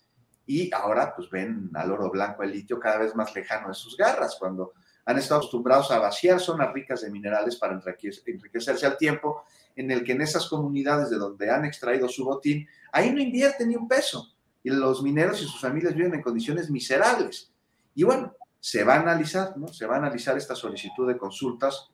y 0.44 0.70
ahora 0.74 1.14
pues 1.16 1.30
ven 1.30 1.70
al 1.72 1.92
oro 1.92 2.10
blanco, 2.10 2.42
el 2.42 2.50
litio 2.50 2.78
cada 2.78 2.98
vez 2.98 3.14
más 3.14 3.34
lejano 3.34 3.68
de 3.68 3.74
sus 3.74 3.96
garras, 3.96 4.36
cuando 4.38 4.74
han 5.04 5.18
estado 5.18 5.40
acostumbrados 5.40 5.90
a 5.90 5.98
vaciar 5.98 6.40
zonas 6.40 6.72
ricas 6.72 7.02
de 7.02 7.10
minerales 7.10 7.56
para 7.56 7.74
enriquecerse 7.74 8.86
al 8.86 8.96
tiempo 8.96 9.44
en 9.74 9.90
el 9.90 10.04
que 10.04 10.12
en 10.12 10.22
esas 10.22 10.48
comunidades 10.48 11.10
de 11.10 11.16
donde 11.16 11.50
han 11.50 11.64
extraído 11.64 12.08
su 12.08 12.24
botín, 12.24 12.68
ahí 12.92 13.12
no 13.12 13.20
invierten 13.20 13.68
ni 13.68 13.76
un 13.76 13.88
peso. 13.88 14.28
Y 14.62 14.70
los 14.70 15.02
mineros 15.02 15.40
y 15.42 15.44
sus 15.44 15.60
familias 15.60 15.94
viven 15.94 16.14
en 16.14 16.22
condiciones 16.22 16.70
miserables. 16.70 17.52
Y 17.94 18.04
bueno, 18.04 18.34
se 18.60 18.84
va 18.84 18.94
a 18.94 19.00
analizar, 19.00 19.56
¿no? 19.56 19.68
Se 19.68 19.86
va 19.86 19.96
a 19.96 19.98
analizar 19.98 20.36
esta 20.36 20.54
solicitud 20.54 21.08
de 21.08 21.18
consultas. 21.18 21.90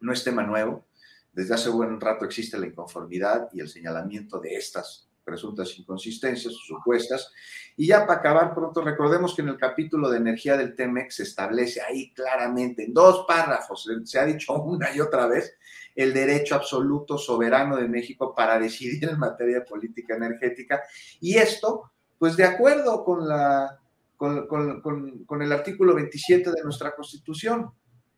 No 0.00 0.12
es 0.12 0.24
tema 0.24 0.42
nuevo. 0.42 0.86
Desde 1.32 1.54
hace 1.54 1.68
buen 1.68 2.00
rato 2.00 2.24
existe 2.24 2.58
la 2.58 2.66
inconformidad 2.66 3.48
y 3.52 3.60
el 3.60 3.68
señalamiento 3.68 4.38
de 4.38 4.54
estas 4.54 5.11
presuntas 5.24 5.78
inconsistencias 5.78 6.54
supuestas. 6.54 7.32
Y 7.76 7.86
ya 7.88 8.06
para 8.06 8.20
acabar 8.20 8.54
pronto, 8.54 8.82
recordemos 8.82 9.34
que 9.34 9.42
en 9.42 9.48
el 9.48 9.56
capítulo 9.56 10.10
de 10.10 10.18
energía 10.18 10.56
del 10.56 10.74
TEMEX 10.74 11.16
se 11.16 11.22
establece 11.24 11.80
ahí 11.80 12.12
claramente, 12.12 12.84
en 12.84 12.92
dos 12.92 13.24
párrafos, 13.26 13.88
se 14.04 14.18
ha 14.18 14.24
dicho 14.24 14.54
una 14.62 14.94
y 14.94 15.00
otra 15.00 15.26
vez, 15.26 15.56
el 15.94 16.12
derecho 16.14 16.54
absoluto 16.54 17.18
soberano 17.18 17.76
de 17.76 17.88
México 17.88 18.34
para 18.34 18.58
decidir 18.58 19.08
en 19.08 19.18
materia 19.18 19.60
de 19.60 19.66
política 19.66 20.16
energética. 20.16 20.82
Y 21.20 21.36
esto, 21.36 21.92
pues 22.18 22.36
de 22.36 22.44
acuerdo 22.44 23.04
con, 23.04 23.28
la, 23.28 23.78
con, 24.16 25.42
el 25.42 25.52
artículo 25.52 25.94
27 25.94 26.50
de 26.50 26.62
nuestra 26.62 26.94
Constitución. 26.94 27.70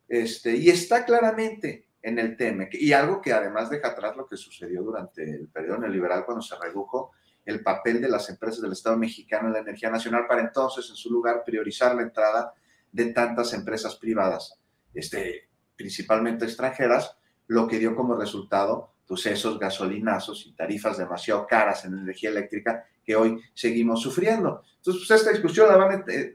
Este, 0.06 0.54
y 0.54 0.68
está 0.68 1.04
claramente 1.04 1.83
en 2.04 2.18
el 2.18 2.36
TEMEC. 2.36 2.74
Y 2.74 2.92
algo 2.92 3.22
que 3.22 3.32
además 3.32 3.70
deja 3.70 3.88
atrás 3.88 4.14
lo 4.14 4.26
que 4.26 4.36
sucedió 4.36 4.82
durante 4.82 5.24
el 5.24 5.48
periodo 5.48 5.78
neoliberal 5.78 6.26
cuando 6.26 6.42
se 6.42 6.54
redujo 6.54 7.12
el 7.46 7.62
papel 7.62 8.00
de 8.02 8.10
las 8.10 8.28
empresas 8.28 8.60
del 8.60 8.72
Estado 8.72 8.98
mexicano 8.98 9.48
en 9.48 9.54
la 9.54 9.60
energía 9.60 9.90
nacional 9.90 10.26
para 10.28 10.42
entonces, 10.42 10.88
en 10.90 10.96
su 10.96 11.10
lugar, 11.10 11.42
priorizar 11.44 11.94
la 11.94 12.02
entrada 12.02 12.52
de 12.92 13.06
tantas 13.06 13.54
empresas 13.54 13.96
privadas, 13.96 14.60
este, 14.92 15.48
principalmente 15.76 16.44
extranjeras, 16.44 17.16
lo 17.46 17.66
que 17.66 17.78
dio 17.78 17.96
como 17.96 18.16
resultado 18.16 18.92
pues 19.06 19.26
esos 19.26 19.58
gasolinazos 19.58 20.46
y 20.46 20.52
tarifas 20.52 20.96
demasiado 20.96 21.46
caras 21.46 21.84
en 21.84 21.94
energía 21.94 22.30
eléctrica 22.30 22.86
que 23.04 23.16
hoy 23.16 23.38
seguimos 23.52 24.00
sufriendo. 24.00 24.62
Entonces, 24.76 25.06
pues 25.06 25.20
esta 25.20 25.30
discusión 25.30 25.68
la 25.68 25.76
van 25.76 25.92
a, 25.92 26.04
eh, 26.10 26.32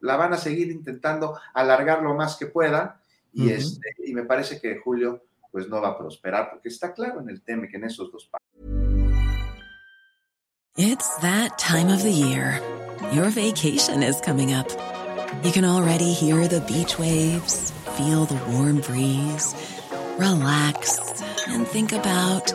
la 0.00 0.16
van 0.16 0.32
a 0.32 0.38
seguir 0.38 0.70
intentando 0.70 1.38
alargar 1.52 2.02
lo 2.02 2.14
más 2.14 2.36
que 2.36 2.46
puedan, 2.46 2.94
y, 3.36 3.50
este, 3.50 3.94
y 3.98 4.14
me 4.14 4.24
parece 4.24 4.58
que 4.58 4.78
Julio 4.78 5.22
pues 5.52 5.68
no 5.68 5.80
va 5.80 5.88
a 5.88 5.98
prosperar 5.98 6.50
porque 6.50 6.68
está 6.68 6.92
claro 6.92 7.20
en 7.20 7.28
el 7.28 7.42
tema 7.42 7.68
que 7.68 7.76
en 7.76 7.84
esos 7.84 8.10
dos 8.10 8.28
It's 10.78 11.16
that 11.20 11.58
time 11.58 11.88
of 11.88 12.02
the 12.02 12.12
year. 12.12 12.60
Your 13.12 13.30
vacation 13.30 14.02
is 14.02 14.20
coming 14.20 14.52
up. 14.52 14.68
You 15.42 15.52
can 15.52 15.64
already 15.64 16.12
hear 16.12 16.48
the 16.48 16.60
beach 16.60 16.98
waves, 16.98 17.72
feel 17.96 18.26
the 18.26 18.38
warm 18.52 18.80
breeze, 18.80 19.54
relax, 20.18 21.22
and 21.48 21.66
think 21.66 21.92
about 21.92 22.52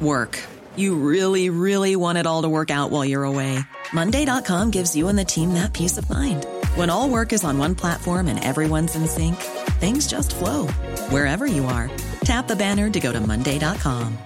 work. 0.00 0.38
You 0.76 0.96
really, 0.96 1.50
really 1.50 1.96
want 1.96 2.18
it 2.18 2.26
all 2.26 2.42
to 2.42 2.48
work 2.48 2.70
out 2.70 2.90
while 2.90 3.04
you're 3.04 3.24
away. 3.24 3.58
Monday.com 3.92 4.70
gives 4.70 4.96
you 4.96 5.08
and 5.08 5.18
the 5.18 5.24
team 5.24 5.52
that 5.54 5.72
peace 5.74 5.98
of 5.98 6.08
mind. 6.08 6.46
When 6.76 6.90
all 6.90 7.08
work 7.10 7.32
is 7.32 7.44
on 7.44 7.58
one 7.58 7.74
platform 7.74 8.26
and 8.26 8.42
everyone's 8.42 8.96
in 8.96 9.06
sync, 9.06 9.36
things 9.74 10.06
just 10.06 10.34
flow 10.34 10.66
wherever 11.10 11.46
you 11.46 11.64
are. 11.66 11.90
Tap 12.24 12.48
the 12.48 12.56
banner 12.56 12.88
to 12.90 13.00
go 13.00 13.12
to 13.12 13.20
Monday.com. 13.20 14.18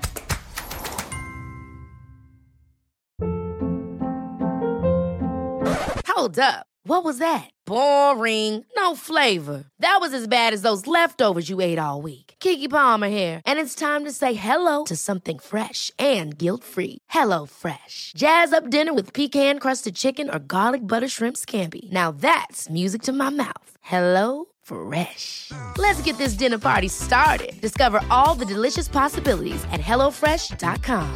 Hold 6.18 6.38
up. 6.40 6.66
What 6.82 7.04
was 7.04 7.18
that? 7.18 7.48
Boring. 7.64 8.64
No 8.76 8.96
flavor. 8.96 9.66
That 9.78 9.98
was 10.00 10.12
as 10.12 10.26
bad 10.26 10.52
as 10.52 10.62
those 10.62 10.86
leftovers 10.86 11.48
you 11.48 11.60
ate 11.60 11.78
all 11.78 12.02
week. 12.02 12.34
Kiki 12.40 12.66
Palmer 12.66 13.08
here, 13.08 13.40
and 13.46 13.58
it's 13.58 13.74
time 13.74 14.04
to 14.04 14.10
say 14.10 14.34
hello 14.34 14.84
to 14.84 14.96
something 14.96 15.38
fresh 15.38 15.92
and 15.98 16.36
guilt-free. 16.36 16.98
Hello 17.10 17.46
Fresh. 17.46 18.12
Jazz 18.16 18.52
up 18.52 18.68
dinner 18.68 18.92
with 18.92 19.12
pecan-crusted 19.12 19.94
chicken 19.94 20.28
or 20.28 20.38
garlic 20.40 20.86
butter 20.86 21.08
shrimp 21.08 21.36
scampi. 21.36 21.88
Now 21.92 22.10
that's 22.10 22.68
music 22.68 23.02
to 23.02 23.12
my 23.12 23.30
mouth. 23.30 23.70
Hello 23.80 24.46
Fresh. 24.68 25.50
Let's 25.78 26.02
get 26.02 26.18
this 26.18 26.34
dinner 26.34 26.58
party 26.58 26.88
started. 26.88 27.58
Discover 27.60 28.00
all 28.10 28.34
the 28.34 28.44
delicious 28.44 28.86
possibilities 28.88 29.64
at 29.72 29.80
hellofresh.com. 29.80 31.06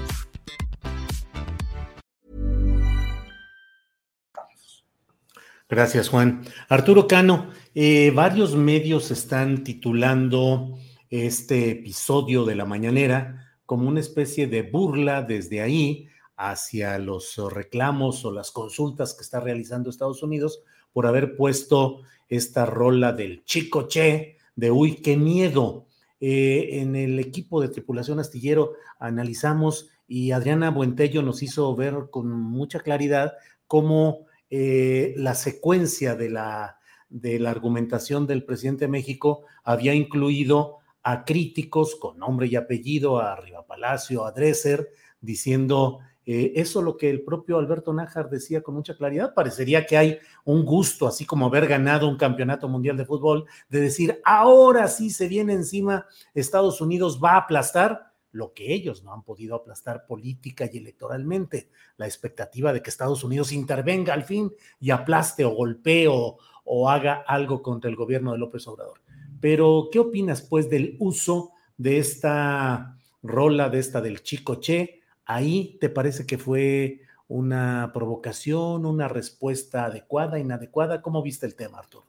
Gracias, 5.68 6.08
Juan. 6.08 6.44
Arturo 6.68 7.06
Cano, 7.06 7.50
eh, 7.74 8.10
varios 8.14 8.54
medios 8.54 9.10
están 9.10 9.64
titulando 9.64 10.78
este 11.08 11.70
episodio 11.70 12.44
de 12.44 12.54
la 12.54 12.66
mañanera 12.66 13.54
como 13.64 13.88
una 13.88 14.00
especie 14.00 14.46
de 14.46 14.62
burla 14.62 15.22
desde 15.22 15.62
ahí 15.62 16.08
hacia 16.36 16.98
los 16.98 17.36
reclamos 17.50 18.24
o 18.24 18.32
las 18.32 18.50
consultas 18.50 19.14
que 19.14 19.22
está 19.22 19.40
realizando 19.40 19.88
Estados 19.88 20.22
Unidos 20.22 20.62
por 20.92 21.06
haber 21.06 21.36
puesto 21.36 22.02
esta 22.36 22.64
rola 22.64 23.12
del 23.12 23.44
chico 23.44 23.86
che 23.86 24.38
de 24.54 24.70
uy, 24.70 24.96
qué 24.96 25.16
miedo. 25.16 25.86
Eh, 26.18 26.80
en 26.80 26.96
el 26.96 27.18
equipo 27.18 27.60
de 27.60 27.68
tripulación 27.68 28.20
astillero 28.20 28.74
analizamos 28.98 29.90
y 30.06 30.30
Adriana 30.30 30.70
Buentello 30.70 31.20
nos 31.20 31.42
hizo 31.42 31.74
ver 31.74 31.94
con 32.10 32.30
mucha 32.30 32.80
claridad 32.80 33.32
cómo 33.66 34.26
eh, 34.48 35.14
la 35.16 35.34
secuencia 35.34 36.14
de 36.14 36.30
la, 36.30 36.78
de 37.08 37.38
la 37.38 37.50
argumentación 37.50 38.26
del 38.26 38.44
presidente 38.44 38.84
de 38.84 38.92
México 38.92 39.44
había 39.64 39.94
incluido 39.94 40.78
a 41.02 41.24
críticos 41.24 41.96
con 41.96 42.18
nombre 42.18 42.46
y 42.46 42.56
apellido, 42.56 43.18
a 43.18 43.36
Riva 43.36 43.66
Palacio, 43.66 44.24
a 44.24 44.32
Dresser, 44.32 44.90
diciendo 45.20 45.98
eh, 46.24 46.52
eso 46.56 46.82
lo 46.82 46.96
que 46.96 47.10
el 47.10 47.22
propio 47.22 47.58
Alberto 47.58 47.92
Nájar 47.92 48.30
decía 48.30 48.62
con 48.62 48.74
mucha 48.74 48.96
claridad. 48.96 49.34
Parecería 49.34 49.86
que 49.86 49.96
hay 49.96 50.18
un 50.44 50.64
gusto, 50.64 51.06
así 51.06 51.24
como 51.24 51.46
haber 51.46 51.66
ganado 51.66 52.08
un 52.08 52.16
campeonato 52.16 52.68
mundial 52.68 52.96
de 52.96 53.04
fútbol, 53.04 53.46
de 53.68 53.80
decir, 53.80 54.20
ahora 54.24 54.88
sí 54.88 55.10
se 55.10 55.28
viene 55.28 55.52
encima, 55.52 56.06
Estados 56.34 56.80
Unidos 56.80 57.20
va 57.22 57.32
a 57.32 57.38
aplastar 57.38 58.12
lo 58.30 58.54
que 58.54 58.72
ellos 58.72 59.04
no 59.04 59.12
han 59.12 59.24
podido 59.24 59.54
aplastar 59.54 60.06
política 60.06 60.68
y 60.72 60.78
electoralmente, 60.78 61.68
la 61.98 62.06
expectativa 62.06 62.72
de 62.72 62.82
que 62.82 62.88
Estados 62.88 63.24
Unidos 63.24 63.52
intervenga 63.52 64.14
al 64.14 64.22
fin 64.22 64.50
y 64.80 64.90
aplaste 64.90 65.44
o 65.44 65.50
golpee 65.50 66.08
o, 66.08 66.38
o 66.64 66.88
haga 66.88 67.24
algo 67.26 67.62
contra 67.62 67.90
el 67.90 67.96
gobierno 67.96 68.32
de 68.32 68.38
López 68.38 68.66
Obrador. 68.68 69.02
Pero, 69.40 69.88
¿qué 69.92 69.98
opinas 69.98 70.40
pues 70.40 70.70
del 70.70 70.96
uso 70.98 71.50
de 71.76 71.98
esta 71.98 72.96
rola, 73.22 73.68
de 73.68 73.80
esta 73.80 74.00
del 74.00 74.22
Chico 74.22 74.54
Che? 74.54 75.01
Ahí 75.34 75.78
te 75.80 75.88
parece 75.88 76.26
que 76.26 76.38
fue 76.38 77.00
una 77.28 77.90
provocación, 77.94 78.84
una 78.84 79.08
respuesta 79.08 79.86
adecuada, 79.86 80.38
inadecuada. 80.38 81.00
¿Cómo 81.00 81.22
viste 81.22 81.46
el 81.46 81.54
tema, 81.54 81.78
Arturo? 81.78 82.06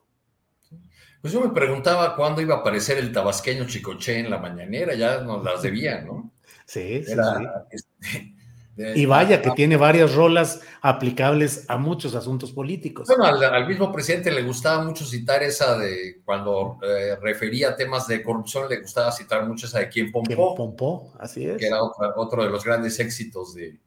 Pues 1.22 1.32
yo 1.32 1.40
me 1.40 1.54
preguntaba 1.54 2.16
cuándo 2.16 2.42
iba 2.42 2.56
a 2.56 2.58
aparecer 2.58 2.98
el 2.98 3.10
tabasqueño 3.10 3.66
Chicoche 3.66 4.18
en 4.18 4.28
la 4.28 4.36
mañanera, 4.36 4.94
ya 4.94 5.22
nos 5.22 5.42
las 5.42 5.62
debían, 5.62 6.06
¿no? 6.06 6.30
Sí, 6.66 7.02
sí, 7.04 7.12
sí. 7.12 7.46
Este, 7.70 8.34
y 8.76 9.06
vaya 9.06 9.40
que 9.40 9.50
tiene 9.52 9.76
varias 9.76 10.14
rolas 10.14 10.60
aplicables 10.80 11.64
a 11.68 11.76
muchos 11.76 12.14
asuntos 12.14 12.52
políticos. 12.52 13.06
Bueno, 13.08 13.24
al, 13.24 13.66
mismo 13.66 13.92
presidente 13.92 14.30
le 14.30 14.42
gustaba 14.42 14.82
mucho 14.84 15.04
citar 15.04 15.42
esa 15.42 15.78
de 15.78 16.20
cuando 16.24 16.78
eh, 16.82 17.16
refería 17.20 17.70
a 17.70 17.76
temas 17.76 18.06
de 18.08 18.22
corrupción, 18.22 18.68
le 18.68 18.80
gustaba 18.80 19.12
citar 19.12 19.46
mucho 19.46 19.66
esa 19.66 19.80
de 19.80 19.88
quién 19.88 20.10
pompó. 20.10 20.54
pompó, 20.54 21.12
así 21.18 21.46
es. 21.46 21.56
Que 21.56 21.66
era 21.66 21.78
otro, 21.82 22.44
de 22.44 22.50
los 22.50 22.64
grandes 22.64 22.98
éxitos 22.98 23.54
de, 23.54 23.78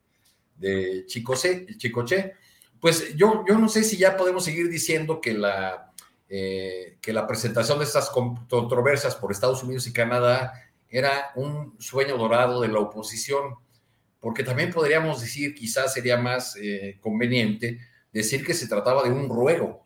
de 0.55 1.05
Chicoche. 1.05 2.33
Pues 2.79 3.15
yo, 3.15 3.43
yo 3.47 3.57
no 3.57 3.67
sé 3.69 3.83
si 3.83 3.97
ya 3.97 4.15
podemos 4.15 4.45
seguir 4.45 4.69
diciendo 4.69 5.19
que 5.19 5.33
la 5.33 5.87
eh, 6.29 6.97
que 7.01 7.13
la 7.13 7.25
presentación 7.25 7.79
de 7.79 7.85
estas 7.85 8.09
controversias 8.09 9.15
por 9.15 9.31
Estados 9.31 9.63
Unidos 9.63 9.87
y 9.87 9.93
Canadá 9.93 10.51
era 10.89 11.31
un 11.35 11.75
sueño 11.79 12.17
dorado 12.17 12.59
de 12.59 12.67
la 12.67 12.79
oposición, 12.79 13.55
porque 14.27 14.43
también 14.43 14.71
podríamos 14.73 15.21
decir, 15.21 15.55
quizás 15.55 15.93
sería 15.93 16.17
más 16.17 16.57
eh, 16.61 16.97
conveniente 16.99 17.79
decir 18.11 18.45
que 18.45 18.53
se 18.53 18.67
trataba 18.67 19.03
de 19.03 19.11
un 19.11 19.29
ruego, 19.29 19.85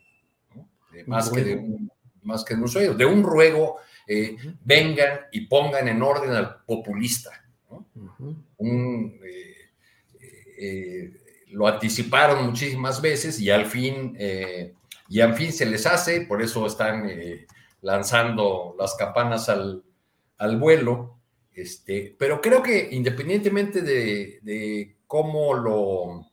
más, 1.05 1.29
Que 1.29 1.43
de 1.43 1.55
un, 1.55 1.91
más 2.23 2.43
que 2.43 2.55
de 2.55 2.61
un 2.61 2.67
sueño, 2.67 2.95
de 2.95 3.05
un 3.05 3.21
ruego, 3.21 3.77
eh, 4.07 4.35
vengan 4.65 5.19
y 5.31 5.41
pongan 5.41 5.87
en 5.87 6.01
orden 6.01 6.31
al 6.31 6.63
populista. 6.65 7.29
lo 11.51 11.67
anticiparon 11.67 12.45
muchísimas 12.45 13.01
veces 13.01 13.39
y 13.39 13.49
al 13.49 13.67
fin 13.67 14.17
y 15.11 15.19
en 15.19 15.35
fin 15.35 15.51
se 15.51 15.65
les 15.65 15.85
hace, 15.85 16.21
por 16.21 16.41
eso 16.41 16.65
están 16.65 17.05
eh, 17.09 17.45
lanzando 17.81 18.77
las 18.79 18.95
campanas 18.95 19.49
al, 19.49 19.83
vuelo. 20.57 21.17
Este, 21.61 22.15
pero 22.17 22.41
creo 22.41 22.63
que 22.63 22.89
independientemente 22.91 23.81
de, 23.81 24.95
cómo 25.05 25.53
lo 25.53 26.31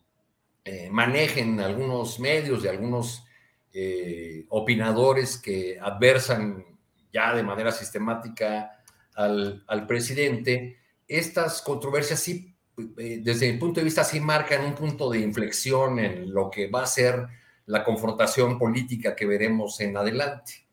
eh, 0.64 0.88
manejen 0.90 1.60
algunos 1.60 2.18
medios, 2.18 2.62
de 2.62 2.70
algunos 2.70 3.24
eh, 3.72 4.46
opinadores 4.48 5.36
que 5.36 5.78
adversan 5.80 6.64
ya 7.12 7.34
de 7.34 7.42
manera 7.42 7.72
sistemática 7.72 8.82
al, 9.14 9.64
al 9.66 9.86
presidente, 9.86 10.78
estas 11.06 11.60
controversias 11.60 12.20
sí, 12.20 12.54
desde 12.96 13.52
mi 13.52 13.58
punto 13.58 13.80
de 13.80 13.84
vista, 13.84 14.04
sí 14.04 14.20
marcan 14.20 14.64
un 14.64 14.74
punto 14.74 15.10
de 15.10 15.20
inflexión 15.20 15.98
en 15.98 16.32
lo 16.32 16.50
que 16.50 16.68
va 16.68 16.82
a 16.82 16.86
ser 16.86 17.26
la 17.66 17.84
confrontación 17.84 18.58
política 18.58 19.14
que 19.14 19.26
veremos 19.26 19.78
en 19.80 19.96
adelante. 19.96 20.66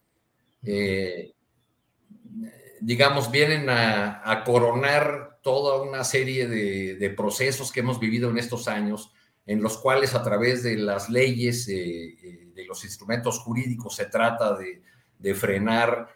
Eh, 0.63 1.33
digamos, 2.81 3.31
vienen 3.31 3.69
a, 3.69 4.43
coronar 4.45 5.39
toda 5.41 5.81
una 5.81 6.03
serie 6.03 6.47
de, 6.47 7.09
procesos 7.11 7.71
que 7.71 7.81
hemos 7.81 7.99
vivido 7.99 8.29
en 8.29 8.37
estos 8.37 8.67
años, 8.67 9.11
en 9.45 9.61
los 9.61 9.77
cuales 9.77 10.15
a 10.15 10.23
través 10.23 10.63
de 10.63 10.77
las 10.77 11.09
leyes, 11.09 11.67
eh, 11.67 12.15
eh, 12.21 12.47
de 12.53 12.65
los 12.65 12.83
instrumentos 12.83 13.39
jurídicos, 13.39 13.95
se 13.95 14.05
trata 14.05 14.55
de, 14.55 14.81
frenar 15.35 16.07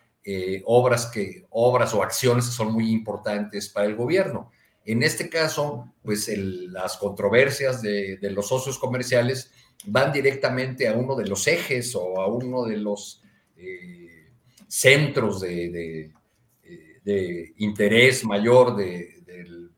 obras, 0.65 1.07
que, 1.07 1.47
obras 1.49 1.93
o 1.95 2.03
acciones 2.03 2.45
que 2.45 2.51
son 2.51 2.71
muy 2.71 2.91
importantes 2.91 3.69
para 3.69 3.87
el 3.87 3.95
gobierno. 3.95 4.51
En 4.85 5.01
este 5.01 5.29
caso, 5.29 5.91
pues 6.03 6.31
las 6.37 6.97
controversias 6.97 7.81
de, 7.81 8.17
de 8.17 8.29
los 8.29 8.47
socios 8.47 8.77
comerciales 8.77 9.51
van 9.85 10.11
directamente 10.11 10.87
a 10.87 10.93
uno 10.93 11.15
de 11.15 11.27
los 11.27 11.47
ejes 11.47 11.95
o 11.95 12.21
a 12.21 12.27
uno 12.27 12.65
de 12.65 12.77
los 12.77 13.21
eh, 13.57 14.29
centros 14.67 15.41
de, 15.41 16.11
interés 17.57 18.23
mayor 18.23 18.75
del, 18.75 19.71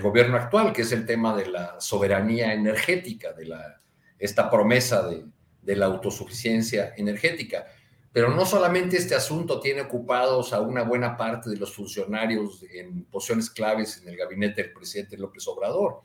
gobierno 0.00 0.36
actual, 0.36 0.72
que 0.72 0.82
es 0.82 0.92
el 0.92 1.04
tema 1.04 1.36
de 1.36 1.46
la 1.46 1.80
soberanía 1.80 2.54
energética, 2.54 3.32
de 3.32 3.46
la, 3.46 3.80
esta 4.18 4.50
promesa 4.50 5.06
de, 5.06 5.76
la 5.76 5.86
autosuficiencia 5.86 6.94
energética. 6.96 7.66
Pero 8.12 8.34
no 8.34 8.44
solamente 8.44 8.96
este 8.96 9.14
asunto 9.14 9.60
tiene 9.60 9.82
ocupados 9.82 10.52
a 10.52 10.60
una 10.60 10.82
buena 10.82 11.16
parte 11.16 11.50
de 11.50 11.56
los 11.56 11.74
funcionarios 11.74 12.62
en 12.72 13.04
posiciones 13.04 13.50
claves 13.50 14.00
en 14.02 14.08
el 14.08 14.16
gabinete 14.16 14.62
del 14.62 14.72
presidente 14.72 15.16
López 15.16 15.46
Obrador. 15.48 16.02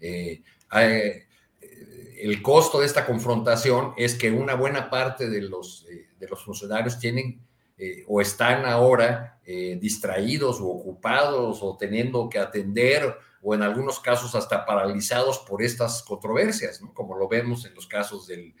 Eh, 0.00 0.42
el 2.20 2.42
costo 2.42 2.80
de 2.80 2.86
esta 2.86 3.06
confrontación 3.06 3.92
es 3.96 4.14
que 4.14 4.30
una 4.30 4.54
buena 4.54 4.90
parte 4.90 5.28
de 5.28 5.42
los, 5.42 5.86
eh, 5.90 6.08
de 6.18 6.28
los 6.28 6.44
funcionarios 6.44 6.98
tienen 6.98 7.40
eh, 7.80 8.04
o 8.08 8.20
están 8.20 8.66
ahora 8.66 9.38
eh, 9.44 9.78
distraídos 9.80 10.60
o 10.60 10.66
ocupados 10.66 11.60
o 11.62 11.76
teniendo 11.76 12.28
que 12.28 12.40
atender 12.40 13.16
o 13.40 13.54
en 13.54 13.62
algunos 13.62 14.00
casos 14.00 14.34
hasta 14.34 14.66
paralizados 14.66 15.38
por 15.38 15.62
estas 15.62 16.02
controversias, 16.02 16.80
como 16.92 17.16
lo 17.16 17.28
vemos 17.28 17.64
en 17.64 17.74
los 17.74 17.86
casos 17.86 18.26
del, 18.26 18.52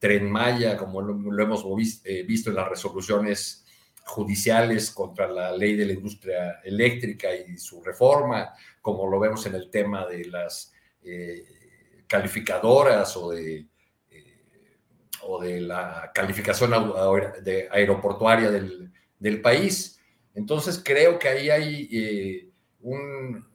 tren 0.00 0.28
Maya, 0.30 0.76
como 0.76 1.00
lo, 1.00 1.42
hemos 1.42 1.64
eh, 2.04 2.24
visto 2.24 2.50
en 2.50 2.56
las 2.56 2.68
resoluciones 2.68 3.64
judiciales 4.04 4.90
contra 4.90 5.28
la 5.28 5.56
ley 5.56 5.76
de 5.76 5.86
la 5.86 5.92
industria 5.94 6.60
eléctrica 6.62 7.34
y 7.34 7.56
su 7.56 7.82
reforma, 7.82 8.52
como 8.82 9.08
lo 9.08 9.18
vemos 9.18 9.46
en 9.46 9.54
el 9.54 9.70
tema 9.70 10.04
de 10.04 10.26
las 10.26 10.72
calificadoras 12.06 13.16
o 13.16 13.30
de, 13.30 13.66
o 15.26 15.42
de 15.42 15.60
la 15.60 16.10
calificación 16.14 16.72
aeroportuaria 17.70 18.50
del, 18.50 19.40
país. 19.42 19.98
Entonces 20.34 20.80
creo 20.84 21.18
que 21.18 21.28
ahí 21.28 21.48
hay 21.50 22.52
un, 22.80 23.46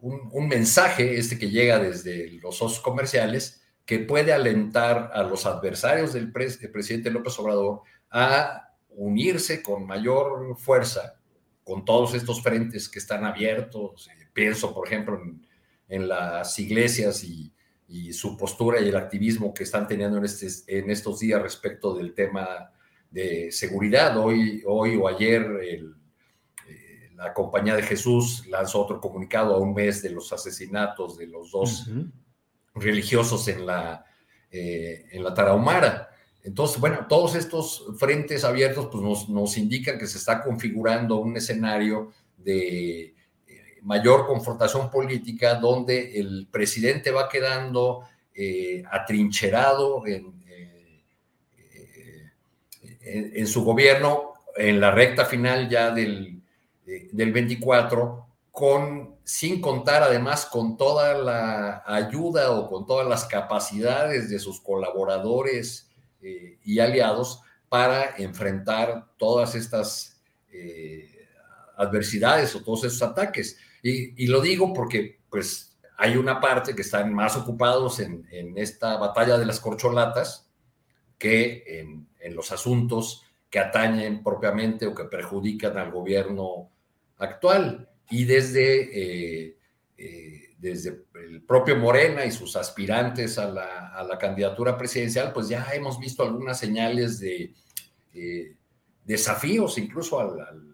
un, 0.00 0.30
un 0.32 0.48
mensaje, 0.48 1.18
este 1.18 1.38
que 1.38 1.50
llega 1.50 1.78
desde 1.78 2.30
los 2.40 2.56
socios 2.56 2.80
comerciales, 2.80 3.60
que 3.90 3.98
puede 3.98 4.32
alentar 4.32 5.10
a 5.12 5.24
los 5.24 5.46
adversarios 5.46 6.12
del, 6.12 6.30
presidente 6.30 7.10
López 7.10 7.36
Obrador 7.40 7.82
a 8.08 8.72
unirse 8.90 9.64
con 9.64 9.84
mayor 9.84 10.56
fuerza 10.56 11.16
con 11.64 11.84
todos 11.84 12.14
estos 12.14 12.40
frentes 12.40 12.88
que 12.88 13.00
están 13.00 13.24
abiertos. 13.24 14.08
Eh, 14.08 14.28
pienso, 14.32 14.72
por 14.72 14.86
ejemplo, 14.86 15.20
en, 15.88 16.08
las 16.08 16.56
iglesias 16.60 17.24
y, 17.24 17.52
su 18.12 18.36
postura 18.36 18.80
y 18.80 18.88
el 18.88 18.96
activismo 18.96 19.52
que 19.52 19.64
están 19.64 19.86
teniendo 19.86 20.18
en, 20.18 20.24
este, 20.24 20.46
en 20.78 20.90
estos 20.90 21.18
días 21.18 21.42
respecto 21.42 21.94
del 21.94 22.14
tema 22.14 22.70
de 23.10 23.50
seguridad. 23.50 24.16
Hoy, 24.16 24.62
hoy 24.66 24.96
o 24.96 25.08
ayer 25.08 25.44
eh, 25.62 25.82
la 27.16 27.34
Compañía 27.34 27.76
de 27.76 27.82
Jesús 27.82 28.46
lanzó 28.46 28.82
otro 28.82 29.00
comunicado 29.00 29.54
a 29.54 29.58
un 29.58 29.74
mes 29.74 30.02
de 30.02 30.10
los 30.10 30.32
asesinatos 30.32 31.18
de 31.18 31.26
los 31.26 31.50
dos 31.50 31.90
religiosos 32.74 33.46
en 33.48 33.66
la, 33.66 34.04
eh, 34.50 35.06
en 35.10 35.22
la 35.24 35.34
Tarahumara. 35.34 36.08
Entonces, 36.42 36.80
bueno, 36.80 37.06
todos 37.08 37.34
estos 37.34 37.84
frentes 37.98 38.44
abiertos 38.44 38.88
pues 38.90 39.02
nos, 39.02 39.28
nos, 39.28 39.58
indican 39.58 39.98
que 39.98 40.06
se 40.06 40.16
está 40.16 40.42
configurando 40.42 41.16
un 41.16 41.36
escenario 41.36 42.12
de 42.38 43.14
mayor 43.82 44.26
confrontación 44.26 44.90
política 44.90 45.54
donde 45.54 46.18
el 46.18 46.48
presidente 46.50 47.10
va 47.10 47.28
quedando 47.28 48.04
eh, 48.34 48.82
atrincherado 48.90 50.06
en, 50.06 50.40
en, 53.02 53.46
su 53.46 53.64
gobierno 53.64 54.34
en 54.56 54.80
la 54.80 54.90
recta 54.90 55.24
final 55.24 55.68
ya 55.68 55.90
del, 55.90 56.42
del 56.84 57.32
24 57.32 58.26
con 58.50 59.16
sin 59.24 59.60
contar 59.60 60.02
además 60.02 60.44
con 60.46 60.76
toda 60.76 61.14
la 61.14 61.84
ayuda 61.86 62.50
o 62.50 62.68
con 62.68 62.84
todas 62.84 63.06
las 63.06 63.24
capacidades 63.26 64.28
de 64.28 64.38
sus 64.38 64.60
colaboradores 64.60 65.88
eh, 66.20 66.58
y 66.64 66.80
aliados 66.80 67.42
para 67.68 68.16
enfrentar 68.16 69.06
todas 69.16 69.54
estas 69.54 70.20
eh, 70.52 71.28
adversidades 71.76 72.54
o 72.56 72.62
todos 72.62 72.84
esos 72.84 73.00
ataques. 73.02 73.56
Y, 73.82 74.26
lo 74.26 74.40
digo 74.40 74.72
porque 74.72 75.20
pues 75.30 75.78
hay 75.96 76.16
una 76.16 76.40
parte 76.40 76.74
que 76.74 76.82
están 76.82 77.12
más 77.14 77.36
ocupados 77.36 78.00
en, 78.00 78.26
esta 78.56 78.96
batalla 78.96 79.38
de 79.38 79.46
las 79.46 79.60
corcholatas 79.60 80.50
que 81.18 81.80
en, 81.80 82.08
los 82.34 82.52
asuntos 82.52 83.24
que 83.48 83.58
atañen 83.58 84.22
propiamente 84.22 84.86
o 84.86 84.94
que 84.94 85.04
perjudican 85.04 85.78
al 85.78 85.90
gobierno 85.90 86.70
actual. 87.18 87.88
Y 88.10 88.24
desde, 88.24 89.46
eh, 89.46 89.56
eh, 89.96 90.54
desde 90.58 91.04
el 91.14 91.42
propio 91.42 91.76
Morena 91.76 92.24
y 92.24 92.30
sus 92.30 92.56
aspirantes 92.56 93.38
a 93.38 93.48
la, 93.48 94.18
candidatura 94.18 94.76
presidencial, 94.76 95.32
pues 95.32 95.48
ya 95.48 95.66
hemos 95.72 95.98
visto 95.98 96.22
algunas 96.22 96.58
señales 96.58 97.18
de 97.20 97.54
eh, 98.12 98.56
desafíos 99.04 99.78
incluso 99.78 100.20
al, 100.20 100.69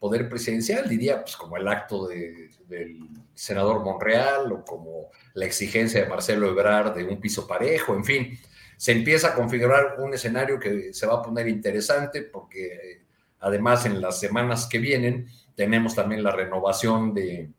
poder 0.00 0.28
presidencial, 0.28 0.88
diría, 0.88 1.22
pues 1.22 1.36
como 1.36 1.58
el 1.58 1.68
acto 1.68 2.08
del 2.08 2.98
senador 3.34 3.84
Monreal 3.84 4.50
o 4.50 4.64
como 4.64 5.10
la 5.34 5.44
exigencia 5.44 6.02
de 6.02 6.08
Marcelo 6.08 6.48
Ebrard 6.48 6.94
de 6.94 7.04
un 7.04 7.20
piso 7.20 7.46
parejo, 7.46 7.94
en 7.94 8.04
fin, 8.04 8.38
se 8.78 8.92
empieza 8.92 9.28
a 9.28 9.34
configurar 9.34 9.96
un 9.98 10.14
escenario 10.14 10.58
que 10.58 10.94
se 10.94 11.06
va 11.06 11.16
a 11.16 11.22
poner 11.22 11.46
interesante 11.48 12.22
porque 12.22 13.02
además 13.40 13.84
en 13.84 14.00
las 14.00 14.18
semanas 14.18 14.66
que 14.66 14.78
vienen, 14.78 15.28
tenemos 15.54 15.94
también 15.94 16.22
la 16.22 16.30
renovación 16.30 17.12
de, 17.12 17.50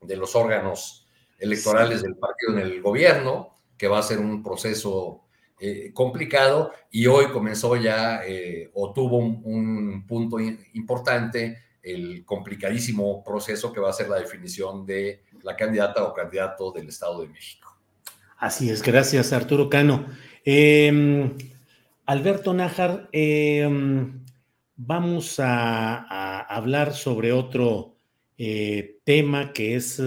de 0.00 0.16
los 0.16 0.34
órganos 0.34 1.06
electorales 1.38 2.02
del 2.02 2.16
partido 2.16 2.52
en 2.52 2.58
el 2.60 2.80
gobierno, 2.80 3.54
que 3.76 3.88
va 3.88 3.98
a 3.98 4.02
ser 4.02 4.18
un 4.18 4.42
proceso 4.42 5.24
eh, 5.60 5.90
complicado 5.92 6.72
y 6.90 7.06
hoy 7.06 7.26
comenzó 7.26 7.76
ya 7.76 8.22
eh, 8.24 8.70
o 8.74 8.92
tuvo 8.92 9.18
un, 9.18 10.06
punto 10.06 10.38
importante 10.40 11.58
el 11.82 12.24
complicadísimo 12.24 13.22
proceso 13.22 13.72
que 13.72 13.80
va 13.80 13.90
a 13.90 13.92
ser 13.92 14.08
la 14.08 14.18
definición 14.18 14.86
de 14.86 15.24
la 15.42 15.56
candidata 15.56 16.04
o 16.04 16.14
candidato 16.14 16.72
del 16.72 16.88
Estado 16.88 17.22
de 17.22 17.28
México. 17.28 17.76
Así 18.38 18.70
es, 18.70 18.82
gracias 18.82 19.32
Arturo 19.32 19.68
Cano. 19.68 20.06
Em, 20.44 21.36
Alberto 22.06 22.54
Nájar, 22.54 23.08
eh, 23.12 23.68
vamos 24.76 25.38
a, 25.38 26.40
hablar 26.40 26.94
sobre 26.94 27.32
otro 27.32 27.96
eh, 28.38 28.98
tema 29.04 29.52
que 29.52 29.76
es, 29.76 30.02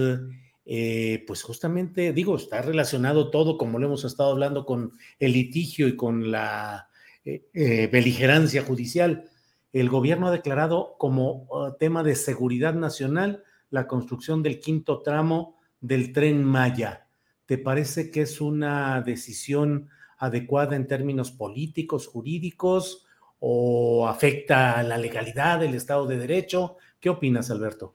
eh, 0.66 1.24
pues 1.26 1.42
justamente, 1.42 2.12
digo, 2.12 2.36
está 2.36 2.62
relacionado 2.62 3.30
todo, 3.30 3.58
como 3.58 3.78
lo 3.78 3.86
hemos 3.86 4.04
estado 4.04 4.32
hablando, 4.32 4.64
con 4.64 4.92
el 5.18 5.32
litigio 5.32 5.88
y 5.88 5.96
con 5.96 6.30
la 6.30 6.88
eh, 7.24 7.88
beligerancia 7.92 8.62
judicial. 8.62 9.28
El 9.72 9.88
gobierno 9.88 10.28
ha 10.28 10.30
declarado 10.30 10.96
como 10.98 11.46
uh, 11.50 11.76
tema 11.78 12.02
de 12.02 12.14
seguridad 12.14 12.74
nacional 12.74 13.42
la 13.70 13.86
construcción 13.86 14.42
del 14.42 14.60
quinto 14.60 15.02
tramo 15.02 15.58
del 15.80 16.12
tren 16.12 16.44
Maya. 16.44 17.08
¿Te 17.46 17.58
parece 17.58 18.10
que 18.10 18.22
es 18.22 18.40
una 18.40 19.02
decisión 19.02 19.88
adecuada 20.16 20.76
en 20.76 20.86
términos 20.86 21.32
políticos, 21.32 22.06
jurídicos? 22.06 23.04
o 23.46 24.08
afecta 24.08 24.78
a 24.78 24.82
la 24.82 24.96
legalidad 24.96 25.60
del 25.60 25.74
Estado 25.74 26.06
de 26.06 26.16
Derecho? 26.16 26.78
¿Qué 26.98 27.10
opinas, 27.10 27.50
Alberto? 27.50 27.94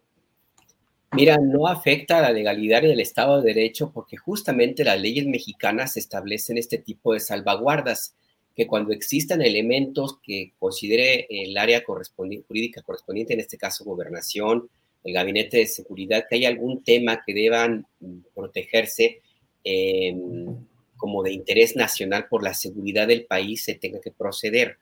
Mira, 1.12 1.38
no 1.38 1.68
afecta 1.68 2.20
a 2.20 2.22
la 2.22 2.32
legalidad 2.32 2.84
del 2.84 3.00
Estado 3.00 3.42
de 3.42 3.54
Derecho 3.54 3.92
porque 3.92 4.16
justamente 4.16 4.84
las 4.84 5.02
leyes 5.02 5.26
mexicanas 5.26 5.98
establecen 5.98 6.58
este 6.60 6.78
tipo 6.78 7.14
de 7.14 7.20
salvaguardas, 7.20 8.16
que 8.56 8.68
cuando 8.68 8.94
existan 8.94 9.42
elementos 9.42 10.20
que 10.22 10.54
considere 10.60 11.26
el 11.30 11.58
área 11.58 11.84
jurídica 11.86 12.82
correspondiente, 12.84 13.34
en 13.34 13.40
este 13.40 13.58
caso 13.58 13.86
gobernación, 13.86 14.70
el 15.04 15.14
gabinete 15.14 15.58
de 15.58 15.66
seguridad, 15.66 16.26
que 16.30 16.36
hay 16.36 16.46
algún 16.46 16.84
tema 16.84 17.24
que 17.26 17.34
deban 17.34 17.88
protegerse 18.36 19.22
em, 19.64 20.58
como 20.98 21.24
de 21.24 21.32
interés 21.32 21.76
nacional 21.76 22.28
por 22.30 22.44
la 22.44 22.54
seguridad 22.54 23.08
del 23.08 23.26
país, 23.26 23.64
se 23.64 23.76
tenga 23.76 24.00
que 24.00 24.12
proceder. 24.12 24.78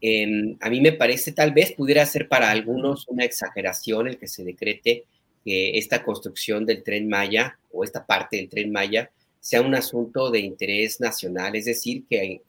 Em, 0.00 0.56
a 0.60 0.70
mí 0.70 0.80
me 0.80 0.92
parece, 0.92 1.32
tal 1.32 1.52
vez 1.52 1.72
pudiera 1.72 2.06
ser 2.06 2.28
para 2.28 2.50
algunos 2.50 3.06
una 3.08 3.24
exageración 3.24 4.06
el 4.06 4.18
que 4.18 4.28
se 4.28 4.44
decrete 4.44 5.04
que 5.48 5.78
esta 5.78 6.04
construcción 6.04 6.66
del 6.66 6.82
tren 6.82 7.08
Maya 7.08 7.58
o 7.72 7.82
esta 7.82 8.04
parte 8.04 8.36
del 8.36 8.50
tren 8.50 8.70
Maya 8.70 9.10
sea 9.40 9.62
un 9.62 9.74
asunto 9.74 10.30
de 10.30 10.40
interés 10.40 11.00
nacional, 11.00 11.56
es 11.56 11.64
decir, 11.64 12.04
que, 12.06 12.42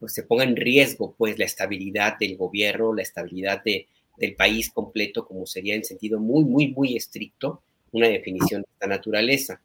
pues, 0.00 0.14
se 0.14 0.22
ponga 0.22 0.44
en 0.44 0.56
riesgo 0.56 1.14
pues, 1.18 1.38
la 1.38 1.44
estabilidad 1.44 2.16
del 2.18 2.38
gobierno, 2.38 2.94
la 2.94 3.02
estabilidad 3.02 3.62
de, 3.62 3.88
del 4.16 4.34
país 4.34 4.70
completo, 4.70 5.26
como 5.26 5.44
sería 5.44 5.74
en 5.74 5.84
sentido 5.84 6.18
muy, 6.18 6.46
muy, 6.46 6.68
muy 6.68 6.96
estricto 6.96 7.60
una 7.92 8.08
definición 8.08 8.62
de 8.62 8.68
esta 8.72 8.86
naturaleza. 8.86 9.60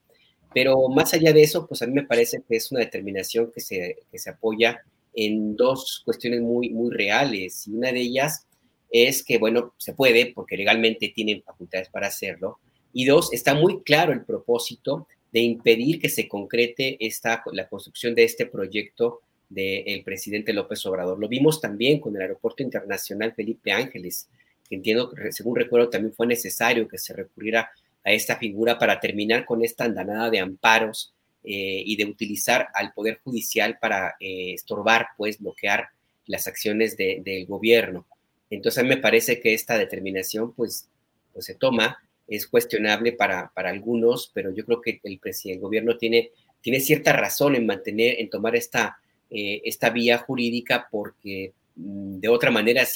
Pero 0.54 0.90
más 0.90 1.14
allá 1.14 1.32
de 1.32 1.44
eso, 1.44 1.66
pues 1.66 1.82
a 1.82 1.88
mí 1.88 1.94
me 1.94 2.04
parece 2.04 2.44
que 2.46 2.58
es 2.58 2.74
una 2.74 2.82
determinación 2.82 3.54
que 3.54 3.62
se, 3.62 4.00
que 4.12 4.20
se 4.20 4.32
apoya 4.32 4.84
en 5.14 5.56
dos 5.56 6.02
cuestiones 6.04 6.42
muy, 6.42 6.72
muy 6.72 6.92
reales. 6.92 7.68
Y 7.68 7.72
una 7.72 7.94
de 7.94 8.02
ellas 8.02 8.48
es 8.92 9.24
que, 9.24 9.38
bueno, 9.38 9.74
se 9.78 9.94
puede 9.94 10.34
porque 10.34 10.58
legalmente 10.58 11.10
tienen 11.16 11.42
facultades 11.42 11.90
para 11.90 12.08
hacerlo. 12.08 12.60
Y 12.94 13.06
dos, 13.06 13.32
está 13.32 13.54
muy 13.54 13.82
claro 13.84 14.12
el 14.12 14.26
propósito 14.26 15.08
de 15.32 15.40
impedir 15.40 16.00
que 16.00 16.10
se 16.10 16.28
concrete 16.28 16.98
esta, 17.00 17.42
la 17.54 17.70
construcción 17.70 18.14
de 18.14 18.26
este 18.26 18.46
proyecto 18.46 19.22
del 19.50 20.04
presidente 20.04 20.54
López 20.54 20.86
Obrador. 20.86 21.20
Lo 21.20 21.28
vimos 21.28 21.62
también 21.62 22.00
con 22.00 22.16
el 22.16 22.22
Aeropuerto 22.22 22.64
Internacional 22.64 23.34
Felipe 23.34 23.72
Ángeles, 23.72 24.28
que 24.68 24.76
entiendo, 24.76 25.12
según 25.32 25.56
recuerdo, 25.56 25.90
también 25.90 26.14
fue 26.14 26.28
necesario 26.28 26.88
que 26.88 26.98
se 26.98 27.14
recurriera 27.14 27.72
a 28.04 28.12
esta 28.12 28.38
figura 28.38 28.78
para 28.78 29.00
terminar 29.00 29.46
con 29.46 29.64
esta 29.64 29.86
andanada 29.86 30.30
de 30.30 30.40
amparos 30.40 31.14
eh, 31.44 31.84
y 31.86 31.96
de 31.96 32.06
utilizar 32.06 32.68
al 32.74 32.94
Poder 32.94 33.20
Judicial 33.24 33.78
para 33.80 34.16
eh, 34.20 34.54
estorbar, 34.54 35.08
pues, 35.18 35.40
bloquear 35.40 35.88
las 36.28 36.48
acciones 36.48 36.96
del 36.98 37.46
gobierno. 37.46 38.06
Entonces, 38.52 38.80
a 38.80 38.84
mí 38.84 38.90
me 38.90 38.98
parece 38.98 39.40
que 39.40 39.56
esta 39.56 39.78
determinación, 39.78 40.54
pues, 40.54 40.88
pues 41.34 41.46
se 41.46 41.56
toma, 41.56 41.98
es 42.28 42.46
cuestionable 42.46 43.14
para, 43.14 43.52
algunos, 43.56 44.30
pero 44.34 44.54
yo 44.54 44.64
creo 44.66 44.82
que 44.82 45.00
el, 45.04 45.20
el 45.46 45.60
gobierno 45.60 45.98
tiene 45.98 46.30
tiene 46.62 46.80
cierta 46.80 47.14
razón 47.14 47.56
en 47.56 47.66
mantener, 47.66 48.20
en 48.20 48.30
tomar 48.30 48.56
esta, 48.56 49.00
eh, 49.30 49.62
esta 49.66 49.90
vía 49.90 50.20
jurídica 50.20 50.88
porque 50.90 51.54
mm, 51.76 52.20
de 52.20 52.28
otra 52.30 52.52
manera 52.52 52.88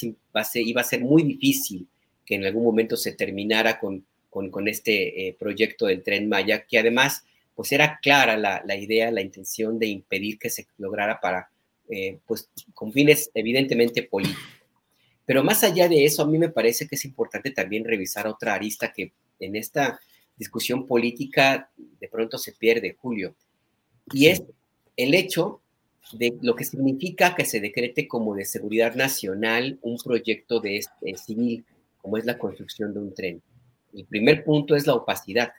iba 0.54 0.80
a 0.80 0.84
ser 0.84 1.00
muy 1.00 1.22
difícil 1.22 1.86
que 2.24 2.36
en 2.36 2.44
algún 2.44 2.64
momento 2.64 2.96
se 2.96 3.12
terminara 3.12 3.78
con, 3.78 4.04
con, 4.30 4.68
este 4.68 5.28
eh, 5.28 5.36
proyecto 5.38 5.86
del 5.86 6.02
tren 6.02 6.28
Maya, 6.28 6.64
que 6.66 6.78
además 6.78 7.24
pues 7.54 7.72
era 7.72 7.98
clara 8.02 8.36
la, 8.36 8.62
la 8.66 8.76
idea, 8.76 9.10
la 9.10 9.22
intención 9.22 9.78
de 9.78 9.86
impedir 9.86 10.38
que 10.38 10.50
se 10.50 10.66
lograra 10.76 11.20
para, 11.20 11.48
eh, 11.88 12.18
pues 12.26 12.50
con 12.74 12.92
fines 12.92 13.30
evidentemente 13.32 14.02
políticos. 14.02 14.44
Pero 15.26 15.44
más 15.44 15.62
allá 15.64 15.88
de 15.88 16.04
eso, 16.04 16.22
a 16.22 16.26
mí 16.26 16.38
me 16.38 16.48
parece 16.48 16.86
que 16.86 16.94
es 16.94 17.04
importante 17.04 17.50
también 17.50 17.84
revisar 17.84 18.26
otra 18.26 18.54
arista 18.54 18.92
que 18.92 19.12
en 19.40 19.56
esta 19.56 20.00
discusión 20.36 20.86
política 20.86 21.70
de 21.76 22.08
pronto 22.08 22.38
se 22.38 22.52
pierde, 22.52 22.96
Julio, 22.98 23.34
y 24.12 24.28
es 24.28 24.42
el 24.96 25.14
hecho 25.14 25.60
de 26.12 26.36
lo 26.40 26.54
que 26.54 26.64
significa 26.64 27.34
que 27.34 27.44
se 27.44 27.60
decrete 27.60 28.06
como 28.06 28.34
de 28.34 28.44
seguridad 28.44 28.94
nacional 28.94 29.78
un 29.82 29.98
proyecto 29.98 30.60
de 30.60 30.76
este, 30.78 31.16
civil, 31.16 31.64
como 32.00 32.16
es 32.16 32.24
la 32.24 32.38
construcción 32.38 32.94
de 32.94 33.00
un 33.00 33.14
tren. 33.14 33.42
El 33.92 34.04
primer 34.04 34.44
punto 34.44 34.76
es 34.76 34.86
la 34.86 34.94
opacidad, 34.94 35.52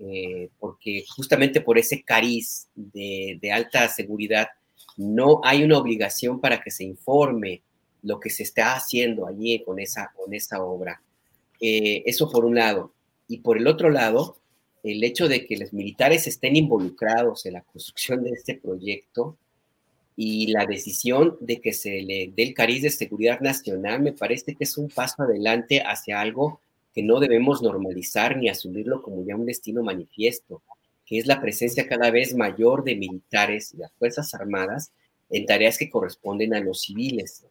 eh, 0.00 0.48
porque 0.58 1.04
justamente 1.08 1.60
por 1.60 1.78
ese 1.78 2.02
cariz 2.02 2.68
de, 2.74 3.38
alta 3.52 3.88
seguridad 3.88 4.48
no 4.96 5.40
hay 5.44 5.62
una 5.62 5.78
obligación 5.78 6.40
para 6.40 6.60
que 6.60 6.70
se 6.70 6.84
informe 6.84 7.62
lo 8.02 8.20
que 8.20 8.30
se 8.30 8.42
está 8.42 8.74
haciendo 8.74 9.26
allí 9.26 9.62
con 9.64 9.78
esa, 9.78 10.12
con 10.16 10.32
esa 10.34 10.62
obra. 10.62 11.02
Eh, 11.60 12.02
eso 12.06 12.30
por 12.30 12.44
un 12.44 12.54
lado. 12.54 12.92
Y 13.26 13.38
por 13.38 13.58
el 13.58 13.66
otro 13.66 13.90
lado, 13.90 14.36
el 14.82 15.02
hecho 15.04 15.28
de 15.28 15.46
que 15.46 15.56
los 15.56 15.72
militares 15.72 16.26
estén 16.26 16.56
involucrados 16.56 17.46
en 17.46 17.54
la 17.54 17.62
construcción 17.62 18.22
de 18.22 18.30
este 18.30 18.54
proyecto 18.54 19.36
y 20.16 20.48
la 20.48 20.66
decisión 20.66 21.36
de 21.40 21.60
que 21.60 21.72
se 21.72 22.02
le 22.02 22.32
dé 22.34 22.42
el 22.42 22.54
cariz 22.54 22.82
de 22.82 22.90
seguridad 22.90 23.40
nacional 23.40 24.02
me 24.02 24.12
parece 24.12 24.54
que 24.54 24.64
es 24.64 24.76
un 24.76 24.88
paso 24.88 25.22
adelante 25.22 25.80
hacia 25.80 26.20
algo 26.20 26.60
que 26.94 27.02
no 27.02 27.20
debemos 27.20 27.62
normalizar 27.62 28.36
ni 28.36 28.48
asumirlo 28.48 29.02
como 29.02 29.24
ya 29.24 29.36
un 29.36 29.46
destino 29.46 29.82
manifiesto, 29.82 30.62
que 31.06 31.18
es 31.18 31.26
la 31.26 31.40
presencia 31.40 31.86
cada 31.86 32.10
vez 32.10 32.34
mayor 32.34 32.82
de 32.82 32.96
militares 32.96 33.72
y 33.74 33.76
las 33.76 33.92
Fuerzas 33.92 34.34
Armadas 34.34 34.90
en 35.30 35.46
tareas 35.46 35.78
que 35.78 35.90
corresponden 35.90 36.54
a 36.54 36.60
los 36.60 36.82
civiles. 36.82 37.44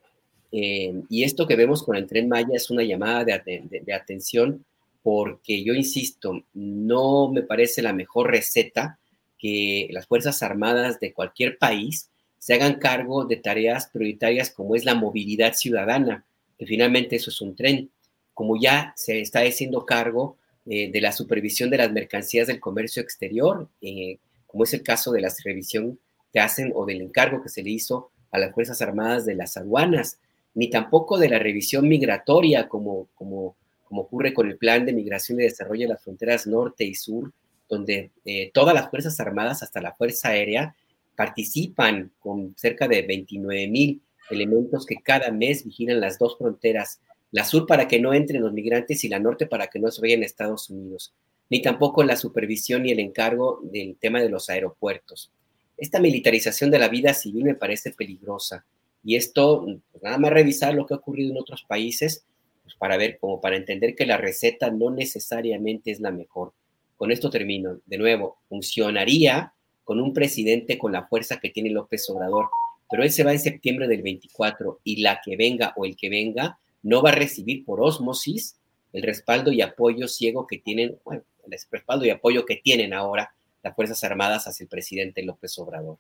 Eh, 0.52 0.94
y 1.10 1.24
esto 1.24 1.48
que 1.48 1.56
vemos 1.56 1.84
con 1.84 1.96
el 1.96 2.08
tren 2.08 2.30
Maya 2.30 2.54
es 2.54 2.70
una 2.70 2.84
llamada 2.84 3.24
de 3.24 3.94
atención 3.94 4.66
porque 5.08 5.64
yo 5.64 5.74
insisto, 5.74 6.44
no 6.54 7.32
me 7.32 7.42
parece 7.42 7.82
la 7.82 7.94
mejor 7.94 8.30
receta 8.30 9.00
que 9.40 9.88
las 9.92 10.06
Fuerzas 10.06 10.44
Armadas 10.44 11.00
de 11.00 11.14
cualquier 11.14 11.58
país 11.58 12.10
se 12.40 12.56
hagan 12.56 12.76
cargo 12.76 13.24
de 13.24 13.38
tareas 13.38 13.88
prioritarias 13.88 14.50
como 14.50 14.76
es 14.76 14.84
la 14.84 14.96
movilidad 14.96 15.54
ciudadana, 15.54 16.26
que 16.58 16.66
finalmente 16.66 17.16
eso 17.16 17.30
es 17.30 17.40
un 17.40 17.56
tren, 17.56 17.90
como 18.34 18.60
ya 18.60 18.94
se 18.98 19.22
está 19.22 19.40
haciendo 19.40 19.86
cargo 19.86 20.36
eh, 20.66 20.92
de 20.92 21.00
la 21.00 21.14
supervisión 21.14 21.70
de 21.70 21.78
las 21.78 21.92
mercancías 21.94 22.48
del 22.48 22.60
comercio 22.60 23.02
exterior, 23.02 23.70
eh, 23.82 24.18
como 24.46 24.66
es 24.66 24.74
el 24.74 24.84
caso 24.84 25.14
de 25.14 25.22
la 25.22 25.34
revisión 25.44 26.00
que 26.34 26.42
hacen 26.42 26.74
o 26.76 26.86
del 26.86 27.00
encargo 27.00 27.42
que 27.42 27.48
se 27.48 27.64
le 27.64 27.70
hizo 27.70 28.12
a 28.32 28.40
las 28.40 28.54
Fuerzas 28.54 28.82
Armadas 28.82 29.26
de 29.26 29.36
las 29.36 29.56
aduanas, 29.56 30.20
ni 30.58 30.72
tampoco 30.72 31.20
de 31.20 31.30
la 31.30 31.38
revisión 31.38 31.88
migratoria 31.88 32.68
como, 32.68 33.10
como 33.14 33.56
ocurre 33.90 34.34
con 34.34 34.50
el 34.50 34.58
Plan 34.58 34.88
de 34.88 34.92
Migración 34.92 35.40
y 35.40 35.44
Desarrollo 35.44 35.84
de 35.84 35.94
las 35.94 36.04
Fronteras 36.04 36.48
Norte 36.48 36.84
y 36.84 36.96
Sur, 36.96 37.32
donde 37.70 38.10
eh, 38.26 38.50
todas 38.56 38.74
las 38.74 38.90
Fuerzas 38.90 39.20
Armadas, 39.20 39.62
hasta 39.62 39.82
la 39.82 39.94
Fuerza 39.94 40.30
Aérea, 40.30 40.76
participan 41.16 42.12
con 42.18 42.56
cerca 42.58 42.88
de 42.88 43.04
29 43.04 43.68
mil 43.68 44.02
elementos 44.32 44.88
que 44.88 44.96
cada 44.96 45.32
mes 45.32 45.64
vigilan 45.64 46.02
las 46.02 46.18
dos 46.18 46.40
fronteras, 46.40 47.02
la 47.30 47.46
sur 47.46 47.68
para 47.68 47.88
que 47.88 48.00
no 48.00 48.12
entren 48.16 48.42
los 48.42 48.52
migrantes 48.52 49.04
y 49.04 49.10
la 49.10 49.20
norte 49.20 49.46
para 49.46 49.68
que 49.68 49.78
no 49.78 49.92
se 49.92 50.02
vayan 50.02 50.24
a 50.24 50.26
Estados 50.26 50.72
Unidos, 50.72 51.14
ni 51.52 51.62
tampoco 51.62 52.04
la 52.04 52.18
supervisión 52.18 52.88
y 52.88 52.92
el 52.92 53.00
encargo 53.00 53.60
del 53.62 53.96
tema 53.98 54.22
de 54.22 54.30
los 54.30 54.50
aeropuertos. 54.50 55.32
Esta 55.78 56.00
militarización 56.00 56.72
de 56.72 56.80
la 56.80 56.90
vida 56.90 57.14
civil 57.14 57.44
me 57.44 57.54
parece 57.54 57.92
peligrosa 57.92 58.66
y 59.04 59.16
esto, 59.16 59.66
pues, 59.92 60.04
nada 60.04 60.18
más 60.18 60.32
revisar 60.32 60.74
lo 60.74 60.86
que 60.86 60.94
ha 60.94 60.98
ocurrido 60.98 61.32
en 61.32 61.38
otros 61.38 61.64
países, 61.64 62.26
pues, 62.64 62.76
para 62.76 62.98
ver, 62.98 63.18
como 63.20 63.40
para 63.40 63.58
entender 63.58 63.96
que 63.96 64.06
la 64.06 64.18
receta 64.18 64.70
no 64.72 64.90
necesariamente 64.90 65.92
es 65.92 66.00
la 66.00 66.12
mejor. 66.12 66.54
Con 66.96 67.12
esto 67.12 67.30
termino. 67.30 67.80
De 67.86 67.98
nuevo, 67.98 68.40
funcionaría 68.50 69.54
con 69.84 70.02
un 70.02 70.14
presidente 70.14 70.78
con 70.78 70.92
la 70.92 71.08
fuerza 71.08 71.40
que 71.40 71.50
tiene 71.50 71.70
López 71.70 72.10
Obrador, 72.10 72.50
pero 72.90 73.04
él 73.04 73.12
se 73.12 73.24
va 73.24 73.32
en 73.32 73.40
septiembre 73.40 73.88
del 73.88 74.02
24 74.02 74.82
y 74.84 75.02
la 75.02 75.22
que 75.24 75.38
venga 75.38 75.74
o 75.78 75.86
el 75.86 75.96
que 75.96 76.10
venga 76.10 76.60
no 76.84 77.02
va 77.02 77.12
a 77.12 77.16
recibir 77.16 77.64
por 77.66 77.82
osmosis 77.82 78.60
el 78.94 79.04
respaldo 79.04 79.52
y 79.52 79.62
apoyo 79.62 80.08
ciego 80.08 80.48
que 80.48 80.58
tienen, 80.58 80.98
bueno, 81.04 81.24
el 81.46 81.60
respaldo 81.72 82.06
y 82.06 82.10
apoyo 82.10 82.46
que 82.46 82.58
tienen 82.58 82.94
ahora 82.94 83.34
las 83.64 83.76
Fuerzas 83.76 84.04
Armadas 84.04 84.48
hacia 84.48 84.64
el 84.64 84.70
presidente 84.70 85.24
López 85.24 85.58
Obrador. 85.60 85.98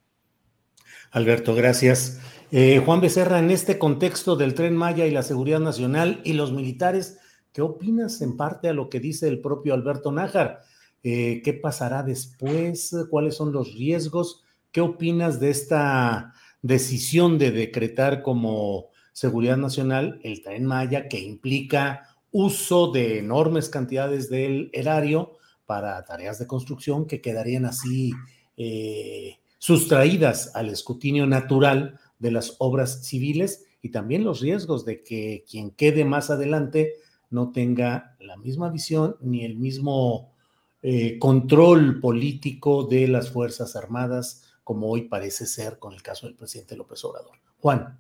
Alberto, 1.12 1.56
gracias. 1.56 2.20
Eh, 2.52 2.82
Juan 2.84 3.02
Becerra, 3.02 3.40
en 3.40 3.52
este 3.52 3.78
contexto 3.78 4.36
del 4.36 4.54
tren 4.54 4.76
Maya 4.76 5.06
y 5.06 5.12
la 5.12 5.24
seguridad 5.24 5.60
nacional 5.60 6.22
y 6.24 6.34
los 6.34 6.52
militares, 6.52 7.20
¿qué 7.54 7.62
opinas 7.62 8.22
en 8.22 8.38
parte 8.38 8.70
a 8.70 8.74
lo 8.74 8.90
que 8.90 9.00
dice 9.00 9.28
el 9.28 9.40
propio 9.42 9.74
Alberto 9.74 10.12
Nájar? 10.12 10.62
Eh, 11.04 11.42
¿Qué 11.44 11.54
pasará 11.54 12.04
después? 12.04 12.96
¿Cuáles 13.10 13.36
son 13.36 13.52
los 13.52 13.74
riesgos? 13.74 14.44
¿Qué 14.72 14.82
opinas 14.82 15.40
de 15.40 15.50
esta 15.50 16.34
decisión 16.62 17.38
de 17.38 17.52
decretar 17.52 18.22
como 18.22 18.88
seguridad 19.14 19.58
nacional 19.58 20.20
el 20.24 20.42
tren 20.44 20.66
Maya 20.66 21.08
que 21.08 21.20
implica 21.20 22.18
uso 22.32 22.92
de 22.92 23.20
enormes 23.20 23.70
cantidades 23.70 24.30
del 24.30 24.70
erario 24.74 25.38
para 25.66 26.04
tareas 26.06 26.40
de 26.40 26.48
construcción 26.48 27.08
que 27.08 27.22
quedarían 27.22 27.66
así 27.66 28.14
eh, 28.58 29.38
sustraídas 29.68 30.56
al 30.56 30.69
escrutinio 30.69 31.27
natural 31.27 31.99
de 32.19 32.31
las 32.31 32.56
obras 32.60 33.06
civiles 33.06 33.65
y 33.81 33.89
también 33.89 34.23
los 34.23 34.39
riesgos 34.39 34.85
de 34.85 35.03
que 35.03 35.44
quien 35.45 35.72
quede 35.72 36.06
más 36.06 36.30
adelante 36.30 36.94
no 37.30 37.52
tenga 37.52 38.15
la 38.22 38.38
misma 38.38 38.69
visión 38.69 39.18
ni 39.19 39.44
el 39.44 39.57
mismo 39.57 40.31
eh, 40.81 41.19
control 41.19 41.99
político 41.99 42.85
de 42.85 43.10
las 43.10 43.30
Fuerzas 43.30 43.76
Armadas 43.76 44.44
como 44.64 44.88
hoy 44.88 45.10
parece 45.10 45.45
ser 45.45 45.80
con 45.80 45.94
el 45.94 46.02
caso 46.02 46.27
del 46.27 46.38
presidente 46.38 46.77
López 46.77 47.03
Obrador. 47.03 47.35
Juan. 47.60 47.99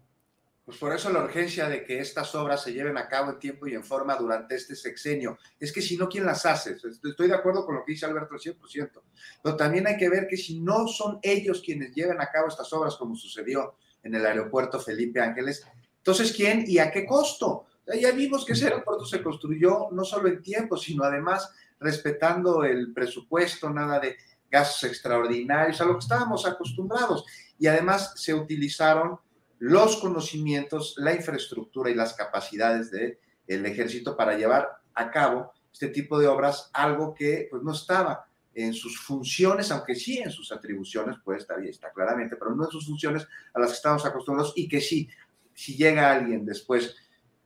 Pues 0.67 0.79
por 0.79 0.93
eso 0.93 1.09
la 1.09 1.23
urgencia 1.23 1.69
de 1.69 1.85
que 1.85 2.01
estas 2.01 2.35
obras 2.35 2.61
se 2.61 2.73
lleven 2.73 2.97
a 2.97 3.07
cabo 3.07 3.31
en 3.31 3.39
tiempo 3.39 3.67
y 3.67 3.73
en 3.73 3.85
forma 3.85 4.17
durante 4.17 4.55
este 4.55 4.75
sexenio. 4.75 5.37
Es 5.57 5.71
que 5.71 5.81
si 5.81 5.95
no, 5.95 6.09
¿quién 6.09 6.25
las 6.25 6.45
hace? 6.45 6.75
Estoy 7.05 7.29
de 7.29 7.35
acuerdo 7.35 7.65
con 7.65 7.75
lo 7.75 7.85
que 7.85 7.93
dice 7.93 8.05
Alberto 8.05 8.33
al 8.33 8.41
100%, 8.41 9.01
pero 9.41 9.55
también 9.55 9.87
hay 9.87 9.95
que 9.95 10.09
ver 10.09 10.27
que 10.27 10.35
si 10.35 10.59
no 10.59 10.85
son 10.89 11.19
ellos 11.21 11.61
quienes 11.65 11.95
lleven 11.95 12.19
a 12.19 12.29
cabo 12.29 12.49
estas 12.49 12.73
obras, 12.73 12.97
como 12.97 13.15
sucedió 13.15 13.75
en 14.03 14.13
el 14.13 14.25
aeropuerto 14.25 14.77
Felipe 14.77 15.21
Ángeles, 15.21 15.65
entonces 15.99 16.33
¿quién 16.33 16.65
y 16.67 16.79
a 16.79 16.91
qué 16.91 17.05
costo? 17.05 17.67
Ya 18.01 18.11
vimos 18.11 18.43
que 18.43 18.51
ese 18.51 18.65
aeropuerto 18.65 19.05
se 19.05 19.23
construyó 19.23 19.87
no 19.93 20.03
solo 20.03 20.27
en 20.27 20.41
tiempo, 20.41 20.75
sino 20.75 21.05
además 21.05 21.49
respetando 21.79 22.65
el 22.65 22.91
presupuesto, 22.91 23.69
nada 23.69 24.01
de 24.01 24.17
gastos 24.51 24.83
extraordinarios, 24.83 25.79
a 25.79 25.85
lo 25.85 25.93
que 25.93 26.03
estábamos 26.03 26.45
acostumbrados. 26.45 27.23
Y 27.57 27.67
además 27.67 28.11
se 28.17 28.33
utilizaron 28.33 29.17
los 29.59 29.97
conocimientos, 29.97 30.95
la 30.97 31.13
infraestructura 31.13 31.89
y 31.89 31.95
las 31.95 32.13
capacidades 32.13 32.91
del 32.91 33.17
el 33.47 33.65
ejército 33.65 34.15
para 34.15 34.37
llevar 34.37 34.69
a 34.93 35.09
cabo 35.09 35.53
este 35.71 35.87
tipo 35.87 36.19
de 36.19 36.27
obras, 36.27 36.69
algo 36.73 37.13
que 37.13 37.47
pues, 37.49 37.63
no 37.63 37.71
estaba 37.71 38.25
en 38.53 38.73
sus 38.73 38.99
funciones, 38.99 39.71
aunque 39.71 39.95
sí 39.95 40.17
en 40.17 40.31
sus 40.31 40.51
atribuciones, 40.51 41.17
pues 41.23 41.43
está 41.43 41.55
está 41.63 41.91
claramente, 41.91 42.35
pero 42.35 42.55
no 42.55 42.65
en 42.65 42.71
sus 42.71 42.87
funciones 42.87 43.27
a 43.53 43.59
las 43.59 43.69
que 43.69 43.75
estamos 43.75 44.03
acostumbrados 44.03 44.53
y 44.55 44.67
que 44.67 44.81
sí, 44.81 45.07
si 45.53 45.75
llega 45.75 46.11
alguien 46.11 46.43
después, 46.43 46.95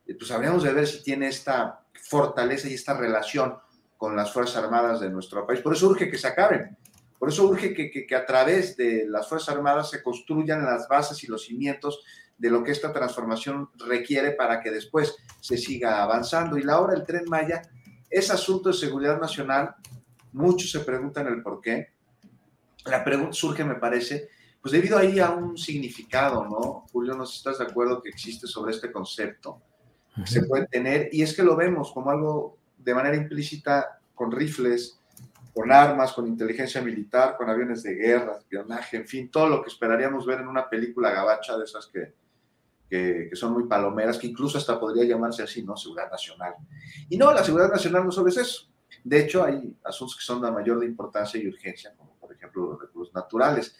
eh, 0.06 0.14
pues 0.14 0.30
habríamos 0.30 0.62
de 0.62 0.72
ver 0.72 0.86
si 0.86 1.02
tiene 1.02 1.28
esta 1.28 1.84
fortaleza 1.92 2.68
y 2.68 2.74
esta 2.74 2.96
relación 2.96 3.58
con 3.98 4.16
las 4.16 4.32
Fuerzas 4.32 4.56
Armadas 4.64 5.00
de 5.00 5.10
nuestro 5.10 5.46
país. 5.46 5.60
Por 5.60 5.74
eso 5.74 5.88
urge 5.88 6.10
que 6.10 6.18
se 6.18 6.28
acaben, 6.28 6.76
por 7.22 7.28
eso 7.28 7.46
urge 7.46 7.72
que, 7.72 8.16
a 8.16 8.26
través 8.26 8.76
de 8.76 9.06
las 9.06 9.28
Fuerzas 9.28 9.54
Armadas 9.54 9.90
se 9.90 10.02
construyan 10.02 10.64
las 10.64 10.88
bases 10.88 11.22
y 11.22 11.28
los 11.28 11.44
cimientos 11.44 12.02
de 12.36 12.50
lo 12.50 12.64
que 12.64 12.72
esta 12.72 12.92
transformación 12.92 13.70
requiere 13.86 14.32
para 14.32 14.60
que 14.60 14.72
después 14.72 15.14
se 15.40 15.56
siga 15.56 16.02
avanzando. 16.02 16.58
Y 16.58 16.64
la 16.64 16.80
obra 16.80 16.94
del 16.94 17.04
tren 17.04 17.22
Maya 17.28 17.62
es 18.10 18.28
asunto 18.32 18.70
de 18.70 18.74
seguridad 18.74 19.20
nacional. 19.20 19.76
Muchos 20.32 20.72
se 20.72 20.80
preguntan 20.80 21.28
el 21.28 21.44
por 21.44 21.60
qué. 21.60 21.92
La 22.86 23.04
pregunta 23.04 23.34
surge, 23.34 23.62
me 23.62 23.76
parece, 23.76 24.28
pues 24.60 24.72
debido 24.72 24.98
ahí 24.98 25.20
a 25.20 25.30
un 25.30 25.56
significado, 25.56 26.44
¿no? 26.44 26.88
Julio, 26.90 27.14
no 27.14 27.22
estás 27.22 27.58
de 27.58 27.66
acuerdo 27.66 28.02
que 28.02 28.08
existe 28.08 28.48
sobre 28.48 28.72
este 28.72 28.90
concepto. 28.90 29.62
que 30.16 30.26
Se 30.26 30.42
puede 30.42 30.66
tener, 30.66 31.08
y 31.12 31.22
es 31.22 31.36
que 31.36 31.44
lo 31.44 31.54
vemos 31.54 31.92
como 31.92 32.10
algo 32.10 32.58
de 32.78 32.94
manera 32.94 33.14
implícita 33.14 34.00
con 34.12 34.32
rifles, 34.32 34.98
con 35.52 35.70
armas, 35.70 36.12
con 36.12 36.26
inteligencia 36.26 36.80
militar, 36.80 37.36
con 37.36 37.48
aviones 37.50 37.82
de 37.82 37.94
guerra, 37.94 38.38
espionaje, 38.38 38.96
en 38.96 39.06
fin, 39.06 39.30
todo 39.30 39.48
lo 39.48 39.62
que 39.62 39.68
esperaríamos 39.68 40.24
ver 40.24 40.40
en 40.40 40.48
una 40.48 40.68
película 40.68 41.10
gabacha 41.10 41.58
de 41.58 41.64
esas 41.64 41.86
que, 41.86 42.14
que, 42.88 43.30
son 43.34 43.52
muy 43.52 43.64
palomeras, 43.64 44.18
que 44.18 44.26
incluso 44.26 44.58
hasta 44.58 44.80
podría 44.80 45.04
llamarse 45.04 45.42
así, 45.42 45.62
¿no? 45.62 45.76
Seguridad 45.76 46.10
nacional. 46.10 46.54
Y 47.08 47.16
no, 47.16 47.32
la 47.32 47.44
seguridad 47.44 47.70
nacional 47.70 48.04
no 48.04 48.12
solo 48.12 48.28
es 48.28 48.36
eso. 48.38 48.68
De 49.04 49.20
hecho, 49.20 49.44
hay 49.44 49.74
asuntos 49.84 50.16
que 50.16 50.24
son 50.24 50.40
de 50.40 50.50
mayor 50.50 50.82
importancia 50.84 51.40
y 51.40 51.48
urgencia, 51.48 51.94
como 51.96 52.14
por 52.16 52.32
ejemplo 52.32 52.72
los 52.72 52.80
recursos 52.80 53.14
naturales. 53.14 53.74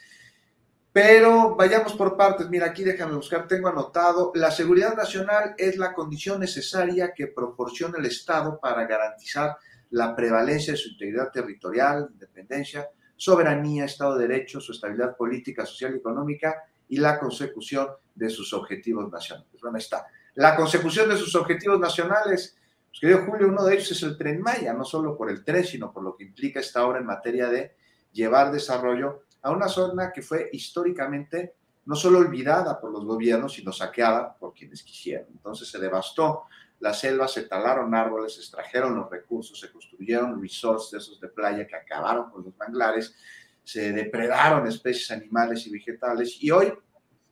Pero 0.93 1.57
vayamos 1.57 1.95
por 1.95 2.17
partes. 2.17 2.51
Mira, 2.51 2.67
aquí 2.67 2.85
déjame 2.85 3.15
buscar, 3.15 3.49
tengo 3.49 3.69
anotado, 3.69 4.31
la 4.35 4.51
seguridad 4.51 4.95
nacional 4.95 5.55
es 5.57 5.79
la 5.79 5.95
condición 5.95 6.41
necesaria 6.41 7.15
que 7.15 7.29
proporciona 7.29 7.99
el 7.99 8.07
Estado 8.07 8.61
para 8.61 8.87
garantizar 8.87 9.57
la 9.93 10.17
prevalencia 10.17 10.73
de 10.73 10.79
su 10.79 10.91
integridad 10.91 11.31
territorial, 11.31 12.09
independencia, 12.13 12.89
soberanía, 13.15 13.85
Estado 13.85 14.17
de 14.17 14.27
Derecho, 14.27 14.61
su 14.61 14.73
estabilidad 14.73 15.17
política, 15.17 15.67
social 15.67 15.95
y 15.95 15.99
económica 15.99 16.65
y 16.89 16.97
la 16.97 17.19
consecución 17.19 17.89
de 18.15 18.31
sus 18.31 18.53
objetivos 18.55 19.11
nacionales. 19.11 19.61
Bueno, 19.61 19.79
está. 19.79 20.07
La 20.35 20.57
consecución 20.57 21.11
de 21.11 21.17
sus 21.17 21.35
objetivos 21.37 21.79
nacionales, 21.79 22.57
pues, 22.89 23.01
querido 23.01 23.25
Julio, 23.27 23.49
uno 23.49 23.65
de 23.65 23.75
ellos 23.75 23.91
es 23.93 24.03
el 24.03 24.17
tren 24.17 24.41
Maya, 24.41 24.73
no 24.73 24.85
solo 24.85 25.17
por 25.17 25.31
el 25.31 25.45
tren, 25.45 25.65
sino 25.65 25.93
por 25.93 26.03
lo 26.03 26.17
que 26.17 26.25
implica 26.25 26.61
esta 26.61 26.87
obra 26.87 26.99
en 26.99 27.07
materia 27.07 27.49
de 27.49 27.77
llevar 28.13 28.51
desarrollo 28.51 29.25
a 29.43 29.51
una 29.51 29.69
zona 29.69 30.11
que 30.11 30.23
fue 30.23 30.49
históricamente 30.53 31.55
no 31.85 31.97
solo 31.97 32.19
olvidada 32.19 32.81
por 32.81 32.91
los 32.91 33.05
gobiernos, 33.05 33.55
sino 33.55 33.73
saqueada 33.73 34.37
por 34.39 34.55
quienes 34.55 34.83
quisieron. 34.83 35.27
Entonces 35.33 35.69
se 35.69 35.79
devastó 35.79 36.45
las 36.83 36.99
selvas, 36.99 37.33
se 37.33 37.45
talaron 37.45 37.95
árboles, 37.95 38.35
se 38.35 38.41
extrajeron 38.41 38.97
los 38.97 39.09
recursos, 39.09 39.59
se 39.59 39.71
construyeron 39.71 40.43
resorts 40.43 40.91
de 40.91 40.99
esos 40.99 41.21
de 41.21 41.29
playa 41.29 41.65
que 41.65 41.77
acabaron 41.77 42.29
con 42.29 42.43
los 42.43 42.57
manglares, 42.57 43.15
se 43.63 43.93
depredaron 43.93 44.67
especies 44.67 45.13
animales 45.13 45.65
y 45.69 45.71
vegetales 45.71 46.39
y 46.41 46.51
hoy 46.51 46.73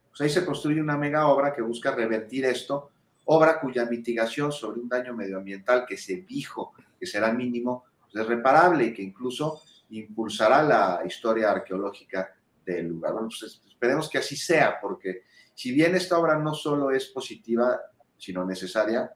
pues 0.09 0.21
ahí 0.21 0.31
se 0.31 0.47
construye 0.47 0.81
una 0.81 0.97
mega 0.97 1.27
obra 1.27 1.53
que 1.53 1.63
busca 1.63 1.91
revertir 1.91 2.45
esto, 2.45 2.93
obra 3.25 3.59
cuya 3.61 3.87
mitigación 3.87 4.53
sobre 4.53 4.79
un 4.79 4.89
daño 4.89 5.15
medioambiental 5.15 5.85
que 5.85 5.97
se 5.97 6.19
dijo 6.19 6.73
que 7.01 7.07
será 7.07 7.33
mínimo, 7.33 7.87
pues 8.03 8.23
es 8.23 8.29
reparable 8.29 8.85
y 8.85 8.95
que 8.95 9.03
incluso 9.03 9.63
impulsará 9.91 10.63
la 10.63 11.03
historia 11.05 11.51
arqueológica 11.51 12.37
del 12.65 12.87
lugar. 12.87 13.15
Bueno, 13.15 13.29
pues 13.29 13.61
esperemos 13.67 14.09
que 14.09 14.19
así 14.19 14.37
sea, 14.37 14.79
porque 14.81 15.25
si 15.55 15.73
bien 15.73 15.97
esta 15.97 16.17
obra 16.21 16.39
no 16.39 16.55
solo 16.55 16.93
es 16.93 17.07
positiva, 17.07 17.81
sino 18.17 18.45
necesaria, 18.45 19.13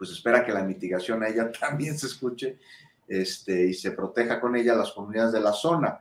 pues 0.00 0.12
espera 0.12 0.42
que 0.42 0.50
la 0.50 0.64
mitigación 0.64 1.22
a 1.22 1.28
ella 1.28 1.52
también 1.60 1.98
se 1.98 2.06
escuche 2.06 2.58
este, 3.06 3.66
y 3.66 3.74
se 3.74 3.90
proteja 3.90 4.40
con 4.40 4.56
ella 4.56 4.72
a 4.72 4.78
las 4.78 4.92
comunidades 4.92 5.32
de 5.32 5.40
la 5.42 5.52
zona. 5.52 6.00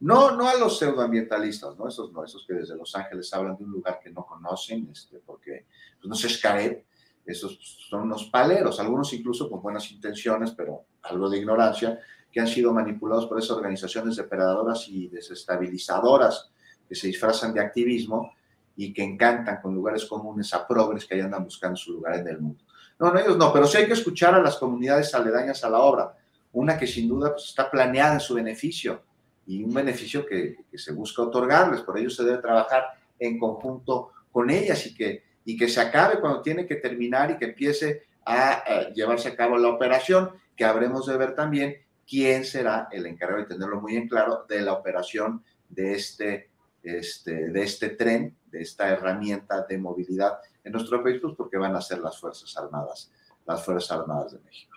No, 0.00 0.36
no 0.36 0.48
a 0.48 0.56
los 0.56 0.76
pseudoambientalistas, 0.76 1.78
¿no? 1.78 1.86
Esos 1.86 2.12
no, 2.12 2.24
esos 2.24 2.44
que 2.44 2.54
desde 2.54 2.74
Los 2.74 2.96
Ángeles 2.96 3.32
hablan 3.32 3.56
de 3.56 3.62
un 3.62 3.70
lugar 3.70 4.00
que 4.02 4.10
no 4.10 4.26
conocen, 4.26 4.88
este, 4.90 5.20
porque 5.24 5.66
pues, 6.00 6.08
no 6.08 6.16
se 6.16 6.26
escaret, 6.26 6.84
esos 7.24 7.56
son 7.88 8.02
unos 8.02 8.24
paleros, 8.24 8.80
algunos 8.80 9.12
incluso 9.12 9.48
con 9.48 9.62
buenas 9.62 9.92
intenciones, 9.92 10.50
pero 10.50 10.86
algo 11.02 11.30
de 11.30 11.38
ignorancia, 11.38 12.00
que 12.32 12.40
han 12.40 12.48
sido 12.48 12.72
manipulados 12.72 13.26
por 13.26 13.38
esas 13.38 13.52
organizaciones 13.52 14.16
depredadoras 14.16 14.88
y 14.88 15.06
desestabilizadoras 15.06 16.50
que 16.88 16.96
se 16.96 17.06
disfrazan 17.06 17.54
de 17.54 17.60
activismo 17.60 18.32
y 18.74 18.92
que 18.92 19.04
encantan 19.04 19.60
con 19.62 19.72
lugares 19.72 20.04
comunes 20.04 20.52
a 20.52 20.66
progres 20.66 21.06
que 21.06 21.14
ahí 21.14 21.20
andan 21.20 21.44
buscando 21.44 21.76
su 21.76 21.92
lugar 21.92 22.18
en 22.18 22.26
el 22.26 22.40
mundo. 22.40 22.65
No, 22.98 23.12
no, 23.12 23.18
ellos 23.18 23.36
no, 23.36 23.52
pero 23.52 23.66
sí 23.66 23.78
hay 23.78 23.86
que 23.86 23.92
escuchar 23.92 24.34
a 24.34 24.42
las 24.42 24.56
comunidades 24.56 25.14
aledañas 25.14 25.62
a 25.64 25.70
la 25.70 25.78
obra, 25.78 26.16
una 26.52 26.78
que 26.78 26.86
sin 26.86 27.08
duda 27.08 27.32
pues, 27.32 27.44
está 27.46 27.70
planeada 27.70 28.14
en 28.14 28.20
su 28.20 28.34
beneficio 28.34 29.02
y 29.46 29.62
un 29.62 29.72
beneficio 29.74 30.24
que, 30.24 30.64
se 30.74 30.92
busca 30.92 31.22
otorgarles, 31.22 31.82
por 31.82 31.98
ello 31.98 32.10
se 32.10 32.24
debe 32.24 32.38
trabajar 32.38 32.84
en 33.18 33.38
conjunto 33.38 34.12
con 34.32 34.50
ellas 34.50 34.86
y 34.86 34.94
que, 34.94 35.24
y 35.44 35.56
que 35.56 35.68
se 35.68 35.80
acabe 35.80 36.20
cuando 36.20 36.42
tiene 36.42 36.66
que 36.66 36.76
terminar 36.76 37.30
y 37.30 37.36
que 37.36 37.46
empiece 37.46 38.04
a, 38.24 38.52
a 38.52 38.90
llevarse 38.90 39.28
a 39.28 39.36
cabo 39.36 39.56
la 39.56 39.68
operación, 39.68 40.30
que 40.56 40.64
habremos 40.64 41.06
de 41.06 41.16
ver 41.16 41.34
también 41.34 41.76
quién 42.08 42.44
será 42.44 42.88
el 42.90 43.06
encargado 43.06 43.42
de 43.42 43.48
tenerlo 43.48 43.80
muy 43.80 43.96
en 43.96 44.08
claro 44.08 44.44
de 44.48 44.62
la 44.62 44.72
operación 44.72 45.42
de 45.68 45.94
este, 45.94 46.50
este, 46.82 47.50
de 47.50 47.62
este 47.62 47.90
tren, 47.90 48.36
de 48.46 48.62
esta 48.62 48.88
herramienta 48.88 49.62
de 49.62 49.78
movilidad 49.78 50.38
en 50.66 50.72
nuestro 50.72 51.02
país, 51.02 51.18
pues 51.22 51.34
porque 51.36 51.56
van 51.56 51.76
a 51.76 51.80
ser 51.80 52.00
las 52.00 52.18
Fuerzas 52.18 52.54
Armadas, 52.56 53.12
las 53.46 53.64
Fuerzas 53.64 53.98
Armadas 53.98 54.32
de 54.32 54.40
México. 54.40 54.76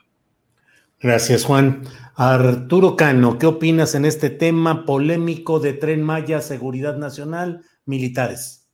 Gracias, 0.99 1.45
Juan. 1.45 1.84
Arturo 2.16 2.95
Cano, 2.95 3.40
¿qué 3.40 3.48
opinas 3.48 3.95
en 3.95 4.06
este 4.06 4.30
tema 4.30 4.86
polémico 4.86 5.60
de 5.60 5.74
Tren 5.74 6.03
Maya, 6.03 6.41
Seguridad 6.41 6.98
Nacional, 6.98 7.64
militares? 7.86 8.68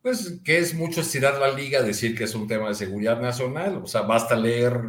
Pues 0.00 0.40
que 0.44 0.58
es 0.58 0.74
mucho 0.74 1.02
estirar 1.02 1.38
la 1.38 1.50
liga 1.50 1.82
decir 1.82 2.16
que 2.16 2.24
es 2.24 2.34
un 2.34 2.46
tema 2.46 2.68
de 2.68 2.74
seguridad 2.74 3.20
nacional, 3.20 3.76
o 3.82 3.86
sea, 3.86 4.02
basta 4.02 4.34
leer 4.34 4.80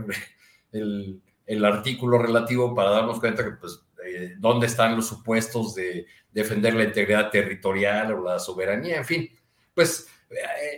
el, 0.72 1.22
el 1.46 1.66
artículo 1.66 2.18
relativo 2.20 2.74
para 2.74 2.92
darnos 2.92 3.20
cuenta 3.20 3.44
que, 3.44 3.52
pues, 3.52 3.84
eh, 4.06 4.36
dónde 4.38 4.68
están 4.68 4.96
los 4.96 5.08
supuestos 5.08 5.76
de 5.76 6.06
defender 6.32 6.76
la 6.76 6.86
integridad 6.86 7.30
territorial 7.30 8.14
o 8.14 8.24
la 8.24 8.40
soberanía, 8.40 8.98
en 8.98 9.06
fin, 9.06 9.30
pues 9.74 10.08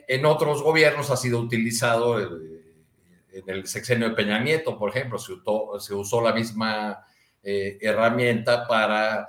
en 0.08 0.26
otros 0.26 0.64
gobiernos 0.64 1.10
ha 1.12 1.18
sido 1.18 1.40
utilizado, 1.40 2.20
eh, 2.20 2.62
en 3.34 3.50
el 3.50 3.68
sexenio 3.68 4.10
de 4.10 4.16
Peña 4.16 4.40
Nieto, 4.40 4.78
por 4.78 4.90
ejemplo, 4.90 5.18
se 5.18 5.94
usó, 5.94 6.22
la 6.22 6.34
misma 6.34 7.06
herramienta 7.44 8.68
para, 8.68 9.26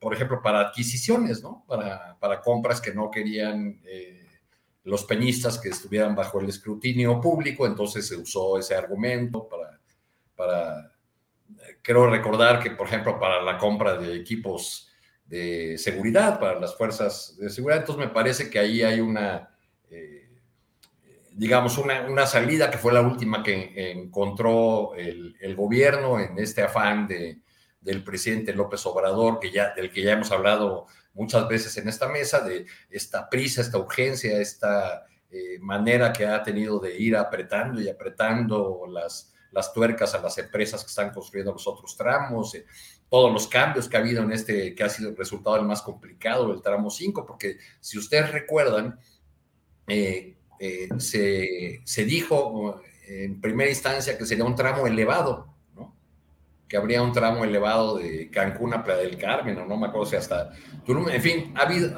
por 0.00 0.14
ejemplo, 0.14 0.40
para 0.42 0.60
adquisiciones, 0.60 1.42
¿no? 1.42 1.64
Para, 1.68 2.40
compras 2.42 2.80
que 2.80 2.94
no 2.94 3.10
querían 3.10 3.80
los 4.84 5.04
peñistas 5.04 5.58
que 5.58 5.68
estuvieran 5.68 6.14
bajo 6.14 6.40
el 6.40 6.48
escrutinio 6.48 7.20
público, 7.20 7.66
entonces 7.66 8.08
se 8.08 8.16
usó 8.16 8.58
ese 8.58 8.74
argumento 8.74 9.46
para 9.46 9.78
para, 10.38 10.92
quiero 11.82 12.08
recordar 12.08 12.62
que, 12.62 12.70
por 12.70 12.86
ejemplo, 12.86 13.18
para 13.18 13.42
la 13.42 13.58
compra 13.58 13.96
de 13.96 14.14
equipos 14.14 14.87
de 15.28 15.76
seguridad, 15.76 16.40
para 16.40 16.58
las 16.58 16.74
fuerzas 16.76 17.36
de 17.38 17.50
seguridad, 17.50 17.80
entonces 17.80 18.06
me 18.06 18.12
parece 18.12 18.48
que 18.48 18.58
ahí 18.58 18.82
hay 18.82 19.00
una, 19.00 19.54
eh, 19.90 20.28
digamos, 21.32 21.76
una, 21.76 22.06
una, 22.08 22.26
salida 22.26 22.70
que 22.70 22.78
fue 22.78 22.94
la 22.94 23.02
última 23.02 23.42
que 23.42 23.92
encontró 23.92 24.94
el, 24.94 25.36
gobierno 25.54 26.18
en 26.18 26.38
este 26.38 26.62
afán 26.62 27.06
de, 27.06 27.42
del 27.80 28.02
presidente 28.02 28.54
López 28.54 28.84
Obrador, 28.86 29.38
que 29.38 29.50
ya, 29.50 29.74
del 29.74 29.92
que 29.92 30.02
ya 30.02 30.12
hemos 30.12 30.32
hablado 30.32 30.86
muchas 31.12 31.46
veces 31.46 31.76
en 31.76 31.88
esta 31.88 32.08
mesa, 32.08 32.40
de 32.40 32.64
esta 32.88 33.28
prisa, 33.28 33.60
esta 33.60 33.78
urgencia, 33.78 34.40
esta 34.40 35.04
eh, 35.30 35.58
manera 35.60 36.10
que 36.10 36.26
ha 36.26 36.42
tenido 36.42 36.78
de 36.78 36.96
ir 36.98 37.16
apretando 37.16 37.82
y 37.82 37.88
apretando 37.88 38.86
las 38.90 39.34
las 39.50 39.72
tuercas 39.72 40.14
a 40.14 40.20
las 40.20 40.36
empresas 40.38 40.82
que 40.82 40.88
están 40.88 41.10
construyendo 41.10 41.52
los 41.52 41.66
otros 41.66 41.96
tramos, 41.96 42.54
eh, 42.54 42.66
todos 43.08 43.32
los 43.32 43.48
cambios 43.48 43.88
que 43.88 43.96
ha 43.96 44.00
habido 44.00 44.22
en 44.22 44.32
este, 44.32 44.74
que 44.74 44.84
ha 44.84 44.88
sido 44.88 45.10
el 45.10 45.16
resultado 45.16 45.56
el 45.56 45.64
más 45.64 45.82
complicado, 45.82 46.52
el 46.52 46.62
tramo 46.62 46.90
5, 46.90 47.24
porque 47.26 47.58
si 47.80 47.98
ustedes 47.98 48.32
recuerdan, 48.32 48.98
eh, 49.86 50.36
eh, 50.60 50.88
se, 50.98 51.80
se, 51.84 52.04
dijo 52.04 52.80
en 53.06 53.40
primera 53.40 53.70
instancia 53.70 54.18
que 54.18 54.26
sería 54.26 54.44
un 54.44 54.54
tramo 54.54 54.86
elevado, 54.86 55.54
¿no? 55.74 55.96
que 56.68 56.76
habría 56.76 57.00
un 57.00 57.12
tramo 57.12 57.44
elevado 57.44 57.96
de 57.96 58.30
Cancún 58.30 58.74
a 58.74 58.84
Playa 58.84 59.02
del 59.02 59.16
Carmen, 59.16 59.56
o 59.58 59.64
no 59.64 59.78
me 59.78 59.86
acuerdo 59.86 60.06
si 60.06 60.16
hasta 60.16 60.52
Tulum, 60.84 61.08
en 61.08 61.22
fin, 61.22 61.54
ha 61.56 61.62
habido, 61.62 61.94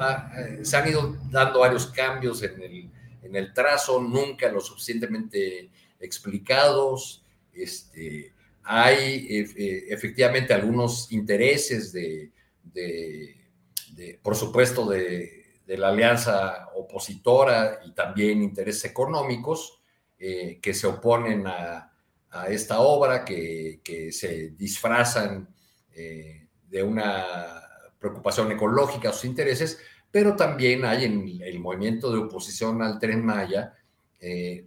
se 0.61 0.77
han 0.77 0.87
ido 0.87 1.17
dando 1.29 1.59
varios 1.59 1.87
cambios 1.87 2.41
en 2.43 2.61
el, 2.61 2.89
en 3.23 3.35
el 3.35 3.53
trazo, 3.53 4.01
nunca 4.01 4.49
lo 4.49 4.61
suficientemente 4.61 5.69
explicados, 5.99 7.25
este, 7.53 8.33
hay 8.73 9.27
eh, 9.29 9.45
eh, 9.57 9.85
efectivamente 9.89 10.53
algunos 10.53 11.11
intereses 11.11 11.91
de, 11.91 12.31
por 14.21 14.35
supuesto, 14.35 14.89
de, 14.89 15.39
la 15.67 15.87
alianza 15.87 16.69
opositora 16.75 17.79
y 17.85 17.93
también 17.93 18.41
intereses 18.41 18.91
económicos 18.91 19.81
eh, 20.19 20.59
que 20.61 20.73
se 20.73 20.85
oponen 20.87 21.47
a, 21.47 21.87
esta 22.47 22.79
obra, 22.79 23.25
que, 23.25 24.09
se 24.11 24.51
disfrazan 24.51 25.53
de 25.93 26.83
una 26.83 27.61
preocupación 27.99 28.49
ecológica 28.53 29.09
a 29.09 29.13
sus 29.13 29.25
intereses, 29.25 29.79
pero 30.09 30.37
también 30.37 30.85
hay 30.85 31.03
en 31.03 31.41
el 31.41 31.59
movimiento 31.59 32.09
de 32.09 32.19
oposición 32.19 32.81
al 32.81 32.99
tren 32.99 33.25
Maya 33.25 33.73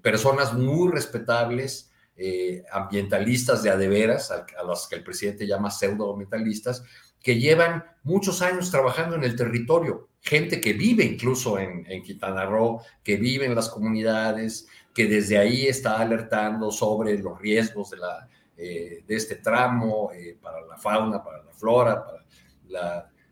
personas 0.02 0.52
muy 0.52 0.92
respetables, 0.92 1.90
eh, 2.16 2.62
ambientalistas 2.70 3.62
de 3.62 3.70
adeveras, 3.70 4.30
a, 4.30 4.46
a 4.58 4.62
los 4.64 4.88
que 4.88 4.96
el 4.96 5.04
presidente 5.04 5.46
llama 5.46 5.70
pseudoambientalistas, 5.70 6.84
que 7.20 7.38
llevan 7.38 7.84
muchos 8.02 8.42
años 8.42 8.70
trabajando 8.70 9.16
en 9.16 9.24
el 9.24 9.34
territorio, 9.34 10.08
gente 10.20 10.60
que 10.60 10.74
vive 10.74 11.04
incluso 11.04 11.58
en, 11.58 11.90
en 11.90 12.02
Quintana 12.02 12.44
Roo, 12.44 12.82
que 13.02 13.16
vive 13.16 13.46
en 13.46 13.54
las 13.54 13.68
comunidades, 13.68 14.68
que 14.94 15.06
desde 15.06 15.38
ahí 15.38 15.66
está 15.66 15.98
alertando 15.98 16.70
sobre 16.70 17.18
los 17.18 17.40
riesgos 17.40 17.90
de 17.90 17.96
la 17.96 18.28
de 18.56 19.04
este 19.08 19.34
tramo, 19.34 20.12
para 20.40 20.60
la 20.60 20.76
fauna, 20.76 21.22
para 21.22 21.42
la 21.42 21.52
flora. 21.52 22.04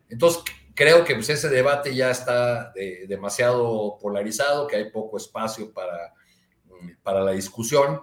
Entonces, 0.09 0.43
creo 0.75 1.03
que 1.05 1.15
pues, 1.15 1.29
ese 1.29 1.49
debate 1.49 1.95
ya 1.95 2.11
está 2.11 2.73
demasiado 3.07 3.97
polarizado, 4.01 4.67
que 4.67 4.75
hay 4.75 4.91
poco 4.91 5.17
espacio 5.17 5.71
para, 5.71 6.13
mm, 6.65 7.01
para 7.01 7.21
la 7.21 7.31
discusión, 7.31 8.01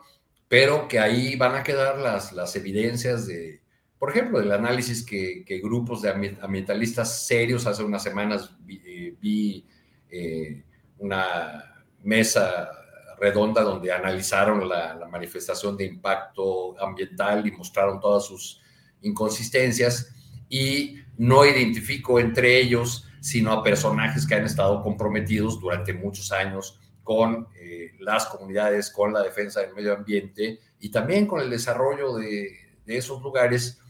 pero 0.51 0.89
que 0.89 0.99
ahí 0.99 1.37
van 1.37 1.55
a 1.55 1.63
quedar 1.63 1.99
las, 1.99 2.33
las 2.33 2.57
evidencias 2.57 3.29
de, 3.29 3.63
por 4.01 4.11
ejemplo, 4.11 4.41
del 4.41 4.51
análisis 4.51 5.07
que, 5.07 5.45
grupos 5.63 6.03
de 6.03 6.11
ambientalistas 6.11 7.25
serios 7.25 7.69
hace 7.69 7.85
unas 7.85 8.03
semanas 8.03 8.57
vi, 8.59 8.83
eh, 8.85 9.65
eh, 10.11 10.65
una 10.99 11.85
mesa 12.03 12.69
redonda 13.21 13.63
donde 13.63 13.93
analizaron 13.93 14.69
la, 14.69 14.95
la, 14.95 15.07
manifestación 15.07 15.77
de 15.77 15.85
impacto 15.85 16.77
ambiental 16.83 17.47
y 17.47 17.53
mostraron 17.53 18.01
todas 18.01 18.27
sus 18.27 18.61
inconsistencias 19.03 20.13
y 20.49 20.97
no 21.17 21.47
identifico 21.47 22.19
entre 22.19 22.59
ellos 22.59 23.07
sino 23.21 23.53
a 23.53 23.63
personajes 23.63 24.27
que 24.27 24.35
han 24.35 24.47
estado 24.47 24.83
comprometidos 24.83 25.61
durante 25.61 25.93
muchos 25.93 26.33
años 26.33 26.80
con 27.03 27.49
eh, 27.59 27.93
las 28.01 28.27
comunidades, 28.27 28.91
con 28.91 29.13
la 29.13 29.23
defensa 29.23 29.61
del 29.61 29.75
medio 29.75 29.95
ambiente 29.95 30.61
y 30.79 30.91
también 30.91 31.27
con 31.27 31.41
el 31.41 31.51
desarrollo 31.51 32.17
de, 32.17 32.51
de 32.85 32.97
esos 32.97 33.23
lugares 33.23 33.81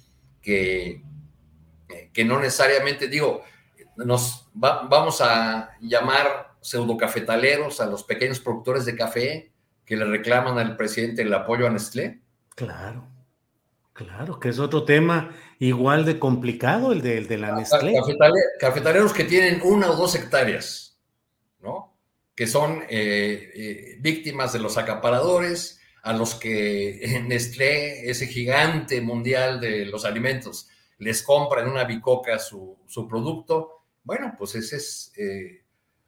que, 0.41 1.03
eh, 1.89 2.11
que 2.13 2.25
no 2.25 2.39
necesariamente, 2.39 3.09
digo, 3.09 3.43
nos 3.97 4.49
vamos 4.55 5.21
a 5.21 5.71
llamar 5.81 6.55
pseudocafetaleros 6.61 7.81
a 7.81 7.87
los 7.87 8.05
pequeños 8.05 8.41
productores 8.41 8.85
de 8.85 8.97
café 8.97 9.53
que 9.85 9.97
le 9.97 10.05
reclaman 10.05 10.59
al 10.59 10.77
presidente 10.77 11.23
el 11.23 11.35
apoyo 11.35 11.67
a 11.67 11.71
Nestlé. 11.71 12.21
Claro, 12.55 13.09
claro, 13.93 14.39
que 14.39 14.51
es 14.51 14.59
otro 14.59 14.85
tema 14.85 15.35
igual 15.59 16.05
de 16.05 16.19
complicado 16.19 16.93
el 16.93 17.03
de, 17.03 17.23
de 17.23 17.39
la 17.39 17.53
Nestlé. 17.53 17.95
cafetaleros 18.61 19.13
que 19.13 19.25
tienen 19.25 19.61
una 19.65 19.91
o 19.91 19.97
dos 19.97 20.15
hectáreas. 20.15 20.90
Que 22.41 22.47
son 22.47 22.85
eh, 22.89 23.53
eh, 23.55 23.97
víctimas 24.01 24.55
de 24.55 24.61
los 24.61 24.79
acaparadores, 24.79 25.81
a 26.03 26.15
los 26.15 26.35
que 26.35 27.23
Nestlé, 27.27 28.09
ese 28.09 28.27
gigante 28.27 29.03
mundial 29.03 29.61
de 29.61 29.85
los 29.85 30.07
alimentos, 30.07 30.69
les 30.99 31.23
compra 31.23 31.63
en 31.63 31.69
una 31.69 31.85
bicoca 31.85 32.39
su, 32.39 32.79
producto, 33.09 33.85
bueno, 34.05 34.35
pues 34.39 34.55
ese 34.55 34.77
es, 34.77 35.13
eh, 35.17 35.65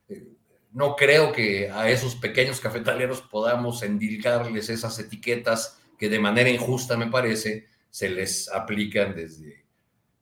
eh, 0.08 0.28
no 0.72 0.96
creo 0.96 1.32
que 1.32 1.70
a 1.70 1.90
esos 1.90 2.14
pequeños 2.14 2.60
cafetaleros 2.60 3.22
podamos 3.22 3.82
endilgarles 3.82 4.68
esas 4.68 4.98
etiquetas 4.98 5.78
que 5.98 6.08
de 6.08 6.18
manera 6.18 6.50
injusta, 6.50 6.96
me 6.96 7.08
parece, 7.08 7.68
se 7.90 8.08
les 8.08 8.48
aplican 8.48 9.14
desde, 9.14 9.66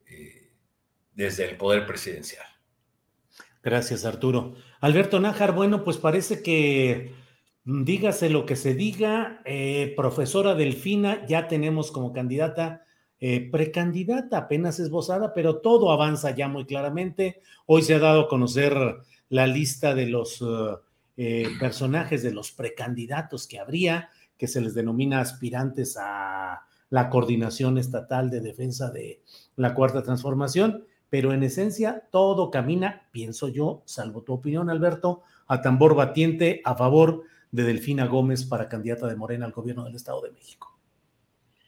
eh, 0.08 0.52
desde 1.14 1.48
el 1.48 1.56
poder 1.56 1.86
presidencial. 1.86 2.46
Gracias, 3.62 4.04
Arturo. 4.04 4.54
Alberto 4.80 5.20
Nájar, 5.20 5.54
bueno, 5.54 5.84
pues 5.84 5.98
parece 5.98 6.42
que 6.42 7.14
Dígase 7.64 8.30
lo 8.30 8.46
que 8.46 8.56
se 8.56 8.74
diga, 8.74 9.42
eh, 9.44 9.92
profesora 9.94 10.54
Delfina, 10.54 11.26
ya 11.26 11.46
tenemos 11.46 11.92
como 11.92 12.12
candidata, 12.12 12.84
eh, 13.20 13.50
precandidata, 13.50 14.38
apenas 14.38 14.80
esbozada, 14.80 15.34
pero 15.34 15.58
todo 15.58 15.92
avanza 15.92 16.34
ya 16.34 16.48
muy 16.48 16.64
claramente. 16.64 17.42
Hoy 17.66 17.82
se 17.82 17.94
ha 17.94 17.98
dado 17.98 18.22
a 18.22 18.28
conocer 18.28 18.74
la 19.28 19.46
lista 19.46 19.94
de 19.94 20.06
los 20.06 20.42
eh, 21.18 21.48
personajes, 21.60 22.22
de 22.22 22.32
los 22.32 22.50
precandidatos 22.50 23.46
que 23.46 23.58
habría, 23.58 24.08
que 24.38 24.48
se 24.48 24.62
les 24.62 24.74
denomina 24.74 25.20
aspirantes 25.20 25.98
a 26.00 26.62
la 26.88 27.10
coordinación 27.10 27.76
estatal 27.76 28.30
de 28.30 28.40
defensa 28.40 28.90
de 28.90 29.20
la 29.56 29.74
cuarta 29.74 30.02
transformación, 30.02 30.86
pero 31.10 31.34
en 31.34 31.42
esencia 31.42 32.04
todo 32.10 32.50
camina, 32.50 33.08
pienso 33.10 33.48
yo, 33.48 33.82
salvo 33.84 34.22
tu 34.22 34.32
opinión, 34.32 34.70
Alberto, 34.70 35.22
a 35.48 35.60
tambor 35.60 35.96
batiente 35.96 36.62
a 36.64 36.76
favor 36.76 37.24
de 37.50 37.64
Delfina 37.64 38.06
Gómez 38.06 38.44
para 38.44 38.68
candidata 38.68 39.08
de 39.08 39.16
Morena 39.16 39.44
al 39.44 39.52
gobierno 39.52 39.84
del 39.84 39.96
Estado 39.96 40.22
de 40.22 40.30
México. 40.30 40.78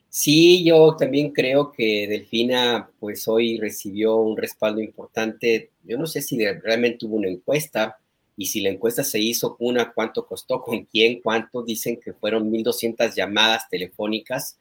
Sí, 0.09 0.63
yo 0.63 0.95
también 0.95 1.33
creo 1.33 1.73
que 1.73 2.07
Delfina, 2.07 2.89
pues 3.01 3.27
hoy 3.27 3.59
recibió 3.59 4.17
un 4.17 4.37
respaldo 4.37 4.81
importante. 4.81 5.71
Yo 5.83 5.99
no 5.99 6.07
sé 6.07 6.23
si 6.23 6.39
realmente 6.39 7.07
hubo 7.07 7.17
una 7.17 7.29
encuesta 7.29 7.99
y 8.37 8.47
si 8.47 8.61
la 8.61 8.69
encuesta 8.69 9.03
se 9.05 9.19
hizo, 9.19 9.57
una, 9.59 9.93
cuánto 9.93 10.27
costó, 10.27 10.63
con 10.63 10.85
quién, 10.85 11.21
cuánto. 11.21 11.63
Dicen 11.63 11.99
que 11.99 12.13
fueron 12.13 12.53
1.200 12.53 13.15
llamadas 13.15 13.69
telefónicas 13.71 14.59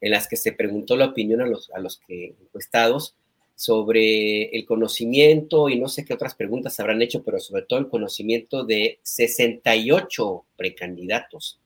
en 0.00 0.10
las 0.10 0.26
que 0.26 0.36
se 0.36 0.52
preguntó 0.52 0.96
la 0.96 1.06
opinión 1.06 1.42
a 1.42 1.46
los, 1.46 1.70
a 1.72 1.80
los 1.80 1.98
que 1.98 2.34
encuestados 2.40 3.14
sobre 3.54 4.44
el 4.56 4.66
conocimiento 4.66 5.68
y 5.68 5.78
no 5.78 5.88
sé 5.88 6.04
qué 6.04 6.14
otras 6.14 6.34
preguntas 6.34 6.78
habrán 6.80 7.02
hecho, 7.02 7.22
pero 7.22 7.38
sobre 7.38 7.62
todo 7.62 7.78
el 7.78 7.88
conocimiento 7.88 8.64
de 8.64 8.98
68 9.02 10.44
precandidatos. 10.56 11.60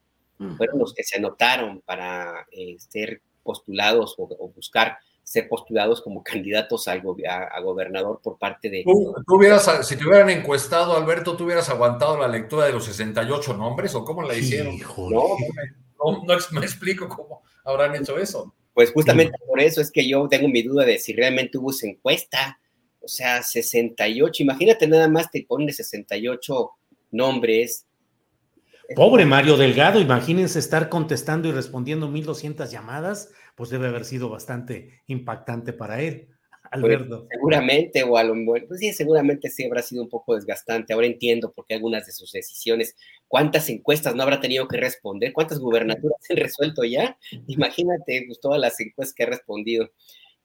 Fueron 0.56 0.78
los 0.78 0.94
que 0.94 1.02
se 1.02 1.16
anotaron 1.16 1.80
para 1.80 2.46
eh, 2.52 2.76
ser 2.78 3.22
postulados 3.42 4.14
o, 4.18 4.28
buscar 4.54 4.98
ser 5.24 5.48
postulados 5.48 6.00
como 6.00 6.22
candidatos 6.22 6.86
a, 6.86 6.96
gobernador 7.60 8.20
por 8.22 8.38
parte 8.38 8.70
de... 8.70 8.84
¿Tú, 8.84 9.14
hubieras, 9.26 9.86
si 9.86 9.96
te 9.96 10.06
hubieran 10.06 10.30
encuestado, 10.30 10.96
Alberto, 10.96 11.36
¿tú 11.36 11.44
hubieras 11.44 11.68
aguantado 11.68 12.16
la 12.16 12.28
lectura 12.28 12.66
de 12.66 12.72
los 12.72 12.84
68 12.84 13.56
nombres 13.56 13.94
o 13.94 14.04
cómo 14.04 14.22
la 14.22 14.36
hicieron? 14.36 14.78
no, 14.78 15.36
no, 15.98 16.22
no, 16.24 16.36
me 16.52 16.60
explico 16.64 17.08
cómo 17.08 17.42
habrán 17.64 17.96
hecho 17.96 18.16
eso. 18.16 18.54
Pues 18.78 18.92
justamente 18.92 19.36
por 19.44 19.60
eso 19.60 19.80
es 19.80 19.90
que 19.90 20.08
yo 20.08 20.28
tengo 20.28 20.46
mi 20.46 20.62
duda 20.62 20.84
de 20.84 21.00
si 21.00 21.12
realmente 21.12 21.58
hubo 21.58 21.72
esa 21.72 21.88
encuesta. 21.88 22.60
O 23.00 23.08
sea, 23.08 23.42
68, 23.42 24.44
imagínate 24.44 24.86
nada 24.86 25.08
más 25.08 25.32
te 25.32 25.44
ponen 25.48 25.72
68 25.72 26.70
nombres. 27.10 27.88
Pobre 28.94 29.26
Mario 29.26 29.56
Delgado, 29.56 30.00
imagínense 30.00 30.60
estar 30.60 30.88
contestando 30.90 31.48
y 31.48 31.50
respondiendo 31.50 32.06
1200 32.06 32.70
llamadas, 32.70 33.32
pues 33.56 33.68
debe 33.68 33.88
haber 33.88 34.04
sido 34.04 34.28
bastante 34.28 35.02
impactante 35.08 35.72
para 35.72 36.00
él. 36.00 36.28
Pues, 36.70 36.84
Alberto. 36.84 37.26
seguramente, 37.30 38.02
o 38.02 38.16
a 38.16 38.24
lo 38.24 38.34
pues 38.66 38.80
sí, 38.80 38.92
seguramente 38.92 39.48
sí 39.48 39.64
habrá 39.64 39.82
sido 39.82 40.02
un 40.02 40.08
poco 40.08 40.34
desgastante. 40.34 40.92
Ahora 40.92 41.06
entiendo 41.06 41.52
por 41.52 41.66
qué 41.66 41.74
algunas 41.74 42.06
de 42.06 42.12
sus 42.12 42.32
decisiones, 42.32 42.96
cuántas 43.26 43.68
encuestas 43.68 44.14
no 44.14 44.22
habrá 44.22 44.40
tenido 44.40 44.68
que 44.68 44.76
responder, 44.76 45.32
cuántas 45.32 45.58
gubernaturas 45.58 46.18
han 46.28 46.36
resuelto 46.36 46.84
ya. 46.84 47.18
Imagínate 47.46 48.24
pues, 48.26 48.40
todas 48.40 48.60
las 48.60 48.78
encuestas 48.80 49.14
que 49.14 49.22
ha 49.22 49.26
respondido. 49.26 49.90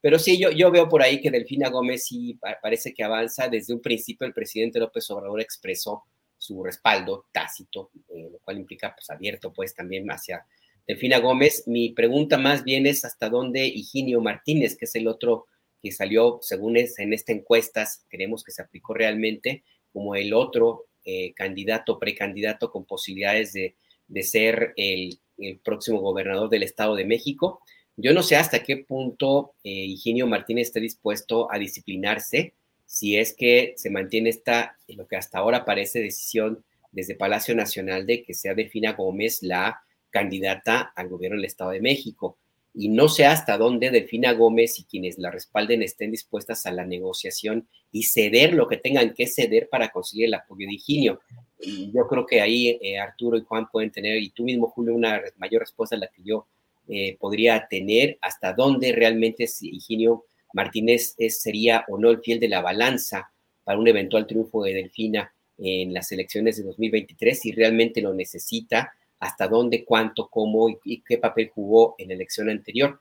Pero 0.01 0.19
sí, 0.19 0.37
yo, 0.37 0.51
yo 0.51 0.69
veo 0.71 0.89
por 0.89 1.01
ahí 1.01 1.21
que 1.21 1.31
Delfina 1.31 1.69
Gómez 1.69 2.05
sí 2.05 2.37
parece 2.61 2.93
que 2.93 3.03
avanza. 3.03 3.47
Desde 3.47 3.73
un 3.73 3.81
principio 3.81 4.27
el 4.27 4.33
presidente 4.33 4.79
López 4.79 5.09
Obrador 5.11 5.39
expresó 5.41 6.03
su 6.37 6.61
respaldo 6.61 7.27
tácito, 7.31 7.89
eh, 8.09 8.29
lo 8.31 8.39
cual 8.39 8.57
implica 8.57 8.93
pues 8.93 9.09
abierto 9.09 9.53
pues 9.53 9.73
también 9.73 10.05
hacia 10.09 10.45
Delfina 10.85 11.19
Gómez. 11.19 11.63
Mi 11.67 11.91
pregunta 11.91 12.37
más 12.37 12.63
bien 12.65 12.85
es 12.85 13.05
hasta 13.05 13.29
dónde 13.29 13.65
Higinio 13.65 14.19
Martínez, 14.19 14.77
que 14.77 14.85
es 14.85 14.95
el 14.95 15.07
otro 15.07 15.47
que 15.83 15.91
salió, 15.91 16.39
según 16.41 16.77
es, 16.77 16.97
en 16.97 17.11
esta 17.11 17.33
encuesta, 17.33 17.85
creemos 18.07 18.45
que 18.45 18.53
se 18.53 18.61
aplicó 18.61 18.93
realmente 18.93 19.65
como 19.91 20.15
el 20.15 20.33
otro 20.33 20.85
eh, 21.03 21.33
candidato, 21.33 21.99
precandidato 21.99 22.71
con 22.71 22.85
posibilidades 22.85 23.51
de, 23.51 23.75
ser 24.23 24.73
el, 24.77 25.19
próximo 25.61 25.99
gobernador 25.99 26.49
del 26.49 26.63
Estado 26.63 26.95
de 26.95 27.03
México. 27.03 27.59
Yo 27.97 28.13
no 28.13 28.23
sé 28.23 28.37
hasta 28.37 28.63
qué 28.63 28.77
punto 28.77 29.55
eh, 29.63 29.71
Higinio 29.71 30.25
Martínez 30.25 30.67
esté 30.67 30.79
dispuesto 30.79 31.51
a 31.51 31.59
disciplinarse 31.59 32.53
si 32.85 33.17
es 33.17 33.35
que 33.35 33.73
se 33.75 33.89
mantiene 33.89 34.29
esta, 34.29 34.77
lo 34.87 35.07
que 35.07 35.17
hasta 35.17 35.39
ahora 35.39 35.65
parece 35.65 35.99
decisión 35.99 36.63
desde 36.91 37.15
Palacio 37.15 37.55
Nacional 37.55 38.05
de 38.05 38.23
que 38.23 38.33
sea 38.33 38.53
Delfina 38.53 38.93
Gómez 38.93 39.41
la 39.41 39.81
candidata 40.11 40.93
al 40.95 41.09
gobierno 41.09 41.37
del 41.37 41.45
Estado 41.45 41.71
de 41.71 41.81
México 41.81 42.37
y 42.73 42.89
no 42.89 43.07
sé 43.07 43.25
hasta 43.25 43.57
dónde 43.57 43.91
Delfina 43.91 44.33
Gómez 44.33 44.79
y 44.79 44.85
quienes 44.85 45.19
la 45.19 45.29
respalden 45.29 45.83
estén 45.83 46.11
dispuestas 46.11 46.65
a 46.65 46.71
la 46.71 46.85
negociación 46.85 47.67
y 47.91 48.03
ceder 48.03 48.53
lo 48.53 48.67
que 48.67 48.77
tengan 48.77 49.13
que 49.13 49.27
ceder 49.27 49.69
para 49.69 49.89
conseguir 49.89 50.25
el 50.25 50.33
apoyo 50.33 50.67
de 50.67 50.73
Higinio. 50.73 51.21
Yo 51.59 52.07
creo 52.07 52.25
que 52.25 52.41
ahí 52.41 52.79
eh, 52.81 52.97
Arturo 52.97 53.37
y 53.37 53.43
Juan 53.43 53.67
pueden 53.71 53.91
tener, 53.91 54.17
y 54.17 54.31
tú 54.31 54.43
mismo, 54.43 54.67
Julio, 54.69 54.95
una 54.95 55.21
mayor 55.37 55.61
respuesta 55.61 55.95
a 55.95 55.99
la 55.99 56.07
que 56.07 56.23
yo 56.23 56.47
eh, 56.87 57.15
podría 57.19 57.67
tener, 57.69 58.17
hasta 58.21 58.53
dónde 58.53 58.91
realmente 58.91 59.47
Higinio 59.61 60.25
Martínez 60.51 61.15
sería 61.29 61.85
o 61.87 61.97
no 61.97 62.09
el 62.09 62.21
fiel 62.21 62.39
de 62.39 62.49
la 62.49 62.61
balanza 62.61 63.31
para 63.63 63.79
un 63.79 63.87
eventual 63.87 64.27
triunfo 64.27 64.63
de 64.63 64.73
Delfina 64.73 65.33
en 65.57 65.93
las 65.93 66.11
elecciones 66.11 66.57
de 66.57 66.63
2023, 66.63 67.39
si 67.39 67.51
realmente 67.51 68.01
lo 68.01 68.13
necesita 68.13 68.93
hasta 69.23 69.47
dónde, 69.47 69.85
cuánto, 69.85 70.27
cómo 70.27 70.69
y, 70.83 71.01
qué 71.01 71.17
papel 71.17 71.49
jugó 71.53 71.95
en 71.97 72.09
la 72.09 72.15
elección 72.15 72.49
anterior. 72.49 72.99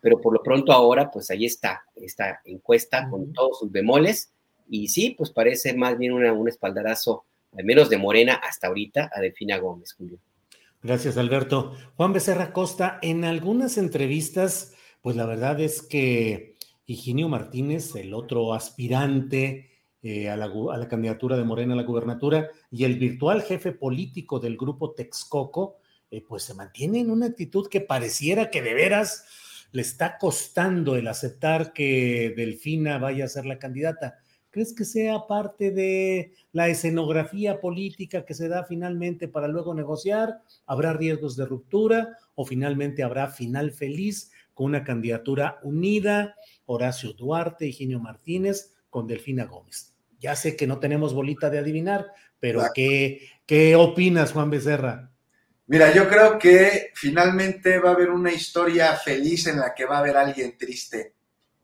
Pero 0.00 0.20
por 0.20 0.34
lo 0.34 0.42
pronto 0.42 0.72
ahora, 0.72 1.10
pues 1.10 1.30
ahí 1.30 1.46
está, 1.46 1.84
esta 1.96 2.40
encuesta 2.44 3.08
con 3.08 3.32
todos 3.32 3.60
sus 3.60 3.72
bemoles. 3.72 4.32
Y 4.68 4.88
sí, 4.88 5.14
pues 5.16 5.30
parece 5.30 5.74
más 5.74 5.96
bien 5.96 6.12
una, 6.12 6.32
un 6.32 6.48
espaldarazo, 6.48 7.24
al 7.56 7.64
menos 7.64 7.88
de 7.88 7.98
Morena 7.98 8.34
hasta 8.34 8.66
ahorita, 8.66 9.10
a 9.14 9.20
Delfina 9.20 9.58
Gómez, 9.58 9.94
Julio. 9.94 10.18
Gracias, 10.82 11.16
Alberto. 11.16 11.74
Juan 11.96 12.12
Becerra 12.12 12.52
Costa, 12.52 12.98
en 13.02 13.24
algunas 13.24 13.78
entrevistas, 13.78 14.74
pues 15.00 15.16
la 15.16 15.26
verdad 15.26 15.60
es 15.60 15.80
que 15.80 16.56
Higinio 16.84 17.28
Martínez, 17.28 17.94
el 17.94 18.12
otro 18.12 18.52
aspirante 18.52 19.70
eh, 20.02 20.28
a, 20.28 20.36
la, 20.36 20.88
candidatura 20.88 21.36
de 21.36 21.44
Morena 21.44 21.74
a 21.74 21.76
la 21.76 21.84
gubernatura, 21.84 22.50
y 22.70 22.84
el 22.84 22.98
virtual 22.98 23.42
jefe 23.42 23.72
político 23.72 24.40
del 24.40 24.56
grupo 24.56 24.92
Texcoco, 24.92 25.76
eh, 26.10 26.24
pues 26.28 26.42
se 26.42 26.54
mantiene 26.54 27.00
en 27.00 27.10
una 27.10 27.26
actitud 27.26 27.68
que 27.68 27.80
pareciera 27.80 28.50
que 28.50 28.62
de 28.62 28.74
veras 28.74 29.24
le 29.70 29.82
está 29.82 30.18
costando 30.18 30.96
el 30.96 31.06
aceptar 31.08 31.72
que 31.72 32.34
Delfina 32.36 32.98
vaya 32.98 33.24
a 33.24 33.28
ser 33.28 33.46
la 33.46 33.58
candidata. 33.58 34.18
¿Crees 34.50 34.74
que 34.74 34.84
sea 34.84 35.26
parte 35.26 35.70
de 35.70 36.34
la 36.52 36.68
escenografía 36.68 37.60
política 37.60 38.26
que 38.26 38.34
se 38.34 38.48
da 38.48 38.64
finalmente 38.64 39.28
para 39.28 39.48
luego 39.48 39.72
negociar? 39.72 40.42
¿Habrá 40.66 40.92
riesgos 40.92 41.36
de 41.36 41.46
ruptura 41.46 42.18
o 42.34 42.44
finalmente 42.44 43.02
habrá 43.02 43.28
final 43.28 43.70
feliz 43.70 44.30
con 44.52 44.66
una 44.66 44.84
candidatura 44.84 45.58
unida? 45.62 46.34
Horacio 46.66 47.14
Duarte, 47.14 47.66
Eugenio 47.66 47.98
Martínez 47.98 48.74
con 48.90 49.06
Delfina 49.06 49.46
Gómez. 49.46 49.91
Ya 50.22 50.36
sé 50.36 50.56
que 50.56 50.68
no 50.68 50.78
tenemos 50.78 51.12
bolita 51.12 51.50
de 51.50 51.58
adivinar, 51.58 52.06
pero 52.38 52.62
¿qué, 52.72 53.28
¿qué 53.44 53.74
opinas, 53.74 54.32
Juan 54.32 54.50
Becerra? 54.50 55.10
Mira, 55.66 55.92
yo 55.92 56.08
creo 56.08 56.38
que 56.38 56.92
finalmente 56.94 57.78
va 57.80 57.90
a 57.90 57.94
haber 57.94 58.10
una 58.10 58.32
historia 58.32 58.94
feliz 58.94 59.48
en 59.48 59.58
la 59.58 59.74
que 59.74 59.84
va 59.84 59.96
a 59.96 59.98
haber 59.98 60.16
alguien 60.16 60.56
triste, 60.56 61.14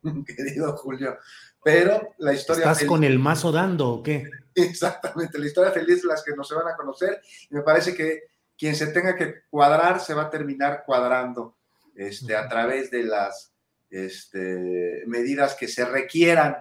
querido 0.26 0.76
Julio. 0.76 1.18
Pero 1.62 2.14
la 2.18 2.32
historia. 2.32 2.70
¿Estás 2.70 2.84
con 2.84 3.04
el 3.04 3.18
mazo 3.18 3.52
dando 3.52 3.90
o 3.90 4.02
qué? 4.02 4.24
Exactamente, 4.54 5.38
la 5.38 5.46
historia 5.46 5.70
feliz 5.70 6.02
las 6.04 6.24
que 6.24 6.34
no 6.34 6.42
se 6.42 6.54
van 6.54 6.66
a 6.66 6.76
conocer. 6.76 7.20
Y 7.48 7.54
me 7.54 7.62
parece 7.62 7.94
que 7.94 8.22
quien 8.56 8.74
se 8.74 8.88
tenga 8.88 9.14
que 9.14 9.42
cuadrar 9.48 10.00
se 10.00 10.14
va 10.14 10.22
a 10.22 10.30
terminar 10.30 10.82
cuadrando 10.84 11.56
este, 11.94 12.34
a 12.34 12.48
través 12.48 12.90
de 12.90 13.04
las 13.04 13.52
este, 13.88 15.04
medidas 15.06 15.54
que 15.54 15.68
se 15.68 15.84
requieran, 15.84 16.56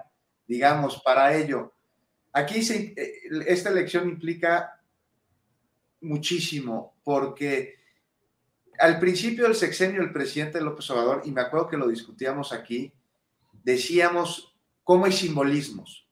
digamos, 0.46 1.02
para 1.02 1.36
ello. 1.36 1.74
Aquí 2.38 2.60
eh, 2.72 2.94
esta 3.48 3.70
elección 3.70 4.08
implica 4.08 4.80
muchísimo, 6.02 6.96
porque 7.04 7.80
al 8.78 9.00
principio 9.00 9.46
del 9.46 9.56
sexenio 9.56 10.04
el 10.04 10.14
presidente 10.14 10.62
López 10.62 10.88
Obrador, 10.92 11.24
y 11.26 11.32
me 11.32 11.42
acuerdo 11.42 11.68
que 11.68 11.78
lo 11.78 11.88
discutíamos 11.88 12.54
aquí, 12.54 12.94
decíamos 13.64 14.56
cómo 14.84 15.06
hay 15.06 15.14
simbolismos. 15.14 16.08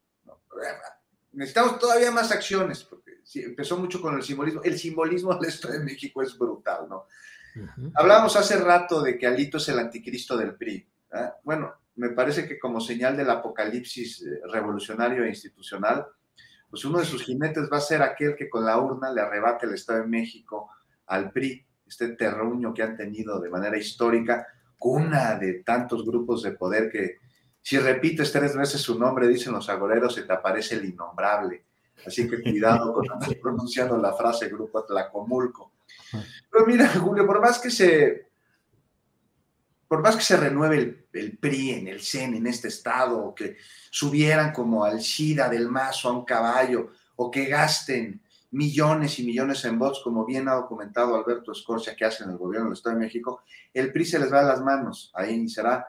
Necesitamos 1.32 1.78
todavía 1.78 2.10
más 2.10 2.32
acciones, 2.32 2.84
porque 2.84 3.20
empezó 3.36 3.78
mucho 3.78 4.02
con 4.02 4.16
el 4.16 4.24
simbolismo. 4.24 4.64
El 4.64 4.80
simbolismo 4.80 5.36
del 5.36 5.50
Estado 5.50 5.76
de 5.76 5.84
México 5.84 6.24
es 6.24 6.36
brutal, 6.36 6.90
¿no? 6.90 7.06
Hablábamos 7.94 8.36
hace 8.36 8.58
rato 8.58 9.02
de 9.02 9.16
que 9.18 9.28
Alito 9.28 9.58
es 9.58 9.70
el 9.70 9.78
anticristo 9.78 10.36
del 10.36 10.56
PRI. 10.56 10.88
Bueno, 11.44 11.74
me 11.96 12.10
parece 12.10 12.48
que 12.48 12.60
como 12.60 12.80
señal 12.82 13.16
del 13.16 13.30
apocalipsis 13.30 14.22
eh, 14.22 14.40
revolucionario 14.52 15.24
e 15.24 15.30
institucional, 15.30 16.06
pues 16.70 16.84
uno 16.86 17.00
de 17.00 17.06
sus 17.06 17.24
jinetes 17.24 17.70
va 17.72 17.78
a 17.78 17.82
ser 17.82 18.02
aquel 18.02 18.36
que 18.36 18.50
con 18.50 18.66
la 18.66 18.78
urna 18.80 19.12
le 19.12 19.22
arrebate 19.22 19.66
el 19.66 19.74
Estado 19.74 20.00
de 20.02 20.08
México 20.08 20.70
al 21.08 21.32
PRI, 21.32 21.66
este 21.88 22.10
terruño 22.10 22.74
que 22.74 22.84
han 22.84 22.98
tenido 22.98 23.40
de 23.40 23.50
manera 23.50 23.78
histórica, 23.78 24.48
cuna 24.78 25.36
de 25.36 25.64
tantos 25.64 26.06
grupos 26.06 26.44
de 26.44 26.52
poder 26.52 26.90
que 26.92 27.18
si 27.62 27.80
repites 27.80 28.32
tres 28.32 28.56
veces 28.56 28.82
su 28.82 29.00
nombre, 29.00 29.28
dicen 29.28 29.54
los 29.54 29.70
agoreros, 29.70 30.14
se 30.14 30.24
te 30.24 30.34
aparece 30.34 30.76
el 30.76 30.86
innombrable. 30.86 31.66
Así 32.06 32.30
que 32.30 32.42
cuidado 32.42 32.94
con 32.94 33.10
andar 33.12 33.36
pronunciando 33.42 33.98
la 33.98 34.14
frase 34.14 34.50
grupo 34.50 34.84
Tlacomulco. 34.84 35.72
Pero 36.52 36.66
mira, 36.68 36.88
Julio, 36.90 37.26
por 37.26 37.42
más 37.42 37.60
que 37.60 37.72
se, 37.72 38.25
por 39.88 40.02
más 40.02 40.16
que 40.16 40.24
se 40.24 40.38
renueve 40.38 41.06
el, 41.14 41.38
PRI 41.38 41.72
en 41.72 41.88
el 41.88 42.02
CEN, 42.02 42.36
en 42.36 42.48
este 42.48 42.70
estado, 42.70 43.18
o 43.24 43.36
que 43.36 43.58
subieran 43.90 44.52
como 44.52 44.84
al 44.84 45.02
SIDA 45.02 45.50
del 45.50 45.70
mazo 45.70 46.10
a 46.10 46.14
un 46.14 46.26
caballo, 46.26 46.92
o 47.16 47.30
que 47.30 47.46
gasten 47.46 48.22
millones 48.52 49.20
y 49.20 49.26
millones 49.26 49.64
en 49.66 49.78
votos, 49.78 50.02
como 50.04 50.26
bien 50.26 50.48
ha 50.48 50.56
documentado 50.56 51.16
Alberto 51.16 51.52
Escorcia, 51.52 51.96
que 51.96 52.06
hace 52.06 52.24
en 52.24 52.32
el 52.32 52.38
gobierno 52.38 52.68
del 52.68 52.78
Estado 52.78 52.96
de 52.96 53.04
México, 53.04 53.44
el 53.74 53.92
PRI 53.92 54.06
se 54.06 54.20
les 54.20 54.32
va 54.32 54.42
a 54.42 54.44
las 54.44 54.62
manos. 54.62 55.12
Ahí 55.14 55.48
será 55.50 55.88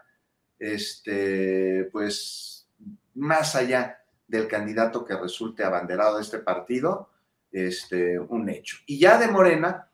este, 0.59 1.89
pues 1.93 2.68
más 3.14 3.55
allá 3.55 3.98
del 4.27 4.48
candidato 4.48 5.05
que 5.05 5.16
resulte 5.16 5.64
abanderado 5.64 6.16
de 6.16 6.23
este 6.23 6.39
partido, 6.39 7.10
este, 7.52 8.18
un 8.18 8.48
hecho. 8.48 8.78
Y 8.86 8.98
ya 8.98 9.18
de 9.18 9.28
Morena, 9.28 9.89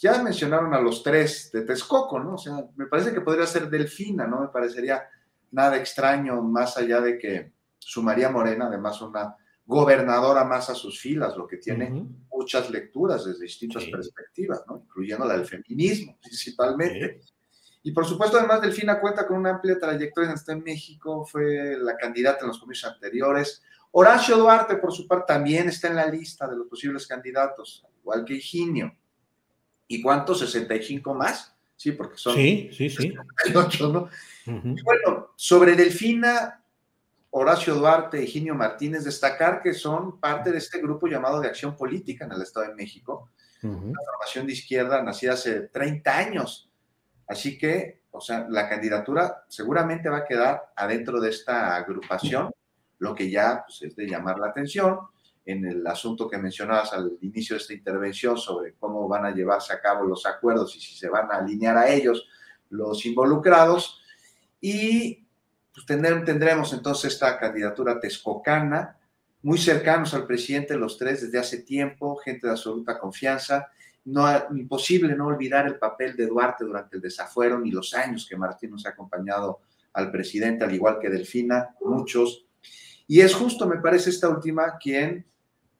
ya 0.00 0.22
mencionaron 0.22 0.74
a 0.74 0.80
los 0.80 1.02
tres 1.02 1.50
de 1.52 1.62
Texcoco, 1.62 2.18
¿no? 2.18 2.34
O 2.34 2.38
sea, 2.38 2.64
me 2.76 2.86
parece 2.86 3.12
que 3.12 3.20
podría 3.20 3.46
ser 3.46 3.68
Delfina, 3.68 4.26
¿no? 4.26 4.40
Me 4.40 4.48
parecería 4.48 5.02
nada 5.50 5.76
extraño, 5.76 6.42
más 6.42 6.76
allá 6.76 7.00
de 7.00 7.18
que 7.18 7.52
sumaría 7.78 8.30
Morena, 8.30 8.66
además 8.66 9.00
una 9.02 9.36
gobernadora 9.66 10.44
más 10.44 10.68
a 10.68 10.74
sus 10.74 11.00
filas, 11.00 11.36
lo 11.36 11.46
que 11.46 11.56
tiene 11.56 12.06
muchas 12.30 12.70
lecturas 12.70 13.24
desde 13.24 13.44
distintas 13.44 13.84
perspectivas, 13.84 14.62
¿no? 14.66 14.82
Incluyendo 14.84 15.24
la 15.24 15.36
del 15.36 15.46
feminismo, 15.46 16.18
principalmente. 16.20 17.20
Y 17.82 17.92
por 17.92 18.06
supuesto, 18.06 18.38
además, 18.38 18.60
Delfina 18.60 19.00
cuenta 19.00 19.26
con 19.26 19.36
una 19.36 19.50
amplia 19.50 19.78
trayectoria 19.78 20.30
en 20.32 20.52
en 20.52 20.62
México, 20.62 21.24
fue 21.24 21.76
la 21.78 21.96
candidata 21.96 22.40
en 22.42 22.48
los 22.48 22.58
comicios 22.58 22.92
anteriores. 22.92 23.62
Horacio 23.92 24.36
Duarte, 24.36 24.76
por 24.76 24.92
su 24.92 25.06
parte, 25.06 25.34
también 25.34 25.68
está 25.68 25.88
en 25.88 25.96
la 25.96 26.06
lista 26.06 26.48
de 26.48 26.56
los 26.56 26.66
posibles 26.66 27.06
candidatos, 27.06 27.86
igual 28.00 28.24
que 28.24 28.34
Higinio. 28.34 28.92
¿Y 29.88 30.02
cuántos? 30.02 30.42
¿65 30.54 31.14
más? 31.14 31.54
Sí, 31.76 31.92
porque 31.92 32.16
son. 32.16 32.34
Sí, 32.34 32.70
sí, 32.72 32.88
sí. 32.90 33.14
¿no? 33.52 34.08
Bueno, 34.46 35.30
sobre 35.36 35.74
Delfina, 35.74 36.62
Horacio 37.30 37.74
Duarte, 37.74 38.22
Higinio 38.22 38.54
Martínez, 38.54 39.04
destacar 39.04 39.62
que 39.62 39.74
son 39.74 40.20
parte 40.20 40.52
de 40.52 40.58
este 40.58 40.80
grupo 40.80 41.06
llamado 41.06 41.40
de 41.40 41.48
Acción 41.48 41.76
Política 41.76 42.24
en 42.24 42.32
el 42.32 42.42
Estado 42.42 42.68
de 42.68 42.74
México, 42.74 43.30
una 43.62 43.98
formación 44.04 44.46
de 44.46 44.52
izquierda 44.52 45.02
nacida 45.02 45.32
hace 45.32 45.60
30 45.62 46.18
años 46.18 46.70
Así 47.26 47.56
que, 47.58 48.02
o 48.10 48.20
sea, 48.20 48.46
la 48.48 48.68
candidatura 48.68 49.44
seguramente 49.48 50.08
va 50.08 50.18
a 50.18 50.24
quedar 50.24 50.72
adentro 50.76 51.20
de 51.20 51.30
esta 51.30 51.76
agrupación, 51.76 52.50
lo 52.98 53.14
que 53.14 53.30
ya 53.30 53.64
pues, 53.66 53.82
es 53.82 53.96
de 53.96 54.06
llamar 54.06 54.38
la 54.38 54.48
atención 54.48 54.98
en 55.46 55.64
el 55.66 55.86
asunto 55.86 56.28
que 56.28 56.38
mencionabas 56.38 56.92
al 56.92 57.18
inicio 57.20 57.54
de 57.54 57.62
esta 57.62 57.74
intervención 57.74 58.38
sobre 58.38 58.74
cómo 58.74 59.06
van 59.08 59.26
a 59.26 59.30
llevarse 59.30 59.72
a 59.72 59.80
cabo 59.80 60.04
los 60.04 60.24
acuerdos 60.26 60.74
y 60.76 60.80
si 60.80 60.94
se 60.94 61.08
van 61.08 61.30
a 61.30 61.36
alinear 61.36 61.76
a 61.76 61.88
ellos 61.88 62.26
los 62.70 63.04
involucrados. 63.04 64.00
Y 64.60 65.26
pues, 65.74 65.86
tendremos 65.86 66.72
entonces 66.72 67.12
esta 67.12 67.38
candidatura 67.38 68.00
texcocana, 68.00 68.98
muy 69.42 69.58
cercanos 69.58 70.14
al 70.14 70.26
presidente 70.26 70.76
los 70.76 70.96
tres 70.96 71.22
desde 71.22 71.38
hace 71.38 71.58
tiempo, 71.58 72.16
gente 72.16 72.46
de 72.46 72.52
absoluta 72.52 72.98
confianza, 72.98 73.68
no, 74.06 74.26
imposible 74.54 75.14
no 75.14 75.26
olvidar 75.26 75.66
el 75.66 75.78
papel 75.78 76.16
de 76.16 76.26
Duarte 76.26 76.64
durante 76.64 76.96
el 76.96 77.02
desafuero 77.02 77.58
ni 77.58 77.70
los 77.70 77.92
años 77.94 78.26
que 78.28 78.36
Martín 78.36 78.70
nos 78.70 78.86
ha 78.86 78.90
acompañado 78.90 79.60
al 79.92 80.10
presidente, 80.10 80.64
al 80.64 80.74
igual 80.74 80.98
que 80.98 81.10
Delfina, 81.10 81.74
muchos. 81.80 82.46
Y 83.06 83.20
es 83.20 83.34
justo, 83.34 83.66
me 83.66 83.78
parece, 83.78 84.10
esta 84.10 84.28
última 84.28 84.76
quien, 84.78 85.26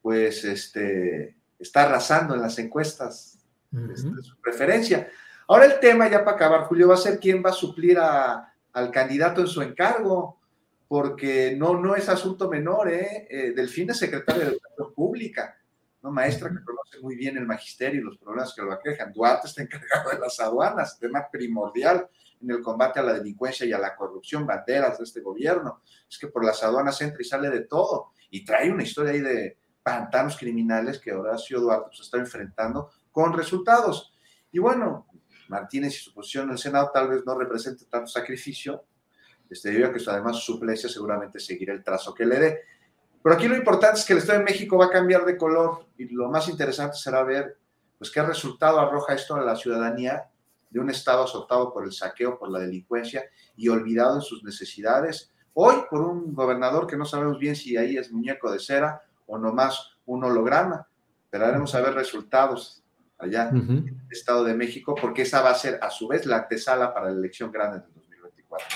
pues, 0.05 0.45
este, 0.45 1.35
está 1.59 1.85
arrasando 1.85 2.35
en 2.35 2.43
las 2.43 2.59
encuestas 2.59 3.39
de 3.71 3.97
su 3.97 4.39
preferencia. 4.43 5.09
Ahora 5.49 5.65
el 5.65 5.81
tema, 5.81 6.11
ya 6.11 6.23
para 6.23 6.37
acabar, 6.37 6.65
Julio, 6.65 6.89
va 6.89 6.95
a 6.95 6.99
ser 6.99 7.19
quién 7.19 7.43
va 7.43 7.49
a 7.49 7.55
suplir 7.55 7.99
al 7.99 8.91
candidato 8.91 9.41
en 9.41 9.47
su 9.47 9.63
encargo, 9.63 10.39
porque 10.89 11.57
no, 11.57 11.81
no 11.81 11.97
es 11.97 12.11
asunto 12.11 12.51
menor, 12.51 12.93
¿eh? 12.93 13.27
eh 13.31 13.53
Delfina 13.57 13.93
es 13.93 13.99
secretario 13.99 14.43
de 14.43 14.49
Educación 14.51 14.93
Pública 14.95 15.57
maestra 16.11 16.51
que 16.51 16.63
conoce 16.63 17.01
muy 17.01 17.17
bien 17.17 17.37
el 17.37 17.47
magisterio 17.47 18.01
y 18.01 18.05
los 18.05 18.19
problemas 18.19 18.55
que 18.55 18.63
lo 18.63 18.73
aquejan. 18.73 19.13
Duarte 19.13 19.49
está 19.49 19.63
encargado 19.63 20.11
de 20.11 20.19
las 20.19 20.39
aduanas, 20.41 20.99
tema 20.99 21.29
primordial 21.31 22.09
en 22.41 22.51
el 22.51 22.61
combate 22.61 23.01
a 23.01 23.03
la 23.03 23.15
delincuencia 23.15 23.65
y 23.65 23.73
a 23.73 23.79
la 23.79 23.97
corrupción, 23.97 24.47
banderas 24.47 24.99
de 24.99 25.05
este 25.05 25.21
gobierno. 25.21 25.83
Es 26.09 26.19
que 26.19 26.29
por 26.29 26.45
las 26.45 26.63
aduanas 26.63 27.01
entra 27.01 27.21
y 27.21 27.25
sale 27.25 27.49
de 27.51 27.61
todo. 27.61 28.13
Y 28.31 28.45
trae 28.45 28.71
una 28.71 28.83
historia 28.83 29.13
ahí 29.13 29.21
de 29.21 29.57
pantanos 29.85 30.39
criminales 30.39 30.99
que 30.99 31.13
Horacio 31.13 31.61
Duarte 31.61 31.89
pues, 31.89 32.01
está 32.01 32.17
enfrentando 32.17 32.91
con 33.13 33.35
resultados. 33.35 34.13
Y 34.51 34.59
bueno, 34.59 35.07
Martínez 35.49 35.95
y 35.95 35.99
su 35.99 36.15
posición 36.15 36.47
en 36.47 36.53
el 36.53 36.59
Senado 36.59 36.91
tal 36.93 37.09
vez 37.09 37.25
no 37.25 37.39
represente 37.39 37.85
tanto 37.85 38.09
sacrificio, 38.09 38.87
este, 39.49 39.71
debido 39.71 39.89
a 39.89 39.93
que 39.93 40.03
además 40.09 40.37
su 40.37 40.55
suplencia 40.55 40.89
seguramente 40.89 41.39
seguirá 41.39 41.75
el 41.75 41.85
trazo 41.85 42.15
que 42.15 42.25
le 42.25 42.41
dé. 42.41 42.61
Pero 43.23 43.37
aquí 43.37 43.47
lo 43.47 43.57
importante 43.57 44.01
es 44.01 44.07
que 44.07 44.15
el 44.15 44.21
Estado 44.21 44.39
de 44.39 44.47
México 44.47 44.79
va 44.79 44.87
a 44.87 44.91
cambiar 44.91 45.25
de 45.25 45.37
color 45.37 45.87
y 45.99 46.09
lo 46.09 46.31
más 46.31 46.49
interesante 46.49 46.97
será 46.97 47.23
ver 47.23 47.59
pues 47.99 48.11
qué 48.11 48.23
resultado 48.23 48.81
arroja 48.81 49.15
esto 49.15 49.35
a 49.35 49.43
la 49.43 49.55
ciudadanía 49.55 50.31
de 50.71 50.81
un 50.81 50.91
Estado 50.91 51.25
azotado 51.25 51.73
por 51.73 51.85
el 51.85 51.93
saqueo, 51.93 52.39
por 52.39 52.51
la 52.51 52.59
delincuencia 52.59 53.25
y 53.55 53.69
olvidado 53.69 54.17
en 54.17 54.23
sus 54.23 54.43
necesidades. 54.43 55.31
Hoy 55.53 55.77
por 55.91 56.01
un 56.01 56.35
gobernador 56.35 56.87
que 56.87 56.97
no 56.97 57.05
sabemos 57.05 57.39
bien 57.39 57.55
si 57.55 57.77
ahí 57.77 57.97
es 57.97 58.11
muñeco 58.11 58.51
de 58.51 58.59
cera 58.59 59.03
o 59.27 59.39
nomás 59.39 59.99
un 60.07 60.25
holograma. 60.25 60.87
Esperaremos 61.25 61.75
a 61.75 61.81
ver 61.81 61.95
resultados 61.95 62.83
allá 63.19 63.49
en 63.51 63.89
el 63.89 64.07
Estado 64.11 64.45
de 64.45 64.55
México, 64.55 64.95
porque 65.01 65.23
esa 65.23 65.43
va 65.43 65.51
a 65.51 65.55
ser 65.55 65.79
a 65.83 65.91
su 65.91 66.09
vez 66.09 66.27
la 66.27 66.39
antesala 66.39 66.93
para 66.93 67.11
la 67.11 67.19
elección 67.19 67.51
grande 67.51 67.81
del 67.81 67.93
2024. 67.95 68.67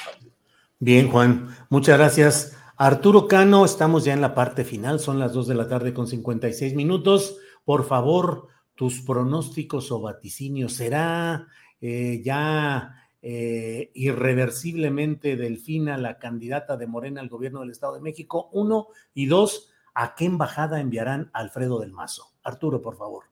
Bien, 0.79 1.11
Juan, 1.11 1.49
muchas 1.71 1.99
gracias. 1.99 2.57
Arturo 2.77 3.27
Cano, 3.27 3.65
estamos 3.65 4.05
ya 4.05 4.13
en 4.13 4.21
la 4.21 4.35
parte 4.35 4.65
final, 4.65 5.01
son 5.01 5.19
las 5.19 5.33
2 5.33 5.49
de 5.49 5.55
la 5.55 5.69
tarde 5.69 5.93
con 5.93 6.07
56 6.07 6.75
minutos. 6.75 7.39
Por 7.65 7.85
favor, 7.85 8.47
tus 8.77 9.01
pronósticos 9.01 9.91
o 9.91 10.01
vaticinios, 10.01 10.75
¿será 10.75 11.49
eh, 11.81 12.23
ya 12.25 12.95
eh, 13.21 13.91
irreversiblemente 13.95 15.37
Delfina 15.37 15.99
la 15.99 16.19
candidata 16.19 16.77
de 16.77 16.87
Morena 16.87 17.21
al 17.21 17.29
gobierno 17.29 17.61
del 17.61 17.73
Estado 17.73 17.95
de 17.95 18.01
México? 18.01 18.49
Uno, 18.53 18.87
y 19.13 19.27
dos, 19.27 19.68
¿a 19.99 20.15
qué 20.15 20.27
embajada 20.27 20.81
enviarán 20.81 21.29
a 21.33 21.41
Alfredo 21.41 21.81
del 21.81 21.91
Mazo? 21.91 22.33
Arturo, 22.45 22.81
por 22.81 22.97
favor. 22.97 23.25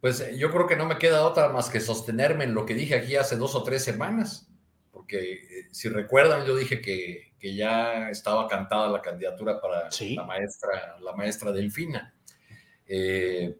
Pues 0.00 0.20
eh, 0.20 0.36
yo 0.36 0.50
creo 0.50 0.66
que 0.66 0.74
no 0.74 0.84
me 0.84 0.98
queda 0.98 1.24
otra 1.24 1.48
más 1.50 1.70
que 1.70 1.78
sostenerme 1.78 2.42
en 2.42 2.54
lo 2.54 2.66
que 2.66 2.74
dije 2.74 2.96
aquí 2.96 3.14
hace 3.14 3.36
dos 3.36 3.54
o 3.54 3.62
tres 3.62 3.84
semanas, 3.84 4.50
porque 4.90 5.68
si 5.70 5.88
recuerdan, 5.88 6.44
yo 6.44 6.56
dije 6.56 6.80
que, 6.80 7.32
ya 7.40 8.08
estaba 8.08 8.48
cantada 8.48 8.88
la 8.88 9.02
candidatura 9.02 9.60
para 9.60 9.90
la 10.00 10.24
maestra, 10.24 10.96
la 10.98 11.12
maestra 11.12 11.52
Delfina. 11.52 12.14
Eh, 12.86 13.58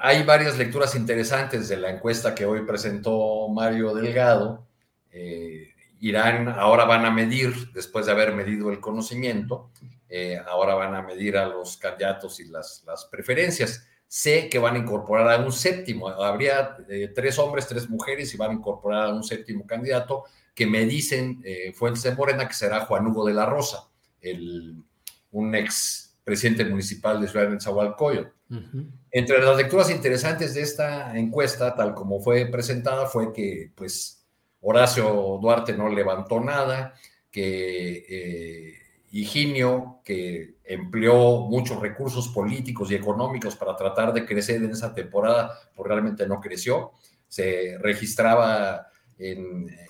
hay 0.00 0.24
varias 0.24 0.58
lecturas 0.58 0.96
interesantes 0.96 1.68
de 1.68 1.76
la 1.76 1.90
encuesta 1.90 2.34
que 2.34 2.44
hoy 2.44 2.66
presentó 2.66 3.48
Mario 3.48 3.94
Delgado. 3.94 4.66
Eh, 5.12 5.68
Irán 6.00 6.48
ahora 6.48 6.86
van 6.86 7.06
a 7.06 7.12
medir, 7.12 7.70
después 7.72 8.06
de 8.06 8.12
haber 8.12 8.34
medido 8.34 8.72
el 8.72 8.80
conocimiento, 8.80 9.70
eh, 10.08 10.40
ahora 10.46 10.74
van 10.74 10.94
a 10.94 11.02
medir 11.02 11.36
a 11.36 11.46
los 11.46 11.76
candidatos 11.76 12.40
y 12.40 12.46
las, 12.46 12.82
las 12.86 13.04
preferencias. 13.06 13.86
Sé 14.06 14.48
que 14.48 14.58
van 14.58 14.76
a 14.76 14.78
incorporar 14.78 15.30
a 15.30 15.44
un 15.44 15.52
séptimo, 15.52 16.08
habría 16.08 16.76
tres 17.14 17.38
hombres, 17.38 17.66
tres 17.66 17.90
mujeres 17.90 18.32
y 18.32 18.38
van 18.38 18.52
a 18.52 18.54
incorporar 18.54 19.04
a 19.04 19.12
un 19.12 19.22
séptimo 19.22 19.66
candidato 19.66 20.24
que 20.54 20.66
me 20.66 20.86
dicen 20.86 21.44
fuentes 21.74 22.04
de 22.04 22.14
Morena 22.14 22.48
que 22.48 22.54
será 22.54 22.86
Juan 22.86 23.06
Hugo 23.06 23.26
de 23.26 23.34
la 23.34 23.44
Rosa, 23.44 23.90
el, 24.22 24.82
un 25.32 25.54
ex 25.54 26.16
presidente 26.24 26.64
municipal 26.64 27.20
de 27.20 27.28
Ciudad 27.28 27.46
de 27.46 27.54
Nezahualcóyotl. 27.54 28.28
Entre 29.10 29.42
las 29.42 29.56
lecturas 29.56 29.90
interesantes 29.90 30.54
de 30.54 30.62
esta 30.62 31.16
encuesta, 31.16 31.74
tal 31.74 31.94
como 31.94 32.20
fue 32.20 32.46
presentada, 32.46 33.06
fue 33.06 33.32
que 33.32 33.72
pues 33.74 34.26
Horacio 34.60 35.38
Duarte 35.40 35.74
no 35.74 35.88
levantó 35.88 36.40
nada, 36.40 36.94
que 37.30 38.04
eh, 38.08 38.74
Higinio, 39.10 40.00
que 40.04 40.56
empleó 40.64 41.40
muchos 41.42 41.80
recursos 41.80 42.28
políticos 42.28 42.90
y 42.90 42.94
económicos 42.94 43.56
para 43.56 43.74
tratar 43.74 44.12
de 44.12 44.26
crecer 44.26 44.62
en 44.62 44.70
esa 44.70 44.94
temporada, 44.94 45.58
pues 45.74 45.88
realmente 45.88 46.26
no 46.26 46.40
creció. 46.40 46.92
Se 47.26 47.78
registraba 47.78 48.86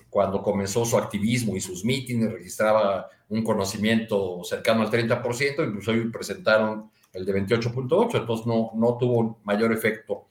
cuando 0.09 0.41
comenzó 0.41 0.85
su 0.85 0.97
activismo 0.97 1.55
y 1.55 1.61
sus 1.61 1.85
mítines, 1.85 2.31
registraba 2.31 3.07
un 3.29 3.43
conocimiento 3.43 4.43
cercano 4.43 4.81
al 4.81 4.89
30%, 4.89 5.67
incluso 5.67 5.91
hoy 5.91 6.09
presentaron 6.09 6.89
el 7.13 7.25
de 7.25 7.33
28.8, 7.33 8.19
entonces 8.21 8.45
no, 8.47 8.71
no 8.75 8.97
tuvo 8.97 9.39
mayor 9.43 9.71
efecto. 9.71 10.27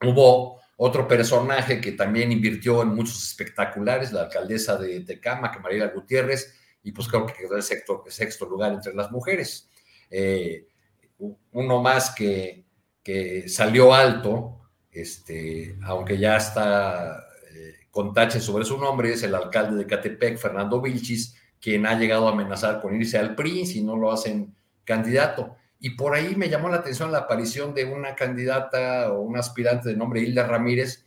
Hubo 0.00 0.60
otro 0.76 1.06
personaje 1.06 1.80
que 1.80 1.92
también 1.92 2.32
invirtió 2.32 2.82
en 2.82 2.88
muchos 2.88 3.22
espectaculares, 3.22 4.12
la 4.12 4.22
alcaldesa 4.22 4.76
de 4.76 5.00
Tecama, 5.00 5.50
que 5.50 5.60
María 5.60 5.88
Gutiérrez, 5.88 6.58
y 6.84 6.92
pues 6.92 7.08
creo 7.08 7.24
que 7.26 7.32
quedó 7.32 7.56
el 7.56 7.62
sexto, 7.62 8.46
lugar 8.46 8.72
entre 8.74 8.94
las 8.94 9.10
mujeres. 9.10 9.68
Eh, 10.10 10.68
uno 11.52 11.82
más 11.82 12.14
que, 12.14 12.66
que 13.02 13.48
salió 13.48 13.94
alto, 13.94 14.60
este, 14.90 15.78
aunque 15.82 16.18
ya 16.18 16.36
está 16.36 17.24
eh, 17.52 17.74
con 17.90 18.12
tache 18.12 18.38
sobre 18.38 18.66
su 18.66 18.76
nombre, 18.76 19.14
es 19.14 19.22
el 19.22 19.34
alcalde 19.34 19.76
de 19.76 19.86
Catepec, 19.86 20.36
Fernando 20.36 20.80
Vilchis, 20.82 21.34
quien 21.58 21.86
ha 21.86 21.98
llegado 21.98 22.28
a 22.28 22.32
amenazar 22.32 22.82
con 22.82 22.94
irse 22.94 23.16
al 23.16 23.34
PRI 23.34 23.64
si 23.64 23.82
no 23.82 23.96
lo 23.96 24.12
hacen 24.12 24.54
candidato. 24.84 25.56
Y 25.80 25.90
por 25.90 26.14
ahí 26.14 26.36
me 26.36 26.50
llamó 26.50 26.68
la 26.68 26.76
atención 26.76 27.10
la 27.10 27.20
aparición 27.20 27.74
de 27.74 27.86
una 27.86 28.14
candidata 28.14 29.10
o 29.10 29.22
una 29.22 29.40
aspirante 29.40 29.88
de 29.88 29.96
nombre 29.96 30.20
Hilda 30.20 30.46
Ramírez. 30.46 31.06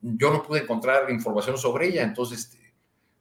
Yo 0.00 0.32
no 0.32 0.44
pude 0.44 0.60
encontrar 0.60 1.10
información 1.10 1.58
sobre 1.58 1.88
ella, 1.88 2.04
entonces, 2.04 2.56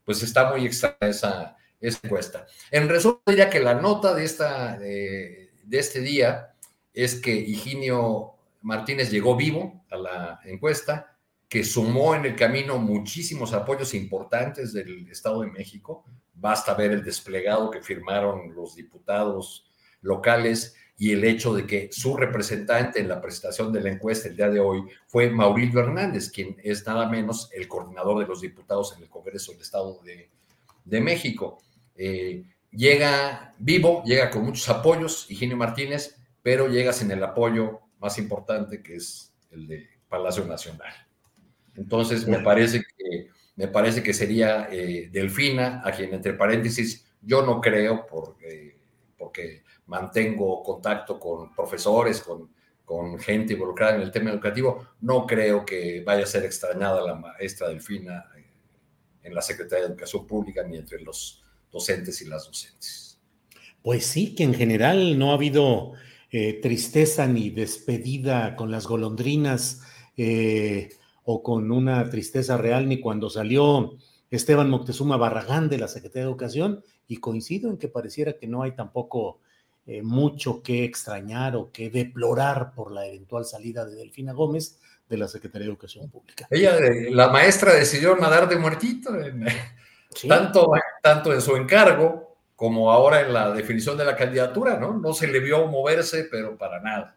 pues 0.06 0.22
está 0.22 0.52
muy 0.52 0.68
extraña 0.68 0.98
esa, 1.02 1.58
encuesta. 1.80 2.48
En 2.72 2.90
resumen, 2.90 3.20
diría 3.26 3.50
que 3.50 3.60
la 3.60 3.76
nota 3.76 4.14
de, 4.14 4.24
esta, 4.24 4.78
de 4.78 5.50
este 5.72 6.02
día 6.02 6.54
es 6.94 7.16
que 7.16 7.34
Higinio 7.34 8.34
Martínez 8.62 9.12
llegó 9.12 9.36
vivo 9.36 9.86
a 9.92 9.98
la 9.98 10.40
encuesta, 10.46 11.18
que 11.48 11.64
sumó 11.64 12.16
en 12.16 12.26
el 12.26 12.36
camino 12.36 12.78
muchísimos 12.78 13.54
apoyos 13.54 13.94
importantes 13.94 14.74
del 14.74 15.10
Estado 15.10 15.42
de 15.42 15.52
México. 15.52 16.06
Basta 16.34 16.74
ver 16.74 16.92
el 16.92 17.04
desplegado 17.04 17.72
que 17.72 17.82
firmaron 17.82 18.54
los 18.54 18.76
diputados 18.76 19.72
locales 20.02 20.76
y 20.98 21.12
el 21.12 21.24
hecho 21.24 21.54
de 21.54 21.68
que 21.68 21.90
su 21.92 22.18
representante 22.18 23.00
en 23.00 23.08
la 23.08 23.22
presentación 23.22 23.72
de 23.72 23.82
la 23.82 23.92
encuesta 23.92 24.28
el 24.28 24.36
día 24.36 24.50
de 24.50 24.60
hoy 24.60 24.84
fue 25.08 25.30
Maurilio 25.30 25.80
Hernández, 25.80 26.32
quien 26.32 26.58
es 26.64 26.86
nada 26.88 27.08
menos 27.08 27.50
el 27.54 27.68
coordinador 27.68 28.20
de 28.20 28.28
los 28.28 28.42
diputados 28.42 28.96
en 28.98 29.04
el 29.04 29.10
Congreso 29.10 29.52
del 29.52 29.62
Estado 29.62 30.00
de, 30.04 31.02
México. 31.02 31.60
Eh, 31.98 32.44
llega 32.72 33.56
vivo, 33.58 34.04
llega 34.06 34.30
con 34.30 34.46
muchos 34.46 34.70
apoyos, 34.70 35.30
Higinio 35.30 35.58
Martínez, 35.58 36.16
pero 36.42 36.68
llega 36.68 36.94
sin 36.94 37.12
el 37.12 37.24
apoyo 37.24 37.82
más 38.00 38.18
importante 38.18 38.82
que 38.82 38.96
es 38.96 39.34
el 39.52 39.68
de 39.68 39.88
Palacio 40.08 40.46
Nacional. 40.46 40.94
Entonces, 41.76 42.28
me 42.28 42.40
parece 42.40 42.82
que, 42.82 43.30
me 43.56 43.68
parece 43.68 44.02
que 44.02 44.14
sería 44.14 44.68
eh, 44.72 45.10
Delfina, 45.12 45.82
a 45.84 45.92
quien 45.92 46.14
entre 46.14 46.34
paréntesis 46.34 47.06
yo 47.22 47.46
no 47.46 47.60
creo, 47.60 48.06
porque, 48.08 48.80
porque 49.18 49.64
mantengo 49.88 50.64
contacto 50.64 51.20
con 51.20 51.54
profesores, 51.54 52.22
con, 52.22 52.52
con 52.86 53.20
gente 53.20 53.54
involucrada 53.54 53.96
en 53.96 54.02
el 54.02 54.12
tema 54.12 54.30
educativo, 54.30 54.88
no 55.02 55.26
creo 55.26 55.66
que 55.66 56.04
vaya 56.06 56.24
a 56.24 56.28
ser 56.28 56.46
extrañada 56.46 57.02
la 57.02 57.16
maestra 57.16 57.68
Delfina 57.68 58.26
eh, 58.38 58.46
en 59.24 59.36
la 59.36 59.42
Secretaría 59.42 59.86
de 59.86 59.92
Educación 59.92 60.26
Pública 60.26 60.64
ni 60.64 60.78
entre 60.78 61.02
los 61.02 61.44
docentes 61.78 62.22
y 62.22 62.26
las 62.26 62.46
docentes. 62.46 63.20
Pues 63.82 64.06
sí, 64.06 64.36
que 64.36 64.44
en 64.44 64.54
general 64.54 65.18
no 65.18 65.32
ha 65.32 65.36
habido 65.36 65.94
eh, 66.32 66.60
tristeza 66.62 67.28
ni 67.28 67.50
despedida 67.50 68.56
con 68.56 68.70
las 68.70 68.86
golondrinas 68.86 69.82
eh, 70.18 70.90
o 71.24 71.42
con 71.42 71.72
una 71.72 72.10
tristeza 72.10 72.58
real 72.58 72.90
ni 72.90 73.00
cuando 73.00 73.30
salió 73.30 73.98
Esteban 74.30 74.70
Moctezuma 74.70 75.16
Barragán 75.18 75.70
de 75.70 75.78
la 75.78 75.88
Secretaría 75.88 76.24
de 76.24 76.32
Educación 76.32 76.84
y 77.08 77.18
coincido 77.18 77.70
en 77.70 77.78
que 77.78 77.88
pareciera 77.88 78.38
que 78.38 78.48
no 78.48 78.64
hay 78.64 78.72
tampoco 78.76 79.40
eh, 79.86 80.02
mucho 80.02 80.62
que 80.62 80.84
extrañar 80.84 81.56
o 81.56 81.72
que 81.72 81.90
deplorar 81.90 82.74
por 82.74 82.92
la 82.92 83.06
eventual 83.06 83.46
salida 83.46 83.86
de 83.86 83.96
Delfina 83.96 84.34
Gómez 84.34 84.80
de 85.08 85.18
la 85.18 85.30
Secretaría 85.30 85.66
de 85.66 85.72
Educación 85.72 86.10
Pública. 86.10 86.46
Ella, 86.52 86.78
la 87.10 87.30
maestra, 87.30 87.74
decidió 87.74 88.18
nadar 88.18 88.50
de 88.50 88.58
muertito, 88.58 89.12
tanto, 90.28 90.72
tanto 91.08 91.34
en 91.34 91.42
su 91.42 91.56
encargo 91.56 92.36
como 92.56 92.92
ahora 92.92 93.22
en 93.22 93.32
la 93.32 93.54
definición 93.54 93.98
de 93.98 94.04
la 94.04 94.16
candidatura, 94.16 94.78
¿no? 94.78 94.98
No 94.98 95.14
se 95.14 95.28
le 95.28 95.40
vio 95.40 95.68
moverse, 95.68 96.28
pero 96.30 96.58
para 96.58 96.82
nada. 96.82 97.16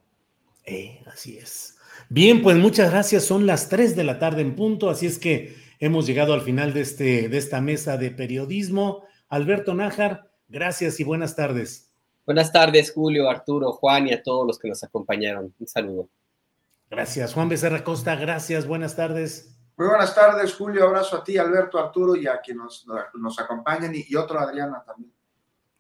Eh, 0.65 1.03
así 1.07 1.39
es. 1.39 1.77
Bien, 2.09 2.41
pues 2.41 2.57
muchas 2.57 2.93
gracias. 2.93 3.25
Son 3.25 3.47
las 3.47 3.69
3 3.69 3.97
de 3.97 4.05
la 4.05 4.21
tarde 4.21 4.43
en 4.43 4.55
punto, 4.55 4.91
así 4.91 5.07
es 5.07 5.19
que 5.19 5.57
hemos 5.81 6.07
llegado 6.07 6.35
al 6.35 6.43
final 6.43 6.73
de, 6.73 6.83
este, 6.83 7.29
de 7.29 7.39
esta 7.39 7.61
mesa 7.61 7.97
de 7.97 8.13
periodismo. 8.13 9.03
Alberto 9.29 9.75
Nájar, 9.75 10.31
gracias 10.49 11.01
y 11.01 11.05
buenas 11.05 11.35
tardes. 11.35 11.91
Buenas 12.27 12.53
tardes, 12.53 12.93
Julio, 12.93 13.29
Arturo, 13.29 13.73
Juan 13.73 14.07
y 14.07 14.13
a 14.13 14.23
todos 14.23 14.47
los 14.47 14.59
que 14.59 14.69
nos 14.69 14.85
acompañaron. 14.85 15.53
Un 15.59 15.67
saludo. 15.67 16.09
Gracias, 16.91 17.35
Juan 17.35 17.49
Becerra 17.49 17.83
Costa. 17.83 18.15
Gracias, 18.15 18.67
buenas 18.69 18.95
tardes. 18.95 19.60
Muy 19.81 19.89
buenas 19.89 20.15
tardes, 20.15 20.53
Julio. 20.53 20.85
Abrazo 20.85 21.17
a 21.17 21.25
ti, 21.25 21.39
Alberto, 21.39 21.79
Arturo 21.79 22.15
y 22.15 22.27
a 22.27 22.39
quienes 22.43 22.85
nos, 23.15 23.39
acompañan 23.39 23.95
y, 23.95 24.15
otro 24.15 24.39
Adriana 24.39 24.85
también. 24.85 25.11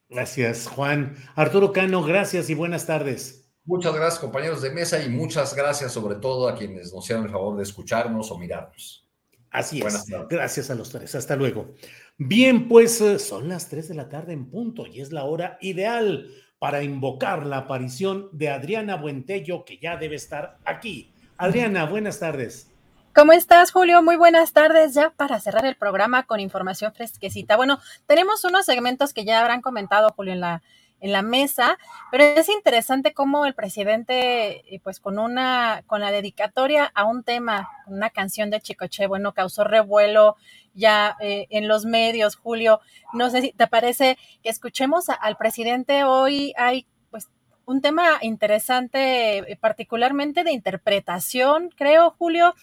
Gracias, 0.08 0.66
Juan. 0.68 1.14
Arturo 1.34 1.70
Cano, 1.70 2.02
gracias 2.02 2.48
y 2.48 2.54
buenas 2.54 2.86
tardes. 2.86 3.52
Muchas 3.62 3.94
gracias, 3.94 4.18
compañeros 4.18 4.62
de 4.62 4.70
mesa, 4.70 5.02
y 5.02 5.10
muchas 5.10 5.54
gracias 5.54 5.92
sobre 5.92 6.14
todo 6.14 6.48
a 6.48 6.54
quienes 6.54 6.94
nos 6.94 7.04
hicieron 7.04 7.26
el 7.26 7.30
favor 7.30 7.58
de 7.58 7.62
escucharnos 7.62 8.30
o 8.30 8.38
mirarnos. 8.38 9.06
Así 9.50 9.82
es. 9.82 10.06
Gracias 10.30 10.70
a 10.70 10.74
los 10.74 10.88
tres. 10.88 11.14
Hasta 11.14 11.36
luego. 11.36 11.74
Bien, 12.16 12.68
pues 12.68 13.02
eh, 13.02 13.18
son 13.18 13.50
las 13.50 13.68
3 13.68 13.86
de 13.88 13.94
la 13.96 14.08
tarde 14.08 14.32
en 14.32 14.48
punto 14.48 14.86
y 14.86 15.02
es 15.02 15.12
la 15.12 15.24
hora 15.24 15.58
ideal 15.60 16.26
para 16.58 16.82
invocar 16.82 17.44
la 17.44 17.58
aparición 17.58 18.30
de 18.32 18.48
Adriana 18.48 18.96
Buentello, 18.96 19.66
que 19.66 19.78
ya 19.78 19.98
debe 19.98 20.16
estar 20.16 20.56
aquí. 20.64 21.12
Adriana, 21.36 21.84
buenas 21.84 22.18
tardes. 22.18 22.69
¿Cómo 23.12 23.32
estás, 23.32 23.72
Julio? 23.72 24.02
Muy 24.02 24.14
buenas 24.14 24.52
tardes. 24.52 24.94
Ya 24.94 25.10
para 25.10 25.40
cerrar 25.40 25.66
el 25.66 25.74
programa 25.74 26.22
con 26.22 26.38
información 26.38 26.92
fresquecita. 26.94 27.56
Bueno, 27.56 27.80
tenemos 28.06 28.44
unos 28.44 28.64
segmentos 28.64 29.12
que 29.12 29.24
ya 29.24 29.40
habrán 29.40 29.62
comentado, 29.62 30.12
Julio, 30.14 30.32
en 30.32 30.40
la, 30.40 30.62
en 31.00 31.10
la 31.10 31.22
mesa, 31.22 31.76
pero 32.12 32.22
es 32.22 32.48
interesante 32.48 33.12
cómo 33.12 33.46
el 33.46 33.54
presidente, 33.54 34.62
eh, 34.72 34.80
pues 34.84 35.00
con 35.00 35.18
una, 35.18 35.82
con 35.88 36.00
la 36.00 36.12
dedicatoria 36.12 36.92
a 36.94 37.04
un 37.04 37.24
tema, 37.24 37.68
una 37.88 38.10
canción 38.10 38.48
de 38.48 38.60
Chicoche, 38.60 39.08
bueno, 39.08 39.34
causó 39.34 39.64
revuelo 39.64 40.36
ya 40.74 41.16
eh, 41.18 41.48
en 41.50 41.66
los 41.66 41.86
medios, 41.86 42.36
Julio. 42.36 42.80
No 43.12 43.28
sé 43.30 43.40
si 43.40 43.52
te 43.52 43.66
parece 43.66 44.18
que 44.44 44.50
escuchemos 44.50 45.06
al 45.08 45.36
presidente 45.36 46.04
hoy. 46.04 46.54
Hay 46.56 46.86
pues 47.10 47.28
un 47.66 47.80
tema 47.80 48.18
interesante, 48.22 49.38
eh, 49.38 49.56
particularmente 49.60 50.44
de 50.44 50.52
interpretación, 50.52 51.70
creo, 51.76 52.14
Julio, 52.16 52.54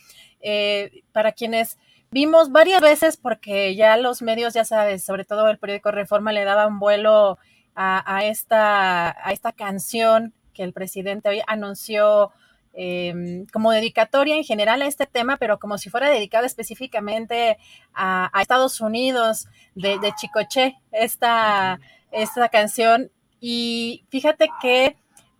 para 1.11 1.31
quienes 1.31 1.77
vimos 2.11 2.51
varias 2.51 2.81
veces, 2.81 3.18
porque 3.18 3.76
ya 3.76 3.97
los 3.97 4.22
medios, 4.22 4.53
ya 4.53 4.65
sabes, 4.65 5.03
sobre 5.03 5.26
todo 5.26 5.49
el 5.49 5.57
periódico 5.57 5.91
Reforma 5.91 6.31
le 6.31 6.43
daban 6.45 6.80
vuelo 6.80 7.38
a, 7.80 8.26
esta, 8.26 9.09
a 9.09 9.31
esta 9.31 9.51
canción 9.51 10.34
que 10.53 10.64
el 10.64 10.73
presidente 10.73 11.30
hoy 11.30 11.41
anunció 11.45 12.31
em, 12.73 13.45
como 13.53 13.72
dedicatoria 13.72 14.35
en 14.35 14.43
general 14.43 14.81
a 14.81 14.88
este 14.88 15.05
tema, 15.05 15.38
pero 15.38 15.59
como 15.59 15.77
si 15.77 15.91
fuera 15.91 16.09
dedicada 16.09 16.47
específicamente 16.47 17.59
a, 17.93 18.31
Estados 18.41 18.81
Unidos 18.81 19.47
de, 19.76 19.99
de 19.99 20.11
Chicoche, 20.14 20.76
esta, 20.91 21.80
esta 22.11 22.49
canción. 22.49 23.11
Y 23.39 24.05
fíjate 24.09 24.49
que 24.59 24.97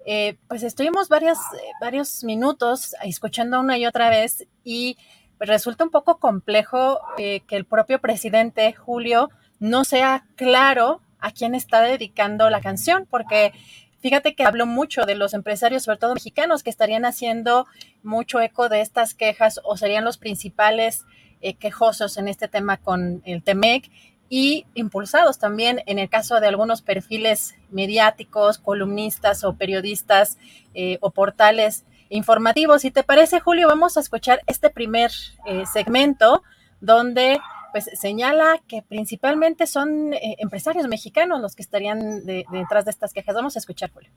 eh, 0.10 0.38
pues 0.48 0.64
estuvimos 0.64 1.10
varios, 1.10 1.38
varios 1.82 2.24
minutos 2.24 2.96
escuchando 3.04 3.60
una 3.60 3.78
y 3.78 3.86
otra 3.86 4.10
vez 4.10 4.48
y 4.64 4.98
resulta 5.38 5.84
un 5.84 5.90
poco 5.90 6.18
complejo 6.18 7.02
eh, 7.18 7.42
que 7.42 7.58
el 7.58 7.66
propio 7.66 8.00
presidente 8.00 8.72
Julio 8.72 9.30
no 9.60 9.84
sea 9.84 10.26
claro 10.38 11.02
a 11.20 11.32
quién 11.32 11.56
está 11.56 11.82
dedicando 11.82 12.50
la 12.50 12.62
canción, 12.62 13.06
porque 13.10 13.52
fíjate 14.00 14.34
que 14.34 14.46
habló 14.46 14.66
mucho 14.66 15.06
de 15.06 15.16
los 15.16 15.34
empresarios, 15.34 15.84
sobre 15.84 15.98
todo 15.98 16.14
mexicanos, 16.14 16.64
que 16.64 16.70
estarían 16.70 17.04
haciendo 17.04 17.66
mucho 18.02 18.40
eco 18.40 18.70
de 18.70 18.80
estas 18.80 19.14
quejas 19.14 19.60
o 19.66 19.76
serían 19.76 20.06
los 20.06 20.18
principales 20.18 21.04
eh, 21.42 21.56
quejosos 21.56 22.18
en 22.18 22.30
este 22.30 22.48
tema 22.48 22.78
con 22.78 23.22
el 23.26 23.44
TEMEC 23.44 23.92
y 24.30 24.66
impulsados 24.74 25.40
también 25.40 25.82
en 25.86 26.00
el 26.00 26.10
caso 26.10 26.40
de 26.40 26.48
algunos 26.48 26.82
perfiles 26.82 27.56
mediáticos, 27.72 28.58
columnistas 28.58 29.44
o 29.44 29.54
periodistas 29.54 30.38
eh, 30.74 30.98
o 31.02 31.12
portales 31.12 31.86
informativos. 32.10 32.82
Si 32.82 32.92
te 32.92 33.04
parece, 33.04 33.40
Julio, 33.40 33.68
vamos 33.68 33.98
a 33.98 34.02
escuchar 34.02 34.42
este 34.48 34.70
primer 34.70 35.12
eh, 35.46 35.66
segmento 35.72 36.44
donde 36.82 37.40
pues 37.72 37.90
señala 37.94 38.62
que 38.68 38.82
principalmente 38.82 39.68
son 39.68 40.14
eh, 40.14 40.36
empresarios 40.40 40.88
mexicanos 40.88 41.42
los 41.42 41.56
que 41.56 41.62
estarían 41.62 42.26
detrás 42.26 42.86
de 42.86 42.92
estas 42.92 43.14
quejas. 43.14 43.36
Vamos 43.36 43.56
a 43.56 43.60
escuchar, 43.60 43.92
Julio. 43.92 44.10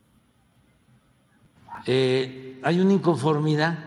Eh, 1.85 2.59
hay 2.63 2.79
una 2.79 2.93
inconformidad 2.93 3.77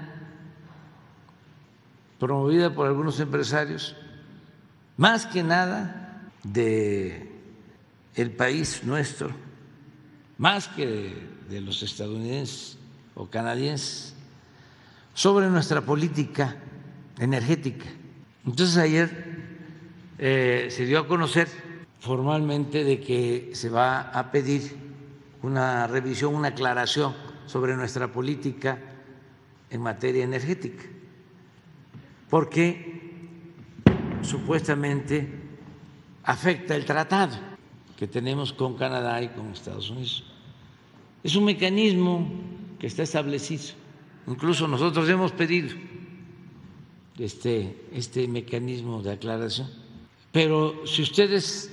promovida 2.18 2.70
por 2.74 2.86
algunos 2.86 3.20
empresarios, 3.20 3.96
más 4.96 5.26
que 5.26 5.42
nada 5.42 6.03
de 6.44 7.28
el 8.14 8.30
país 8.30 8.82
nuestro, 8.84 9.30
más 10.38 10.68
que 10.68 11.12
de 11.48 11.60
los 11.60 11.82
estadounidenses 11.82 12.78
o 13.14 13.26
canadienses, 13.26 14.14
sobre 15.14 15.48
nuestra 15.48 15.80
política 15.80 16.56
energética. 17.18 17.86
Entonces 18.46 18.76
ayer 18.76 19.10
eh, 20.18 20.68
se 20.70 20.86
dio 20.86 21.00
a 21.00 21.08
conocer 21.08 21.48
formalmente 22.00 22.84
de 22.84 23.00
que 23.00 23.50
se 23.54 23.70
va 23.70 24.00
a 24.00 24.30
pedir 24.30 24.76
una 25.42 25.86
revisión, 25.86 26.34
una 26.34 26.48
aclaración 26.48 27.14
sobre 27.46 27.76
nuestra 27.76 28.12
política 28.12 28.78
en 29.70 29.80
materia 29.80 30.24
energética, 30.24 30.84
porque 32.28 33.02
supuestamente 34.22 35.43
afecta 36.24 36.74
el 36.74 36.84
tratado 36.84 37.36
que 37.96 38.06
tenemos 38.06 38.52
con 38.52 38.76
Canadá 38.76 39.22
y 39.22 39.28
con 39.28 39.52
Estados 39.52 39.90
Unidos. 39.90 40.24
Es 41.22 41.36
un 41.36 41.44
mecanismo 41.44 42.28
que 42.78 42.86
está 42.86 43.02
establecido. 43.02 43.64
Incluso 44.26 44.66
nosotros 44.66 45.08
hemos 45.08 45.32
pedido 45.32 45.70
este, 47.18 47.86
este 47.92 48.26
mecanismo 48.26 49.02
de 49.02 49.12
aclaración 49.12 49.84
pero 50.34 50.84
si 50.84 51.02
ustedes 51.02 51.70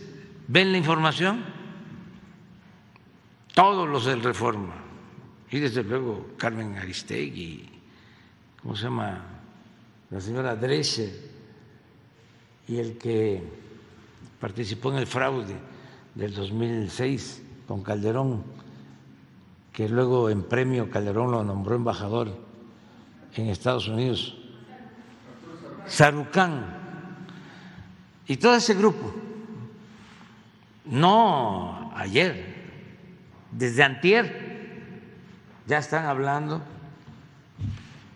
ven 0.47 0.71
la 0.71 0.77
información, 0.77 1.43
todos 3.55 3.89
los 3.89 4.05
del 4.05 4.21
Reforma, 4.21 4.75
y 5.49 5.57
desde 5.57 5.81
luego 5.81 6.27
Carmen 6.37 6.77
Aristegui, 6.77 7.67
¿cómo 8.61 8.75
se 8.75 8.83
llama? 8.83 9.25
La 10.11 10.21
señora 10.21 10.55
Drescher, 10.55 11.09
y 12.67 12.77
el 12.77 12.99
que 12.99 13.41
participó 14.41 14.91
en 14.91 14.97
el 14.97 15.07
fraude 15.07 15.55
del 16.15 16.33
2006 16.33 17.43
con 17.67 17.83
Calderón, 17.83 18.43
que 19.71 19.87
luego 19.87 20.29
en 20.29 20.43
premio 20.43 20.89
Calderón 20.89 21.31
lo 21.31 21.43
nombró 21.43 21.75
embajador 21.75 22.35
en 23.35 23.47
Estados 23.47 23.87
Unidos, 23.87 24.35
Sarucán 25.85 26.65
y 28.27 28.35
todo 28.37 28.55
ese 28.55 28.73
grupo, 28.73 29.13
no 30.85 31.93
ayer, 31.95 32.65
desde 33.51 33.83
antier, 33.83 35.01
ya 35.67 35.77
están 35.77 36.05
hablando 36.05 36.61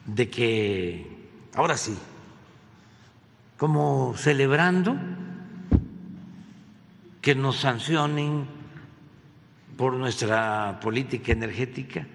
de 0.05 0.29
que, 0.29 1.29
ahora 1.53 1.77
sí, 1.77 1.95
como 3.57 4.15
celebrando 4.17 4.97
que 7.25 7.33
nos 7.33 7.55
sancionen 7.55 8.45
por 9.77 9.93
nuestra 9.93 10.79
política 10.79 11.31
energética. 11.31 12.07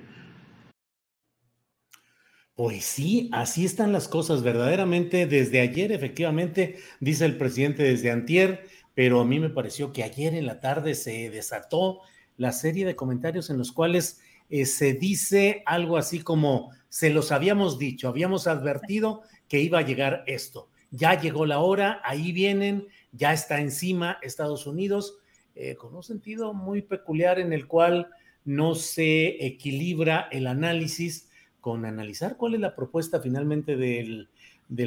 Pues 2.55 2.85
sí, 2.85 3.29
así 3.33 3.65
están 3.65 3.91
las 3.93 4.07
cosas 4.07 4.45
verdaderamente. 4.45 5.27
Desde 5.27 5.63
ayer, 5.63 5.91
efectivamente, 5.91 6.79
dice 7.01 7.25
el 7.25 7.37
presidente 7.37 7.83
desde 7.83 8.13
antier, 8.13 8.69
pero 8.95 9.19
a 9.21 9.25
mí 9.25 9.41
me 9.41 9.51
pareció 9.51 9.93
que 9.93 10.05
ayer 10.05 10.33
en 10.33 10.47
la 10.47 10.61
tarde 10.61 10.95
se 10.95 11.29
desató 11.29 12.03
la 12.37 12.53
serie 12.53 12.87
de 12.87 12.95
comentarios 12.95 13.51
en 13.51 13.59
los 13.59 13.73
cuales 13.73 14.21
eh, 14.49 14.65
se 14.65 14.93
dice 14.93 15.65
algo 15.67 15.97
así 15.97 16.21
como, 16.21 16.71
se 16.89 17.11
los 17.11 17.33
habíamos 17.33 17.81
dicho, 17.81 18.07
habíamos 18.07 18.47
advertido 18.47 19.23
que 19.49 19.59
iba 19.59 19.81
a 19.81 19.85
llegar 19.85 20.23
esto. 20.29 20.69
Ya 20.93 21.21
llegó 21.21 21.47
la 21.47 21.59
hora, 21.59 22.01
ahí 22.05 22.31
vienen, 22.31 22.87
ya 23.13 23.33
está 23.33 23.61
encima 23.61 24.19
Estados 24.23 24.67
Unidos, 24.67 25.19
eh, 25.55 25.75
con 25.75 25.95
un 25.95 26.03
sentido 26.03 26.55
muy 26.55 26.83
peculiar 26.83 27.39
en 27.39 27.53
el 27.53 27.67
cual 27.67 28.09
no 28.45 28.75
se 28.75 29.45
equilibra 29.45 30.29
el 30.31 30.47
análisis 30.47 31.29
con 31.61 31.85
analizar 31.85 32.37
cuál 32.37 32.55
es 32.55 32.61
la 32.61 32.75
propuesta 32.75 33.21
finalmente 33.21 33.77
del, 33.77 34.29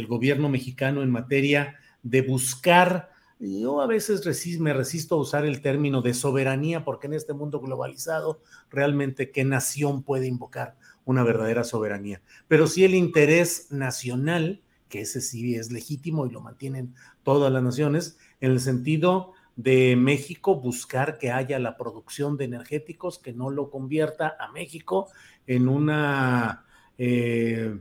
gobierno 0.08 0.50
mexicano 0.50 1.04
en 1.04 1.12
materia 1.12 1.76
de 2.02 2.22
buscar, 2.22 3.12
yo 3.40 3.82
a 3.82 3.88
veces 3.88 4.60
me 4.60 4.74
resisto 4.74 5.16
a 5.16 5.20
usar 5.20 5.46
el 5.46 5.62
término 5.62 6.02
de 6.02 6.14
soberanía, 6.14 6.84
porque 6.84 7.08
en 7.08 7.14
este 7.14 7.34
mundo 7.34 7.60
globalizado, 7.60 8.42
realmente 8.70 9.32
qué 9.32 9.44
nación 9.44 10.04
puede 10.04 10.28
invocar 10.28 10.76
una 11.06 11.24
verdadera 11.24 11.64
soberanía, 11.64 12.22
pero 12.48 12.68
sí 12.68 12.86
el 12.86 12.96
interés 12.96 13.72
nacional, 13.72 14.62
que 14.94 15.02
ese 15.02 15.22
sí 15.22 15.56
es 15.56 15.72
legítimo 15.72 16.28
y 16.28 16.30
lo 16.30 16.40
mantienen 16.40 16.94
todas 17.24 17.52
las 17.52 17.64
naciones, 17.64 18.16
en 18.42 18.52
el 18.52 18.60
sentido 18.60 19.32
de 19.56 19.96
México 19.96 20.62
buscar 20.62 21.18
que 21.18 21.32
haya 21.32 21.58
la 21.58 21.78
producción 21.78 22.38
de 22.38 22.46
energéticos 22.46 23.18
que 23.18 23.34
no 23.34 23.50
lo 23.50 23.72
convierta 23.72 24.38
a 24.40 24.52
México 24.52 25.08
en 25.48 25.68
una, 25.68 26.66
eh, 27.00 27.76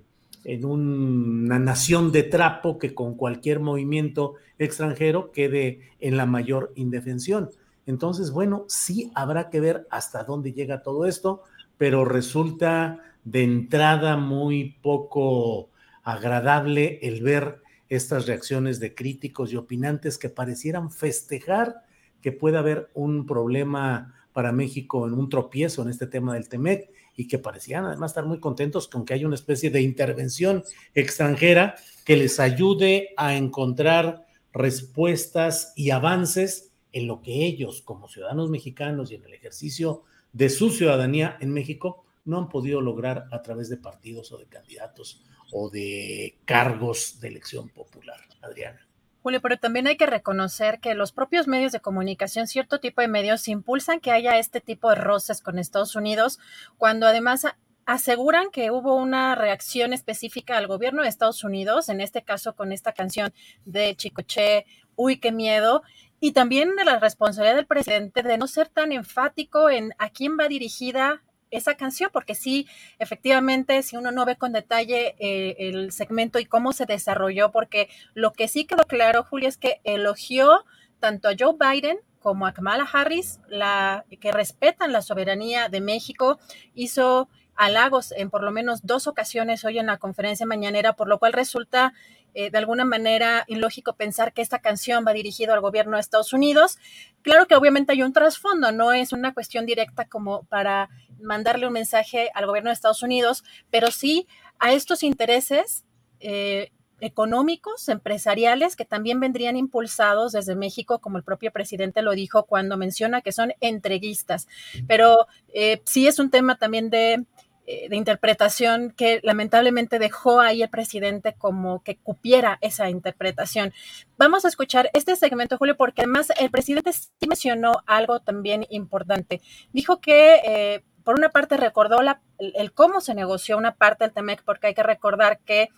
en 0.45 0.65
una 0.65 1.59
nación 1.59 2.13
de 2.13 2.23
trapo 2.23 2.79
que 2.79 2.95
con 2.95 3.15
cualquier 3.15 3.61
movimiento 3.61 4.37
extranjero 4.59 5.33
quede 5.33 5.81
en 6.01 6.17
la 6.17 6.25
mayor 6.25 6.73
indefensión. 6.77 7.51
Entonces, 7.85 8.31
bueno, 8.31 8.65
sí 8.69 9.13
habrá 9.15 9.51
que 9.51 9.61
ver 9.61 9.87
hasta 9.91 10.25
dónde 10.25 10.55
llega 10.55 10.83
todo 10.83 11.05
esto, 11.05 11.43
pero 11.77 12.07
resulta 12.07 13.01
de 13.23 13.45
entrada 13.45 14.17
muy 14.17 14.79
poco 14.81 15.72
agradable 16.03 16.99
el 17.03 17.23
ver 17.23 17.63
estas 17.89 18.27
reacciones 18.27 18.81
de 18.81 18.95
críticos 18.95 19.53
y 19.53 19.57
opinantes 19.57 20.19
que 20.19 20.29
parecieran 20.29 20.91
festejar 20.91 21.83
que 22.21 22.33
pueda 22.33 22.61
haber 22.61 22.89
un 22.95 23.27
problema 23.27 24.15
para 24.33 24.53
México 24.53 25.07
en 25.07 25.15
un 25.15 25.29
tropiezo 25.29 25.83
en 25.83 25.91
este 25.91 26.07
tema 26.07 26.35
del 26.35 26.49
TEMEC 26.49 26.91
y 27.17 27.29
que 27.29 27.39
parecían 27.39 27.85
además 27.85 28.13
estar 28.13 28.25
muy 28.25 28.41
contentos 28.41 28.89
con 28.89 29.05
que 29.05 29.15
haya 29.15 29.27
una 29.27 29.35
especie 29.35 29.71
de 29.71 29.83
intervención 29.83 30.65
extranjera 30.95 31.75
que 32.05 32.17
les 32.17 32.41
ayude 32.41 33.11
a 33.17 33.37
encontrar 33.37 34.27
respuestas 34.53 35.73
y 35.77 35.91
avances 35.91 36.73
en 36.93 37.07
lo 37.07 37.21
que 37.21 37.45
ellos 37.45 37.83
como 37.83 38.09
ciudadanos 38.09 38.51
mexicanos 38.51 39.11
y 39.11 39.17
en 39.17 39.25
el 39.25 39.35
ejercicio 39.35 40.03
de 40.33 40.49
su 40.49 40.71
ciudadanía 40.71 41.37
en 41.41 41.53
México 41.53 42.05
no 42.25 42.39
han 42.39 42.49
podido 42.49 42.81
lograr 42.81 43.27
a 43.33 43.43
través 43.43 43.69
de 43.69 43.77
partidos 43.77 44.33
o 44.33 44.39
de 44.39 44.47
candidatos 44.47 45.23
o 45.53 45.71
de 45.71 46.37
cargos 46.45 47.21
de 47.21 47.29
elección 47.29 47.69
popular. 47.69 48.19
Adriana. 48.43 48.89
Julio, 49.23 49.41
pero 49.41 49.57
también 49.57 49.87
hay 49.87 49.97
que 49.97 50.07
reconocer 50.07 50.81
que 50.81 50.95
los 50.95 51.13
propios 51.13 51.47
medios 51.47 51.71
de 51.71 51.81
comunicación, 51.81 52.49
cierto 52.49 52.81
tipo 52.81 53.03
de 53.03 53.09
medios, 53.09 53.47
impulsan 53.47 54.01
que 54.01 54.11
haya 54.11 54.37
este 54.39 54.61
tipo 54.61 54.91
de 54.91 54.97
roces 54.97 55.41
con 55.41 55.61
Estados 55.61 55.95
Unidos, 55.95 56.41
cuando 56.77 57.07
además 57.07 57.47
aseguran 57.87 58.51
que 58.51 58.73
hubo 58.73 58.97
una 58.97 59.37
reacción 59.37 59.93
específica 59.93 60.57
al 60.57 60.67
gobierno 60.67 61.03
de 61.03 61.09
Estados 61.09 61.45
Unidos, 61.45 61.89
en 61.89 62.01
este 62.01 62.23
caso 62.23 62.57
con 62.57 62.73
esta 62.73 62.93
canción 62.93 63.33
de 63.65 63.95
Chicoche, 63.95 64.67
Uy, 64.97 65.19
qué 65.19 65.31
miedo, 65.31 65.83
y 66.19 66.33
también 66.33 66.75
de 66.77 66.85
la 66.85 66.99
responsabilidad 66.99 67.57
del 67.57 67.67
presidente 67.67 68.23
de 68.23 68.39
no 68.39 68.47
ser 68.47 68.69
tan 68.69 68.93
enfático 68.93 69.71
en 69.71 69.93
a 69.99 70.11
quién 70.11 70.37
va 70.39 70.49
dirigida 70.49 71.23
esa 71.53 71.77
canción, 71.77 72.11
porque 72.13 72.35
sí, 72.35 72.67
efectivamente, 72.99 73.83
si 73.83 73.97
uno 73.97 74.11
no 74.11 74.25
ve 74.25 74.37
con 74.37 74.53
detalle 74.53 75.15
eh, 75.21 75.55
el 75.59 75.93
segmento 75.93 76.41
y 76.41 76.47
cómo 76.47 76.73
se 76.73 76.87
desarrolló, 76.87 77.53
porque 77.53 77.89
lo 78.15 78.33
que 78.33 78.49
sí 78.49 78.65
quedó 78.65 78.85
claro, 78.85 79.23
Julia, 79.23 79.49
es 79.49 79.59
que 79.59 79.81
elogió 79.85 80.65
tanto 80.99 81.29
a 81.29 81.35
Joe 81.39 81.55
Biden 81.59 81.99
como 82.21 82.47
a 82.47 82.55
Kamala 82.55 82.89
Harris, 82.91 83.41
la, 83.49 84.05
que 84.21 84.33
respetan 84.33 84.93
la 84.93 85.03
soberanía 85.03 85.69
de 85.69 85.81
México, 85.81 86.39
hizo 86.75 87.29
halagos 87.57 88.13
en 88.13 88.31
por 88.31 88.43
lo 88.43 88.51
menos 88.51 88.87
dos 88.87 89.07
ocasiones 89.07 89.65
hoy 89.65 89.79
en 89.79 89.87
la 89.87 89.99
conferencia 89.99 90.47
mañanera, 90.47 90.95
por 90.95 91.09
lo 91.09 91.19
cual 91.19 91.33
resulta 91.33 91.93
eh, 92.35 92.51
de 92.51 92.59
alguna 92.59 92.87
manera 92.87 93.45
ilógico 93.47 93.93
pensar 93.95 94.33
que 94.33 94.41
esta 94.41 94.61
canción 94.61 95.05
va 95.07 95.13
dirigida 95.13 95.53
al 95.53 95.61
gobierno 95.61 95.97
de 95.97 96.01
Estados 96.01 96.33
Unidos. 96.33 96.79
Claro 97.21 97.47
que 97.47 97.57
obviamente 97.57 97.93
hay 97.93 98.03
un 98.03 98.13
trasfondo, 98.13 98.73
no 98.73 98.93
es 98.93 99.13
una 99.13 99.35
cuestión 99.35 99.67
directa 99.67 100.07
como 100.07 100.45
para 100.45 100.89
mandarle 101.23 101.67
un 101.67 101.73
mensaje 101.73 102.31
al 102.35 102.47
gobierno 102.47 102.71
de 102.71 102.75
Estados 102.75 103.03
Unidos, 103.03 103.45
pero 103.71 103.91
sí 103.91 104.27
a 104.59 104.73
estos 104.73 105.03
intereses 105.03 105.85
eh, 106.21 106.71
económicos, 107.01 107.89
empresariales, 107.89 108.77
que 108.77 108.85
también 108.85 109.19
vendrían 109.19 109.57
impulsados 109.57 110.33
desde 110.33 110.55
México, 110.55 111.01
como 111.01 111.19
el 111.19 111.25
propio 111.25 111.51
presidente 111.51 112.01
lo 112.01 112.13
dijo 112.13 112.45
cuando 112.45 112.77
menciona 112.77 113.23
que 113.23 113.33
son 113.33 113.53
entreguistas. 113.61 114.47
Pero 114.87 115.27
eh, 115.53 115.83
sí 115.85 116.07
es 116.07 116.21
un 116.21 116.31
tema 116.31 116.59
también 116.59 116.91
de 116.91 117.25
eh, 117.65 117.89
de 117.89 117.95
interpretación 117.95 118.91
que 118.91 119.21
lamentablemente 119.23 120.01
dejó 120.01 120.41
ahí 120.41 120.63
el 120.63 120.69
presidente 120.69 121.37
como 121.39 121.81
que 121.85 121.97
cupiera 121.97 122.59
esa 122.61 122.91
interpretación. 122.91 123.73
Vamos 124.19 124.45
a 124.45 124.49
escuchar 124.49 124.91
este 124.95 125.15
segmento, 125.15 125.59
Julio, 125.59 125.77
porque 125.77 126.03
además 126.03 126.33
el 126.41 126.51
presidente 126.51 126.93
sí 126.93 127.09
mencionó 127.29 127.85
algo 127.87 128.19
también 128.19 128.67
importante. 128.69 129.41
Dijo 129.73 130.01
que... 130.01 130.83
por 131.05 131.17
una 131.17 131.31
parte 131.31 131.57
recordó 131.57 132.03
la, 132.03 132.21
el, 132.39 132.73
cómo 132.73 133.01
se 133.01 133.15
negoció 133.15 133.57
una 133.57 133.75
parte 133.75 134.05
del 134.05 134.13
TEMEC, 134.13 134.43
porque 134.45 134.69
hay 134.69 134.75
que 134.75 134.83
recordar 134.83 135.41
que 135.41 135.69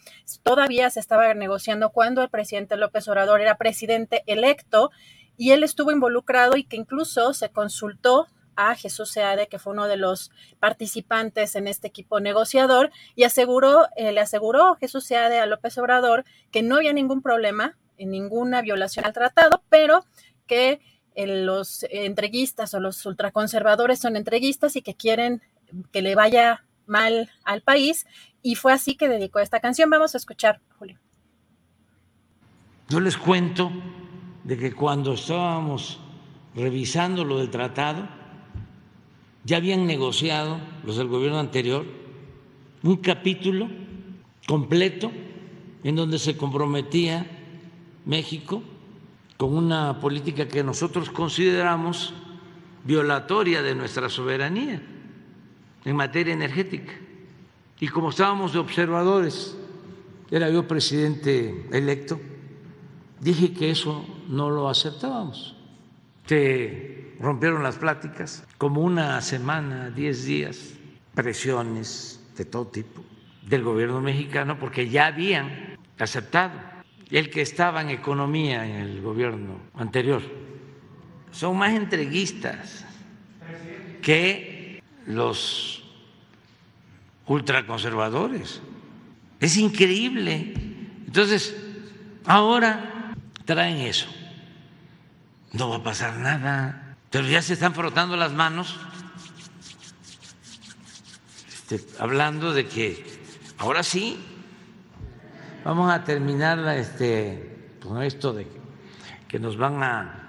todavía 0.43 0.91
se 0.91 1.01
estaba 1.01 1.33
negociando 1.35 1.91
cuando 1.91 2.23
el 2.23 2.31
presidente 2.31 2.77
López 2.77 3.09
Obrador 3.09 3.41
era 3.41 3.57
presidente 3.57 4.23
electo 4.27 4.91
y 5.37 5.51
él 5.51 5.63
estuvo 5.63 5.91
involucrado 5.91 6.57
y 6.57 6.65
que 6.65 6.77
incluso 6.77 7.35
se 7.35 7.51
consultó 7.51 8.27
a 8.57 8.75
Jesús 8.75 9.11
Seade, 9.11 9.49
que 9.49 9.59
fue 9.59 9.73
uno 9.73 9.89
de 9.89 9.97
los 9.97 10.31
participantes 10.61 11.57
en 11.57 11.67
este 11.67 11.89
equipo 11.89 12.21
negociador, 12.21 12.91
y 13.17 13.25
aseguró, 13.25 13.89
eh, 13.97 14.13
le 14.13 14.21
aseguró 14.21 14.77
Jesús 14.77 15.05
Seade 15.05 15.41
a 15.41 15.47
López 15.47 15.77
Obrador 15.79 16.25
que 16.51 16.63
no 16.63 16.77
había 16.77 16.93
ningún 16.93 17.23
problema, 17.23 17.77
en 17.97 18.11
ninguna 18.11 18.63
violación 18.63 19.05
al 19.05 19.13
tratado, 19.13 19.63
pero 19.69 20.05
que 20.47 20.81
los 21.17 21.85
entreguistas 21.91 22.75
o 22.75 22.81
los 22.81 23.05
ultraconservadores 23.07 24.01
son 24.01 24.17
entreguistas 24.17 24.77
y 24.77 24.83
que 24.83 24.95
quieren 24.95 25.43
que 25.93 26.03
le 26.03 26.15
vaya 26.15 26.65
mal 26.87 27.31
al 27.45 27.63
país, 27.63 28.07
y 28.43 28.57
fue 28.57 28.73
así 28.73 28.95
que 28.95 29.09
dedicó 29.09 29.39
esta 29.41 29.61
canción. 29.61 29.89
Vamos 29.91 30.15
a 30.15 30.19
escuchar, 30.19 30.61
Julio. 30.79 30.99
Yo 32.89 33.01
les 33.01 33.17
cuento 33.17 33.71
de 34.45 34.59
que 34.59 34.73
cuando 34.73 35.15
estábamos 35.15 35.99
revisando 36.55 37.25
lo 37.25 37.39
del 37.39 37.51
tratado, 37.51 38.07
ya 39.45 39.57
habían 39.57 39.87
negociado 39.87 40.61
los 40.85 40.97
del 40.97 41.09
gobierno 41.09 41.39
anterior 41.39 41.87
un 42.83 42.97
capítulo 42.99 43.69
completo 44.47 45.11
en 45.83 45.97
donde 45.97 46.19
se 46.19 46.37
comprometía 46.37 47.27
México 48.05 48.63
con 49.37 49.57
una 49.57 50.01
política 50.01 50.47
que 50.47 50.63
nosotros 50.63 51.11
consideramos 51.11 52.15
violatoria 52.85 53.63
de 53.63 53.75
nuestra 53.75 54.09
soberanía 54.09 54.81
en 55.85 55.97
materia 55.97 56.35
energética. 56.35 56.93
Y 57.81 57.89
como 57.89 58.11
estábamos 58.11 58.53
de 58.53 58.59
observadores, 58.59 59.57
era 60.31 60.49
yo 60.51 60.67
presidente 60.67 61.67
electo, 61.73 62.21
dije 63.21 63.53
que 63.53 63.71
eso 63.71 64.07
no 64.29 64.51
lo 64.51 64.69
aceptábamos. 64.69 65.57
Que 66.27 67.17
rompieron 67.21 67.63
las 67.63 67.77
pláticas, 67.77 68.45
como 68.59 68.81
una 68.81 69.21
semana, 69.21 69.91
diez 69.91 70.25
días, 70.25 70.75
presiones 71.15 72.21
de 72.37 72.45
todo 72.45 72.67
tipo 72.67 73.03
del 73.43 73.63
gobierno 73.63 74.01
mexicano, 74.01 74.59
porque 74.59 74.89
ya 74.89 75.07
habían 75.07 75.77
aceptado 75.99 76.74
el 77.19 77.31
que 77.31 77.43
estaba 77.43 77.81
en 77.83 77.91
economía 77.91 78.67
en 78.67 78.77
el 78.77 79.01
gobierno 79.01 79.61
anterior. 79.75 80.23
Son 81.31 81.57
más 81.57 81.73
entreguistas 81.73 82.85
que 84.03 84.83
los 85.07 85.85
ultraconservadores. 87.27 88.61
Es 89.41 89.57
increíble. 89.57 90.55
Entonces, 91.07 91.57
ahora 92.25 93.15
traen 93.45 93.79
eso. 93.79 94.09
No 95.53 95.71
va 95.71 95.77
a 95.77 95.83
pasar 95.83 96.19
nada 96.19 96.85
pero 97.15 97.29
ya 97.29 97.41
se 97.43 97.53
están 97.53 97.75
frotando 97.75 98.17
las 98.17 98.33
manos, 98.33 98.75
este, 101.47 101.81
hablando 102.01 102.53
de 102.53 102.67
que 102.67 103.07
ahora 103.59 103.85
sí 103.85 104.19
vamos 105.65 105.91
a 105.91 106.05
terminar 106.05 106.59
este, 106.77 107.79
con 107.83 108.03
esto 108.03 108.35
de 108.35 108.47
que, 109.27 109.39
nos 109.39 109.57
van 109.57 109.83
a, 109.83 110.21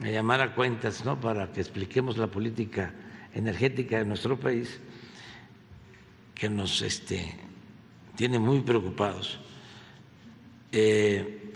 llamar 0.00 0.40
a 0.40 0.54
cuentas 0.54 1.04
¿no? 1.04 1.18
para 1.18 1.52
que 1.52 1.60
expliquemos 1.60 2.18
la 2.18 2.26
política 2.26 2.92
energética 3.32 3.98
de 3.98 4.04
nuestro 4.04 4.38
país, 4.38 4.80
que 6.34 6.50
nos 6.50 6.82
este, 6.82 7.34
tiene 8.16 8.38
muy 8.38 8.60
preocupados. 8.60 9.38
Eh, 10.72 11.54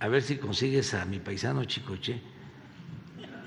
a 0.00 0.08
ver 0.08 0.22
si 0.22 0.36
consigues 0.36 0.92
a 0.94 1.04
mi 1.04 1.20
paisano 1.20 1.64
Chicoche 1.64 2.20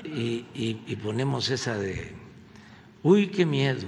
y, 0.06 0.96
ponemos 1.04 1.50
esa 1.50 1.78
de, 1.78 2.16
uy, 3.04 3.28
qué 3.28 3.46
miedo. 3.46 3.88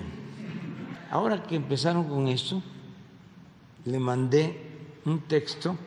Ahora 1.09 1.43
que 1.43 1.55
empezaron 1.55 2.09
con 2.09 2.27
esto, 2.27 2.61
le 3.85 3.99
mandé 3.99 4.64
un 5.05 5.21
texto, 5.21 5.77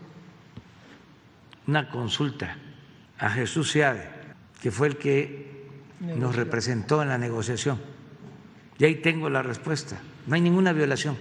una 1.67 1.91
consulta 1.91 2.57
a 3.19 3.31
Jesús 3.31 3.73
Seade, 3.73 4.09
que 4.61 4.71
fue 4.71 4.89
el 4.89 4.97
que 4.97 5.67
nos 6.01 6.37
representó 6.37 7.03
en 7.03 7.09
la 7.09 7.19
negociación. 7.19 7.81
Y 8.79 8.85
ahí 8.85 8.97
tengo 8.97 9.29
la 9.29 9.43
respuesta. 9.43 10.01
No 10.27 10.35
hay 10.37 10.41
ninguna 10.41 10.73
violación. 10.73 11.17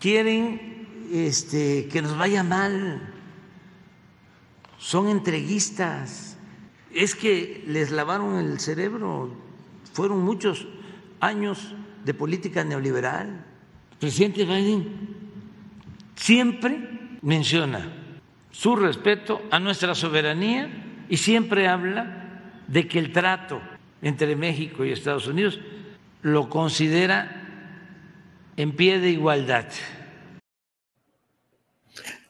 Quieren 0.00 0.86
este, 1.12 1.88
que 1.88 2.02
nos 2.02 2.16
vaya 2.18 2.42
mal. 2.42 3.14
Son 4.78 5.08
entreguistas 5.08 6.32
es 6.94 7.14
que 7.14 7.64
les 7.66 7.90
lavaron 7.90 8.36
el 8.36 8.60
cerebro, 8.60 9.34
fueron 9.92 10.22
muchos 10.22 10.66
años 11.20 11.74
de 12.04 12.14
política 12.14 12.64
neoliberal. 12.64 13.44
El 13.92 13.98
presidente 13.98 14.44
Biden 14.44 14.88
siempre 16.16 17.01
menciona 17.22 17.90
su 18.50 18.76
respeto 18.76 19.42
a 19.50 19.58
nuestra 19.58 19.94
soberanía 19.94 21.04
y 21.08 21.16
siempre 21.16 21.68
habla 21.68 22.62
de 22.68 22.86
que 22.86 22.98
el 22.98 23.12
trato 23.12 23.60
entre 24.02 24.36
México 24.36 24.84
y 24.84 24.92
Estados 24.92 25.26
Unidos 25.26 25.58
lo 26.22 26.48
considera 26.48 27.42
en 28.56 28.72
pie 28.72 28.98
de 28.98 29.10
igualdad. 29.10 29.66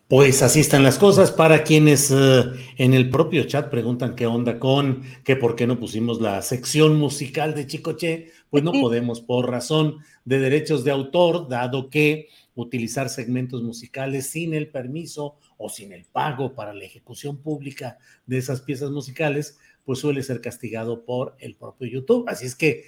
Pues 0.09 0.43
así 0.43 0.61
están 0.61 0.83
las 0.83 0.99
cosas. 0.99 1.31
Para 1.31 1.65
quienes 1.65 2.11
eh, 2.11 2.45
en 2.77 2.93
el 2.93 3.09
propio 3.09 3.45
chat 3.45 3.71
preguntan 3.71 4.15
qué 4.15 4.27
onda 4.27 4.59
con, 4.59 5.03
que 5.25 5.37
por 5.37 5.57
qué 5.57 5.67
no 5.67 5.81
pusimos 5.81 6.21
la 6.21 6.43
sección 6.43 6.99
musical 6.99 7.55
de 7.55 7.67
Chicoche, 7.67 8.31
pues 8.51 8.63
no 8.63 8.73
podemos 8.73 9.23
por 9.23 9.51
razón 9.51 10.01
de 10.27 10.39
derechos 10.39 10.85
de 10.85 10.91
autor, 10.91 11.49
dado 11.49 11.89
que 11.89 12.29
utilizar 12.55 13.09
segmentos 13.09 13.63
musicales 13.63 14.27
sin 14.27 14.55
el 14.55 14.69
permiso 14.69 15.37
o 15.57 15.69
sin 15.69 15.93
el 15.93 16.05
pago 16.05 16.55
para 16.55 16.75
la 16.75 16.85
ejecución 16.85 17.39
pública 17.39 17.99
de 18.27 18.39
esas 18.39 18.61
piezas 18.61 18.91
musicales, 18.91 19.59
pues 19.85 19.99
suele 19.99 20.23
ser 20.23 20.41
castigado 20.41 21.05
por 21.05 21.37
el 21.39 21.57
propio 21.57 21.89
YouTube. 21.89 22.29
Así 22.29 22.47
es 22.47 22.55
que 22.55 22.85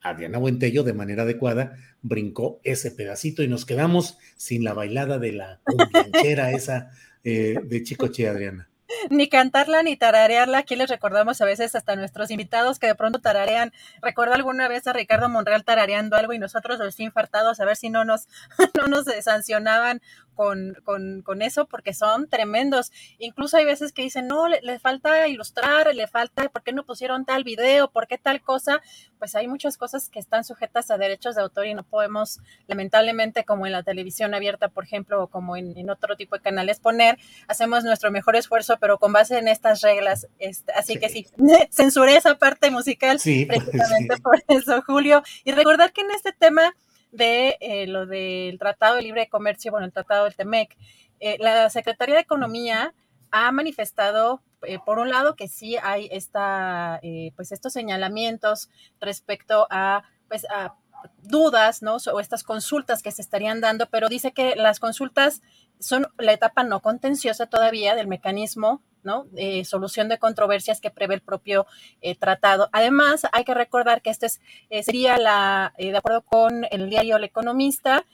Adriana 0.00 0.38
Buentello 0.38 0.82
de 0.82 0.92
manera 0.92 1.22
adecuada 1.22 1.76
brincó 2.02 2.60
ese 2.62 2.90
pedacito 2.90 3.42
y 3.42 3.48
nos 3.48 3.66
quedamos 3.66 4.18
sin 4.36 4.64
la 4.64 4.74
bailada 4.74 5.18
de 5.18 5.32
la 5.32 5.60
cumbianchera 5.64 6.52
esa 6.52 6.90
eh, 7.24 7.56
de 7.64 7.82
Chicoche 7.82 8.28
Adriana 8.28 8.67
ni 9.10 9.28
cantarla 9.28 9.82
ni 9.82 9.96
tararearla. 9.96 10.58
Aquí 10.58 10.76
les 10.76 10.88
recordamos 10.88 11.40
a 11.40 11.44
veces 11.44 11.74
hasta 11.74 11.96
nuestros 11.96 12.30
invitados 12.30 12.78
que 12.78 12.86
de 12.86 12.94
pronto 12.94 13.20
tararean. 13.20 13.72
Recuerdo 14.02 14.34
alguna 14.34 14.68
vez 14.68 14.86
a 14.86 14.92
Ricardo 14.92 15.28
Monreal 15.28 15.64
tarareando 15.64 16.16
algo 16.16 16.32
y 16.32 16.38
nosotros 16.38 16.78
los 16.78 16.98
infartados 17.00 17.60
a 17.60 17.64
ver 17.64 17.76
si 17.76 17.90
no 17.90 18.04
nos, 18.04 18.28
no 18.76 18.86
nos 18.86 19.06
sancionaban 19.22 20.00
con, 20.38 20.76
con, 20.84 21.22
con, 21.22 21.42
eso 21.42 21.66
porque 21.66 21.92
son 21.92 22.28
tremendos. 22.28 22.92
Incluso 23.18 23.56
hay 23.56 23.64
veces 23.64 23.92
que 23.92 24.02
dicen, 24.02 24.28
no, 24.28 24.46
le, 24.46 24.78
falta 24.78 25.26
ilustrar, 25.26 25.92
le 25.92 26.06
falta, 26.06 26.48
¿por 26.48 26.62
qué 26.62 26.72
no 26.72 26.84
pusieron 26.84 27.24
tal 27.24 27.42
video? 27.42 27.90
¿Por 27.90 28.06
qué 28.06 28.18
tal 28.18 28.40
cosa? 28.40 28.80
Pues 29.18 29.34
hay 29.34 29.48
muchas 29.48 29.76
cosas 29.76 30.08
que 30.08 30.20
están 30.20 30.44
sujetas 30.44 30.92
a 30.92 30.96
derechos 30.96 31.34
de 31.34 31.42
autor 31.42 31.66
y 31.66 31.74
no 31.74 31.82
podemos, 31.82 32.38
lamentablemente, 32.68 33.44
como 33.44 33.66
en 33.66 33.72
la 33.72 33.82
televisión 33.82 34.32
abierta, 34.32 34.68
por 34.68 34.84
ejemplo, 34.84 35.24
o 35.24 35.26
como 35.26 35.56
en, 35.56 35.76
en 35.76 35.90
otro 35.90 36.16
tipo 36.16 36.36
de 36.36 36.42
canales, 36.42 36.78
poner, 36.78 37.18
hacemos 37.48 37.82
nuestro 37.82 38.12
mejor 38.12 38.36
esfuerzo, 38.36 38.77
pero 38.78 38.98
con 38.98 39.12
base 39.12 39.38
en 39.38 39.48
estas 39.48 39.80
reglas. 39.82 40.28
Este, 40.38 40.72
así 40.72 40.98
que 40.98 41.08
sí, 41.08 41.26
censuré 41.70 42.16
esa 42.16 42.36
parte 42.36 42.70
musical 42.70 43.18
sí, 43.20 43.46
precisamente 43.46 44.16
por 44.18 44.42
eso, 44.48 44.82
Julio. 44.82 45.22
Y 45.44 45.52
recordar 45.52 45.92
que 45.92 46.02
en 46.02 46.10
este 46.10 46.32
tema 46.32 46.74
de 47.12 47.56
eh, 47.60 47.86
lo 47.86 48.06
del 48.06 48.58
Tratado 48.58 48.96
de 48.96 49.02
Libre 49.02 49.28
Comercio, 49.28 49.70
bueno, 49.70 49.86
el 49.86 49.92
Tratado 49.92 50.24
del 50.24 50.36
TEMEC, 50.36 50.76
eh, 51.20 51.36
la 51.40 51.70
Secretaría 51.70 52.16
de 52.16 52.20
Economía 52.20 52.94
ha 53.30 53.52
manifestado, 53.52 54.42
eh, 54.62 54.78
por 54.84 54.98
un 54.98 55.10
lado, 55.10 55.36
que 55.36 55.48
sí 55.48 55.76
hay 55.82 56.08
esta, 56.12 57.00
pues 57.36 57.52
estos 57.52 57.72
señalamientos 57.72 58.70
respecto 59.00 59.66
a, 59.70 60.02
pues, 60.28 60.46
a 60.50 60.74
dudas, 61.22 61.82
¿no? 61.82 61.96
O 62.12 62.20
estas 62.20 62.42
consultas 62.42 63.02
que 63.02 63.12
se 63.12 63.22
estarían 63.22 63.60
dando, 63.60 63.86
pero 63.86 64.08
dice 64.08 64.32
que 64.32 64.56
las 64.56 64.80
consultas 64.80 65.42
son 65.78 66.06
la 66.18 66.32
etapa 66.32 66.64
no 66.64 66.80
contenciosa 66.80 67.46
todavía 67.46 67.94
del 67.94 68.08
mecanismo 68.08 68.82
¿no? 69.02 69.26
Eh, 69.36 69.64
solución 69.64 70.08
de 70.08 70.18
controversias 70.18 70.80
que 70.80 70.90
prevé 70.90 71.14
el 71.14 71.20
propio 71.20 71.66
eh, 72.00 72.16
tratado. 72.16 72.68
Además, 72.72 73.26
hay 73.32 73.44
que 73.44 73.54
recordar 73.54 74.02
que 74.02 74.10
este 74.10 74.26
eh, 74.70 74.82
sería 74.82 75.16
la, 75.18 75.72
de 75.78 75.96
acuerdo 75.96 76.22
con 76.22 76.66
el 76.70 76.90
diario 76.90 77.16
El 77.16 77.24
Economista, 77.24 78.04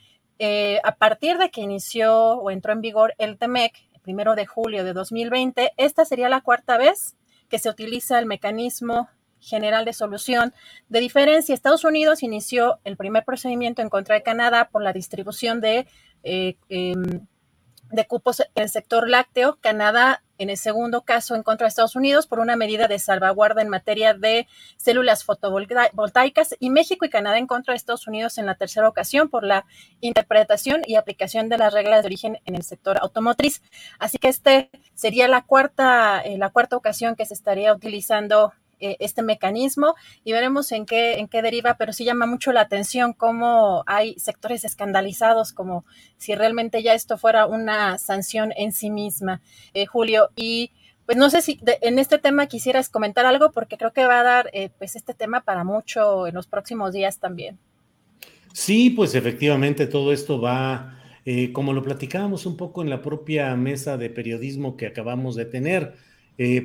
a 0.83 0.97
partir 0.97 1.39
de 1.39 1.51
que 1.51 1.63
inició 1.63 2.35
o 2.35 2.51
entró 2.51 2.73
en 2.73 2.81
vigor 2.81 3.15
el 3.19 3.39
TEMEC, 3.39 3.73
el 3.95 4.01
primero 4.01 4.35
de 4.35 4.47
julio 4.47 4.85
de 4.85 4.93
2020, 4.93 5.73
esta 5.77 6.05
sería 6.05 6.29
la 6.29 6.43
cuarta 6.43 6.77
vez 6.77 7.17
que 7.49 7.59
se 7.59 7.71
utiliza 7.71 8.19
el 8.19 8.27
mecanismo 8.27 9.09
general 9.45 9.85
de 9.85 9.93
solución 9.93 10.53
de 10.89 11.01
diferencia. 11.01 11.55
Estados 11.55 11.85
Unidos 11.85 12.23
inició 12.23 12.81
el 12.85 12.97
primer 12.97 13.25
procedimiento 13.25 13.83
en 13.83 13.91
contra 13.91 14.15
de 14.15 14.23
Canadá 14.23 14.69
por 14.71 14.83
la 14.83 14.93
distribución 14.93 15.61
de 15.61 15.87
em, 16.23 17.27
de 17.95 18.07
cupos 18.07 18.41
en 18.41 18.63
el 18.63 18.69
sector 18.69 19.09
lácteo, 19.09 19.59
Canadá 19.61 20.23
en 20.37 20.51
el 20.51 20.57
segundo 20.57 21.03
caso 21.03 21.37
en 21.37 21.45
contra 21.45 21.67
de 21.67 21.69
Estados 21.69 21.95
Unidos 21.95 22.27
por 22.27 22.41
una 22.41 22.57
medida 22.57 22.89
de 22.89 22.99
salvaguarda 22.99 23.63
en 23.63 23.69
materia 23.69 24.15
de 24.15 24.49
células 24.77 25.23
fotovoltaicas 25.23 26.57
y 26.59 26.71
México 26.71 27.05
y 27.05 27.11
Canadá 27.11 27.39
en 27.39 27.47
contra 27.47 27.73
de 27.73 27.77
Estados 27.77 28.09
Unidos 28.09 28.37
en 28.39 28.47
la 28.47 28.57
tercera 28.57 28.89
ocasión 28.89 29.29
por 29.29 29.45
la 29.45 29.65
interpretación 30.01 30.83
y 30.87 30.97
aplicación 30.97 31.49
de 31.49 31.59
las 31.59 31.73
reglas 31.73 32.03
de 32.03 32.07
origen 32.07 32.39
en 32.47 32.57
el 32.57 32.65
sector 32.65 32.99
automotriz. 33.01 33.63
Así 34.01 34.19
que 34.19 34.29
este 34.29 34.71
sería 34.95 35.29
la 35.29 35.43
cuarta, 35.43 36.21
eh, 36.21 36.37
la 36.37 36.51
cuarta 36.51 36.77
ocasión 36.77 37.15
que 37.15 37.27
se 37.27 37.35
estaría 37.35 37.73
utilizando 37.73 38.53
eh, 38.81 38.97
este 39.01 39.23
mecanismo 39.23 39.95
y 40.25 40.33
veremos 40.33 40.73
en 40.73 40.87
qué, 40.87 41.15
en 41.15 41.29
qué 41.29 41.43
deriva, 41.43 41.77
pero 41.77 41.93
sí 41.93 42.05
llama 42.05 42.27
mucho 42.27 42.53
la 42.53 42.63
atención 42.63 43.13
cómo 43.13 43.85
hay 43.87 44.19
sectores 44.19 44.65
escandalizados, 44.65 45.53
como 45.53 45.85
si 46.17 46.35
realmente 46.35 46.83
ya 46.83 46.95
esto 46.95 47.19
fuera 47.19 47.47
una 47.47 47.99
sanción 47.99 48.53
en 48.57 48.73
sí 48.73 48.91
misma, 48.91 49.41
eh, 49.75 49.87
Julio. 49.87 50.31
Y 50.37 50.73
pues 51.07 51.19
no 51.19 51.31
sé 51.31 51.43
si 51.43 51.61
en 51.83 51.99
este 51.99 52.19
tema 52.19 52.47
quisieras 52.47 52.89
comentar 52.89 53.27
algo, 53.27 53.53
porque 53.53 53.77
creo 53.77 53.93
que 53.93 54.07
va 54.07 54.21
a 54.21 54.25
dar 54.25 54.51
eh, 54.53 54.71
pues 54.79 54.97
este 54.97 55.15
tema 55.15 55.43
para 55.43 55.65
mucho 55.65 56.27
en 56.27 56.35
los 56.35 56.47
próximos 56.47 56.93
días 56.93 57.19
también. 57.19 57.59
Sí, 58.53 58.91
pues 58.91 59.15
efectivamente 59.15 59.87
todo 59.87 60.13
esto 60.13 60.41
va, 60.41 60.99
como 61.53 61.73
lo 61.73 61.83
platicábamos 61.83 62.47
un 62.47 62.57
poco 62.57 62.83
en 62.83 62.91
la 62.91 63.03
propia 63.03 63.55
mesa 63.57 63.97
de 63.97 64.11
periodismo 64.11 64.77
que 64.77 64.87
acabamos 64.87 65.35
de 65.35 65.45
tener, 65.45 65.97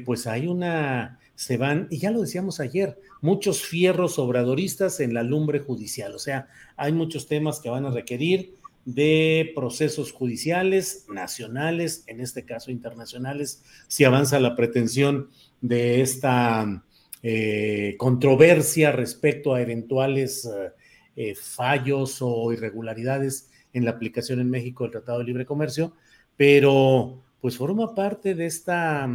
pues 0.06 0.28
hay 0.28 0.46
una 0.46 1.20
se 1.40 1.56
van, 1.56 1.88
y 1.90 2.00
ya 2.00 2.12
lo 2.12 2.20
decíamos 2.20 2.60
ayer, 2.60 3.00
muchos 3.22 3.64
fierros 3.64 4.20
obradoristas 4.20 5.00
en 5.00 5.14
la 5.14 5.24
lumbre 5.24 5.60
judicial. 5.60 6.14
O 6.14 6.20
sea, 6.20 6.50
hay 6.76 6.92
muchos 6.92 7.28
temas 7.28 7.62
que 7.62 7.70
van 7.70 7.86
a 7.86 7.92
requerir 7.92 8.58
de 8.84 9.50
procesos 9.56 10.12
judiciales 10.12 11.06
nacionales, 11.08 12.04
en 12.08 12.20
este 12.20 12.44
caso 12.44 12.72
internacionales, 12.72 13.64
si 13.88 14.04
avanza 14.04 14.38
la 14.42 14.58
pretensión 14.58 15.30
de 15.62 16.02
esta 16.02 16.84
eh, 17.24 17.96
controversia 17.98 18.92
respecto 18.92 19.54
a 19.54 19.62
eventuales 19.62 20.44
eh, 20.44 20.74
eh, 21.16 21.36
fallos 21.36 22.18
o 22.20 22.52
irregularidades 22.52 23.50
en 23.72 23.86
la 23.86 23.92
aplicación 23.92 24.42
en 24.42 24.50
México 24.50 24.84
del 24.84 24.92
Tratado 24.92 25.20
de 25.20 25.24
Libre 25.24 25.46
Comercio, 25.46 25.94
pero 26.36 27.24
pues 27.40 27.56
forma 27.56 27.96
parte 27.96 28.36
de 28.36 28.46
esta 28.46 29.08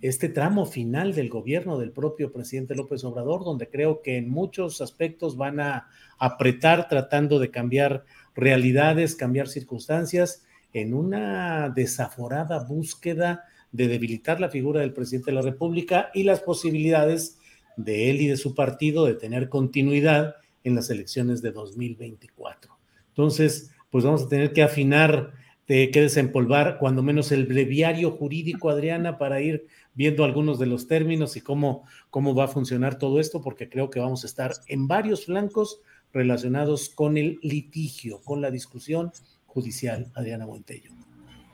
este 0.00 0.28
tramo 0.28 0.64
final 0.64 1.14
del 1.14 1.28
gobierno 1.28 1.78
del 1.78 1.90
propio 1.90 2.32
presidente 2.32 2.74
López 2.74 3.02
Obrador, 3.04 3.44
donde 3.44 3.68
creo 3.68 4.00
que 4.02 4.16
en 4.16 4.28
muchos 4.28 4.80
aspectos 4.80 5.36
van 5.36 5.60
a 5.60 5.88
apretar 6.18 6.88
tratando 6.88 7.38
de 7.38 7.50
cambiar 7.50 8.04
realidades, 8.34 9.16
cambiar 9.16 9.48
circunstancias, 9.48 10.44
en 10.72 10.94
una 10.94 11.70
desaforada 11.70 12.64
búsqueda 12.64 13.44
de 13.72 13.88
debilitar 13.88 14.40
la 14.40 14.50
figura 14.50 14.80
del 14.80 14.92
presidente 14.92 15.30
de 15.30 15.36
la 15.36 15.42
República 15.42 16.10
y 16.14 16.22
las 16.22 16.40
posibilidades 16.40 17.38
de 17.76 18.10
él 18.10 18.20
y 18.20 18.28
de 18.28 18.36
su 18.36 18.54
partido 18.54 19.06
de 19.06 19.14
tener 19.14 19.48
continuidad 19.48 20.36
en 20.64 20.74
las 20.74 20.90
elecciones 20.90 21.42
de 21.42 21.52
2024. 21.52 22.76
Entonces, 23.08 23.72
pues 23.90 24.04
vamos 24.04 24.24
a 24.24 24.28
tener 24.28 24.52
que 24.52 24.62
afinar, 24.62 25.32
de 25.66 25.90
que 25.90 26.00
desempolvar 26.00 26.78
cuando 26.78 27.02
menos 27.02 27.30
el 27.30 27.46
breviario 27.46 28.10
jurídico, 28.10 28.70
Adriana, 28.70 29.18
para 29.18 29.40
ir 29.40 29.66
viendo 29.98 30.22
algunos 30.22 30.60
de 30.60 30.66
los 30.66 30.86
términos 30.86 31.36
y 31.36 31.40
cómo, 31.40 31.84
cómo 32.08 32.32
va 32.32 32.44
a 32.44 32.48
funcionar 32.48 32.98
todo 32.98 33.18
esto, 33.18 33.42
porque 33.42 33.68
creo 33.68 33.90
que 33.90 33.98
vamos 33.98 34.22
a 34.22 34.28
estar 34.28 34.52
en 34.68 34.86
varios 34.86 35.26
flancos 35.26 35.80
relacionados 36.12 36.88
con 36.88 37.18
el 37.18 37.40
litigio, 37.42 38.20
con 38.24 38.40
la 38.40 38.52
discusión 38.52 39.10
judicial, 39.46 40.06
Adriana 40.14 40.46
Montello. 40.46 40.92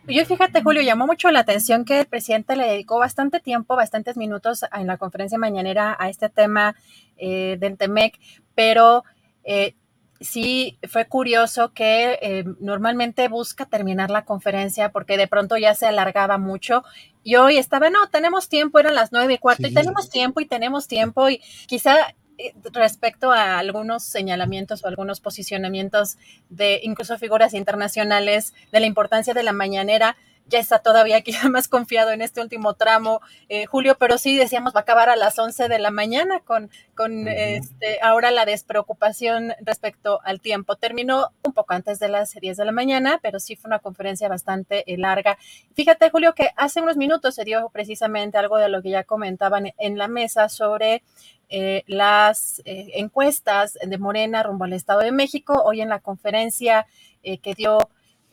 Yo 0.07 0.27
fíjate, 0.27 0.63
Julio, 0.63 0.83
llamó 0.83 1.07
mucho 1.07 1.31
la 1.31 1.41
atención 1.41 1.87
que 1.87 2.01
el 2.01 2.07
presidente 2.07 2.55
le 2.55 2.67
dedicó 2.67 2.99
bastante 2.99 3.41
tiempo, 3.41 3.77
bastantes 3.77 4.19
minutos 4.19 4.67
en 4.79 4.89
la 4.89 4.99
conferencia 4.99 5.39
mañanera 5.39 5.97
a 5.99 6.11
este 6.11 6.29
tema 6.29 6.77
eh, 7.17 7.57
del 7.59 7.79
TEMEC, 7.79 8.21
pero 8.55 9.05
eh, 9.45 9.75
sí 10.25 10.79
fue 10.89 11.07
curioso 11.07 11.73
que 11.73 12.19
eh, 12.21 12.45
normalmente 12.61 13.29
busca 13.29 13.67
terminar 13.67 14.11
la 14.11 14.25
conferencia 14.25 14.91
porque 14.91 15.17
de 15.17 15.29
pronto 15.29 15.57
ya 15.57 15.75
se 15.75 15.87
alargaba 15.87 16.39
mucho 16.39 16.83
y 17.23 17.37
hoy 17.37 17.57
estaba, 17.57 17.91
no, 17.91 18.09
tenemos 18.09 18.49
tiempo, 18.49 18.79
eran 18.79 18.95
las 18.95 19.13
nueve 19.13 19.35
y 19.35 19.39
cuarto 19.39 19.67
y 19.67 19.75
tenemos 19.75 20.11
tiempo 20.11 20.41
y 20.41 20.47
tenemos 20.47 20.89
tiempo 20.89 21.29
y 21.31 21.41
quizá 21.67 21.97
eh, 22.37 22.53
respecto 22.73 23.31
a 23.31 23.59
algunos 23.59 24.03
señalamientos 24.03 24.85
o 24.85 24.89
algunos 24.89 25.21
posicionamientos 25.21 26.19
de 26.49 26.81
incluso 26.83 27.17
figuras 27.17 27.55
internacionales 27.55 28.55
de 28.73 28.81
la 28.81 28.87
importancia 28.87 29.35
de 29.35 29.45
la 29.45 29.53
mañanera, 29.53 30.17
ya 30.47 30.59
está 30.59 30.79
todavía 30.81 31.17
aquí 31.17 31.33
más 31.51 31.69
confiado 31.69 32.11
en 32.11 32.23
este 32.23 32.41
último 32.41 32.75
tramo, 32.75 33.21
eh, 33.49 33.67
Julio, 33.67 33.97
pero 33.99 34.19
sí 34.19 34.37
decíamos 34.37 34.75
va 34.75 34.81
a 34.81 34.83
acabar 34.83 35.09
a 35.09 35.17
las 35.17 35.39
11 35.39 35.69
de 35.69 35.79
la 35.79 35.91
mañana 35.91 36.41
con, 36.41 36.71
con 36.95 37.29
este, 37.29 37.99
ahora 38.03 38.31
la 38.31 38.45
despreocupación 38.45 39.55
respecto 39.61 40.21
al 40.25 40.41
tiempo. 40.41 40.77
Terminó 40.77 41.31
un 41.43 41.53
poco 41.53 41.75
antes 41.75 41.99
de 41.99 42.09
las 42.09 42.35
10 42.35 42.57
de 42.57 42.65
la 42.65 42.73
mañana, 42.73 43.19
pero 43.23 43.41
sí 43.41 43.57
fue 43.57 43.69
una 43.69 43.79
conferencia 43.79 44.29
bastante 44.29 44.85
eh, 44.93 44.99
larga. 44.99 45.39
Fíjate, 45.75 46.11
Julio, 46.11 46.35
que 46.35 46.51
hace 46.57 46.81
unos 46.81 46.97
minutos 46.97 47.35
se 47.35 47.45
dio 47.45 47.71
precisamente 47.71 48.39
algo 48.39 48.59
de 48.59 48.69
lo 48.69 48.83
que 48.83 48.91
ya 48.91 49.05
comentaban 49.05 49.73
en 49.79 49.99
la 49.99 50.09
mesa 50.09 50.49
sobre 50.49 51.03
eh, 51.49 51.85
las 51.87 52.63
encuestas 52.65 53.79
de 53.81 53.99
Morena 53.99 54.43
rumbo 54.43 54.65
al 54.65 54.73
Estado 54.73 55.01
de 55.01 55.13
México. 55.13 55.63
Hoy 55.65 55.81
en 55.81 55.89
la 55.89 56.01
conferencia 56.01 56.87
que 57.23 57.55
dio 57.55 57.79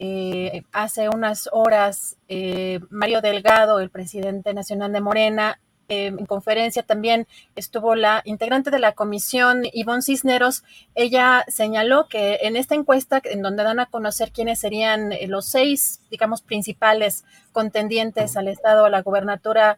eh, 0.03 0.63
hace 0.71 1.09
unas 1.09 1.47
horas, 1.51 2.17
eh, 2.27 2.79
Mario 2.89 3.21
Delgado, 3.21 3.79
el 3.79 3.91
presidente 3.91 4.51
nacional 4.51 4.91
de 4.91 4.99
Morena, 4.99 5.59
eh, 5.89 6.07
en 6.07 6.25
conferencia 6.25 6.81
también 6.81 7.27
estuvo 7.55 7.93
la 7.93 8.23
integrante 8.25 8.71
de 8.71 8.79
la 8.79 8.93
comisión, 8.93 9.61
Ivonne 9.71 10.01
Cisneros. 10.01 10.63
Ella 10.95 11.45
señaló 11.49 12.07
que 12.07 12.39
en 12.41 12.55
esta 12.55 12.73
encuesta, 12.73 13.21
en 13.23 13.43
donde 13.43 13.61
dan 13.63 13.79
a 13.79 13.85
conocer 13.85 14.31
quiénes 14.31 14.57
serían 14.57 15.11
los 15.27 15.45
seis, 15.45 16.01
digamos, 16.09 16.41
principales 16.41 17.23
contendientes 17.51 18.35
al 18.37 18.47
Estado, 18.47 18.85
a 18.85 18.89
la 18.89 19.03
gubernatura 19.03 19.77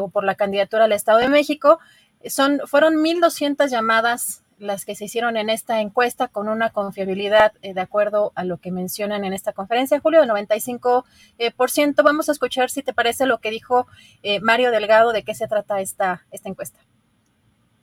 o 0.00 0.08
por 0.08 0.22
la 0.22 0.36
candidatura 0.36 0.84
al 0.84 0.92
Estado 0.92 1.18
de 1.18 1.28
México, 1.28 1.80
son, 2.26 2.60
fueron 2.64 2.94
1.200 2.94 3.68
llamadas 3.68 4.44
las 4.58 4.84
que 4.84 4.94
se 4.94 5.04
hicieron 5.04 5.36
en 5.36 5.50
esta 5.50 5.80
encuesta 5.80 6.28
con 6.28 6.48
una 6.48 6.70
confiabilidad 6.70 7.52
eh, 7.62 7.74
de 7.74 7.80
acuerdo 7.80 8.32
a 8.34 8.44
lo 8.44 8.58
que 8.58 8.70
mencionan 8.70 9.24
en 9.24 9.32
esta 9.32 9.52
conferencia, 9.52 10.00
Julio, 10.00 10.20
del 10.20 10.30
95%. 10.30 11.04
Eh, 11.38 11.50
por 11.50 11.70
ciento. 11.70 12.02
Vamos 12.02 12.28
a 12.28 12.32
escuchar 12.32 12.70
si 12.70 12.82
te 12.82 12.94
parece 12.94 13.26
lo 13.26 13.38
que 13.38 13.50
dijo 13.50 13.86
eh, 14.22 14.40
Mario 14.40 14.70
Delgado, 14.70 15.12
de 15.12 15.22
qué 15.22 15.34
se 15.34 15.48
trata 15.48 15.80
esta, 15.80 16.26
esta 16.30 16.48
encuesta. 16.48 16.80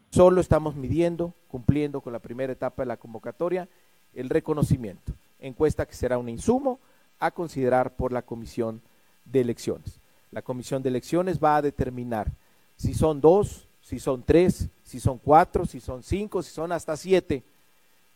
Solo 0.10 0.42
estamos 0.42 0.76
midiendo, 0.76 1.34
cumpliendo 1.48 2.02
con 2.02 2.14
la 2.14 2.20
primera 2.20 2.54
etapa 2.54 2.84
de 2.84 2.88
la 2.88 2.98
convocatoria, 2.98 3.68
el 4.14 4.30
reconocimiento. 4.30 5.14
Encuesta 5.40 5.86
que 5.86 5.96
será 5.96 6.18
un 6.18 6.30
insumo 6.30 6.80
a 7.20 7.32
considerar 7.32 7.96
por 7.96 8.12
la 8.12 8.22
Comisión 8.22 8.82
de 9.26 9.42
Elecciones. 9.42 10.00
La 10.32 10.42
Comisión 10.42 10.84
de 10.84 10.90
Elecciones 10.90 11.40
va 11.44 11.58
a 11.58 11.62
determinar 11.62 12.32
si 12.76 12.94
son 12.94 13.22
dos, 13.22 13.68
si 13.84 14.00
son 14.00 14.24
tres, 14.24 14.70
si 14.84 15.00
son 15.00 15.20
cuatro, 15.20 15.66
si 15.66 15.80
son 15.80 16.02
cinco, 16.02 16.42
si 16.42 16.52
son 16.52 16.72
hasta 16.72 16.96
siete 16.98 17.44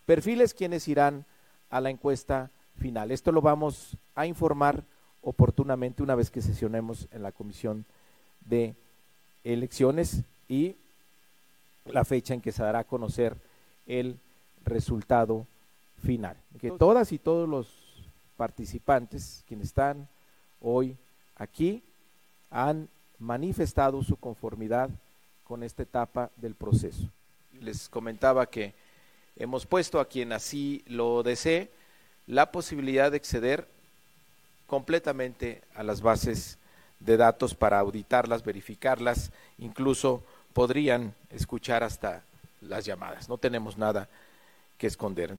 perfiles 0.06 0.54
quienes 0.54 0.88
irán 0.88 1.26
a 1.68 1.80
la 1.82 1.90
encuesta 1.90 2.50
final. 2.80 3.10
Esto 3.10 3.30
lo 3.30 3.42
vamos 3.42 3.96
a 4.14 4.26
informar 4.26 4.82
oportunamente 5.20 6.02
una 6.02 6.14
vez 6.14 6.30
que 6.30 6.40
sesionemos 6.40 7.06
en 7.12 7.22
la 7.22 7.32
comisión 7.32 7.84
de 8.46 8.74
elecciones 9.44 10.24
y 10.48 10.76
la 11.84 12.06
fecha 12.06 12.32
en 12.32 12.40
que 12.40 12.52
se 12.52 12.62
dará 12.62 12.80
a 12.80 12.84
conocer 12.84 13.36
el 13.86 14.18
resultado 14.64 15.46
final. 16.02 16.38
Que 16.58 16.70
todas 16.70 17.12
y 17.12 17.18
todos 17.18 17.46
los 17.46 17.68
participantes 18.38 19.44
quienes 19.46 19.66
están 19.66 20.08
hoy 20.60 20.96
aquí 21.36 21.82
han 22.50 22.88
manifestado 23.18 24.02
su 24.02 24.16
conformidad 24.16 24.88
con 25.48 25.62
esta 25.62 25.82
etapa 25.82 26.30
del 26.36 26.54
proceso. 26.54 27.08
Les 27.60 27.88
comentaba 27.88 28.46
que 28.46 28.74
hemos 29.36 29.64
puesto 29.64 29.98
a 29.98 30.06
quien 30.06 30.32
así 30.32 30.84
lo 30.86 31.22
desee 31.22 31.70
la 32.26 32.52
posibilidad 32.52 33.10
de 33.10 33.16
acceder 33.16 33.66
completamente 34.66 35.62
a 35.74 35.82
las 35.82 36.02
bases 36.02 36.58
de 37.00 37.16
datos 37.16 37.54
para 37.54 37.78
auditarlas, 37.78 38.44
verificarlas, 38.44 39.32
incluso 39.56 40.22
podrían 40.52 41.14
escuchar 41.30 41.82
hasta 41.82 42.22
las 42.60 42.84
llamadas. 42.84 43.28
No 43.28 43.38
tenemos 43.38 43.78
nada 43.78 44.08
que 44.76 44.86
esconder. 44.86 45.34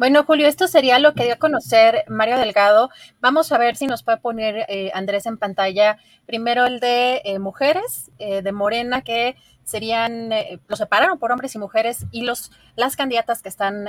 Bueno, 0.00 0.24
Julio, 0.24 0.48
esto 0.48 0.66
sería 0.66 0.98
lo 0.98 1.12
que 1.12 1.24
dio 1.24 1.34
a 1.34 1.36
conocer 1.36 2.04
Mario 2.08 2.38
Delgado. 2.38 2.88
Vamos 3.20 3.52
a 3.52 3.58
ver 3.58 3.76
si 3.76 3.86
nos 3.86 4.02
puede 4.02 4.16
poner 4.16 4.64
eh, 4.70 4.90
Andrés 4.94 5.26
en 5.26 5.36
pantalla. 5.36 5.98
Primero 6.24 6.64
el 6.64 6.80
de 6.80 7.20
eh, 7.22 7.38
mujeres 7.38 8.10
eh, 8.18 8.40
de 8.40 8.50
Morena, 8.50 9.02
que 9.02 9.36
serían, 9.62 10.30
lo 10.68 10.76
separaron 10.76 11.18
por 11.18 11.32
hombres 11.32 11.54
y 11.54 11.58
mujeres, 11.58 12.06
y 12.12 12.22
los 12.22 12.50
las 12.76 12.96
candidatas 12.96 13.42
que 13.42 13.50
están, 13.50 13.88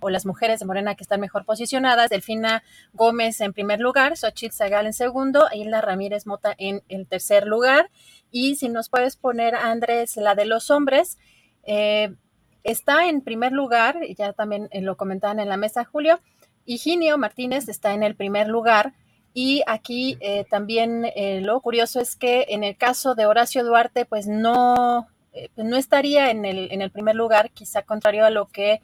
o 0.00 0.10
las 0.10 0.26
mujeres 0.26 0.58
de 0.58 0.66
Morena 0.66 0.96
que 0.96 1.04
están 1.04 1.20
mejor 1.20 1.44
posicionadas, 1.44 2.10
Delfina 2.10 2.64
Gómez 2.92 3.40
en 3.40 3.52
primer 3.52 3.78
lugar, 3.78 4.16
Xochitl 4.16 4.56
Zagal 4.56 4.86
en 4.86 4.92
segundo, 4.92 5.46
Hilda 5.52 5.80
Ramírez 5.80 6.26
Mota 6.26 6.52
en 6.58 6.82
el 6.88 7.06
tercer 7.06 7.46
lugar. 7.46 7.90
Y 8.32 8.56
si 8.56 8.68
nos 8.68 8.88
puedes 8.88 9.14
poner, 9.14 9.54
Andrés, 9.54 10.16
la 10.16 10.34
de 10.34 10.46
los 10.46 10.72
hombres. 10.72 11.16
Está 12.64 13.08
en 13.08 13.20
primer 13.22 13.52
lugar, 13.52 13.96
ya 14.16 14.32
también 14.32 14.68
eh, 14.72 14.80
lo 14.80 14.96
comentaban 14.96 15.40
en 15.40 15.48
la 15.48 15.56
mesa, 15.56 15.84
Julio, 15.84 16.20
Higinio 16.64 17.16
Martínez 17.16 17.68
está 17.68 17.94
en 17.94 18.02
el 18.02 18.14
primer 18.14 18.48
lugar. 18.48 18.94
Y 19.32 19.62
aquí 19.66 20.18
eh, 20.20 20.44
también 20.50 21.04
eh, 21.14 21.40
lo 21.40 21.60
curioso 21.60 22.00
es 22.00 22.16
que 22.16 22.46
en 22.48 22.64
el 22.64 22.76
caso 22.76 23.14
de 23.14 23.26
Horacio 23.26 23.64
Duarte, 23.64 24.04
pues 24.04 24.26
no, 24.26 25.06
no 25.56 25.76
estaría 25.76 26.30
en 26.30 26.44
el, 26.44 26.72
en 26.72 26.82
el 26.82 26.90
primer 26.90 27.14
lugar, 27.14 27.50
quizá 27.50 27.82
contrario 27.82 28.24
a 28.26 28.30
lo 28.30 28.46
que 28.48 28.80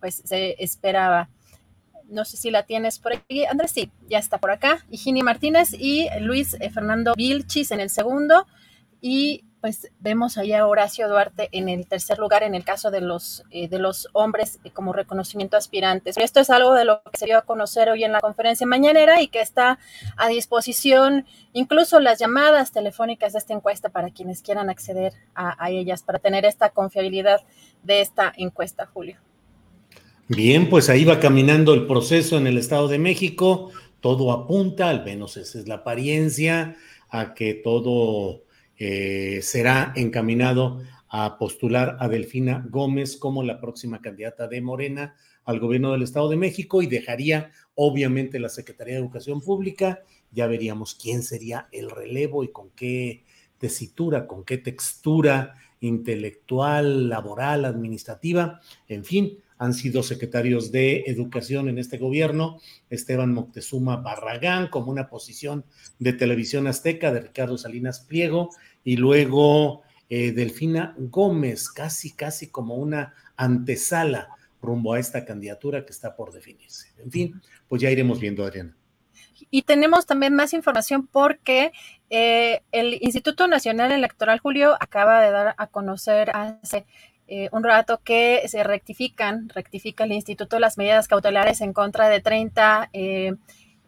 pues 0.00 0.22
se 0.24 0.62
esperaba. 0.62 1.30
No 2.08 2.24
sé 2.24 2.36
si 2.36 2.50
la 2.50 2.64
tienes 2.64 2.98
por 2.98 3.12
aquí. 3.12 3.44
Andrés, 3.44 3.70
sí, 3.70 3.90
ya 4.08 4.18
está 4.18 4.38
por 4.38 4.50
acá. 4.50 4.84
Higinio 4.90 5.24
Martínez 5.24 5.72
y 5.72 6.08
Luis 6.20 6.56
Fernando 6.74 7.14
Vilchis 7.16 7.70
en 7.70 7.80
el 7.80 7.90
segundo. 7.90 8.46
Y 9.00 9.44
pues 9.60 9.90
vemos 10.00 10.38
allá 10.38 10.60
a 10.60 10.66
Horacio 10.66 11.08
Duarte 11.08 11.48
en 11.52 11.68
el 11.68 11.86
tercer 11.86 12.18
lugar 12.18 12.42
en 12.42 12.54
el 12.54 12.64
caso 12.64 12.90
de 12.90 13.00
los, 13.00 13.42
eh, 13.50 13.68
de 13.68 13.78
los 13.78 14.08
hombres 14.12 14.60
eh, 14.64 14.70
como 14.70 14.92
reconocimiento 14.92 15.56
aspirantes. 15.56 16.16
Esto 16.16 16.40
es 16.40 16.50
algo 16.50 16.74
de 16.74 16.84
lo 16.84 17.02
que 17.02 17.18
se 17.18 17.26
dio 17.26 17.38
a 17.38 17.42
conocer 17.42 17.88
hoy 17.88 18.04
en 18.04 18.12
la 18.12 18.20
conferencia 18.20 18.66
mañanera 18.66 19.20
y 19.20 19.28
que 19.28 19.40
está 19.40 19.78
a 20.16 20.28
disposición 20.28 21.26
incluso 21.52 21.98
las 21.98 22.18
llamadas 22.18 22.72
telefónicas 22.72 23.32
de 23.32 23.40
esta 23.40 23.54
encuesta 23.54 23.88
para 23.88 24.10
quienes 24.10 24.42
quieran 24.42 24.70
acceder 24.70 25.12
a, 25.34 25.62
a 25.62 25.70
ellas, 25.70 26.02
para 26.02 26.18
tener 26.20 26.44
esta 26.44 26.70
confiabilidad 26.70 27.40
de 27.82 28.00
esta 28.00 28.32
encuesta, 28.36 28.86
Julio. 28.86 29.16
Bien, 30.28 30.68
pues 30.68 30.88
ahí 30.88 31.04
va 31.04 31.20
caminando 31.20 31.74
el 31.74 31.86
proceso 31.86 32.36
en 32.36 32.46
el 32.46 32.58
Estado 32.58 32.86
de 32.86 32.98
México. 32.98 33.70
Todo 34.00 34.30
apunta, 34.30 34.90
al 34.90 35.04
menos 35.04 35.36
esa 35.36 35.58
es 35.58 35.66
la 35.66 35.76
apariencia, 35.76 36.76
a 37.08 37.34
que 37.34 37.54
todo 37.54 38.42
eh, 38.78 39.40
será 39.42 39.92
encaminado 39.96 40.80
a 41.08 41.38
postular 41.38 41.96
a 42.00 42.08
Delfina 42.08 42.66
Gómez 42.70 43.16
como 43.16 43.42
la 43.42 43.60
próxima 43.60 44.00
candidata 44.00 44.46
de 44.46 44.60
Morena 44.60 45.14
al 45.44 45.58
gobierno 45.58 45.92
del 45.92 46.02
Estado 46.02 46.28
de 46.28 46.36
México 46.36 46.82
y 46.82 46.86
dejaría 46.86 47.50
obviamente 47.74 48.38
la 48.38 48.50
Secretaría 48.50 48.94
de 48.94 49.00
Educación 49.00 49.40
Pública. 49.40 50.02
Ya 50.30 50.46
veríamos 50.46 50.94
quién 50.94 51.22
sería 51.22 51.68
el 51.72 51.90
relevo 51.90 52.44
y 52.44 52.52
con 52.52 52.70
qué 52.70 53.24
tesitura, 53.58 54.26
con 54.26 54.44
qué 54.44 54.58
textura 54.58 55.54
intelectual, 55.80 57.08
laboral, 57.08 57.64
administrativa, 57.64 58.60
en 58.88 59.04
fin, 59.04 59.38
han 59.58 59.74
sido 59.74 60.02
secretarios 60.02 60.70
de 60.70 61.04
Educación 61.06 61.68
en 61.68 61.78
este 61.78 61.98
gobierno, 61.98 62.58
Esteban 62.90 63.34
Moctezuma 63.34 63.96
Barragán, 63.96 64.68
como 64.68 64.90
una 64.90 65.08
posición 65.08 65.64
de 65.98 66.12
televisión 66.12 66.66
azteca 66.66 67.12
de 67.12 67.20
Ricardo 67.20 67.58
Salinas 67.58 68.00
Pliego, 68.00 68.50
y 68.84 68.96
luego 68.96 69.82
eh, 70.08 70.32
Delfina 70.32 70.94
Gómez, 70.98 71.68
casi, 71.70 72.12
casi 72.12 72.50
como 72.50 72.76
una 72.76 73.14
antesala 73.36 74.28
rumbo 74.60 74.94
a 74.94 74.98
esta 74.98 75.24
candidatura 75.24 75.84
que 75.84 75.92
está 75.92 76.16
por 76.16 76.32
definirse. 76.32 76.88
En 76.98 77.10
fin, 77.10 77.40
pues 77.68 77.82
ya 77.82 77.90
iremos 77.90 78.20
viendo, 78.20 78.44
Adriana. 78.44 78.76
Y 79.50 79.62
tenemos 79.62 80.06
también 80.06 80.34
más 80.34 80.52
información 80.52 81.06
porque 81.06 81.72
eh, 82.10 82.62
el 82.72 82.98
Instituto 83.00 83.46
Nacional 83.46 83.92
Electoral, 83.92 84.40
Julio, 84.40 84.76
acaba 84.80 85.22
de 85.22 85.30
dar 85.30 85.54
a 85.56 85.66
conocer 85.68 86.30
hace 86.34 86.86
eh, 87.30 87.50
un 87.52 87.62
rato 87.62 88.00
que 88.02 88.48
se 88.48 88.64
rectifican, 88.64 89.50
rectifica 89.50 90.04
el 90.04 90.12
instituto 90.12 90.58
las 90.58 90.78
medidas 90.78 91.08
cautelares 91.08 91.60
en 91.60 91.74
contra 91.74 92.08
de 92.08 92.22
30 92.22 92.88
eh, 92.94 93.34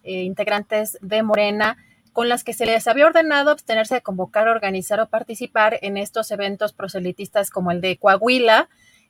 eh, 0.03 0.23
integrantes 0.25 0.99
de 1.01 1.23
Morena 1.23 1.79
con 2.13 2.29
las 2.29 2.45
que 2.45 2.53
se 2.53 2.67
les 2.67 2.87
había 2.89 3.07
ordenado 3.07 3.51
abstenerse 3.51 3.95
de 3.95 4.03
convocar, 4.03 4.49
organizar 4.49 5.01
o 5.01 5.09
participar 5.09 5.79
en 5.83 5.97
estos 5.97 6.31
eventos 6.31 6.73
proselitistas 6.73 7.51
como 7.51 7.71
el 7.71 7.81
de 7.81 7.97
Coahuila 7.97 8.69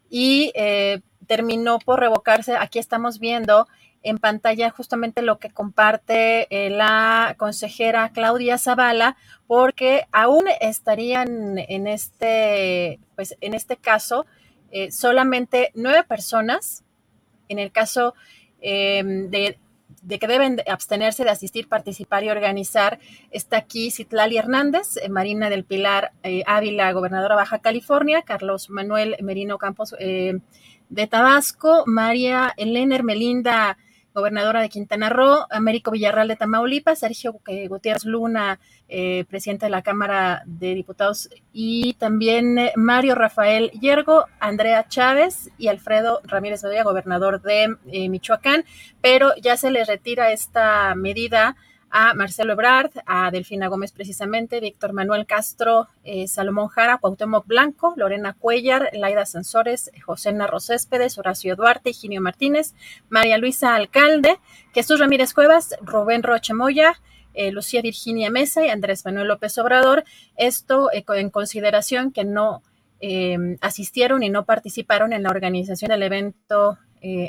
y 0.09 0.53
terminó 1.27 1.79
por 1.79 2.01
revocarse. 2.01 2.57
Aquí 2.57 2.79
estamos 2.79 3.21
viendo 3.21 3.69
en 4.03 4.19
pantalla 4.19 4.71
justamente 4.71 5.23
lo 5.23 5.39
que 5.39 5.51
comparte 5.51 6.47
eh, 6.51 6.71
la 6.71 7.35
consejera 7.39 8.11
Claudia 8.13 8.59
Zavala, 8.59 9.17
porque 9.47 10.07
aún 10.11 10.45
estarían 10.61 11.59
en 11.59 11.87
este, 11.87 12.99
pues 13.15 13.37
en 13.41 13.55
este 13.55 13.77
caso 13.77 14.27
eh, 14.71 14.91
solamente 14.91 15.71
nueve 15.75 16.03
personas. 16.05 16.83
En 17.49 17.59
el 17.59 17.73
caso 17.73 18.15
em, 18.61 19.31
de, 20.03 20.19
que 20.19 20.27
deben 20.27 20.63
abstenerse 20.69 21.25
de 21.25 21.31
asistir, 21.31 21.69
participar 21.69 22.25
y 22.25 22.31
organizar, 22.31 22.99
está 23.31 23.59
aquí 23.59 23.91
Citlali 23.91 24.37
Hernández, 24.37 24.97
eh, 24.97 25.09
Marina 25.09 25.51
del 25.51 25.65
Pilar 25.65 26.13
Ávila, 26.47 26.93
gobernadora 26.93 27.35
Baja 27.37 27.59
California, 27.59 28.23
Carlos 28.23 28.71
Manuel 28.71 29.17
Merino 29.23 29.59
Campos 29.59 29.95
de 29.99 31.07
Tabasco, 31.07 31.85
María 31.87 32.53
Elena 32.57 32.97
Hermelinda 32.97 33.79
gobernadora 34.15 34.61
de 34.61 34.69
Quintana 34.69 35.09
Roo, 35.09 35.47
Américo 35.51 35.91
Villarreal 35.91 36.29
de 36.29 36.37
Tamaulipas, 36.37 36.99
Sergio 36.99 37.41
Gutiérrez 37.69 38.05
Luna, 38.05 38.59
eh, 38.89 39.25
presidente 39.29 39.67
de 39.67 39.71
la 39.71 39.83
Cámara 39.83 40.43
de 40.47 40.75
Diputados, 40.75 41.31
y 41.53 41.95
también 41.95 42.59
eh, 42.59 42.73
Mario 42.77 43.15
Rafael 43.15 43.71
Yergo, 43.81 44.27
Andrea 44.41 44.87
Chávez 44.89 45.51
y 45.59 45.69
Alfredo 45.69 46.21
Ramírez 46.25 46.63
Bedoya, 46.63 46.83
gobernador 46.83 47.41
de 47.43 47.77
eh, 47.93 48.09
Michoacán, 48.09 48.65
pero 49.01 49.35
ya 49.37 49.57
se 49.57 49.71
le 49.71 49.85
retira 49.85 50.33
esta 50.33 50.95
medida 50.95 51.57
a 51.91 52.15
Marcelo 52.15 52.53
Ebrard, 52.53 52.93
a 53.05 53.31
Delfina 53.31 53.67
Gómez 53.67 53.91
precisamente, 53.91 54.61
Víctor 54.61 54.93
Manuel 54.93 55.27
Castro, 55.27 55.89
eh, 56.05 56.29
Salomón 56.29 56.69
Jara, 56.69 56.99
Cuauhtémoc 56.99 57.47
Blanco, 57.47 57.95
Lorena 57.97 58.35
Cuellar, 58.35 58.91
Laida 58.93 59.27
Sansores, 59.27 59.91
José 60.05 60.33
Narro 60.33 60.61
Céspedes, 60.61 61.19
Horacio 61.19 61.57
Duarte, 61.57 61.93
Ginio 61.93 62.21
Martínez, 62.21 62.75
María 63.09 63.39
Luisa 63.39 63.75
Alcalde, 63.75 64.39
Jesús 64.73 65.01
Ramírez 65.01 65.35
Cuevas, 65.35 65.75
Rubén 65.83 66.23
Roche 66.23 66.55
Moya, 66.55 67.01
eh, 67.35 67.51
Lucía 67.51 67.83
Virginia 67.83 68.31
Mesa 68.31 68.65
y 68.65 68.71
Andrés 68.71 69.05
Manuel 69.05 69.27
López 69.27 69.59
Obrador. 69.59 70.05
Esto 70.37 70.93
eh, 70.93 71.05
en 71.17 71.31
consideración 71.31 72.13
que 72.13 72.25
no 72.25 72.63
em, 73.01 73.57
asistieron 73.61 74.23
y 74.23 74.31
no 74.31 74.45
participaron 74.45 75.13
en 75.13 75.25
la 75.25 75.31
organización 75.31 75.89
del 75.91 76.05
evento 76.05 76.79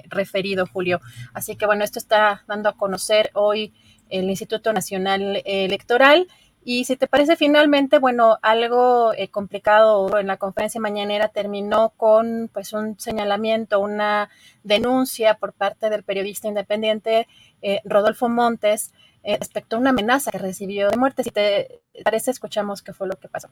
referido, 0.09 0.67
Julio. 0.67 0.99
Así 1.33 1.55
que 1.55 1.65
bueno, 1.65 1.85
esto 1.85 1.97
está 1.97 2.43
dando 2.45 2.67
a 2.67 2.73
conocer 2.75 3.31
hoy 3.35 3.73
el 4.11 4.29
Instituto 4.29 4.71
Nacional 4.73 5.41
Electoral. 5.45 6.27
Y 6.63 6.85
si 6.85 6.95
te 6.95 7.07
parece, 7.07 7.35
finalmente, 7.35 7.97
bueno, 7.97 8.37
algo 8.43 9.13
eh, 9.13 9.29
complicado 9.29 10.19
en 10.19 10.27
la 10.27 10.37
conferencia 10.37 10.79
mañanera 10.79 11.29
terminó 11.29 11.89
con 11.97 12.51
pues 12.53 12.73
un 12.73 12.99
señalamiento, 12.99 13.79
una 13.79 14.29
denuncia 14.63 15.35
por 15.35 15.53
parte 15.53 15.89
del 15.89 16.03
periodista 16.03 16.47
independiente 16.47 17.27
eh, 17.63 17.81
Rodolfo 17.83 18.29
Montes 18.29 18.93
eh, 19.23 19.37
respecto 19.37 19.75
a 19.75 19.79
una 19.79 19.89
amenaza 19.89 20.29
que 20.29 20.37
recibió 20.37 20.91
de 20.91 20.97
muerte. 20.97 21.23
Si 21.23 21.31
te 21.31 21.81
parece, 22.03 22.29
escuchamos 22.29 22.83
qué 22.83 22.93
fue 22.93 23.07
lo 23.07 23.15
que 23.15 23.27
pasó. 23.27 23.49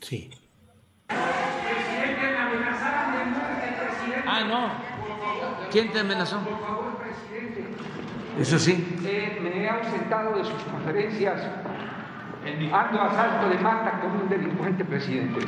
Sí. 0.00 0.30
Ah, 4.26 4.44
no. 4.46 5.68
¿Quién 5.70 5.92
te 5.92 6.00
amenazó? 6.00 6.40
Eso 8.38 8.58
sí. 8.58 8.96
me 9.42 9.64
he 9.64 9.68
ausentado 9.68 10.36
de 10.36 10.44
sus 10.44 10.62
conferencias 10.64 11.42
Ando 12.72 13.02
a 13.02 13.10
salto 13.12 13.48
de 13.50 13.58
mata 13.58 14.00
como 14.00 14.22
un 14.22 14.28
delincuente 14.28 14.84
presidente. 14.84 15.40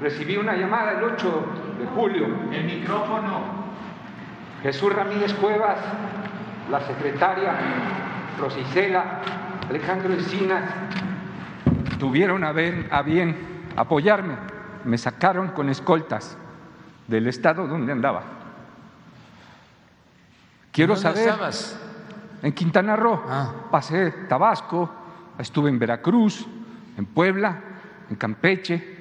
Recibí 0.00 0.36
una 0.36 0.56
llamada 0.56 0.92
el 0.92 1.04
8 1.04 1.44
de 1.78 1.86
julio. 1.86 2.26
El 2.52 2.64
micrófono. 2.64 3.68
Jesús 4.62 4.92
Ramírez 4.92 5.34
Cuevas, 5.34 5.78
la 6.70 6.80
secretaria, 6.80 7.52
Rosicela, 8.40 9.20
Alejandro 9.68 10.12
Encinas, 10.14 10.64
tuvieron 11.98 12.44
a, 12.44 12.52
ver, 12.52 12.88
a 12.90 13.02
bien 13.02 13.36
apoyarme. 13.76 14.34
Me 14.84 14.96
sacaron 14.96 15.48
con 15.48 15.68
escoltas 15.68 16.38
del 17.08 17.26
estado 17.26 17.66
donde 17.66 17.92
andaba. 17.92 18.37
Quiero 20.78 20.94
¿Dónde 20.94 21.08
saber. 21.08 21.28
estabas? 21.28 21.76
En 22.40 22.52
Quintana 22.52 22.94
Roo. 22.94 23.20
Ah. 23.26 23.52
Pasé 23.68 24.12
Tabasco, 24.28 24.88
estuve 25.36 25.70
en 25.70 25.76
Veracruz, 25.76 26.46
en 26.96 27.04
Puebla, 27.04 27.60
en 28.08 28.14
Campeche. 28.14 28.96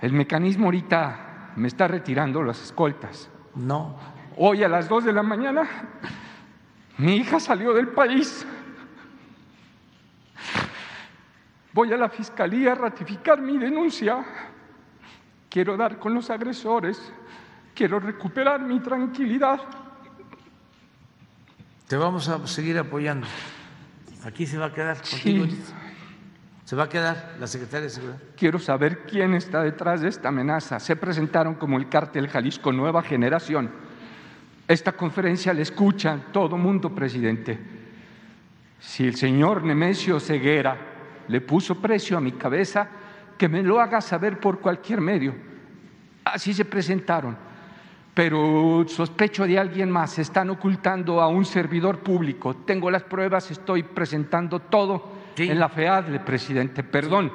El 0.00 0.14
mecanismo 0.14 0.64
ahorita 0.64 1.52
me 1.56 1.68
está 1.68 1.86
retirando 1.86 2.42
las 2.42 2.62
escoltas. 2.62 3.28
No. 3.56 3.96
Hoy 4.38 4.64
a 4.64 4.70
las 4.70 4.88
2 4.88 5.04
de 5.04 5.12
la 5.12 5.22
mañana 5.22 5.68
mi 6.96 7.16
hija 7.16 7.38
salió 7.38 7.74
del 7.74 7.88
país. 7.88 8.46
Voy 11.74 11.92
a 11.92 11.98
la 11.98 12.08
fiscalía 12.08 12.72
a 12.72 12.74
ratificar 12.74 13.42
mi 13.42 13.58
denuncia. 13.58 14.24
Quiero 15.50 15.76
dar 15.76 15.98
con 15.98 16.14
los 16.14 16.30
agresores. 16.30 17.12
Quiero 17.76 18.00
recuperar 18.00 18.62
mi 18.62 18.80
tranquilidad. 18.80 19.60
Te 21.86 21.96
vamos 21.98 22.26
a 22.26 22.46
seguir 22.46 22.78
apoyando. 22.78 23.26
Aquí 24.24 24.46
se 24.46 24.56
va 24.56 24.66
a 24.66 24.72
quedar 24.72 24.96
contigo. 24.96 25.44
Sí. 25.44 25.62
Se 26.64 26.74
va 26.74 26.84
a 26.84 26.88
quedar 26.88 27.36
la 27.38 27.46
secretaria 27.46 27.84
de 27.84 27.90
Seguridad. 27.90 28.18
Quiero 28.34 28.58
saber 28.58 29.04
quién 29.04 29.34
está 29.34 29.62
detrás 29.62 30.00
de 30.00 30.08
esta 30.08 30.30
amenaza. 30.30 30.80
Se 30.80 30.96
presentaron 30.96 31.56
como 31.56 31.76
el 31.76 31.90
cártel 31.90 32.28
Jalisco 32.28 32.72
Nueva 32.72 33.02
Generación. 33.02 33.70
Esta 34.66 34.92
conferencia 34.92 35.52
la 35.52 35.60
escucha 35.60 36.18
todo 36.32 36.56
mundo, 36.56 36.94
presidente. 36.94 37.58
Si 38.80 39.06
el 39.06 39.16
señor 39.16 39.62
Nemesio 39.64 40.18
Ceguera 40.18 40.78
le 41.28 41.42
puso 41.42 41.74
precio 41.80 42.16
a 42.16 42.22
mi 42.22 42.32
cabeza, 42.32 42.88
que 43.36 43.50
me 43.50 43.62
lo 43.62 43.80
haga 43.82 44.00
saber 44.00 44.40
por 44.40 44.60
cualquier 44.60 45.02
medio. 45.02 45.34
Así 46.24 46.54
se 46.54 46.64
presentaron. 46.64 47.45
Pero 48.16 48.86
sospecho 48.88 49.44
de 49.46 49.58
alguien 49.58 49.90
más. 49.90 50.18
Están 50.18 50.48
ocultando 50.48 51.20
a 51.20 51.28
un 51.28 51.44
servidor 51.44 51.98
público. 51.98 52.56
Tengo 52.64 52.90
las 52.90 53.02
pruebas, 53.02 53.50
estoy 53.50 53.82
presentando 53.82 54.58
todo 54.60 55.12
en 55.36 55.60
la 55.60 55.68
FEADLE, 55.68 56.20
presidente. 56.20 56.82
Perdón, 56.82 57.30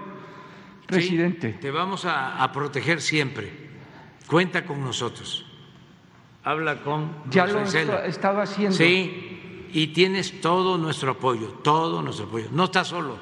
presidente. 0.87 1.51
Sí, 1.51 1.57
te 1.59 1.69
vamos 1.69 2.05
a, 2.05 2.41
a 2.43 2.51
proteger 2.51 2.99
siempre. 2.99 3.69
Cuenta 4.25 4.65
con 4.65 4.81
nosotros. 4.81 5.45
Habla 6.43 6.77
con 6.81 7.11
Ya 7.29 7.45
Rosa 7.45 7.59
lo 7.59 7.63
Isela. 7.67 8.05
estaba 8.07 8.41
haciendo. 8.41 8.75
Sí, 8.75 9.67
y 9.71 9.87
tienes 9.93 10.41
todo 10.41 10.79
nuestro 10.79 11.11
apoyo, 11.11 11.59
todo 11.63 12.01
nuestro 12.01 12.25
apoyo. 12.25 12.47
No 12.51 12.63
estás 12.63 12.87
solo. 12.87 13.19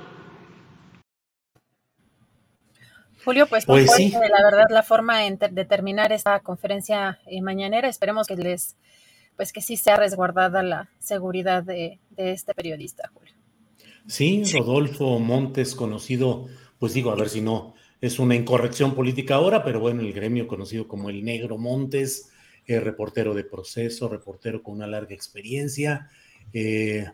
Julio, 3.26 3.48
pues, 3.48 3.66
Pues 3.66 3.92
sí. 3.94 4.12
la 4.12 4.44
verdad, 4.44 4.66
la 4.70 4.84
forma 4.84 5.26
en 5.28 5.38
ter- 5.38 5.52
de 5.54 5.66
terminar 5.66 6.12
esta 6.12 6.40
conferencia 6.40 7.20
eh, 7.28 7.42
mañanera. 7.42 7.88
Esperemos 7.90 8.28
que 8.28 8.36
les, 8.36 8.76
pues 9.36 9.52
que 9.54 9.62
sí 9.62 9.78
sea 9.78 9.96
resguardada 9.98 10.64
la 10.64 10.90
seguridad 11.00 11.64
de, 11.64 12.00
de 12.12 12.32
este 12.32 12.54
periodista, 12.54 13.10
Julio. 13.14 13.34
Sí, 14.08 14.44
Rodolfo 14.54 15.20
Montes, 15.20 15.76
conocido, 15.76 16.48
pues 16.80 16.94
digo, 16.94 17.12
a 17.12 17.16
ver 17.16 17.30
si 17.30 17.42
no 17.42 17.76
es 18.02 18.18
una 18.18 18.36
incorrección 18.36 18.96
política 18.96 19.36
ahora, 19.36 19.64
pero 19.64 19.80
bueno, 19.82 20.02
el 20.02 20.14
gremio 20.14 20.48
conocido 20.48 20.88
como 20.88 21.10
el 21.10 21.24
Negro 21.24 21.58
Montes, 21.58 22.32
eh, 22.66 22.80
reportero 22.80 23.34
de 23.34 23.44
proceso, 23.44 24.08
reportero 24.08 24.64
con 24.64 24.76
una 24.76 24.88
larga 24.88 25.14
experiencia, 25.14 26.08
eh, 26.54 27.06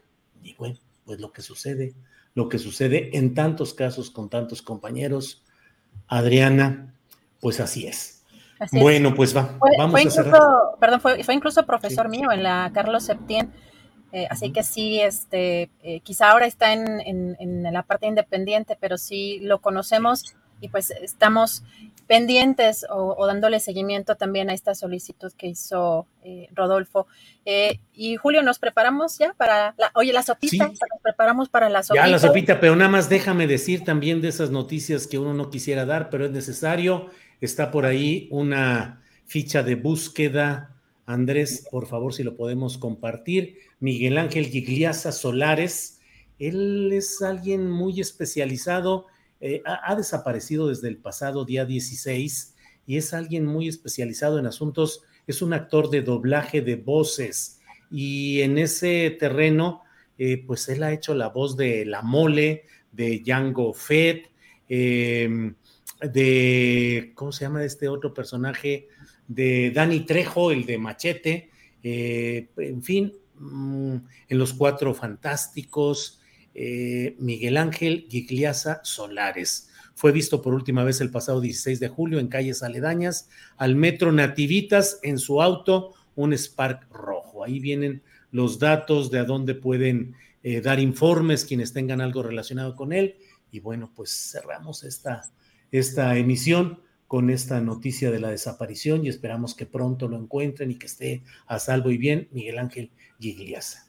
y 0.44 0.54
bueno, 0.54 0.78
pues 1.04 1.20
lo 1.20 1.32
que 1.32 1.42
sucede, 1.42 1.96
lo 2.36 2.48
que 2.50 2.60
sucede 2.60 3.18
en 3.18 3.34
tantos 3.34 3.74
casos 3.74 4.12
con 4.12 4.30
tantos 4.30 4.62
compañeros, 4.62 5.44
Adriana, 6.08 6.94
pues 7.40 7.60
así 7.60 7.88
es. 7.88 8.24
Así 8.60 8.78
es. 8.78 8.82
bueno, 8.84 9.14
pues 9.16 9.36
va, 9.36 9.44
Fue, 9.60 9.72
vamos 9.78 9.92
fue 9.92 10.00
a 10.02 10.04
incluso, 10.04 10.24
cerrar. 10.24 10.42
perdón, 10.80 11.02
fue, 11.02 11.24
fue 11.24 11.34
incluso 11.34 11.66
profesor 11.66 12.08
mío 12.10 12.32
en 12.32 12.44
la 12.44 12.72
Carlos 12.74 13.04
Septién. 13.06 13.52
eh, 14.12 14.28
así 14.30 14.52
que 14.52 14.64
sí, 14.64 15.02
este, 15.02 15.70
eh, 15.84 16.00
quizá 16.02 16.32
ahora 16.32 16.46
está 16.46 16.72
en, 16.72 17.02
en- 17.02 17.36
en 17.40 17.64
la 17.74 17.84
parte 17.84 18.08
independiente, 18.08 18.78
pero 18.80 18.98
sí 18.98 19.40
lo 19.42 19.60
conocemos 19.60 20.36
y 20.62 20.70
pues 20.70 20.90
estamos 20.92 21.64
pendientes 22.08 22.86
o, 22.90 23.16
o 23.18 23.28
dándole 23.28 23.60
seguimiento 23.60 24.16
también 24.16 24.50
a 24.50 24.54
esta 24.54 24.76
solicitud 24.76 25.32
que 25.38 25.48
hizo 25.48 26.08
eh, 26.24 26.48
Rodolfo. 26.54 27.08
Eh, 27.46 27.80
y 27.94 28.16
Julio, 28.18 28.42
nos 28.44 28.60
preparamos 28.60 29.18
ya 29.18 29.34
para 29.34 29.74
la, 29.78 29.92
oye, 29.96 30.14
la 30.14 30.24
sopita, 30.24 30.66
Sí. 30.68 30.72
nos 30.80 31.02
preparamos 31.02 31.50
para 31.50 31.70
la 31.70 31.84
sopita. 31.84 32.06
Ya 32.06 32.12
la 32.12 32.20
sopita, 32.20 32.60
pero 32.60 32.76
nada 32.76 32.90
más 32.90 33.10
déjame 33.10 33.48
decir 33.48 33.84
también 33.84 34.22
de 34.22 34.30
esas 34.30 34.52
noticias 34.52 35.08
que 35.08 35.18
uno 35.20 35.34
no 35.34 35.50
quisiera 35.50 35.86
dar, 35.86 36.10
pero 36.10 36.26
es 36.26 36.32
necesario. 36.32 37.10
Está 37.42 37.72
por 37.72 37.86
ahí 37.86 38.28
una 38.32 39.02
ficha 39.26 39.64
de 39.64 39.76
búsqueda. 39.76 40.72
Andrés, 41.06 41.68
por 41.70 41.86
favor, 41.88 42.14
si 42.14 42.24
lo 42.24 42.36
podemos 42.36 42.78
compartir. 42.78 43.60
Miguel 43.80 44.18
Ángel 44.18 44.48
Gigliasa 44.48 45.12
Solares. 45.12 46.00
Él 46.40 46.92
es 46.92 47.22
alguien 47.22 47.70
muy 47.70 48.02
especializado. 48.02 49.06
Eh, 49.48 49.62
ha, 49.64 49.96
desaparecido 49.96 50.70
desde 50.70 50.88
el 50.88 50.98
pasado 50.98 51.46
día 51.46 51.66
16 51.66 52.56
y 52.88 52.98
es 52.98 53.14
alguien 53.14 53.46
muy 53.46 53.68
especializado 53.68 54.40
en 54.40 54.48
asuntos. 54.48 55.04
Es 55.28 55.44
un 55.44 55.54
actor 55.54 55.92
de 55.92 56.02
doblaje 56.02 56.62
de 56.62 56.78
voces 56.78 57.60
y 57.92 58.42
en 58.42 58.58
ese 58.58 59.16
terreno 59.20 59.84
eh, 60.18 60.44
pues 60.48 60.68
él 60.70 60.82
ha 60.82 60.92
hecho 60.92 61.14
la 61.14 61.30
voz 61.30 61.56
de 61.58 61.86
La 61.86 62.02
Mole, 62.02 62.66
de 62.92 63.20
Django 63.20 63.72
Fett, 63.76 64.32
eh, 64.68 65.54
de, 66.02 67.12
¿cómo 67.14 67.32
se 67.32 67.46
llama 67.46 67.64
este 67.64 67.88
otro 67.88 68.16
personaje? 68.16 68.88
De 69.28 69.70
Danny 69.70 70.02
Trejo, 70.02 70.52
el 70.52 70.66
de 70.66 70.80
Machete, 70.80 71.52
eh, 71.84 72.48
en 72.58 72.82
fin, 72.82 73.14
mm, 73.38 73.96
en 74.28 74.38
Los 74.40 74.54
Cuatro 74.54 74.96
Fantásticos, 74.96 76.20
eh, 76.56 77.16
Miguel 77.20 77.58
Ángel 77.58 78.08
Gigliasa 78.10 78.80
Solares. 78.84 79.70
Fue 79.94 80.12
visto 80.12 80.42
por 80.42 80.54
última 80.54 80.84
vez 80.84 81.02
el 81.02 81.12
pasado 81.12 81.42
16 81.42 81.80
de 81.80 81.88
julio 81.90 82.20
en 82.20 82.28
calles 82.28 82.64
aledañas 82.64 83.30
al 83.58 83.76
Metro 83.76 84.12
Nativitas 84.12 85.00
en 85.04 85.20
su 85.20 85.42
auto, 85.42 85.94
un 86.16 86.34
Spark 86.34 86.88
rojo. 86.92 87.44
Ahí 87.44 87.60
vienen 87.60 88.02
los 88.32 88.60
datos 88.60 89.12
de 89.12 89.20
a 89.20 89.26
dónde 89.26 89.56
pueden 89.56 90.16
eh, 90.44 90.62
dar 90.62 90.80
informes 90.80 91.46
quienes 91.46 91.74
tengan 91.74 92.02
algo 92.02 92.24
relacionado 92.24 92.76
con 92.76 92.94
él. 92.94 93.18
Y 93.52 93.60
bueno, 93.60 93.92
pues 93.96 94.32
cerramos 94.32 94.84
esta, 94.84 95.24
esta 95.72 96.18
emisión 96.18 96.82
con 97.08 97.30
esta 97.30 97.62
noticia 97.62 98.12
de 98.12 98.20
la 98.20 98.30
desaparición 98.30 99.06
y 99.06 99.10
esperamos 99.10 99.56
que 99.56 99.66
pronto 99.66 100.08
lo 100.08 100.18
encuentren 100.18 100.72
y 100.72 100.76
que 100.76 100.88
esté 100.88 101.24
a 101.48 101.60
salvo 101.60 101.92
y 101.92 101.98
bien 101.98 102.28
Miguel 102.32 102.60
Ángel 102.60 102.92
Gigliasa. 103.20 103.86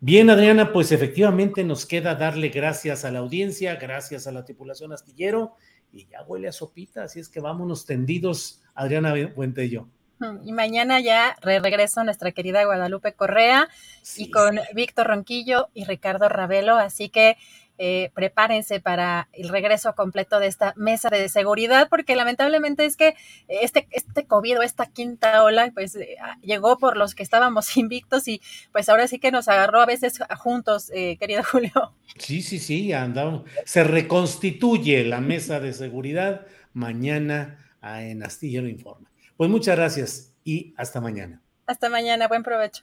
Bien, 0.00 0.30
Adriana, 0.30 0.72
pues 0.72 0.92
efectivamente 0.92 1.64
nos 1.64 1.84
queda 1.84 2.14
darle 2.14 2.50
gracias 2.50 3.04
a 3.04 3.10
la 3.10 3.18
audiencia, 3.18 3.74
gracias 3.76 4.26
a 4.26 4.32
la 4.32 4.44
tripulación 4.44 4.92
astillero 4.92 5.54
y 5.92 6.06
ya 6.06 6.22
huele 6.22 6.48
a 6.48 6.52
sopita, 6.52 7.02
así 7.04 7.18
es 7.18 7.28
que 7.28 7.40
vámonos 7.40 7.84
tendidos, 7.84 8.62
Adriana 8.74 9.12
Buentello. 9.34 9.88
Mm, 10.20 10.46
Y 10.48 10.52
mañana 10.52 11.00
ya 11.00 11.36
re- 11.42 11.58
regreso 11.60 12.04
nuestra 12.04 12.30
querida 12.30 12.64
Guadalupe 12.64 13.12
Correa 13.14 13.68
y 14.16 14.30
con 14.30 14.60
Víctor 14.74 15.08
Ronquillo 15.08 15.68
y 15.74 15.84
Ricardo 15.84 16.28
Ravelo. 16.28 16.76
Así 16.76 17.08
que 17.08 17.36
eh, 17.78 18.10
prepárense 18.14 18.80
para 18.80 19.28
el 19.32 19.48
regreso 19.48 19.94
completo 19.94 20.40
de 20.40 20.48
esta 20.48 20.74
mesa 20.76 21.08
de 21.10 21.28
seguridad, 21.28 21.88
porque 21.88 22.16
lamentablemente 22.16 22.84
es 22.84 22.96
que 22.96 23.14
este, 23.46 23.86
este 23.92 24.26
COVID 24.26 24.58
o 24.58 24.62
esta 24.62 24.86
quinta 24.86 25.44
ola, 25.44 25.70
pues 25.72 25.94
eh, 25.94 26.16
llegó 26.42 26.78
por 26.78 26.96
los 26.96 27.14
que 27.14 27.22
estábamos 27.22 27.76
invictos 27.76 28.26
y 28.28 28.42
pues 28.72 28.88
ahora 28.88 29.06
sí 29.06 29.18
que 29.18 29.30
nos 29.30 29.48
agarró 29.48 29.80
a 29.80 29.86
veces 29.86 30.18
juntos, 30.38 30.90
eh, 30.92 31.16
querido 31.18 31.42
Julio. 31.50 31.94
Sí, 32.18 32.42
sí, 32.42 32.58
sí, 32.58 32.92
andamos. 32.92 33.48
Se 33.64 33.84
reconstituye 33.84 35.04
la 35.04 35.20
mesa 35.20 35.60
de 35.60 35.72
seguridad 35.72 36.46
mañana 36.72 37.72
en 37.82 38.22
Astillero 38.24 38.68
Informa. 38.68 39.10
Pues 39.36 39.48
muchas 39.48 39.76
gracias 39.76 40.34
y 40.42 40.74
hasta 40.76 41.00
mañana. 41.00 41.40
Hasta 41.66 41.88
mañana, 41.88 42.26
buen 42.26 42.42
provecho. 42.42 42.82